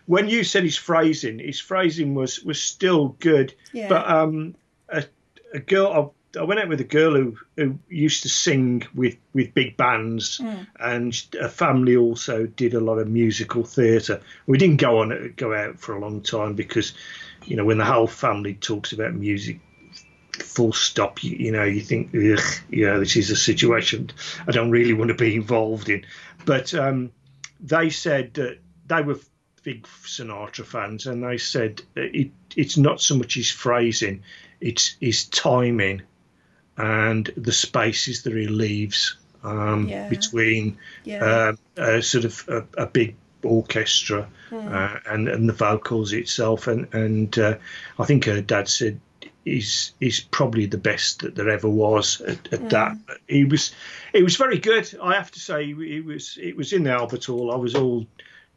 when 0.06 0.28
you 0.28 0.44
said 0.44 0.62
his 0.62 0.76
phrasing, 0.76 1.38
his 1.38 1.60
phrasing 1.60 2.14
was 2.14 2.42
was 2.42 2.60
still 2.60 3.16
good. 3.20 3.54
Yeah. 3.72 3.88
But 3.88 4.08
um, 4.08 4.54
a, 4.88 5.04
a 5.52 5.58
girl. 5.58 5.92
I, 5.92 6.16
I 6.38 6.42
went 6.42 6.60
out 6.60 6.68
with 6.68 6.80
a 6.82 6.84
girl 6.84 7.14
who, 7.14 7.38
who 7.56 7.78
used 7.88 8.22
to 8.24 8.28
sing 8.28 8.86
with, 8.94 9.16
with 9.32 9.54
big 9.54 9.78
bands, 9.78 10.38
and 10.78 11.26
her 11.40 11.48
family 11.48 11.96
also 11.96 12.44
did 12.44 12.74
a 12.74 12.80
lot 12.80 12.98
of 12.98 13.08
musical 13.08 13.64
theatre. 13.64 14.20
We 14.46 14.58
didn't 14.58 14.76
go 14.76 14.98
on 14.98 15.32
go 15.36 15.54
out 15.54 15.80
for 15.80 15.96
a 15.96 16.00
long 16.00 16.20
time 16.20 16.52
because, 16.52 16.92
you 17.46 17.56
know, 17.56 17.64
when 17.64 17.78
the 17.78 17.86
whole 17.86 18.06
family 18.06 18.52
talks 18.52 18.92
about 18.92 19.14
music, 19.14 19.60
full 20.32 20.74
stop. 20.74 21.24
You, 21.24 21.36
you 21.36 21.52
know, 21.52 21.64
you 21.64 21.80
think, 21.80 22.08
ugh, 22.08 22.44
know, 22.86 23.00
this 23.00 23.16
is 23.16 23.30
a 23.30 23.36
situation 23.36 24.10
I 24.46 24.52
don't 24.52 24.70
really 24.70 24.92
want 24.92 25.08
to 25.08 25.14
be 25.14 25.36
involved 25.36 25.88
in. 25.88 26.04
But 26.44 26.74
um, 26.74 27.12
they 27.60 27.88
said 27.88 28.34
that 28.34 28.58
they 28.86 29.00
were 29.00 29.18
big 29.66 29.82
Sinatra 30.04 30.64
fans, 30.64 31.08
and 31.08 31.24
they 31.24 31.38
said 31.38 31.82
it, 31.96 32.30
it's 32.54 32.76
not 32.76 33.00
so 33.00 33.16
much 33.16 33.34
his 33.34 33.50
phrasing, 33.50 34.22
it's 34.60 34.94
his 35.00 35.24
timing 35.24 36.02
and 36.78 37.28
the 37.36 37.52
spaces 37.52 38.22
that 38.22 38.32
he 38.32 38.46
leaves 38.46 39.16
um, 39.42 39.88
Yeah. 39.88 40.08
between 40.08 40.78
Yeah. 41.04 41.48
um, 41.48 41.58
a 41.76 42.00
sort 42.00 42.24
of 42.24 42.48
a, 42.48 42.82
a 42.84 42.86
big 42.86 43.16
orchestra 43.42 44.28
uh, 44.52 44.98
and 45.06 45.28
and 45.28 45.48
the 45.48 45.52
vocals 45.52 46.12
itself 46.12 46.68
and 46.68 46.86
and 46.94 47.36
uh, 47.38 47.56
I 47.98 48.04
think 48.04 48.24
her 48.26 48.40
dad 48.40 48.68
said 48.68 49.00
he's 49.44 49.92
he's 50.00 50.20
probably 50.20 50.66
the 50.66 50.78
best 50.78 51.20
that 51.22 51.34
there 51.34 51.50
ever 51.50 51.68
was 51.68 52.20
at, 52.20 52.52
at 52.52 52.70
that. 52.70 52.96
He 53.28 53.44
was 53.44 53.72
he 54.12 54.22
was 54.22 54.36
very 54.36 54.58
good 54.58 54.86
I 55.02 55.14
have 55.14 55.30
to 55.32 55.40
say. 55.40 55.66
He 55.74 56.00
was 56.00 56.38
it 56.40 56.56
was 56.56 56.72
in 56.72 56.84
the 56.84 56.92
Albert 56.92 57.24
Hall. 57.24 57.52
I 57.52 57.56
was 57.56 57.74
all 57.74 58.06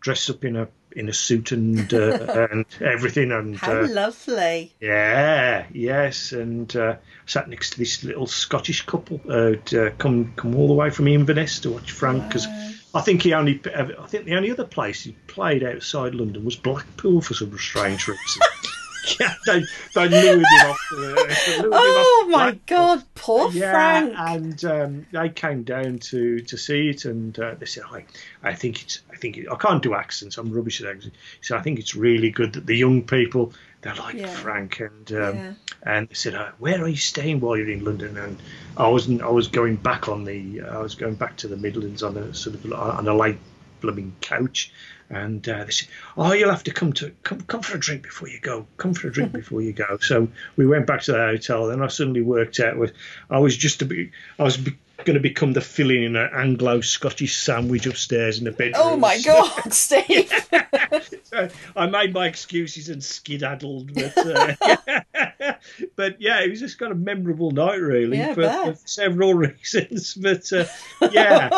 dress 0.01 0.29
up 0.29 0.43
in 0.45 0.55
a 0.55 0.67
in 0.91 1.07
a 1.07 1.13
suit 1.13 1.51
and 1.51 1.93
uh, 1.93 2.47
and 2.51 2.65
everything, 2.81 3.31
and 3.31 3.55
How 3.55 3.81
uh, 3.81 3.87
lovely. 3.87 4.73
yeah, 4.79 5.65
yes, 5.71 6.31
and 6.31 6.73
uh, 6.75 6.95
sat 7.25 7.47
next 7.47 7.71
to 7.71 7.77
this 7.79 8.03
little 8.03 8.27
Scottish 8.27 8.85
couple. 8.85 9.21
Uh, 9.29 9.55
uh, 9.75 9.91
come 9.97 10.33
come 10.35 10.55
all 10.55 10.67
the 10.67 10.73
way 10.73 10.89
from 10.89 11.07
Inverness 11.07 11.59
to 11.61 11.71
watch 11.71 11.91
Frank 11.91 12.27
because 12.27 12.47
I 12.93 13.01
think 13.01 13.21
he 13.21 13.33
only 13.33 13.61
I 13.75 14.07
think 14.07 14.25
the 14.25 14.35
only 14.35 14.51
other 14.51 14.65
place 14.65 15.03
he 15.03 15.11
played 15.27 15.63
outside 15.63 16.15
London 16.15 16.43
was 16.43 16.55
Blackpool 16.55 17.21
for 17.21 17.33
some 17.33 17.55
strange 17.57 18.07
reason. 18.07 18.41
yeah, 19.19 19.35
they 19.45 19.67
they 19.93 20.09
lured 20.09 20.51
him 20.51 20.63
off. 20.63 20.81
The, 20.89 21.37
they 21.45 21.53
lured 21.53 21.85
him 21.85 21.97
Oh 21.97 22.27
off 22.29 22.29
my 22.31 22.51
God, 22.65 23.03
poor 23.15 23.49
Yeah, 23.51 23.61
Frank. 23.71 24.13
and 24.17 24.65
um, 24.65 25.05
they 25.11 25.29
came 25.29 25.63
down 25.63 25.99
to, 25.99 26.39
to 26.41 26.57
see 26.57 26.89
it, 26.89 27.05
and 27.05 27.37
uh, 27.39 27.55
they 27.55 27.65
said, 27.65 27.83
"I, 27.91 28.05
I 28.43 28.53
think 28.53 28.81
it's, 28.81 29.01
I 29.11 29.15
think 29.15 29.37
it, 29.37 29.47
I 29.49 29.55
can't 29.55 29.81
do 29.81 29.93
accents. 29.93 30.37
I'm 30.37 30.51
rubbish 30.51 30.81
at 30.81 30.87
accents." 30.87 31.17
So 31.41 31.55
I 31.57 31.61
think 31.61 31.79
it's 31.79 31.95
really 31.95 32.31
good 32.31 32.53
that 32.53 32.65
the 32.65 32.75
young 32.75 33.01
people 33.03 33.53
they're 33.81 33.95
like 33.95 34.15
Yeah. 34.17 34.27
Frank, 34.27 34.81
and 34.81 35.11
um, 35.13 35.35
Yeah. 35.35 35.53
and 35.83 36.09
they 36.09 36.13
said, 36.15 36.35
uh, 36.35 36.51
"Where 36.59 36.81
are 36.83 36.87
you 36.87 36.97
staying 36.97 37.39
while 37.39 37.55
you're 37.57 37.69
in 37.69 37.85
London?" 37.85 38.17
And 38.17 38.37
I 38.77 38.87
wasn't, 38.89 39.21
I 39.21 39.29
was 39.29 39.47
going 39.47 39.77
back 39.77 40.09
on 40.09 40.25
the, 40.25 40.61
I 40.61 40.79
was 40.79 40.95
going 40.95 41.15
back 41.15 41.37
to 41.37 41.47
the 41.47 41.57
Midlands 41.57 42.03
on 42.03 42.17
a 42.17 42.33
sort 42.33 42.55
of 42.55 42.71
on 42.73 43.07
a 43.07 43.15
late 43.15 43.37
blooming 43.81 44.13
couch. 44.21 44.71
And 45.09 45.47
uh, 45.49 45.65
they 45.65 45.71
said, 45.71 45.87
"Oh, 46.17 46.33
you'll 46.33 46.51
have 46.51 46.63
to 46.65 46.73
come 46.73 46.93
to 46.93 47.11
come 47.23 47.41
come 47.41 47.61
for 47.61 47.77
a 47.77 47.79
drink 47.79 48.03
before 48.03 48.27
you 48.27 48.39
go. 48.39 48.67
Come 48.77 48.93
for 48.93 49.07
a 49.07 49.11
drink 49.11 49.31
before 49.41 49.61
you 49.61 49.73
go." 49.73 49.97
So 50.01 50.27
we 50.55 50.67
went 50.67 50.85
back 50.85 51.01
to 51.03 51.13
the 51.13 51.17
hotel. 51.17 51.67
Then 51.67 51.81
I 51.81 51.87
suddenly 51.87 52.21
worked 52.21 52.59
out 52.59 52.77
with 52.77 52.93
I 53.29 53.39
was 53.39 53.57
just 53.57 53.79
to 53.79 53.85
be 53.85 54.11
I 54.37 54.43
was 54.43 54.57
be, 54.57 54.77
going 55.05 55.15
to 55.15 55.19
become 55.19 55.53
the 55.53 55.61
filling 55.61 56.03
in 56.03 56.15
an 56.15 56.29
Anglo-Scottish 56.33 57.37
sandwich 57.37 57.85
upstairs 57.85 58.37
in 58.39 58.45
the 58.45 58.51
bedroom. 58.51 58.75
Oh 58.75 58.97
my 58.97 59.19
God, 59.25 59.73
Steve. 59.73 60.31
So 61.23 61.47
I 61.75 61.85
made 61.85 62.13
my 62.13 62.25
excuses 62.25 62.89
and 62.89 63.03
skedaddled, 63.03 63.93
but 63.93 64.17
uh, 64.17 64.55
but 65.95 66.19
yeah, 66.19 66.41
it 66.41 66.49
was 66.49 66.59
just 66.59 66.79
kind 66.79 66.91
of 66.91 66.99
memorable 66.99 67.51
night, 67.51 67.79
really, 67.79 68.17
Yeah, 68.17 68.33
for, 68.33 68.49
for 68.49 68.87
several 68.87 69.35
reasons. 69.35 70.15
But 70.15 70.51
uh, 70.51 70.65
yeah, 71.11 71.49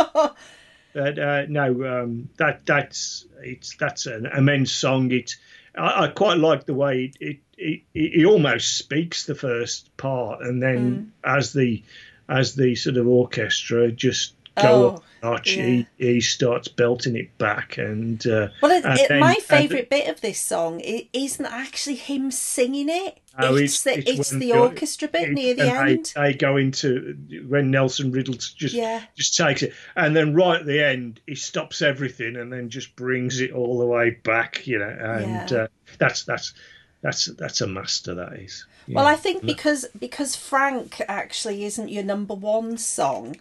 but 0.93 1.17
uh, 1.19 1.45
no, 1.47 2.01
um, 2.03 2.29
that 2.37 2.65
that's 2.65 3.25
it's 3.43 3.75
that's 3.77 4.05
an 4.05 4.25
immense 4.25 4.71
song. 4.71 5.11
It 5.11 5.35
I, 5.75 6.03
I 6.03 6.07
quite 6.07 6.37
like 6.37 6.65
the 6.65 6.73
way 6.73 7.11
it 7.19 7.37
it, 7.57 7.81
it 7.93 8.21
it 8.21 8.25
almost 8.25 8.77
speaks 8.77 9.25
the 9.25 9.35
first 9.35 9.95
part, 9.97 10.41
and 10.41 10.61
then 10.61 11.13
Mm. 11.23 11.37
as 11.37 11.53
the 11.53 11.83
as 12.29 12.55
the 12.55 12.75
sort 12.75 12.97
of 12.97 13.07
orchestra 13.07 13.91
just 13.91 14.33
go 14.55 14.63
Oh, 14.63 14.87
up 14.95 15.03
notch, 15.23 15.55
yeah. 15.55 15.65
he, 15.65 15.87
he 15.97 16.21
starts 16.21 16.67
belting 16.67 17.15
it 17.15 17.37
back, 17.37 17.77
and 17.77 18.25
uh, 18.27 18.49
Well, 18.61 18.71
it, 18.71 18.83
and 18.85 18.99
it, 18.99 19.07
then- 19.09 19.19
my 19.19 19.35
favourite 19.35 19.89
bit 19.89 20.07
of 20.09 20.19
this 20.21 20.39
song 20.39 20.79
it 20.81 21.07
isn't 21.13 21.45
actually 21.45 21.95
him 21.95 22.31
singing 22.31 22.89
it. 22.89 23.19
Oh, 23.39 23.55
it's, 23.55 23.83
the, 23.83 23.97
it's, 24.09 24.29
the 24.29 24.53
orchestra 24.53 25.07
bit 25.07 25.31
near 25.31 25.53
the 25.55 25.63
they- 25.63 25.69
end. 25.71 26.11
They, 26.15 26.33
go 26.33 26.57
into 26.57 27.17
when 27.47 27.71
Nelson 27.71 28.11
Riddle 28.11 28.33
just 28.33 28.73
Yeah. 28.73 29.03
just 29.15 29.37
takes 29.37 29.63
it, 29.63 29.73
and 29.95 30.15
then 30.15 30.33
right 30.33 30.59
at 30.59 30.65
the 30.65 30.83
end 30.83 31.21
he 31.27 31.35
stops 31.35 31.81
everything 31.81 32.35
and 32.35 32.51
then 32.51 32.69
just 32.69 32.95
brings 32.95 33.39
it 33.39 33.51
all 33.51 33.79
the 33.79 33.85
way 33.85 34.09
back. 34.11 34.67
You 34.67 34.79
know, 34.79 34.89
and 34.89 35.49
Yeah. 35.49 35.57
uh, 35.63 35.67
that's 35.97 36.23
that's 36.23 36.53
that's 37.01 37.25
that's 37.25 37.61
a 37.61 37.67
master. 37.67 38.15
That 38.15 38.33
is. 38.33 38.65
Well, 38.87 39.07
I 39.07 39.15
think 39.15 39.45
because 39.45 39.85
because 39.97 40.35
Frank 40.35 41.01
actually 41.07 41.63
isn't 41.65 41.89
your 41.89 42.03
number 42.03 42.33
one 42.33 42.77
song, 42.77 43.37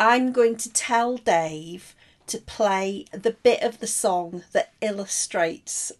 I'm 0.00 0.32
going 0.32 0.56
to 0.56 0.72
tell 0.72 1.16
Dave 1.18 1.94
to 2.26 2.38
play 2.38 3.04
the 3.12 3.32
bit 3.32 3.62
of 3.62 3.80
the 3.80 3.86
song 3.86 4.42
that 4.52 4.72
illustrates 4.80 5.92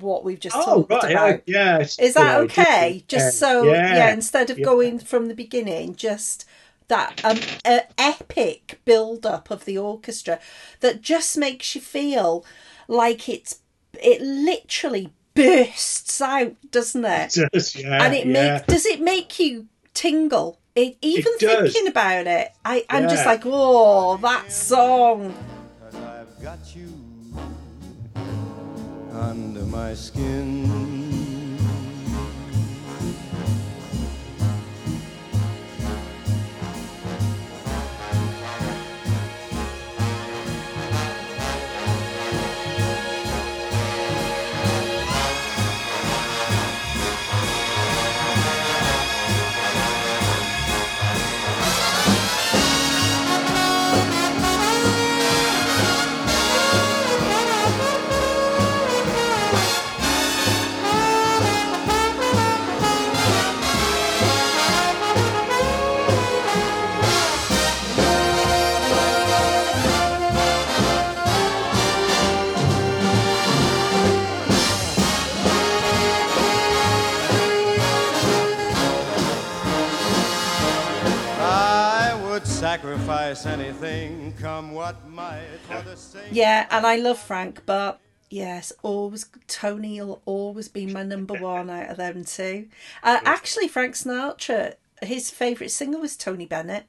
what 0.00 0.24
we've 0.24 0.40
just 0.40 0.56
Oh 0.56 0.84
talked 0.86 0.90
right, 0.90 1.10
about. 1.12 1.42
yeah. 1.46 1.78
it's 1.78 1.98
Is 1.98 2.14
that 2.14 2.38
good 2.40 2.50
idea. 2.58 2.64
okay? 2.64 3.04
Just 3.08 3.38
so 3.38 3.64
yeah, 3.64 3.94
yeah, 3.94 4.12
instead 4.12 4.50
of 4.50 4.58
yeah. 4.58 4.64
going 4.64 4.98
from 4.98 5.28
the 5.28 5.34
beginning, 5.34 5.94
just 5.96 6.44
that 6.88 7.20
um 7.24 7.38
uh, 7.64 7.80
epic 7.98 8.80
build 8.84 9.24
up 9.24 9.50
of 9.50 9.64
the 9.64 9.78
orchestra 9.78 10.38
that 10.80 11.00
just 11.00 11.38
makes 11.38 11.74
you 11.74 11.80
feel 11.80 12.44
like 12.88 13.28
it's 13.28 13.60
it 13.94 14.20
literally 14.20 15.12
bursts 15.34 16.20
out, 16.20 16.54
doesn't 16.70 17.04
it? 17.04 17.36
It 17.36 17.52
does, 17.52 17.76
yeah, 17.76 18.02
and 18.04 18.14
it 18.14 18.26
yeah. 18.26 18.32
make 18.32 18.66
does 18.66 18.86
it 18.86 19.00
make 19.00 19.38
you 19.38 19.68
tingle? 19.94 20.58
It, 20.74 20.96
even 21.02 21.32
does. 21.38 21.72
thinking 21.72 21.86
about 21.88 22.26
it, 22.26 22.48
I, 22.64 22.84
I'm 22.88 23.06
just 23.08 23.26
like, 23.26 23.42
oh, 23.44 24.16
that 24.18 24.50
song. 24.50 25.34
Under 29.22 29.62
my 29.66 29.94
skin. 29.94 31.01
Yeah, 86.30 86.66
and 86.70 86.86
I 86.86 86.96
love 86.96 87.18
Frank, 87.18 87.62
but 87.66 88.00
yes, 88.30 88.72
always 88.82 89.26
Tony 89.46 90.00
will 90.00 90.22
always 90.24 90.68
be 90.68 90.86
my 90.86 91.02
number 91.02 91.34
one 91.34 91.70
out 91.70 91.90
of 91.90 91.96
them 91.96 92.24
two. 92.24 92.68
Uh, 93.02 93.20
actually, 93.24 93.68
Frank 93.68 93.94
Sinatra, 93.94 94.74
his 95.02 95.30
favourite 95.30 95.70
singer 95.70 95.98
was 95.98 96.16
Tony 96.16 96.46
Bennett. 96.46 96.84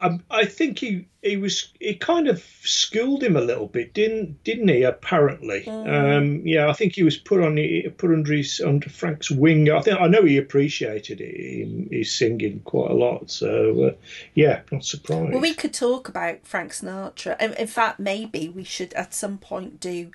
Um, 0.00 0.22
I 0.30 0.44
think 0.44 0.78
he 0.78 1.08
he 1.22 1.36
was 1.36 1.72
he 1.80 1.94
kind 1.94 2.28
of 2.28 2.44
schooled 2.62 3.22
him 3.22 3.36
a 3.36 3.40
little 3.40 3.66
bit, 3.66 3.94
didn't 3.94 4.44
didn't 4.44 4.68
he? 4.68 4.84
Apparently, 4.84 5.66
um, 5.66 6.46
yeah. 6.46 6.68
I 6.68 6.72
think 6.72 6.94
he 6.94 7.02
was 7.02 7.16
put 7.16 7.40
on 7.40 7.56
put 7.96 8.10
under 8.10 8.32
his 8.32 8.60
under 8.60 8.88
Frank's 8.88 9.28
wing. 9.28 9.68
I 9.70 9.80
think 9.80 10.00
I 10.00 10.06
know 10.06 10.22
he 10.22 10.36
appreciated 10.36 11.20
it, 11.20 11.88
his 11.90 12.16
singing 12.16 12.60
quite 12.60 12.92
a 12.92 12.94
lot. 12.94 13.28
So 13.28 13.82
uh, 13.82 13.92
yeah, 14.34 14.60
not 14.70 14.84
surprised. 14.84 15.32
Well, 15.32 15.40
we 15.40 15.54
could 15.54 15.74
talk 15.74 16.08
about 16.08 16.46
Frank 16.46 16.72
Sinatra. 16.72 17.40
In, 17.40 17.54
in 17.54 17.66
fact, 17.66 17.98
maybe 17.98 18.48
we 18.48 18.62
should 18.62 18.92
at 18.94 19.12
some 19.12 19.38
point 19.38 19.80
do 19.80 20.12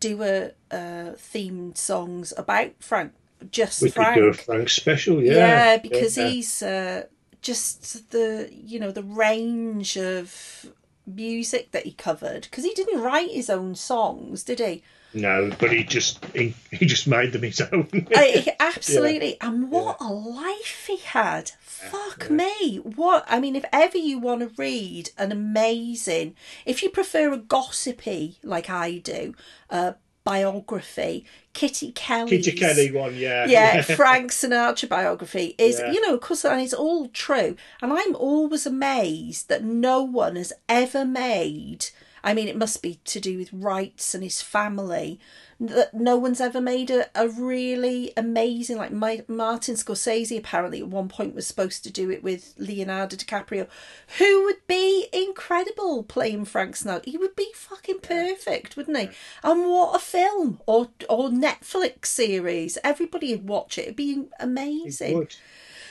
do 0.00 0.22
a 0.24 0.46
uh, 0.72 1.14
themed 1.14 1.76
songs 1.76 2.32
about 2.36 2.72
Frank. 2.80 3.12
Just 3.52 3.80
We 3.80 3.90
Frank. 3.90 4.14
could 4.14 4.20
do 4.20 4.28
a 4.28 4.34
Frank 4.34 4.68
special, 4.68 5.22
yeah. 5.22 5.32
yeah, 5.32 5.76
because 5.78 6.18
yeah. 6.18 6.28
he's 6.28 6.62
uh, 6.62 7.04
just 7.42 8.10
the 8.10 8.50
you 8.52 8.78
know 8.78 8.90
the 8.90 9.02
range 9.02 9.96
of 9.96 10.66
music 11.06 11.72
that 11.72 11.84
he 11.84 11.92
covered 11.92 12.42
because 12.42 12.64
he 12.64 12.74
didn't 12.74 13.02
write 13.02 13.30
his 13.30 13.50
own 13.50 13.74
songs 13.74 14.44
did 14.44 14.60
he? 14.60 14.82
No, 15.12 15.50
but 15.58 15.72
he 15.72 15.82
just 15.82 16.24
he, 16.26 16.54
he 16.70 16.86
just 16.86 17.08
made 17.08 17.32
them 17.32 17.42
his 17.42 17.60
own. 17.60 17.88
I, 18.14 18.54
absolutely. 18.60 19.40
And 19.40 19.68
what 19.68 19.96
a 20.00 20.04
life 20.04 20.84
he 20.86 20.98
had. 20.98 21.50
Fuck 21.62 22.30
me. 22.30 22.76
What 22.76 23.24
i 23.26 23.40
mean 23.40 23.56
if 23.56 23.64
ever 23.72 23.96
you 23.96 24.18
want 24.18 24.40
to 24.40 24.62
read 24.62 25.10
an 25.16 25.32
amazing 25.32 26.36
if 26.66 26.82
you 26.82 26.90
prefer 26.90 27.32
a 27.32 27.38
gossipy 27.38 28.38
like 28.42 28.68
i 28.68 28.98
do 28.98 29.34
uh 29.70 29.92
biography 30.30 31.24
kitty 31.52 31.90
kelley's 31.92 32.44
Kitty 32.46 32.58
Kelley 32.58 32.92
one, 32.92 33.16
yeah, 33.16 33.46
yeah, 33.46 33.82
Frank 34.00 34.30
Sinatra 34.30 34.88
biography 34.88 35.54
is, 35.58 35.80
Yeah. 35.80 35.90
you 35.90 36.00
know, 36.06 36.14
of 36.14 36.20
course, 36.20 36.44
and 36.44 36.60
it's 36.60 36.72
all 36.72 37.08
true. 37.08 37.56
And 37.82 37.92
I'm 37.92 38.14
always 38.14 38.66
amazed 38.66 39.48
that 39.48 39.64
no 39.64 40.02
one 40.02 40.36
has 40.36 40.52
ever 40.68 41.04
made 41.04 41.86
I 42.22 42.34
mean, 42.34 42.48
it 42.48 42.56
must 42.56 42.82
be 42.82 43.00
to 43.06 43.18
do 43.18 43.38
with 43.38 43.48
rights 43.52 44.14
and 44.14 44.22
his 44.22 44.42
family. 44.42 45.18
That 45.62 45.92
no 45.92 46.16
one's 46.16 46.40
ever 46.40 46.60
made 46.60 46.90
a, 46.90 47.06
a 47.14 47.28
really 47.28 48.14
amazing 48.16 48.78
like 48.78 48.92
my, 48.92 49.24
Martin 49.28 49.74
Scorsese 49.74 50.38
apparently 50.38 50.80
at 50.80 50.88
one 50.88 51.08
point 51.08 51.34
was 51.34 51.46
supposed 51.46 51.84
to 51.84 51.90
do 51.90 52.10
it 52.10 52.22
with 52.22 52.54
Leonardo 52.56 53.14
DiCaprio, 53.14 53.68
who 54.16 54.44
would 54.44 54.66
be 54.66 55.08
incredible 55.12 56.02
playing 56.02 56.46
Frank 56.46 56.76
Sinatra. 56.76 57.04
He 57.04 57.18
would 57.18 57.36
be 57.36 57.52
fucking 57.54 58.00
perfect, 58.00 58.76
wouldn't 58.76 58.96
he? 58.96 59.10
And 59.44 59.66
what 59.66 59.94
a 59.94 59.98
film 59.98 60.62
or 60.64 60.88
or 61.10 61.28
Netflix 61.28 62.06
series! 62.06 62.78
Everybody 62.82 63.32
would 63.32 63.48
watch 63.48 63.76
it. 63.76 63.82
It'd 63.82 63.96
be 63.96 64.28
amazing. 64.40 65.18
Would. 65.18 65.36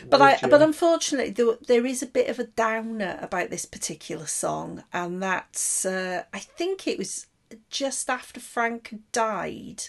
But 0.09 0.21
I, 0.21 0.31
Would, 0.31 0.41
yeah. 0.41 0.47
but 0.47 0.61
unfortunately, 0.61 1.31
there, 1.31 1.57
there 1.67 1.85
is 1.85 2.01
a 2.01 2.07
bit 2.07 2.29
of 2.29 2.39
a 2.39 2.45
downer 2.45 3.19
about 3.21 3.49
this 3.49 3.65
particular 3.65 4.27
song, 4.27 4.83
and 4.93 5.21
that's 5.21 5.85
uh, 5.85 6.23
I 6.33 6.39
think 6.39 6.87
it 6.87 6.97
was 6.97 7.27
just 7.69 8.09
after 8.09 8.39
Frank 8.39 8.95
died, 9.11 9.83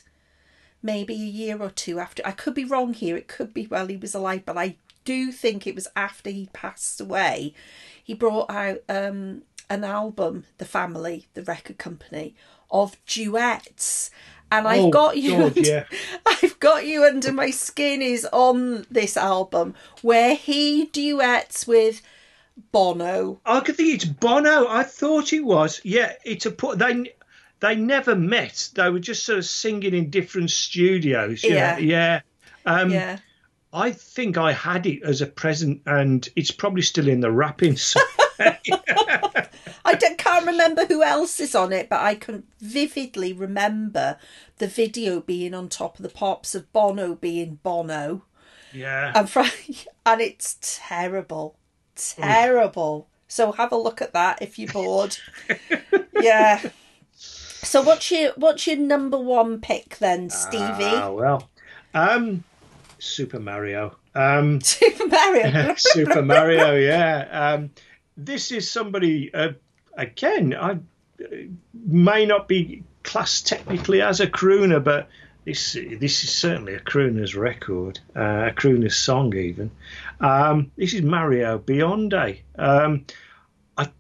maybe 0.83 1.15
a 1.15 1.19
year 1.19 1.61
or 1.61 1.71
two 1.71 1.99
after. 1.99 2.23
I 2.27 2.33
could 2.33 2.55
be 2.55 2.65
wrong 2.65 2.95
here. 2.95 3.17
It 3.17 3.29
could 3.29 3.53
be 3.55 3.65
while 3.65 3.87
he 3.87 3.97
was 3.97 4.15
alive, 4.15 4.43
but 4.47 4.57
I 4.59 4.77
do 5.05 5.33
think 5.33 5.67
it 5.67 5.75
was 5.75 5.89
after 5.97 6.31
he 6.31 6.49
passed 6.53 7.01
away. 7.01 7.55
He 8.03 8.15
brought 8.15 8.51
out 8.51 8.83
um, 8.89 9.43
an 9.69 9.85
album, 9.85 10.45
The 10.59 10.65
Family, 10.65 11.27
the 11.35 11.43
record 11.43 11.79
company, 11.79 12.35
of 12.71 12.97
duets. 13.07 14.11
And 14.53 14.67
I've 14.67 14.85
Oh, 14.85 14.91
got 14.91 15.17
you. 15.17 15.31
God, 15.31 15.43
under, 15.57 15.61
yeah. 15.69 15.85
I've 16.27 16.59
got 16.59 16.85
you 16.87 17.05
under 17.05 17.33
my 17.33 17.51
skin 17.51 18.03
is 18.03 18.27
on 18.33 18.85
this 18.91 19.17
album 19.17 19.75
where 20.03 20.35
he 20.35 20.87
duets 20.87 21.67
with 21.69 22.03
Bono. 22.73 23.41
I 23.47 23.61
could 23.61 23.77
think 23.77 23.95
it's 23.95 24.05
Bono. 24.05 24.67
I 24.69 24.83
thought 24.83 25.33
it 25.33 25.45
was. 25.45 25.81
Yeah, 25.85 26.15
it's 26.25 26.47
a 26.47 26.51
put. 26.51 26.79
They 26.79 27.15
they 27.61 27.75
never 27.77 28.15
met. 28.17 28.71
They 28.75 28.91
were 28.91 28.99
just 28.99 29.25
sort 29.25 29.39
of 29.39 29.45
singing 29.45 29.95
in 29.95 30.11
different 30.11 30.51
studios. 30.51 31.45
Yeah. 31.45 31.79
Yeah, 31.79 31.79
yeah. 31.79 32.21
Um, 32.67 32.91
Yeah. 32.91 33.19
I 33.73 33.93
think 33.93 34.37
I 34.37 34.53
had 34.53 34.85
it 34.87 35.03
as 35.05 35.21
a 35.21 35.27
present, 35.27 35.83
and 35.87 36.29
it's 36.35 36.51
probably 36.51 36.83
still 36.83 37.07
in 37.07 37.21
the 37.21 37.31
wrapping. 37.31 37.77
I 39.85 39.95
don't, 39.95 40.19
can't 40.19 40.47
remember 40.47 40.85
who 40.87 41.03
else 41.03 41.41
is 41.41 41.55
on 41.55 41.73
it, 41.73 41.89
but 41.89 42.01
I 42.01 42.15
can 42.17 42.45
vividly 42.61 43.33
remember 43.33 44.19
the 44.59 44.67
video 44.67 45.21
being 45.21 45.55
on 45.55 45.69
top 45.69 45.99
of 45.99 46.03
the 46.03 46.09
pops 46.09 46.55
of 46.55 46.73
Bono 46.73 47.15
being 47.15 47.61
Bono. 47.63 48.25
yeah, 48.73 49.13
And, 49.15 49.29
Fra- 49.31 49.47
and 50.07 50.21
it's 50.21 50.59
terrible. 50.61 51.57
Terrible. 51.95 53.09
So 53.29 53.53
have 53.53 53.73
a 53.73 53.77
look 53.77 54.03
at 54.03 54.13
that 54.15 54.43
if 54.43 54.59
you're 54.59 54.73
bored. 54.73 55.17
yeah. 56.21 56.61
So 57.63 57.83
what's 57.83 58.11
your 58.11 58.33
what's 58.37 58.67
your 58.67 58.77
number 58.77 59.19
one 59.19 59.61
pick 59.61 59.99
then, 59.99 60.31
Stevie? 60.31 60.85
Ah, 60.85 61.11
well, 61.11 61.49
um, 61.95 62.43
Super 62.99 63.39
Mario. 63.39 63.97
Um, 64.15 64.61
Super 64.63 65.07
Mario. 65.07 65.75
Super 65.79 66.23
Mario, 66.23 66.75
yeah. 66.75 67.29
Um, 67.31 67.71
this 68.17 68.51
is 68.51 68.71
somebody 68.71 69.33
uh, 69.33 69.53
again. 69.95 70.55
I 70.55 70.73
uh, 70.73 71.27
may 71.75 72.27
not 72.27 72.49
be 72.49 72.83
classed 73.03 73.47
technically 73.47 74.03
as 74.03 74.21
a 74.21 74.27
crooner, 74.27 74.83
but 74.83 75.09
this 75.45 75.73
this 75.73 76.25
is 76.25 76.31
certainly 76.31 76.75
a 76.75 76.81
crooner's 76.81 77.35
record, 77.35 77.99
uh, 78.17 78.49
a 78.49 78.53
crooner's 78.53 78.97
song 78.97 79.35
even. 79.37 79.71
Um, 80.21 80.71
this 80.77 80.95
is 80.95 81.03
Mario 81.03 81.59
Biondi. 81.59 82.41
Um, 82.59 83.07
I 83.77 83.91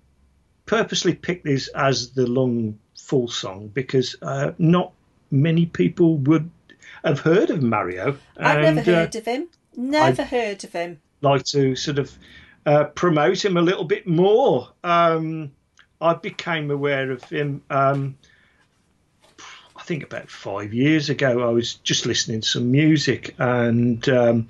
purposely 0.66 1.14
picked 1.14 1.44
this 1.44 1.68
as 1.68 2.10
the 2.10 2.26
long 2.26 2.78
full 3.00 3.28
song 3.28 3.68
because 3.68 4.16
uh, 4.22 4.52
not 4.58 4.92
many 5.30 5.66
people 5.66 6.16
would 6.18 6.50
have 7.04 7.20
heard 7.20 7.50
of 7.50 7.62
Mario. 7.62 8.18
I've 8.36 8.64
and, 8.64 8.76
never 8.76 8.92
uh, 8.92 8.94
heard 8.94 9.16
of 9.16 9.24
him. 9.24 9.48
Never 9.76 10.24
heard 10.24 10.64
of 10.64 10.72
him. 10.72 11.00
like 11.20 11.44
to 11.46 11.76
sort 11.76 11.98
of 11.98 12.12
uh, 12.66 12.84
promote 12.84 13.44
him 13.44 13.56
a 13.56 13.62
little 13.62 13.84
bit 13.84 14.06
more. 14.06 14.68
Um, 14.84 15.52
I 16.00 16.14
became 16.14 16.70
aware 16.70 17.10
of 17.10 17.24
him. 17.24 17.62
Um, 17.70 18.16
I 19.76 19.82
think 19.82 20.02
about 20.02 20.30
five 20.30 20.74
years 20.74 21.08
ago. 21.08 21.48
I 21.48 21.52
was 21.52 21.74
just 21.74 22.06
listening 22.06 22.42
to 22.42 22.48
some 22.48 22.70
music 22.70 23.34
and. 23.38 24.06
Um, 24.08 24.48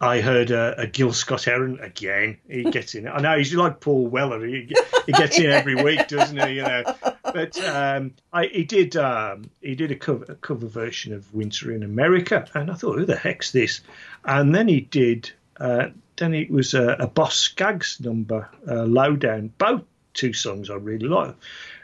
I 0.00 0.20
heard 0.20 0.52
a, 0.52 0.82
a 0.82 0.86
Gil 0.86 1.12
Scott 1.12 1.44
Heron 1.44 1.80
again. 1.80 2.38
He 2.48 2.62
gets 2.62 2.94
in. 2.94 3.08
I 3.08 3.18
know 3.18 3.36
he's 3.36 3.52
like 3.52 3.80
Paul 3.80 4.06
Weller. 4.06 4.46
He, 4.46 4.72
he 5.06 5.12
gets 5.12 5.38
in 5.38 5.46
every 5.50 5.74
week, 5.74 6.06
doesn't 6.06 6.36
he? 6.36 6.54
You 6.54 6.62
know. 6.62 6.84
But 7.32 7.62
um, 7.64 8.14
I, 8.32 8.46
he 8.46 8.64
did. 8.64 8.96
Um, 8.96 9.50
he 9.60 9.74
did 9.74 9.90
a 9.90 9.96
cover, 9.96 10.24
a 10.28 10.34
cover 10.34 10.66
version 10.66 11.12
of 11.12 11.32
Winter 11.34 11.72
in 11.72 11.82
America, 11.82 12.46
and 12.54 12.70
I 12.70 12.74
thought, 12.74 12.98
who 12.98 13.06
the 13.06 13.16
heck's 13.16 13.52
this? 13.52 13.80
And 14.24 14.54
then 14.54 14.68
he 14.68 14.80
did. 14.80 15.30
Uh, 15.58 15.88
then 16.16 16.34
it 16.34 16.50
was 16.50 16.74
a, 16.74 16.96
a 17.00 17.06
Boz 17.06 17.34
Scaggs 17.34 18.00
number, 18.00 18.48
uh, 18.68 18.84
Lowdown. 18.84 19.52
Both 19.58 19.82
two 20.14 20.32
songs 20.32 20.70
I 20.70 20.74
really 20.74 21.08
like. 21.08 21.34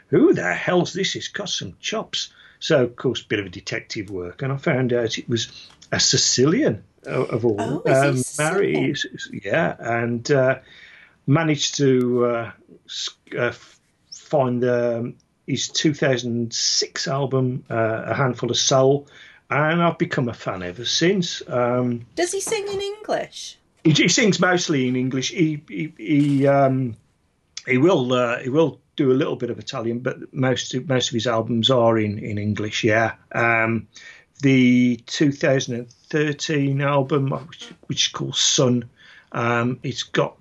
Who 0.07 0.33
the 0.33 0.53
hell's 0.53 0.93
this? 0.93 1.15
It's 1.15 1.29
got 1.29 1.49
some 1.49 1.75
chops. 1.79 2.31
So 2.59 2.83
of 2.83 2.95
course, 2.95 3.21
bit 3.21 3.39
of 3.39 3.45
a 3.45 3.49
detective 3.49 4.09
work, 4.09 4.41
and 4.41 4.51
I 4.51 4.57
found 4.57 4.93
out 4.93 5.17
it 5.17 5.27
was 5.27 5.69
a 5.91 5.99
Sicilian 5.99 6.83
of, 7.05 7.29
of 7.29 7.45
all. 7.45 7.83
Oh, 7.85 8.13
he 8.13 8.23
Mary, 8.37 8.95
yeah, 9.31 9.75
and 9.79 10.29
uh, 10.31 10.59
managed 11.27 11.75
to 11.77 12.25
uh, 12.25 12.51
uh, 13.37 13.53
find 14.11 14.63
um, 14.63 15.15
his 15.47 15.67
2006 15.69 17.07
album, 17.07 17.63
uh, 17.69 18.03
A 18.05 18.13
Handful 18.13 18.51
of 18.51 18.57
Soul, 18.57 19.07
and 19.49 19.81
I've 19.81 19.97
become 19.97 20.29
a 20.29 20.33
fan 20.33 20.63
ever 20.63 20.85
since. 20.85 21.41
Um, 21.47 22.05
Does 22.15 22.31
he 22.31 22.41
sing 22.41 22.67
in 22.67 22.81
English? 22.81 23.57
he, 23.85 23.91
he 23.91 24.07
sings 24.07 24.39
mostly 24.39 24.87
in 24.87 24.95
English. 24.95 25.29
He 25.31 25.61
he 25.69 25.93
he, 25.97 26.47
um, 26.47 26.95
he 27.67 27.77
will 27.77 28.11
uh, 28.11 28.39
he 28.39 28.49
will 28.49 28.79
do 28.95 29.11
a 29.11 29.13
little 29.13 29.35
bit 29.35 29.49
of 29.49 29.59
Italian, 29.59 29.99
but 29.99 30.33
most 30.33 30.73
of, 30.73 30.89
most 30.89 31.09
of 31.09 31.13
his 31.13 31.27
albums 31.27 31.69
are 31.69 31.97
in 31.97 32.17
in 32.19 32.37
English. 32.37 32.83
Yeah. 32.83 33.13
Um, 33.31 33.87
the 34.41 34.97
2013 35.05 36.81
album, 36.81 37.29
which, 37.29 37.71
which 37.87 38.07
is 38.07 38.11
called 38.11 38.35
Sun, 38.35 38.89
um, 39.31 39.79
it's 39.81 40.03
got 40.03 40.35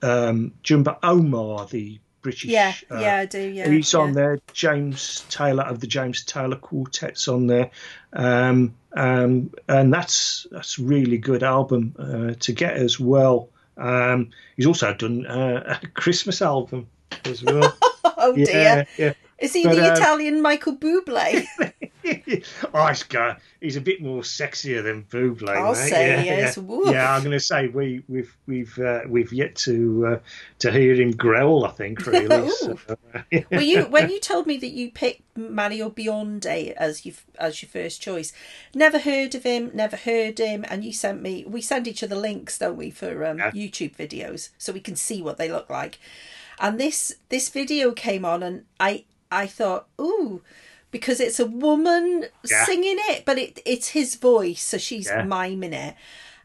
um, 0.00 0.52
Jumba 0.62 0.98
Omar, 1.02 1.66
the 1.66 1.98
British. 2.22 2.44
Yeah, 2.46 2.74
uh, 2.90 2.98
yeah, 2.98 3.16
I 3.16 3.26
do. 3.26 3.40
Yeah, 3.40 3.68
He's 3.68 3.92
yeah. 3.92 4.00
on 4.00 4.12
there. 4.12 4.40
James 4.52 5.24
Taylor 5.28 5.64
of 5.64 5.80
the 5.80 5.86
James 5.86 6.24
Taylor 6.24 6.56
Quartet's 6.56 7.28
on 7.28 7.46
there, 7.46 7.70
um, 8.12 8.74
um, 8.94 9.50
and 9.68 9.92
that's 9.92 10.46
that's 10.50 10.78
a 10.78 10.82
really 10.82 11.18
good 11.18 11.42
album 11.42 11.94
uh, 11.98 12.34
to 12.40 12.52
get 12.52 12.76
as 12.76 12.98
well. 12.98 13.48
Um, 13.76 14.30
he's 14.56 14.66
also 14.66 14.94
done 14.94 15.26
uh, 15.26 15.78
a 15.82 15.86
Christmas 15.88 16.40
album 16.40 16.88
as 17.24 17.42
well. 17.42 17.76
Oh 18.24 18.36
dear, 18.36 18.46
yeah, 18.46 18.84
yeah. 18.98 19.12
Is 19.42 19.52
he 19.52 19.64
But, 19.64 19.74
the 19.74 19.88
um, 19.88 19.96
Italian 19.96 20.40
Michael 20.40 20.76
Bublé? 20.76 21.44
oh, 22.74 23.34
he's 23.60 23.74
a 23.74 23.80
bit 23.80 24.00
more 24.00 24.22
sexier 24.22 24.84
than 24.84 25.02
Buble. 25.02 25.48
I'll 25.48 25.72
mate. 25.72 25.90
say 25.90 26.08
yeah, 26.08 26.22
he 26.22 26.28
is. 26.28 26.56
Yeah, 26.56 26.92
yeah 26.92 27.12
I'm 27.12 27.22
going 27.22 27.32
to 27.32 27.40
say 27.40 27.66
we 27.66 28.04
we've 28.08 28.36
we've 28.46 28.78
uh, 28.78 29.00
we've 29.08 29.32
yet 29.32 29.56
to 29.56 30.06
uh, 30.06 30.18
to 30.60 30.70
hear 30.70 30.94
him 30.94 31.10
growl. 31.10 31.64
I 31.64 31.72
think 31.72 32.06
really. 32.06 32.48
so, 32.60 32.78
uh, 32.88 33.22
well, 33.50 33.62
you 33.62 33.82
when 33.86 34.10
you 34.10 34.20
told 34.20 34.46
me 34.46 34.58
that 34.58 34.68
you 34.68 34.92
picked 34.92 35.22
Mario 35.36 35.90
Biondi 35.90 36.70
as 36.74 37.04
you 37.04 37.12
as 37.36 37.62
your 37.62 37.68
first 37.68 38.00
choice, 38.00 38.32
never 38.76 39.00
heard 39.00 39.34
of 39.34 39.42
him, 39.42 39.72
never 39.74 39.96
heard 39.96 40.38
him, 40.38 40.64
and 40.68 40.84
you 40.84 40.92
sent 40.92 41.20
me. 41.20 41.44
We 41.48 41.62
send 41.62 41.88
each 41.88 42.04
other 42.04 42.16
links, 42.16 42.58
don't 42.58 42.76
we, 42.76 42.90
for 42.90 43.26
um, 43.26 43.38
Yeah. 43.38 43.50
YouTube 43.50 43.96
videos 43.96 44.50
so 44.56 44.72
we 44.72 44.78
can 44.78 44.94
see 44.94 45.20
what 45.20 45.36
they 45.36 45.50
look 45.50 45.68
like. 45.68 45.98
And 46.60 46.78
this 46.78 47.16
this 47.28 47.48
video 47.48 47.90
came 47.90 48.24
on, 48.24 48.44
and 48.44 48.66
I 48.78 49.04
I 49.32 49.46
thought, 49.46 49.88
ooh. 50.00 50.42
Because 50.90 51.20
it's 51.20 51.40
a 51.40 51.46
woman 51.46 52.26
Yeah. 52.48 52.66
singing 52.66 52.98
it, 53.08 53.24
but 53.24 53.38
it 53.38 53.60
it's 53.64 53.88
his 53.88 54.14
voice, 54.16 54.62
so 54.62 54.76
she's 54.78 55.06
Yeah. 55.06 55.22
miming 55.22 55.72
it. 55.72 55.94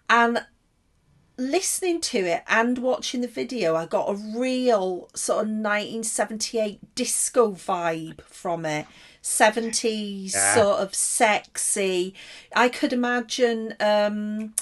And 0.09 0.45
listening 1.38 2.01
to 2.01 2.19
it 2.19 2.43
and 2.47 2.80
watching 2.80 3.22
the 3.22 3.27
video, 3.27 3.76
I 3.76 3.85
got 3.85 4.09
a 4.09 4.15
real 4.15 5.09
sort 5.14 5.43
of 5.45 5.49
1978 5.51 6.95
disco 6.95 7.51
vibe 7.51 8.22
from 8.23 8.65
it. 8.65 8.88
70s, 9.22 10.34
Yeah. 10.34 10.53
sort 10.53 10.80
of 10.80 10.95
sexy. 10.95 12.14
I 12.55 12.69
could 12.69 12.93
imagine, 12.93 13.76
um, 13.80 14.53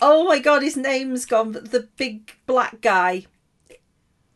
oh 0.00 0.24
my 0.24 0.38
god, 0.38 0.62
his 0.62 0.76
name's 0.76 1.26
gone, 1.26 1.52
the 1.52 1.88
big 1.96 2.32
black 2.46 2.80
guy 2.80 3.26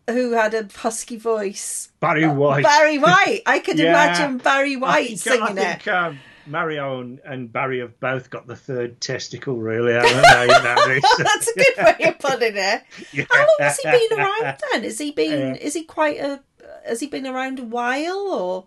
who 0.08 0.32
had 0.32 0.54
a 0.54 0.68
husky 0.74 1.16
voice. 1.16 1.90
Barry 2.00 2.26
White. 2.28 2.64
Barry 2.64 2.98
White. 2.98 3.42
I 3.46 3.58
could 3.58 3.78
Yeah. 3.80 3.90
imagine 3.90 4.38
Barry 4.38 4.76
White 4.76 5.08
think, 5.08 5.18
singing 5.20 5.42
I 5.42 5.50
it. 5.50 5.82
think 5.82 5.88
um, 5.88 6.18
Mario 6.46 7.00
and, 7.00 7.18
and 7.24 7.52
Barry 7.52 7.80
have 7.80 7.98
both 7.98 8.30
got 8.30 8.46
the 8.46 8.54
third 8.56 9.00
testicle, 9.00 9.56
really, 9.56 9.92
haven't 9.94 10.10
they? 10.10 10.42
You 10.42 10.62
know, 10.62 10.96
it's- 10.96 11.16
That's 11.18 11.48
a 11.48 11.54
good 11.54 11.84
way 11.98 12.08
of 12.08 12.18
putting 12.20 12.56
it. 12.56 12.82
yeah. 13.12 13.24
How 13.30 13.38
long 13.40 13.48
has 13.60 13.78
he 13.78 13.90
been 13.90 14.18
around 14.20 14.56
then? 14.72 14.84
Is 14.84 14.98
he 14.98 15.10
been? 15.10 15.54
Yeah. 15.56 15.60
Is 15.60 15.74
he 15.74 15.84
quite 15.84 16.18
a 16.20 16.40
has 16.86 17.00
he 17.00 17.08
been 17.08 17.26
around 17.26 17.58
a 17.58 17.64
while 17.64 18.28
or? 18.32 18.64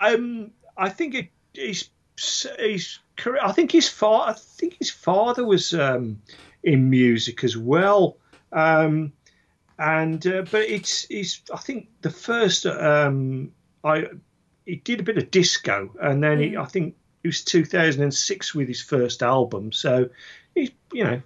Um, 0.00 0.50
I 0.76 0.88
think 0.90 1.14
it, 1.14 1.28
his 1.54 1.88
his 2.58 2.98
career. 3.16 3.40
I 3.42 3.52
think 3.52 3.72
his 3.72 3.88
father. 3.88 4.32
I 4.32 4.34
think 4.34 4.74
his 4.78 4.90
father 4.90 5.44
was 5.44 5.72
um, 5.74 6.20
in 6.62 6.90
music 6.90 7.44
as 7.44 7.56
well. 7.56 8.16
Um, 8.52 9.12
and 9.80 10.24
uh, 10.26 10.42
but 10.50 10.60
it's 10.62 11.06
he's. 11.06 11.40
I 11.52 11.56
think 11.56 11.88
the 12.02 12.10
first 12.10 12.66
um, 12.66 13.50
I 13.82 14.06
he 14.66 14.76
did 14.76 15.00
a 15.00 15.02
bit 15.02 15.16
of 15.16 15.30
disco, 15.30 15.90
and 16.00 16.22
then 16.22 16.38
he, 16.38 16.56
I 16.56 16.66
think 16.66 16.94
it 17.24 17.28
was 17.28 17.42
2006 17.42 18.54
with 18.54 18.68
his 18.68 18.82
first 18.82 19.22
album. 19.22 19.72
So 19.72 20.10
he's 20.54 20.70
you 20.92 21.04
know 21.04 21.22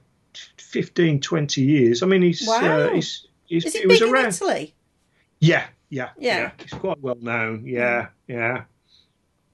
15, 0.58 1.20
20 1.20 1.62
years. 1.62 2.02
I 2.02 2.06
mean 2.06 2.22
he's 2.22 2.46
Wow. 2.46 2.60
uh, 2.60 2.92
he's, 2.94 3.26
he's 3.46 3.64
Is 3.66 3.72
he 3.74 3.80
he 3.80 3.86
was 3.86 4.00
in 4.02 4.08
around. 4.12 4.26
Italy? 4.26 4.74
Yeah, 5.40 5.66
yeah, 5.90 6.10
Yeah. 6.16 6.52
He's 6.58 6.70
quite 6.72 7.00
well 7.00 7.18
known. 7.20 7.66
Yeah, 7.66 8.08
yeah. 8.28 8.64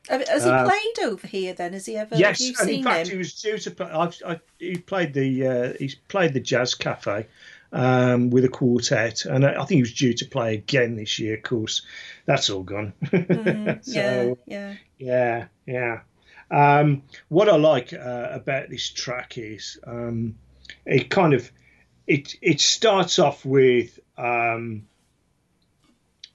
Has 0.09 0.45
he 0.45 0.51
Uh, 0.51 0.65
played 0.69 1.07
over 1.09 1.27
here 1.27 1.55
then? 1.55 1.73
Has 1.73 1.87
he 1.87 1.97
ever? 1.97 2.17
yes, 2.17 2.39
have 2.41 2.49
you 2.49 2.55
seen 2.55 2.79
in 2.79 2.85
fact, 2.85 3.07
him? 3.09 3.13
he 3.13 3.19
was 3.19 3.41
due 3.41 3.59
to 3.59 3.71
play. 3.71 3.87
I've, 3.87 4.17
I, 4.27 4.41
he 4.59 4.77
played 4.77 5.15
the 5.15 5.47
uh, 5.47 5.73
he's 5.79 5.95
played 5.95 6.35
the 6.35 6.41
Jazz 6.41 6.75
Cafe 6.75 7.27
um, 7.73 8.31
with 8.31 8.45
a 8.45 8.49
quartet, 8.49 9.25
and 9.25 9.45
I, 9.47 9.65
think 9.65 9.79
he 9.79 9.83
was 9.83 9.95
due 9.95 10.15
to 10.15 10.25
play 10.25 10.55
again 10.55 10.97
this 10.97 11.19
year. 11.19 11.37
Of 11.37 11.43
course, 11.43 11.83
that's 12.27 12.51
all 12.51 12.63
gone. 12.63 12.93
Mm, 13.11 13.67
yeah, 13.67 14.23
so 14.23 14.39
yeah. 14.47 14.75
yeah, 14.99 15.47
yeah. 15.67 16.01
Um, 16.51 17.03
what 17.29 17.49
I 17.49 17.57
like 17.57 17.93
uh, 17.93 18.29
about 18.31 18.71
this 18.71 18.89
track 18.89 19.39
is 19.39 19.79
um, 19.87 20.37
it 20.85 21.11
kind 21.11 21.33
of 21.33 21.51
it 22.07 22.35
it 22.43 22.61
starts 22.61 23.19
off 23.19 23.45
with 23.45 24.01
um, 24.19 24.87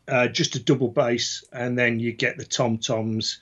uh, 0.07 0.27
just 0.27 0.55
a 0.55 0.63
double 0.63 0.87
bass, 0.87 1.43
and 1.51 1.77
then 1.77 1.99
you 1.99 2.13
get 2.13 2.37
the 2.37 2.45
tom 2.45 2.77
toms, 2.77 3.39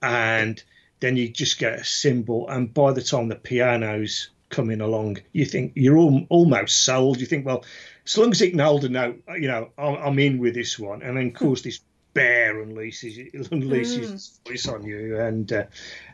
and 0.00 0.62
then 1.00 1.16
you 1.16 1.28
just 1.28 1.58
get 1.58 1.80
a 1.80 1.84
cymbal, 1.84 2.48
and 2.48 2.72
by 2.72 2.92
the 2.92 3.02
time 3.02 3.28
the 3.28 3.34
piano's 3.34 4.28
coming 4.48 4.80
along, 4.80 5.18
you 5.32 5.44
think 5.44 5.72
you're 5.74 5.96
all, 5.96 6.26
almost 6.28 6.82
sold. 6.82 7.20
You 7.20 7.26
think, 7.26 7.46
well, 7.46 7.64
as 8.04 8.16
long 8.16 8.30
as 8.30 8.40
it 8.42 8.50
can 8.50 8.58
hold 8.60 8.84
a 8.84 8.88
note, 8.88 9.22
you 9.36 9.48
know, 9.48 9.70
I'm, 9.76 9.94
I'm 9.96 10.18
in 10.18 10.38
with 10.38 10.54
this 10.54 10.78
one, 10.78 11.02
and 11.02 11.16
then 11.16 11.28
of 11.28 11.34
course 11.34 11.62
this 11.62 11.80
bear 12.14 12.54
unleashes 12.54 13.32
unleashes 13.50 14.12
its 14.14 14.40
voice 14.46 14.68
on 14.68 14.84
you, 14.84 15.18
and 15.18 15.52
uh, 15.52 15.64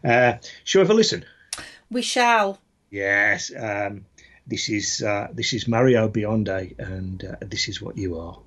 uh, 0.04 0.34
shall 0.64 0.80
we 0.80 0.84
have 0.84 0.90
a 0.90 0.94
listen? 0.94 1.24
We 1.90 2.02
shall. 2.02 2.59
Yes, 2.90 3.52
um, 3.56 4.06
this 4.46 4.68
is 4.68 5.02
uh, 5.02 5.28
this 5.32 5.52
is 5.52 5.68
Mario 5.68 6.09
Biondi, 6.09 6.78
and 6.78 7.24
uh, 7.24 7.36
this 7.40 7.68
is 7.68 7.80
what 7.80 7.96
you 7.96 8.18
are. 8.18 8.38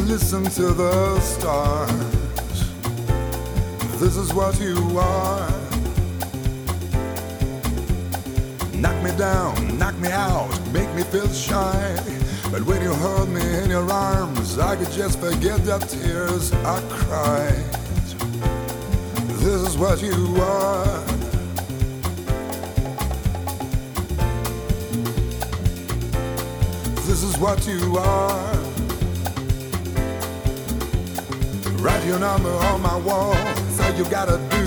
Listen 0.00 0.44
to 0.44 0.72
the 0.72 1.20
stars. 1.20 1.90
This 4.00 4.16
is 4.16 4.32
what 4.34 4.60
you 4.60 4.76
are. 4.98 5.50
Knock 8.74 9.02
me 9.02 9.10
down, 9.16 9.78
knock 9.78 9.96
me 9.98 10.10
out, 10.10 10.50
make 10.72 10.92
me 10.94 11.02
feel 11.04 11.28
shy. 11.32 11.96
But 12.50 12.62
when 12.66 12.82
you 12.82 12.92
hold 12.94 13.28
me 13.28 13.42
in 13.58 13.70
your 13.70 13.90
arms, 13.90 14.58
I 14.58 14.76
could 14.76 14.92
just 14.92 15.18
forget 15.18 15.64
the 15.64 15.78
tears 15.78 16.52
I 16.52 16.80
cried. 16.88 17.64
This 19.40 19.60
is 19.68 19.76
what 19.76 20.02
you 20.02 20.36
are. 20.40 21.04
This 27.06 27.22
is 27.22 27.38
what 27.38 27.66
you 27.66 27.98
are. 27.98 28.63
Write 31.84 32.04
your 32.06 32.18
number 32.18 32.48
on 32.48 32.80
my 32.80 32.96
wall. 32.96 33.34
All 33.34 33.92
you 33.92 34.06
gotta 34.08 34.38
do. 34.48 34.64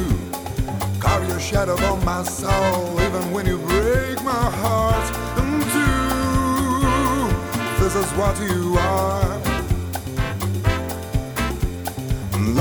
Carve 0.99 1.27
your 1.27 1.39
shadow 1.39 1.76
on 1.91 2.06
my 2.06 2.22
soul, 2.22 3.02
even 3.02 3.31
when 3.31 3.48
you 3.48 3.57
break 3.57 4.22
my 4.23 4.52
heart 4.61 5.07
in 5.39 5.60
two. 5.73 5.98
This 7.84 7.95
is 7.95 8.11
what 8.19 8.39
you 8.39 8.77
are. 8.77 9.39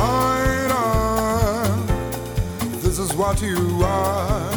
Light 0.00 0.70
on. 0.72 1.86
This 2.80 2.98
is 2.98 3.12
what 3.12 3.42
you 3.42 3.82
are. 3.84 4.52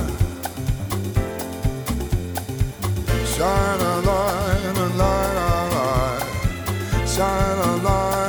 Shine 3.26 3.81
a 3.81 3.99
light, 4.09 4.77
a 4.77 4.88
light, 4.95 5.35
a 5.35 5.51
light. 5.76 6.23
Shine 7.05 7.57
a 7.57 7.76
light, 7.84 8.28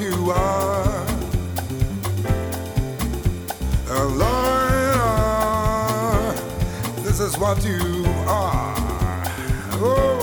you 0.00 0.30
are. 0.30 1.06
This 7.02 7.20
is 7.20 7.38
what 7.38 7.64
you 7.64 8.04
are. 8.26 8.74
Oh, 9.78 10.15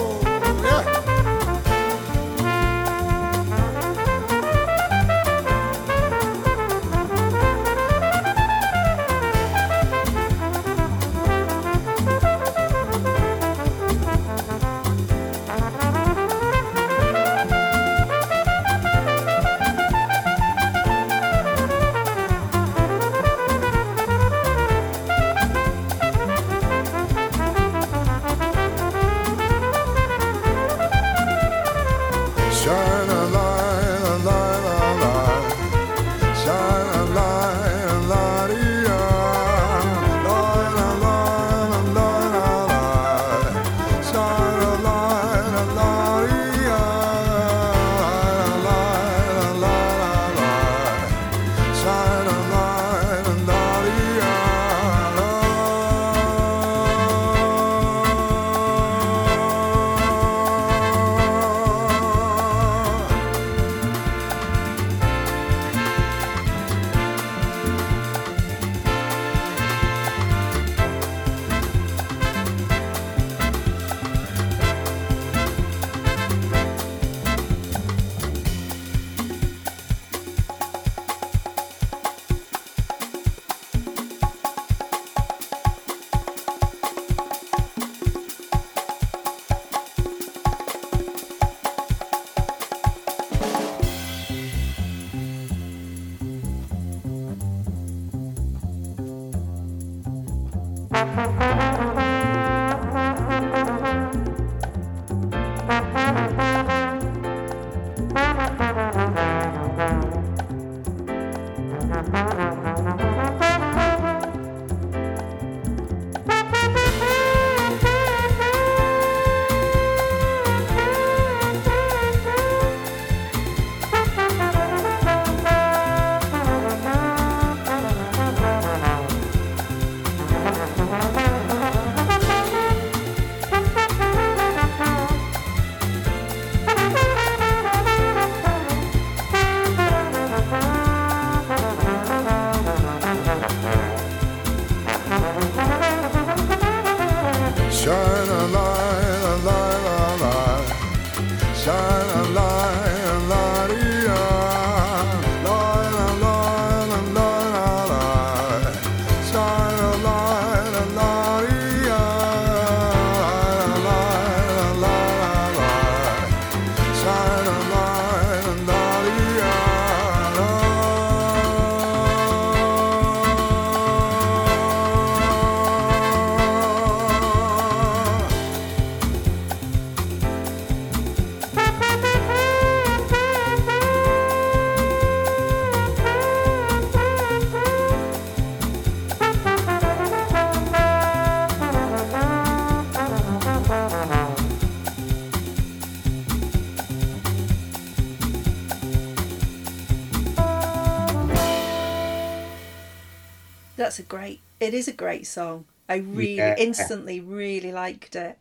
That's 203.94 204.00
a 204.00 204.10
great. 204.10 204.40
It 204.60 204.74
is 204.74 204.88
a 204.88 204.92
great 204.94 205.28
song. 205.28 205.66
I 205.88 205.98
really 205.98 206.38
Yeah. 206.38 206.56
instantly 206.58 207.20
really 207.22 207.72
liked 207.72 208.16
it, 208.16 208.40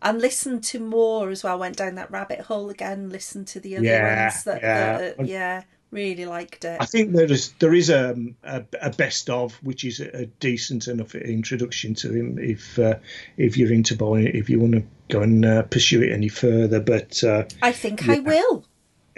and 0.00 0.20
listened 0.20 0.62
to 0.64 0.78
more 0.78 1.30
as 1.30 1.42
well. 1.42 1.58
Went 1.58 1.76
down 1.76 1.96
that 1.96 2.12
rabbit 2.12 2.42
hole 2.42 2.70
again. 2.70 3.10
Listened 3.10 3.48
to 3.48 3.58
the 3.60 3.76
other 3.78 3.84
Yeah, 3.86 4.24
ones 4.26 4.44
that, 4.44 4.62
yeah. 4.62 4.98
that 4.98 5.26
yeah, 5.26 5.62
really 5.90 6.26
liked 6.26 6.64
it. 6.64 6.76
I 6.80 6.84
think 6.84 7.12
there 7.12 7.32
is 7.32 7.54
there 7.58 7.74
is 7.74 7.90
a 7.90 8.14
a, 8.44 8.62
a 8.80 8.90
best 8.90 9.28
of, 9.28 9.54
which 9.64 9.84
is 9.84 9.98
a, 9.98 10.16
a 10.16 10.26
decent 10.26 10.86
enough 10.86 11.16
introduction 11.16 11.94
to 11.94 12.12
him. 12.12 12.38
If 12.38 12.78
uh, 12.78 12.98
if 13.36 13.56
you're 13.56 13.72
into 13.72 13.96
Boy, 13.96 14.26
if 14.32 14.48
you 14.48 14.60
want 14.60 14.74
to 14.74 14.84
go 15.08 15.22
and 15.22 15.44
uh, 15.44 15.62
pursue 15.62 16.02
it 16.02 16.12
any 16.12 16.28
further, 16.28 16.78
but 16.78 17.24
uh, 17.24 17.46
I 17.62 17.72
think 17.72 18.08
I 18.08 18.20
will. 18.20 18.64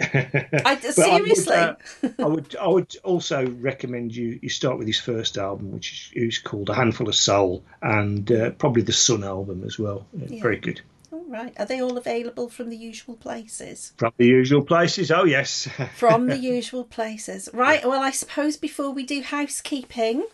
I 0.65 0.75
but 0.75 0.99
I 0.99 1.19
would, 1.19 1.37
seriously. 1.37 1.55
uh, 1.55 1.73
I 2.19 2.25
would 2.25 2.55
I 2.55 2.67
would 2.67 2.95
also 3.03 3.47
recommend 3.47 4.15
you 4.15 4.39
you 4.41 4.49
start 4.49 4.77
with 4.77 4.87
his 4.87 4.99
first 4.99 5.37
album, 5.37 5.71
which 5.71 6.11
is, 6.15 6.29
is 6.29 6.39
called 6.39 6.69
A 6.69 6.73
Handful 6.73 7.07
of 7.09 7.15
Soul, 7.15 7.63
and 7.81 8.31
uh, 8.31 8.51
probably 8.51 8.81
the 8.81 8.93
Sun 8.93 9.23
album 9.23 9.63
as 9.65 9.77
well. 9.79 10.07
Yeah. 10.13 10.41
Very 10.41 10.57
good. 10.57 10.81
all 11.11 11.25
right. 11.27 11.53
Are 11.59 11.65
they 11.65 11.81
all 11.81 11.97
available 11.97 12.49
from 12.49 12.69
the 12.69 12.77
usual 12.77 13.15
places? 13.15 13.93
From 13.97 14.13
the 14.17 14.25
usual 14.27 14.63
places. 14.63 15.11
Oh 15.11 15.25
yes. 15.25 15.67
From 15.95 16.27
the 16.27 16.37
usual 16.37 16.83
places. 16.83 17.49
Right. 17.53 17.85
Well, 17.87 18.01
I 18.01 18.11
suppose 18.11 18.57
before 18.57 18.91
we 18.91 19.05
do 19.05 19.21
housekeeping, 19.21 20.25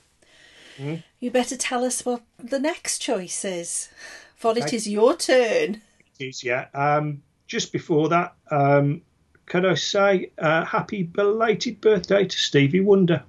Hmm? 0.77 0.95
you 1.19 1.31
better 1.31 1.57
tell 1.57 1.83
us 1.83 2.05
what 2.05 2.21
the 2.37 2.59
next 2.59 2.99
choice 2.99 3.43
is. 3.43 3.89
For 4.35 4.55
it 4.55 4.71
is 4.71 4.87
your 4.87 5.15
turn. 5.17 5.81
is, 6.19 6.43
yeah. 6.43 6.67
Um, 6.75 7.23
just 7.47 7.71
before 7.71 8.09
that, 8.09 8.35
um, 8.51 9.01
can 9.47 9.65
I 9.65 9.73
say 9.73 10.31
uh, 10.37 10.63
happy 10.65 11.03
belated 11.03 11.81
birthday 11.81 12.25
to 12.25 12.37
Stevie 12.37 12.81
Wonder? 12.81 13.23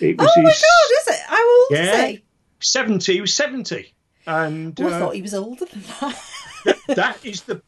It 0.00 0.16
Oh 0.18 0.24
my 0.36 0.42
god, 0.42 0.52
is 0.52 1.08
it? 1.08 1.20
How 1.26 1.58
old 1.58 1.66
Yeah. 1.70 2.04
is 2.04 2.10
he? 2.10 2.24
70. 2.60 3.12
He 3.14 3.20
was 3.20 3.34
70. 3.34 3.92
And 4.26 4.80
Oh, 4.80 4.88
I 4.88 4.92
uh, 4.92 4.98
thought 5.00 5.14
he 5.14 5.22
was 5.22 5.34
older 5.34 5.64
than 5.66 5.82
that. 6.00 6.22
that 6.88 7.18
is 7.24 7.42
the 7.42 7.60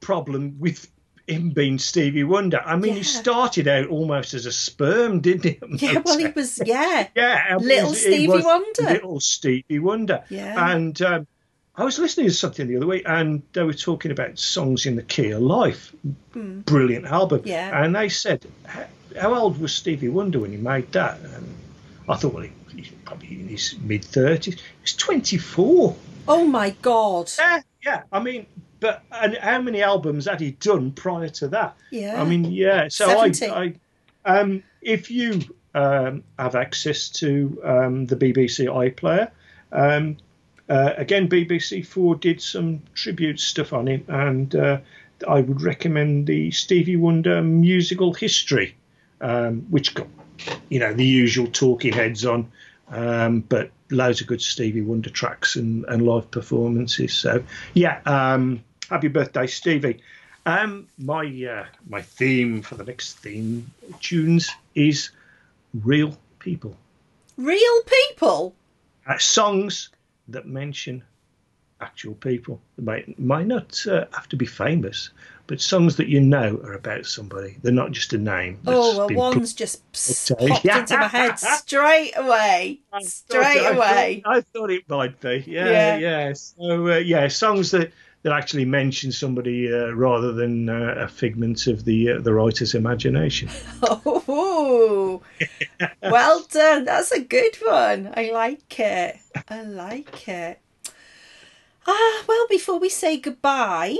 problem 0.00 0.56
with 0.58 0.90
him 1.26 1.50
being 1.50 1.78
Stevie 1.78 2.22
Wonder. 2.24 2.60
I 2.64 2.76
mean, 2.76 2.94
he 2.94 3.02
started 3.02 3.66
out 3.66 3.88
almost 3.88 4.32
as 4.34 4.46
a 4.46 4.52
sperm, 4.52 5.20
didn't 5.20 5.44
he? 5.44 5.86
yeah, 5.86 6.00
well, 6.04 6.16
he 6.18 6.28
was, 6.28 6.60
yeah. 6.64 7.08
Yeah, 7.16 7.56
Little 7.60 7.90
he 7.90 7.96
Stevie 7.96 8.28
Wonder. 8.28 8.82
Little 8.82 9.18
Stevie 9.20 9.80
Wonder. 9.80 10.22
Yeah. 10.28 10.72
And 10.74 11.00
um, 11.02 11.26
I 11.78 11.84
was 11.84 11.98
listening 11.98 12.26
to 12.26 12.32
something 12.32 12.68
the 12.68 12.76
other 12.76 12.86
week, 12.86 13.02
and 13.06 13.42
they 13.52 13.62
were 13.62 13.74
talking 13.74 14.10
about 14.10 14.38
songs 14.38 14.86
in 14.86 14.96
the 14.96 15.02
key 15.02 15.30
of 15.30 15.42
life. 15.42 15.94
Brilliant 16.34 17.04
album. 17.06 17.42
Yeah. 17.44 17.82
And 17.82 17.94
they 17.94 18.08
said, 18.08 18.46
how, 19.18 19.34
old 19.34 19.60
was 19.60 19.74
Stevie 19.74 20.08
Wonder 20.08 20.40
when 20.40 20.52
he 20.52 20.56
made 20.56 20.90
that? 20.92 21.20
And 21.20 21.54
I 22.08 22.16
thought, 22.16 22.32
well, 22.32 22.44
he, 22.44 22.52
he's 22.74 22.90
probably 23.04 23.40
in 23.40 23.48
his 23.48 23.76
mid 23.78 24.04
thirties. 24.04 24.54
He 24.54 24.62
was 24.82 24.94
twenty 24.94 25.36
four. 25.36 25.96
Oh 26.26 26.46
my 26.46 26.70
God. 26.70 27.30
Yeah, 27.38 27.60
yeah. 27.84 28.02
I 28.10 28.22
mean, 28.22 28.46
but 28.80 29.02
and 29.12 29.36
how 29.36 29.60
many 29.60 29.82
albums 29.82 30.26
had 30.26 30.40
he 30.40 30.52
done 30.52 30.92
prior 30.92 31.28
to 31.28 31.48
that? 31.48 31.76
Yeah. 31.90 32.20
I 32.20 32.24
mean, 32.24 32.44
yeah. 32.44 32.88
So 32.88 33.06
I, 33.06 33.32
I, 33.42 33.74
um, 34.24 34.62
if 34.80 35.10
you 35.10 35.42
um, 35.74 36.24
have 36.38 36.54
access 36.54 37.10
to 37.10 37.60
um, 37.62 38.06
the 38.06 38.16
BBC 38.16 38.66
iPlayer, 38.66 39.30
um, 39.72 40.16
uh, 40.68 40.92
again, 40.96 41.28
BBC 41.28 41.86
Four 41.86 42.16
did 42.16 42.40
some 42.40 42.82
tribute 42.94 43.40
stuff 43.40 43.72
on 43.72 43.86
him, 43.88 44.04
and 44.08 44.54
uh, 44.54 44.78
I 45.26 45.40
would 45.40 45.62
recommend 45.62 46.26
the 46.26 46.50
Stevie 46.50 46.96
Wonder 46.96 47.42
musical 47.42 48.12
history, 48.12 48.74
um, 49.20 49.62
which 49.70 49.94
got 49.94 50.08
you 50.68 50.78
know 50.80 50.92
the 50.92 51.04
usual 51.04 51.46
talking 51.46 51.92
heads 51.92 52.24
on, 52.26 52.50
um, 52.88 53.40
but 53.40 53.70
loads 53.90 54.20
of 54.20 54.26
good 54.26 54.42
Stevie 54.42 54.82
Wonder 54.82 55.10
tracks 55.10 55.56
and, 55.56 55.84
and 55.86 56.02
live 56.04 56.30
performances. 56.30 57.14
So 57.14 57.42
yeah, 57.74 58.00
um, 58.04 58.62
happy 58.90 59.08
birthday, 59.08 59.46
Stevie. 59.46 60.00
Um, 60.44 60.86
my 60.98 61.24
uh, 61.48 61.66
my 61.88 62.02
theme 62.02 62.62
for 62.62 62.74
the 62.76 62.84
next 62.84 63.18
theme 63.18 63.70
tunes 64.00 64.50
is 64.74 65.10
real 65.74 66.16
people, 66.38 66.76
Real 67.36 67.82
people. 67.82 68.54
uh, 69.08 69.18
songs 69.18 69.88
that 70.28 70.46
mention 70.46 71.02
actual 71.80 72.14
people. 72.14 72.60
They 72.78 72.84
might 72.84 73.18
might 73.18 73.46
not 73.46 73.86
uh, 73.86 74.06
have 74.14 74.28
to 74.30 74.36
be 74.36 74.46
famous, 74.46 75.10
but 75.46 75.60
songs 75.60 75.96
that 75.96 76.08
you 76.08 76.20
know 76.20 76.58
are 76.64 76.72
about 76.72 77.04
somebody. 77.06 77.58
They're 77.62 77.72
not 77.72 77.92
just 77.92 78.12
a 78.14 78.18
name. 78.18 78.58
Oh, 78.66 78.96
well, 79.06 79.08
one's 79.34 79.52
just 79.52 79.82
s- 79.94 80.30
Okay. 80.30 80.48
popped 80.48 80.64
into 80.64 80.96
my 80.98 81.08
head 81.08 81.38
straight 81.38 82.12
away. 82.16 82.80
I 82.92 83.00
thought- 83.00 83.04
Straight 83.08 83.44
I 83.44 83.62
thought- 83.62 83.76
away. 83.76 84.22
I 84.24 84.40
thought 84.40 84.70
it 84.70 84.88
might 84.88 85.20
be. 85.20 85.44
Yeah, 85.46 85.70
Yeah. 85.70 85.98
yeah. 85.98 86.32
So 86.32 86.88
uh, 86.88 86.96
yeah, 86.96 87.28
songs 87.28 87.70
that 87.72 87.92
that 88.26 88.32
actually 88.32 88.64
mention 88.64 89.12
somebody 89.12 89.72
uh, 89.72 89.92
rather 89.92 90.32
than 90.32 90.68
uh, 90.68 90.96
a 90.98 91.06
figment 91.06 91.68
of 91.68 91.84
the 91.84 92.10
uh, 92.10 92.18
the 92.18 92.32
writer's 92.32 92.74
imagination. 92.74 93.48
Oh, 94.28 95.22
well 96.02 96.44
done. 96.50 96.84
That's 96.84 97.12
a 97.12 97.20
good 97.20 97.56
one. 97.64 98.12
I 98.16 98.30
like 98.32 98.80
it. 98.80 99.18
I 99.48 99.62
like 99.62 100.26
it. 100.26 100.60
Ah, 101.86 102.24
well, 102.26 102.46
before 102.48 102.80
we 102.80 102.88
say 102.88 103.16
goodbye, 103.16 103.98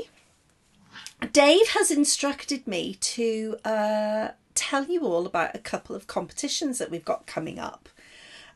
Dave 1.32 1.68
has 1.68 1.92
instructed 1.92 2.66
me 2.66 2.94
to 2.94 3.56
uh, 3.64 4.28
tell 4.54 4.86
you 4.86 5.02
all 5.02 5.26
about 5.26 5.54
a 5.54 5.60
couple 5.60 5.94
of 5.94 6.08
competitions 6.08 6.78
that 6.78 6.90
we've 6.90 7.04
got 7.04 7.26
coming 7.26 7.60
up. 7.60 7.88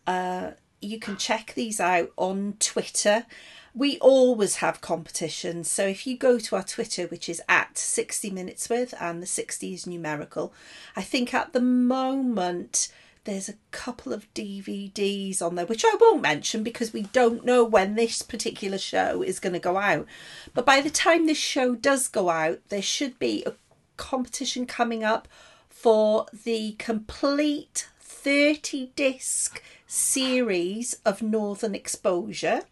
Uh, 0.07 0.53
you 0.81 0.99
can 0.99 1.17
check 1.17 1.53
these 1.55 1.79
out 1.79 2.11
on 2.17 2.55
Twitter. 2.59 3.27
We 3.75 3.99
always 3.99 4.57
have 4.57 4.81
competitions. 4.81 5.71
So 5.71 5.87
if 5.87 6.07
you 6.07 6.17
go 6.17 6.39
to 6.39 6.57
our 6.57 6.63
Twitter, 6.63 7.07
which 7.07 7.29
is 7.29 7.41
at 7.49 7.79
60 7.79 8.31
Minutes 8.31 8.69
With, 8.69 8.95
and 9.01 9.23
the 9.23 9.27
60 9.27 9.75
is 9.75 9.87
numerical, 9.87 10.53
I 10.97 11.03
think 11.03 11.33
at 11.33 11.53
the 11.53 11.61
moment 11.61 12.89
there's 13.25 13.49
a 13.49 13.55
couple 13.71 14.13
of 14.13 14.33
DVDs 14.35 15.43
on 15.43 15.55
there, 15.55 15.67
which 15.67 15.85
I 15.85 15.97
won't 16.01 16.23
mention 16.23 16.63
because 16.63 16.93
we 16.93 17.03
don't 17.03 17.45
know 17.45 17.65
when 17.65 17.95
this 17.95 18.23
particular 18.23 18.79
show 18.79 19.23
is 19.23 19.39
going 19.39 19.53
to 19.53 19.59
go 19.59 19.77
out. 19.77 20.07
But 20.55 20.67
by 20.67 20.81
the 20.81 20.91
time 20.91 21.27
this 21.27 21.39
show 21.39 21.75
does 21.75 22.09
go 22.09 22.31
out, 22.31 22.61
there 22.71 22.83
should 22.83 23.19
be 23.19 23.45
a 23.45 23.55
competition 23.97 24.67
coming 24.67 25.05
up 25.05 25.29
for 25.69 26.27
the 26.45 26.73
complete 26.79 27.89
30 28.01 28.93
disc 28.97 29.63
series 29.87 30.97
of 31.05 31.23
Northern 31.23 31.75
Exposure. 31.75 32.63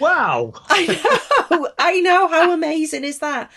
Wow! 0.00 0.52
I 0.68 0.86
know, 1.50 1.68
I 1.78 2.00
know. 2.00 2.28
How 2.28 2.52
amazing 2.52 3.04
is 3.04 3.18
that? 3.20 3.50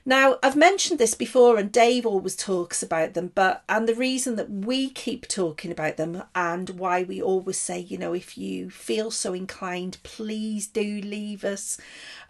Now, 0.05 0.39
I've 0.43 0.57
mentioned 0.57 0.99
this 0.99 1.15
before, 1.15 1.57
and 1.59 1.71
Dave 1.71 2.05
always 2.07 2.35
talks 2.35 2.83
about 2.83 3.15
them, 3.15 3.31
but 3.35 3.63
and 3.69 3.87
the 3.87 3.95
reason 3.95 4.37
that 4.37 4.51
we 4.51 4.89
keep 4.89 5.29
talking 5.29 5.71
about 5.71 5.99
them 5.99 6.23
and 6.35 6.71
why 6.71 7.03
we 7.03 7.21
always 7.21 7.59
say, 7.59 7.79
you 7.79 7.99
know, 7.99 8.15
if 8.15 8.39
you 8.39 8.71
feel 8.71 9.11
so 9.11 9.35
inclined, 9.35 9.99
please 10.03 10.67
do 10.67 11.03
leave 11.03 11.45
us 11.45 11.77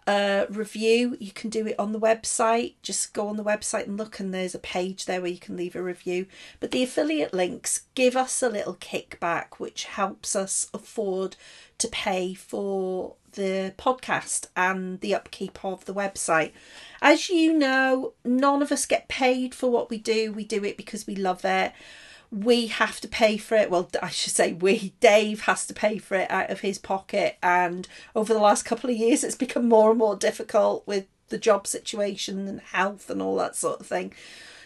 a 0.09 0.47
review. 0.49 1.15
You 1.19 1.31
can 1.31 1.51
do 1.51 1.67
it 1.67 1.75
on 1.77 1.91
the 1.91 1.99
website. 1.99 2.73
Just 2.81 3.13
go 3.13 3.27
on 3.27 3.37
the 3.37 3.43
website 3.43 3.85
and 3.85 3.97
look, 3.97 4.19
and 4.19 4.33
there's 4.33 4.55
a 4.55 4.59
page 4.59 5.05
there 5.05 5.21
where 5.21 5.29
you 5.29 5.37
can 5.37 5.55
leave 5.55 5.75
a 5.75 5.83
review. 5.83 6.25
But 6.59 6.71
the 6.71 6.81
affiliate 6.81 7.33
links 7.33 7.83
give 7.93 8.17
us 8.17 8.41
a 8.41 8.49
little 8.49 8.73
kickback, 8.73 9.55
which 9.59 9.85
helps 9.85 10.35
us 10.35 10.67
afford 10.73 11.35
to 11.77 11.87
pay 11.87 12.33
for 12.33 13.15
the 13.33 13.75
podcast 13.77 14.47
and 14.57 14.99
the 15.01 15.13
upkeep 15.13 15.63
of 15.63 15.85
the 15.85 15.93
website. 15.93 16.53
As 17.03 17.29
you 17.29 17.53
know, 17.53 18.13
none 18.25 18.63
of 18.63 18.71
us 18.71 18.87
get 18.87 19.07
paid 19.09 19.53
for 19.53 19.69
what 19.69 19.91
we 19.91 19.99
do. 19.99 20.33
We 20.33 20.43
do 20.43 20.63
it 20.65 20.75
because 20.75 21.05
we 21.05 21.15
love 21.15 21.45
it. 21.45 21.71
We 22.31 22.67
have 22.67 22.99
to 23.01 23.07
pay 23.07 23.37
for 23.37 23.55
it. 23.55 23.71
Well, 23.71 23.89
I 24.01 24.09
should 24.09 24.33
say 24.33 24.53
we. 24.53 24.93
Dave 24.99 25.41
has 25.41 25.65
to 25.67 25.73
pay 25.73 25.97
for 25.97 26.15
it 26.15 26.29
out 26.29 26.49
of 26.49 26.59
his 26.59 26.77
pocket. 26.77 27.37
And 27.41 27.87
over 28.15 28.33
the 28.33 28.39
last 28.39 28.63
couple 28.63 28.89
of 28.89 28.95
years, 28.95 29.23
it's 29.23 29.35
become 29.35 29.67
more 29.67 29.89
and 29.89 29.99
more 29.99 30.15
difficult 30.15 30.85
with 30.85 31.07
the 31.29 31.37
job 31.37 31.65
situation 31.65 32.47
and 32.47 32.61
health 32.61 33.09
and 33.09 33.21
all 33.21 33.35
that 33.37 33.55
sort 33.55 33.79
of 33.79 33.87
thing. 33.87 34.13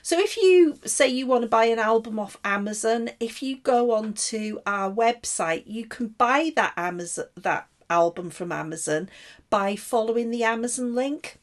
So 0.01 0.19
if 0.19 0.35
you 0.35 0.79
say 0.85 1.07
you 1.07 1.25
want 1.25 1.43
to 1.43 1.47
buy 1.47 1.65
an 1.65 1.79
album 1.79 2.19
off 2.19 2.37
Amazon, 2.43 3.11
if 3.21 3.41
you 3.41 3.57
go 3.57 3.91
onto 3.91 4.59
our 4.65 4.91
website, 4.91 5.63
you 5.65 5.85
can 5.85 6.09
buy 6.09 6.51
that 6.57 6.73
Amazon 6.75 7.25
that 7.37 7.67
album 7.89 8.29
from 8.29 8.51
Amazon 8.51 9.09
by 9.49 9.77
following 9.77 10.29
the 10.29 10.43
Amazon 10.43 10.93
link. 10.93 11.39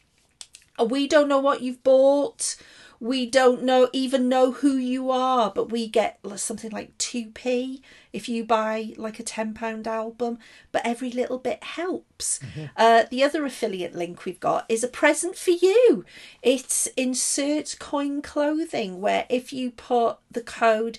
We 0.85 1.07
don't 1.07 1.29
know 1.29 1.39
what 1.39 1.63
you've 1.63 1.83
bought. 1.83 2.57
We 3.01 3.25
don't 3.25 3.63
know 3.63 3.89
even 3.95 4.29
know 4.29 4.53
who 4.53 4.77
you 4.77 5.11
are, 5.11 5.51
but 5.51 5.73
we 5.73 5.89
get 5.89 6.19
something 6.37 6.71
like 6.71 6.97
2p 6.99 7.81
if 8.13 8.29
you 8.29 8.45
buy 8.45 8.93
like 8.99 9.19
a 9.19 9.23
£10 9.23 9.87
album. 9.87 10.39
But 10.71 10.83
every 10.85 11.11
little 11.11 11.39
bit 11.39 11.65
helps. 11.65 12.41
Uh, 12.77 13.05
the 13.11 13.25
other 13.25 13.45
affiliate 13.45 13.95
link 13.95 14.25
we've 14.25 14.39
got 14.39 14.67
is 14.69 14.85
a 14.85 14.89
present 14.89 15.37
for 15.37 15.53
you. 15.53 16.05
It's 16.43 16.87
insert 16.89 17.77
coin 17.81 18.21
clothing, 18.21 19.01
where 19.01 19.25
if 19.31 19.53
you 19.53 19.71
put 19.71 20.19
the 20.31 20.43
code 20.43 20.99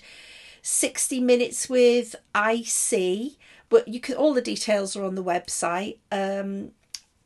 60 0.62 1.20
Minutes 1.20 1.68
with 1.68 2.16
IC. 2.34 3.32
But 3.68 3.88
you 3.88 4.00
can 4.00 4.16
all 4.16 4.34
the 4.34 4.42
details 4.42 4.96
are 4.96 5.04
on 5.04 5.14
the 5.14 5.24
website. 5.24 5.98
Um, 6.10 6.72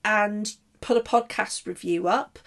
and 0.05 0.55
put 0.81 0.97
a 0.97 1.01
podcast 1.01 1.67
review 1.67 2.07
up. 2.07 2.39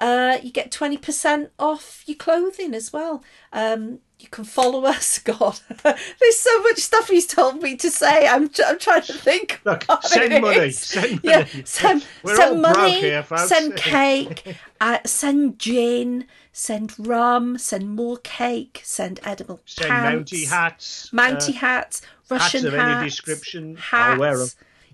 Uh, 0.00 0.38
you 0.42 0.50
get 0.50 0.70
20% 0.70 1.50
off 1.58 2.02
your 2.06 2.16
clothing 2.16 2.74
as 2.74 2.92
well. 2.92 3.22
Um, 3.52 4.00
you 4.18 4.28
can 4.28 4.44
follow 4.44 4.84
us. 4.86 5.18
God, 5.18 5.60
there's 5.82 6.36
so 6.38 6.62
much 6.62 6.78
stuff 6.78 7.08
he's 7.08 7.26
told 7.26 7.62
me 7.62 7.76
to 7.76 7.90
say. 7.90 8.26
I'm, 8.26 8.50
I'm 8.66 8.78
trying 8.78 9.02
to 9.02 9.12
think. 9.14 9.60
Look, 9.64 9.84
send 10.02 10.40
money, 10.40 10.70
send 10.70 11.20
Yeah, 11.22 11.38
money. 11.38 11.62
send, 11.64 12.06
We're 12.22 12.36
send 12.36 12.62
money, 12.62 13.00
here, 13.00 13.24
send 13.36 13.76
cake, 13.76 14.56
uh, 14.80 14.98
send 15.04 15.58
gin, 15.58 16.26
send 16.52 16.94
rum, 16.98 17.58
send 17.58 17.94
more 17.94 18.16
cake, 18.18 18.80
send 18.84 19.20
edible 19.22 19.60
Send 19.66 19.88
pants, 19.88 20.32
Mountie 20.32 20.46
hats. 20.48 21.10
Mountie 21.12 21.54
uh, 21.54 21.58
hats, 21.58 22.02
Russian 22.30 22.66
of 22.66 22.72
hats, 22.74 22.82
any 23.00 23.08
description, 23.08 23.76
hats, 23.76 24.20
I'll 24.22 24.38
them. 24.38 24.48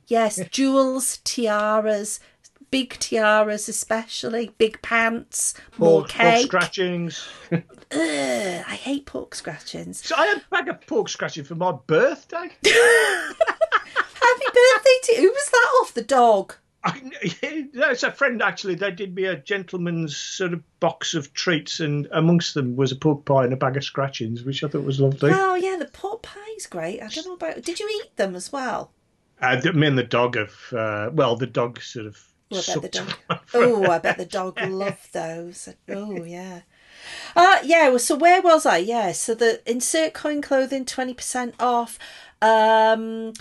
Yes, 0.09 0.37
jewels, 0.51 1.19
tiaras, 1.25 2.21
big 2.73 2.99
tiaras 2.99 3.69
especially, 3.69 4.53
big 4.59 4.83
pants, 4.83 5.55
more 5.79 6.01
pork, 6.01 6.11
pork 6.11 6.39
scratchings. 6.39 7.29
Ugh, 7.53 7.63
I 7.93 8.75
hate 8.75 9.07
pork 9.07 9.37
scratchings. 9.37 10.05
So 10.05 10.17
I 10.17 10.27
had 10.27 10.39
a 10.39 10.43
bag 10.51 10.69
of 10.69 10.85
pork 10.89 11.09
scratching 11.09 11.45
for 11.45 11.55
my 11.55 11.71
birthday. 11.87 12.39
Happy 12.65 14.47
birthday 14.47 14.99
to 15.05 15.17
who 15.19 15.31
was 15.31 15.49
that 15.51 15.79
off? 15.81 15.95
The 15.95 16.03
dog. 16.03 16.55
I, 16.85 17.01
it's 17.23 18.03
a 18.03 18.11
friend 18.11 18.43
actually. 18.43 18.75
They 18.75 18.91
did 18.91 19.15
me 19.15 19.27
a 19.27 19.37
gentleman's 19.37 20.17
sort 20.17 20.53
of 20.53 20.81
box 20.81 21.15
of 21.15 21.33
treats, 21.35 21.79
and 21.79 22.09
amongst 22.11 22.55
them 22.55 22.75
was 22.75 22.91
a 22.91 22.97
pork 22.97 23.25
pie 23.25 23.45
and 23.45 23.53
a 23.53 23.57
bag 23.57 23.77
of 23.77 23.85
scratchings, 23.85 24.43
which 24.43 24.65
I 24.65 24.69
thought 24.69 24.83
was 24.83 24.99
lovely. 24.99 25.31
Oh 25.33 25.55
yeah, 25.55 25.77
the 25.77 25.85
pork 25.87 26.23
pie's 26.23 26.67
great. 26.67 27.01
I 27.01 27.09
don't 27.09 27.27
know 27.27 27.35
about. 27.35 27.63
Did 27.63 27.79
you 27.79 27.89
eat 28.03 28.17
them 28.17 28.35
as 28.35 28.51
well? 28.51 28.91
Uh, 29.41 29.61
me 29.75 29.89
and 29.89 29.99
the 29.99 30.05
dog 30.05 30.37
have, 30.37 30.55
uh, 30.73 31.11
well, 31.13 31.37
the 31.37 31.47
dog 31.47 31.81
sort 31.83 32.07
of. 32.07 32.32
Oh, 32.53 32.59
I 32.59 32.75
bet 32.75 32.83
the 32.83 32.89
dog. 32.89 33.41
Oh, 33.55 33.91
I 33.91 33.99
bet 33.99 34.19
the 34.19 34.25
dog 34.27 34.61
loved 34.61 35.13
those. 35.13 35.69
Oh 35.89 36.25
yeah. 36.25 36.61
Uh 37.35 37.59
yeah. 37.65 37.89
Well, 37.89 37.99
so 37.99 38.15
where 38.17 38.41
was 38.43 38.67
I? 38.67 38.79
Yeah. 38.79 39.13
So 39.13 39.35
the 39.35 39.61
insert 39.71 40.15
coin 40.15 40.43
clothing 40.43 40.85
twenty 40.85 41.15
percent 41.15 41.55
off. 41.59 41.99
Um, 42.41 43.33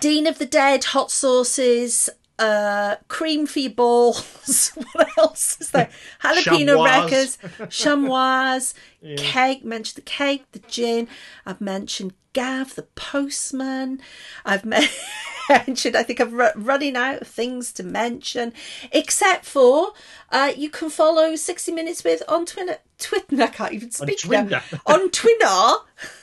Dean 0.00 0.26
of 0.26 0.38
the 0.38 0.46
Dead 0.46 0.84
hot 0.84 1.10
sauces. 1.10 2.08
Uh, 2.38 2.96
cream 3.08 3.46
for 3.46 3.60
your 3.60 3.70
balls. 3.72 4.68
what 4.92 5.08
else 5.16 5.56
is 5.58 5.70
there? 5.70 5.88
Jalapeno 6.22 6.84
wreckers, 6.84 7.38
chamois, 7.70 8.74
cake. 9.16 9.64
Mentioned 9.64 9.96
the 9.96 10.02
cake, 10.02 10.44
the 10.52 10.58
gin. 10.60 11.08
I've 11.44 11.60
mentioned 11.60 12.14
Gav, 12.32 12.74
the 12.74 12.82
postman. 12.82 14.00
I've 14.44 14.64
me- 14.64 14.88
mentioned. 15.48 15.96
I 15.96 16.02
think 16.02 16.20
I'm 16.20 16.32
ru- 16.34 16.50
running 16.56 16.96
out 16.96 17.22
of 17.22 17.28
things 17.28 17.72
to 17.74 17.82
mention, 17.82 18.52
except 18.92 19.44
for 19.46 19.92
uh, 20.30 20.52
you 20.56 20.68
can 20.68 20.90
follow 20.90 21.34
60 21.36 21.72
Minutes 21.72 22.04
with 22.04 22.22
on 22.28 22.44
Twitter. 22.44 22.76
Twitter. 22.98 23.26
I 23.42 23.46
can't 23.48 23.72
even 23.72 23.90
speak 23.90 24.20
now. 24.28 24.42
Twitter. 24.42 24.62
On 24.86 25.10
Twitter, 25.10 25.72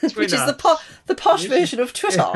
which 0.16 0.32
is 0.32 0.44
the 0.46 0.56
po- 0.58 0.76
the 1.06 1.14
posh 1.14 1.44
version 1.46 1.80
of 1.80 1.92
Twitter. 1.92 2.30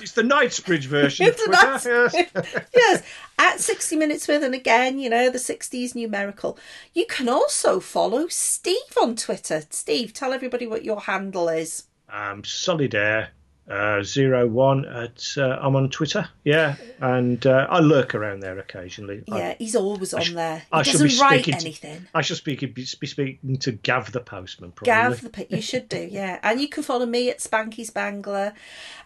It's 0.00 0.12
the 0.12 0.22
Knightsbridge 0.22 0.86
version. 0.86 1.26
It's 1.26 1.40
of 1.40 1.46
Twitter, 1.46 1.66
nice- 1.66 1.86
yes. 2.14 2.66
yes, 2.74 3.02
at 3.38 3.60
60 3.60 3.96
Minutes 3.96 4.28
with, 4.28 4.42
and 4.42 4.54
again, 4.54 4.98
you 4.98 5.10
know, 5.10 5.30
the 5.30 5.38
60s 5.38 5.94
numerical. 5.94 6.58
You 6.92 7.06
can 7.08 7.28
also 7.28 7.80
follow 7.80 8.28
Steve 8.28 8.76
on 9.00 9.16
Twitter. 9.16 9.62
Steve, 9.70 10.12
tell 10.12 10.32
everybody 10.32 10.66
what 10.66 10.84
your 10.84 11.00
handle 11.00 11.48
is. 11.48 11.84
um, 12.08 12.42
Solidaire 12.42 13.28
uh, 13.68 14.02
zero 14.02 14.46
one 14.46 14.84
at 14.84 15.24
uh, 15.38 15.58
I'm 15.60 15.74
on 15.76 15.88
Twitter, 15.88 16.28
yeah, 16.44 16.76
and 17.00 17.46
uh, 17.46 17.66
I 17.70 17.80
lurk 17.80 18.14
around 18.14 18.40
there 18.40 18.58
occasionally. 18.58 19.24
I- 19.30 19.38
Yeah, 19.38 19.54
he's 19.58 19.74
always 19.74 20.12
on 20.12 20.34
there. 20.34 20.58
He 20.58 20.64
I 20.72 20.82
shall 20.82 21.00
be 21.00 21.08
doesn't 21.08 21.20
write 21.22 21.42
speaking 21.44 21.58
to- 21.60 21.66
anything. 21.66 22.06
I 22.14 22.20
shall 22.20 22.36
speak 22.36 22.60
be, 22.60 22.66
be 22.66 22.84
speaking 22.84 23.56
to 23.58 23.72
Gav 23.72 24.12
the 24.12 24.20
postman. 24.20 24.72
Probably. 24.72 24.92
Gav 24.92 25.32
the 25.32 25.46
you 25.48 25.62
should 25.62 25.88
do, 25.88 26.06
yeah. 26.10 26.40
And 26.42 26.60
you 26.60 26.68
can 26.68 26.82
follow 26.82 27.06
me 27.06 27.30
at 27.30 27.38
Spanky's 27.38 27.88
Spangler. 27.88 28.52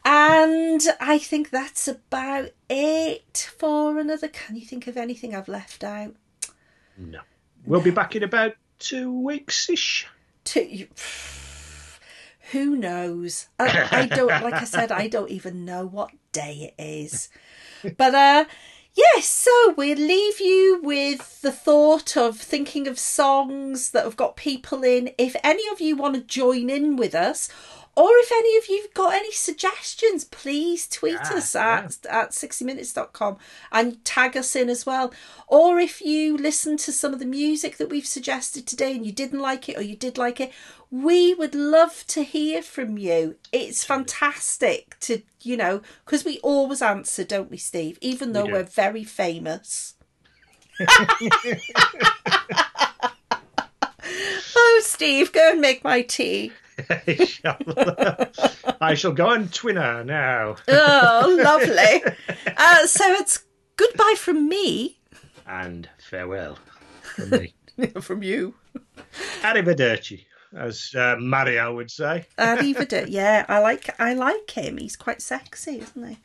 And 0.05 0.82
I 1.01 1.18
think 1.18 1.51
that's 1.51 1.86
about 1.86 2.51
it 2.68 3.51
for 3.59 3.98
another. 3.98 4.28
Can 4.28 4.56
you 4.56 4.66
think 4.66 4.86
of 4.86 4.97
anything 4.97 5.35
I've 5.36 5.48
left 5.48 5.85
out? 5.85 6.14
No, 6.97 7.20
we'll 7.64 7.80
be 7.80 7.90
back 7.93 8.16
in 8.16 8.22
about 8.24 8.55
two 8.80 9.12
weeks 9.12 9.70
ish. 9.70 10.06
To 10.44 10.66
you. 10.66 10.89
Who 12.53 12.77
knows? 12.77 13.49
I, 13.59 13.89
I 13.91 14.07
don't. 14.07 14.29
Like 14.29 14.55
I 14.55 14.65
said, 14.65 14.91
I 14.91 15.09
don't 15.09 15.31
even 15.31 15.65
know 15.65 15.85
what 15.87 16.11
day 16.33 16.73
it 16.77 16.83
is. 16.83 17.29
But 17.97 18.15
uh, 18.15 18.45
yes. 18.95 19.27
So 19.27 19.75
we'll 19.77 19.99
leave 19.99 20.41
you 20.41 20.81
with 20.83 21.43
the 21.43 21.53
thought 21.53 22.16
of 22.16 22.39
thinking 22.39 22.89
of 22.89 22.99
songs 22.99 23.91
that 23.91 24.05
have 24.05 24.16
got 24.16 24.37
people 24.37 24.83
in. 24.83 25.11
If 25.19 25.37
any 25.45 25.69
of 25.70 25.81
you 25.81 25.97
want 25.97 26.15
to 26.15 26.23
join 26.23 26.70
in 26.70 26.97
with 26.97 27.15
us. 27.15 27.49
Or 27.99 28.11
if 28.19 28.31
any 28.31 28.57
of 28.57 28.69
you've 28.69 28.95
got 28.95 29.15
any 29.15 29.33
suggestions, 29.33 30.23
please 30.23 30.87
tweet 30.87 31.15
Yeah, 31.15 31.39
us 31.39 31.57
at, 31.57 32.07
at 32.09 32.31
60minutes.com 32.31 33.39
and 33.73 34.05
tag 34.05 34.37
us 34.37 34.55
in 34.55 34.70
as 34.70 34.87
well. 34.87 35.12
Or 35.49 35.81
if 35.81 36.01
you 36.01 36.37
listen 36.37 36.77
to 36.77 36.93
some 36.93 37.12
of 37.12 37.19
the 37.19 37.27
music 37.27 37.77
that 37.79 37.91
we've 37.91 38.07
suggested 38.07 38.69
today 38.69 38.95
and 38.95 39.05
you 39.05 39.11
didn't 39.11 39.41
like 39.41 39.69
it 39.69 39.77
or 39.77 39.83
you 39.83 39.97
did 39.97 40.16
like 40.16 40.39
it, 40.39 40.53
we 40.93 41.35
would 41.35 41.57
love 41.57 42.05
to 42.07 42.23
hear 42.23 42.62
from 42.62 42.99
you. 42.99 43.35
It's 43.51 43.83
fantastic 43.83 44.97
to, 45.01 45.23
you 45.41 45.57
know, 45.57 45.83
because 46.05 46.25
we 46.25 46.39
always 46.39 46.81
answer, 46.81 47.25
don't 47.25 47.51
we, 47.51 47.57
Steve? 47.57 47.99
Even 48.01 48.33
though 48.33 48.47
do. 48.47 48.53
we're 48.53 48.62
very 48.62 49.03
famous. 49.03 49.95
oh, 54.55 54.81
Steve, 54.85 55.33
go 55.33 55.51
and 55.51 55.61
make 55.61 55.83
my 55.83 56.03
tea. 56.03 56.53
I 58.81 58.95
shall 58.95 59.13
go 59.13 59.29
on 59.29 59.49
Twitter 59.49 60.05
now. 60.05 60.57
Oh, 60.69 61.41
lovely. 61.43 62.15
Uh, 62.61 62.87
so 62.89 63.05
it's 63.13 63.45
goodbye 63.77 64.15
from 64.17 64.49
me. 64.49 64.99
And 65.47 65.89
farewell 65.99 66.59
from 67.03 67.31
me. 67.31 67.55
from 68.01 68.25
you. 68.25 68.55
Arrivederci, 69.43 70.25
as 70.57 70.93
uh, 70.97 71.15
Mario 71.21 71.77
would 71.77 71.89
say. 71.89 72.27
Arrivederci. 72.37 73.07
Yeah, 73.11 73.47
I 73.49 73.61
like 73.61 73.89
I 74.01 74.15
like 74.15 74.51
him. 74.51 74.79
He's 74.79 74.97
quite 74.97 75.23
sexy, 75.23 75.79
isn't 75.79 76.09
he? 76.09 76.19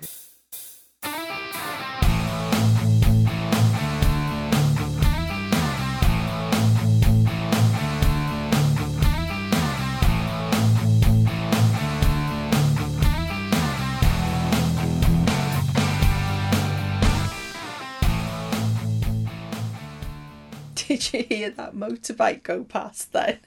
Did 20.97 21.13
you 21.13 21.23
hear 21.23 21.49
that 21.51 21.73
motorbike 21.75 22.43
go 22.43 22.63
past 22.63 23.11
then? 23.13 23.39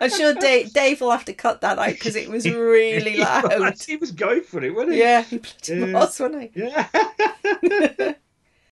I'm 0.00 0.10
sure 0.10 0.34
Dave, 0.34 0.72
Dave 0.72 1.00
will 1.00 1.12
have 1.12 1.24
to 1.26 1.32
cut 1.32 1.60
that 1.60 1.78
out 1.78 1.90
because 1.90 2.16
it 2.16 2.28
was 2.28 2.44
really 2.50 3.16
loud. 3.16 3.74
He 3.80 3.96
was 3.96 4.10
going 4.10 4.42
for 4.42 4.62
it, 4.64 4.74
wasn't 4.74 4.94
he? 4.94 4.98
Yeah, 5.00 5.22
he 5.22 5.38
bloody 5.38 5.80
Yeah. 5.92 5.92
was, 5.92 6.18
wasn't 6.20 6.42
he? 6.42 6.50
Yeah. 6.60 8.14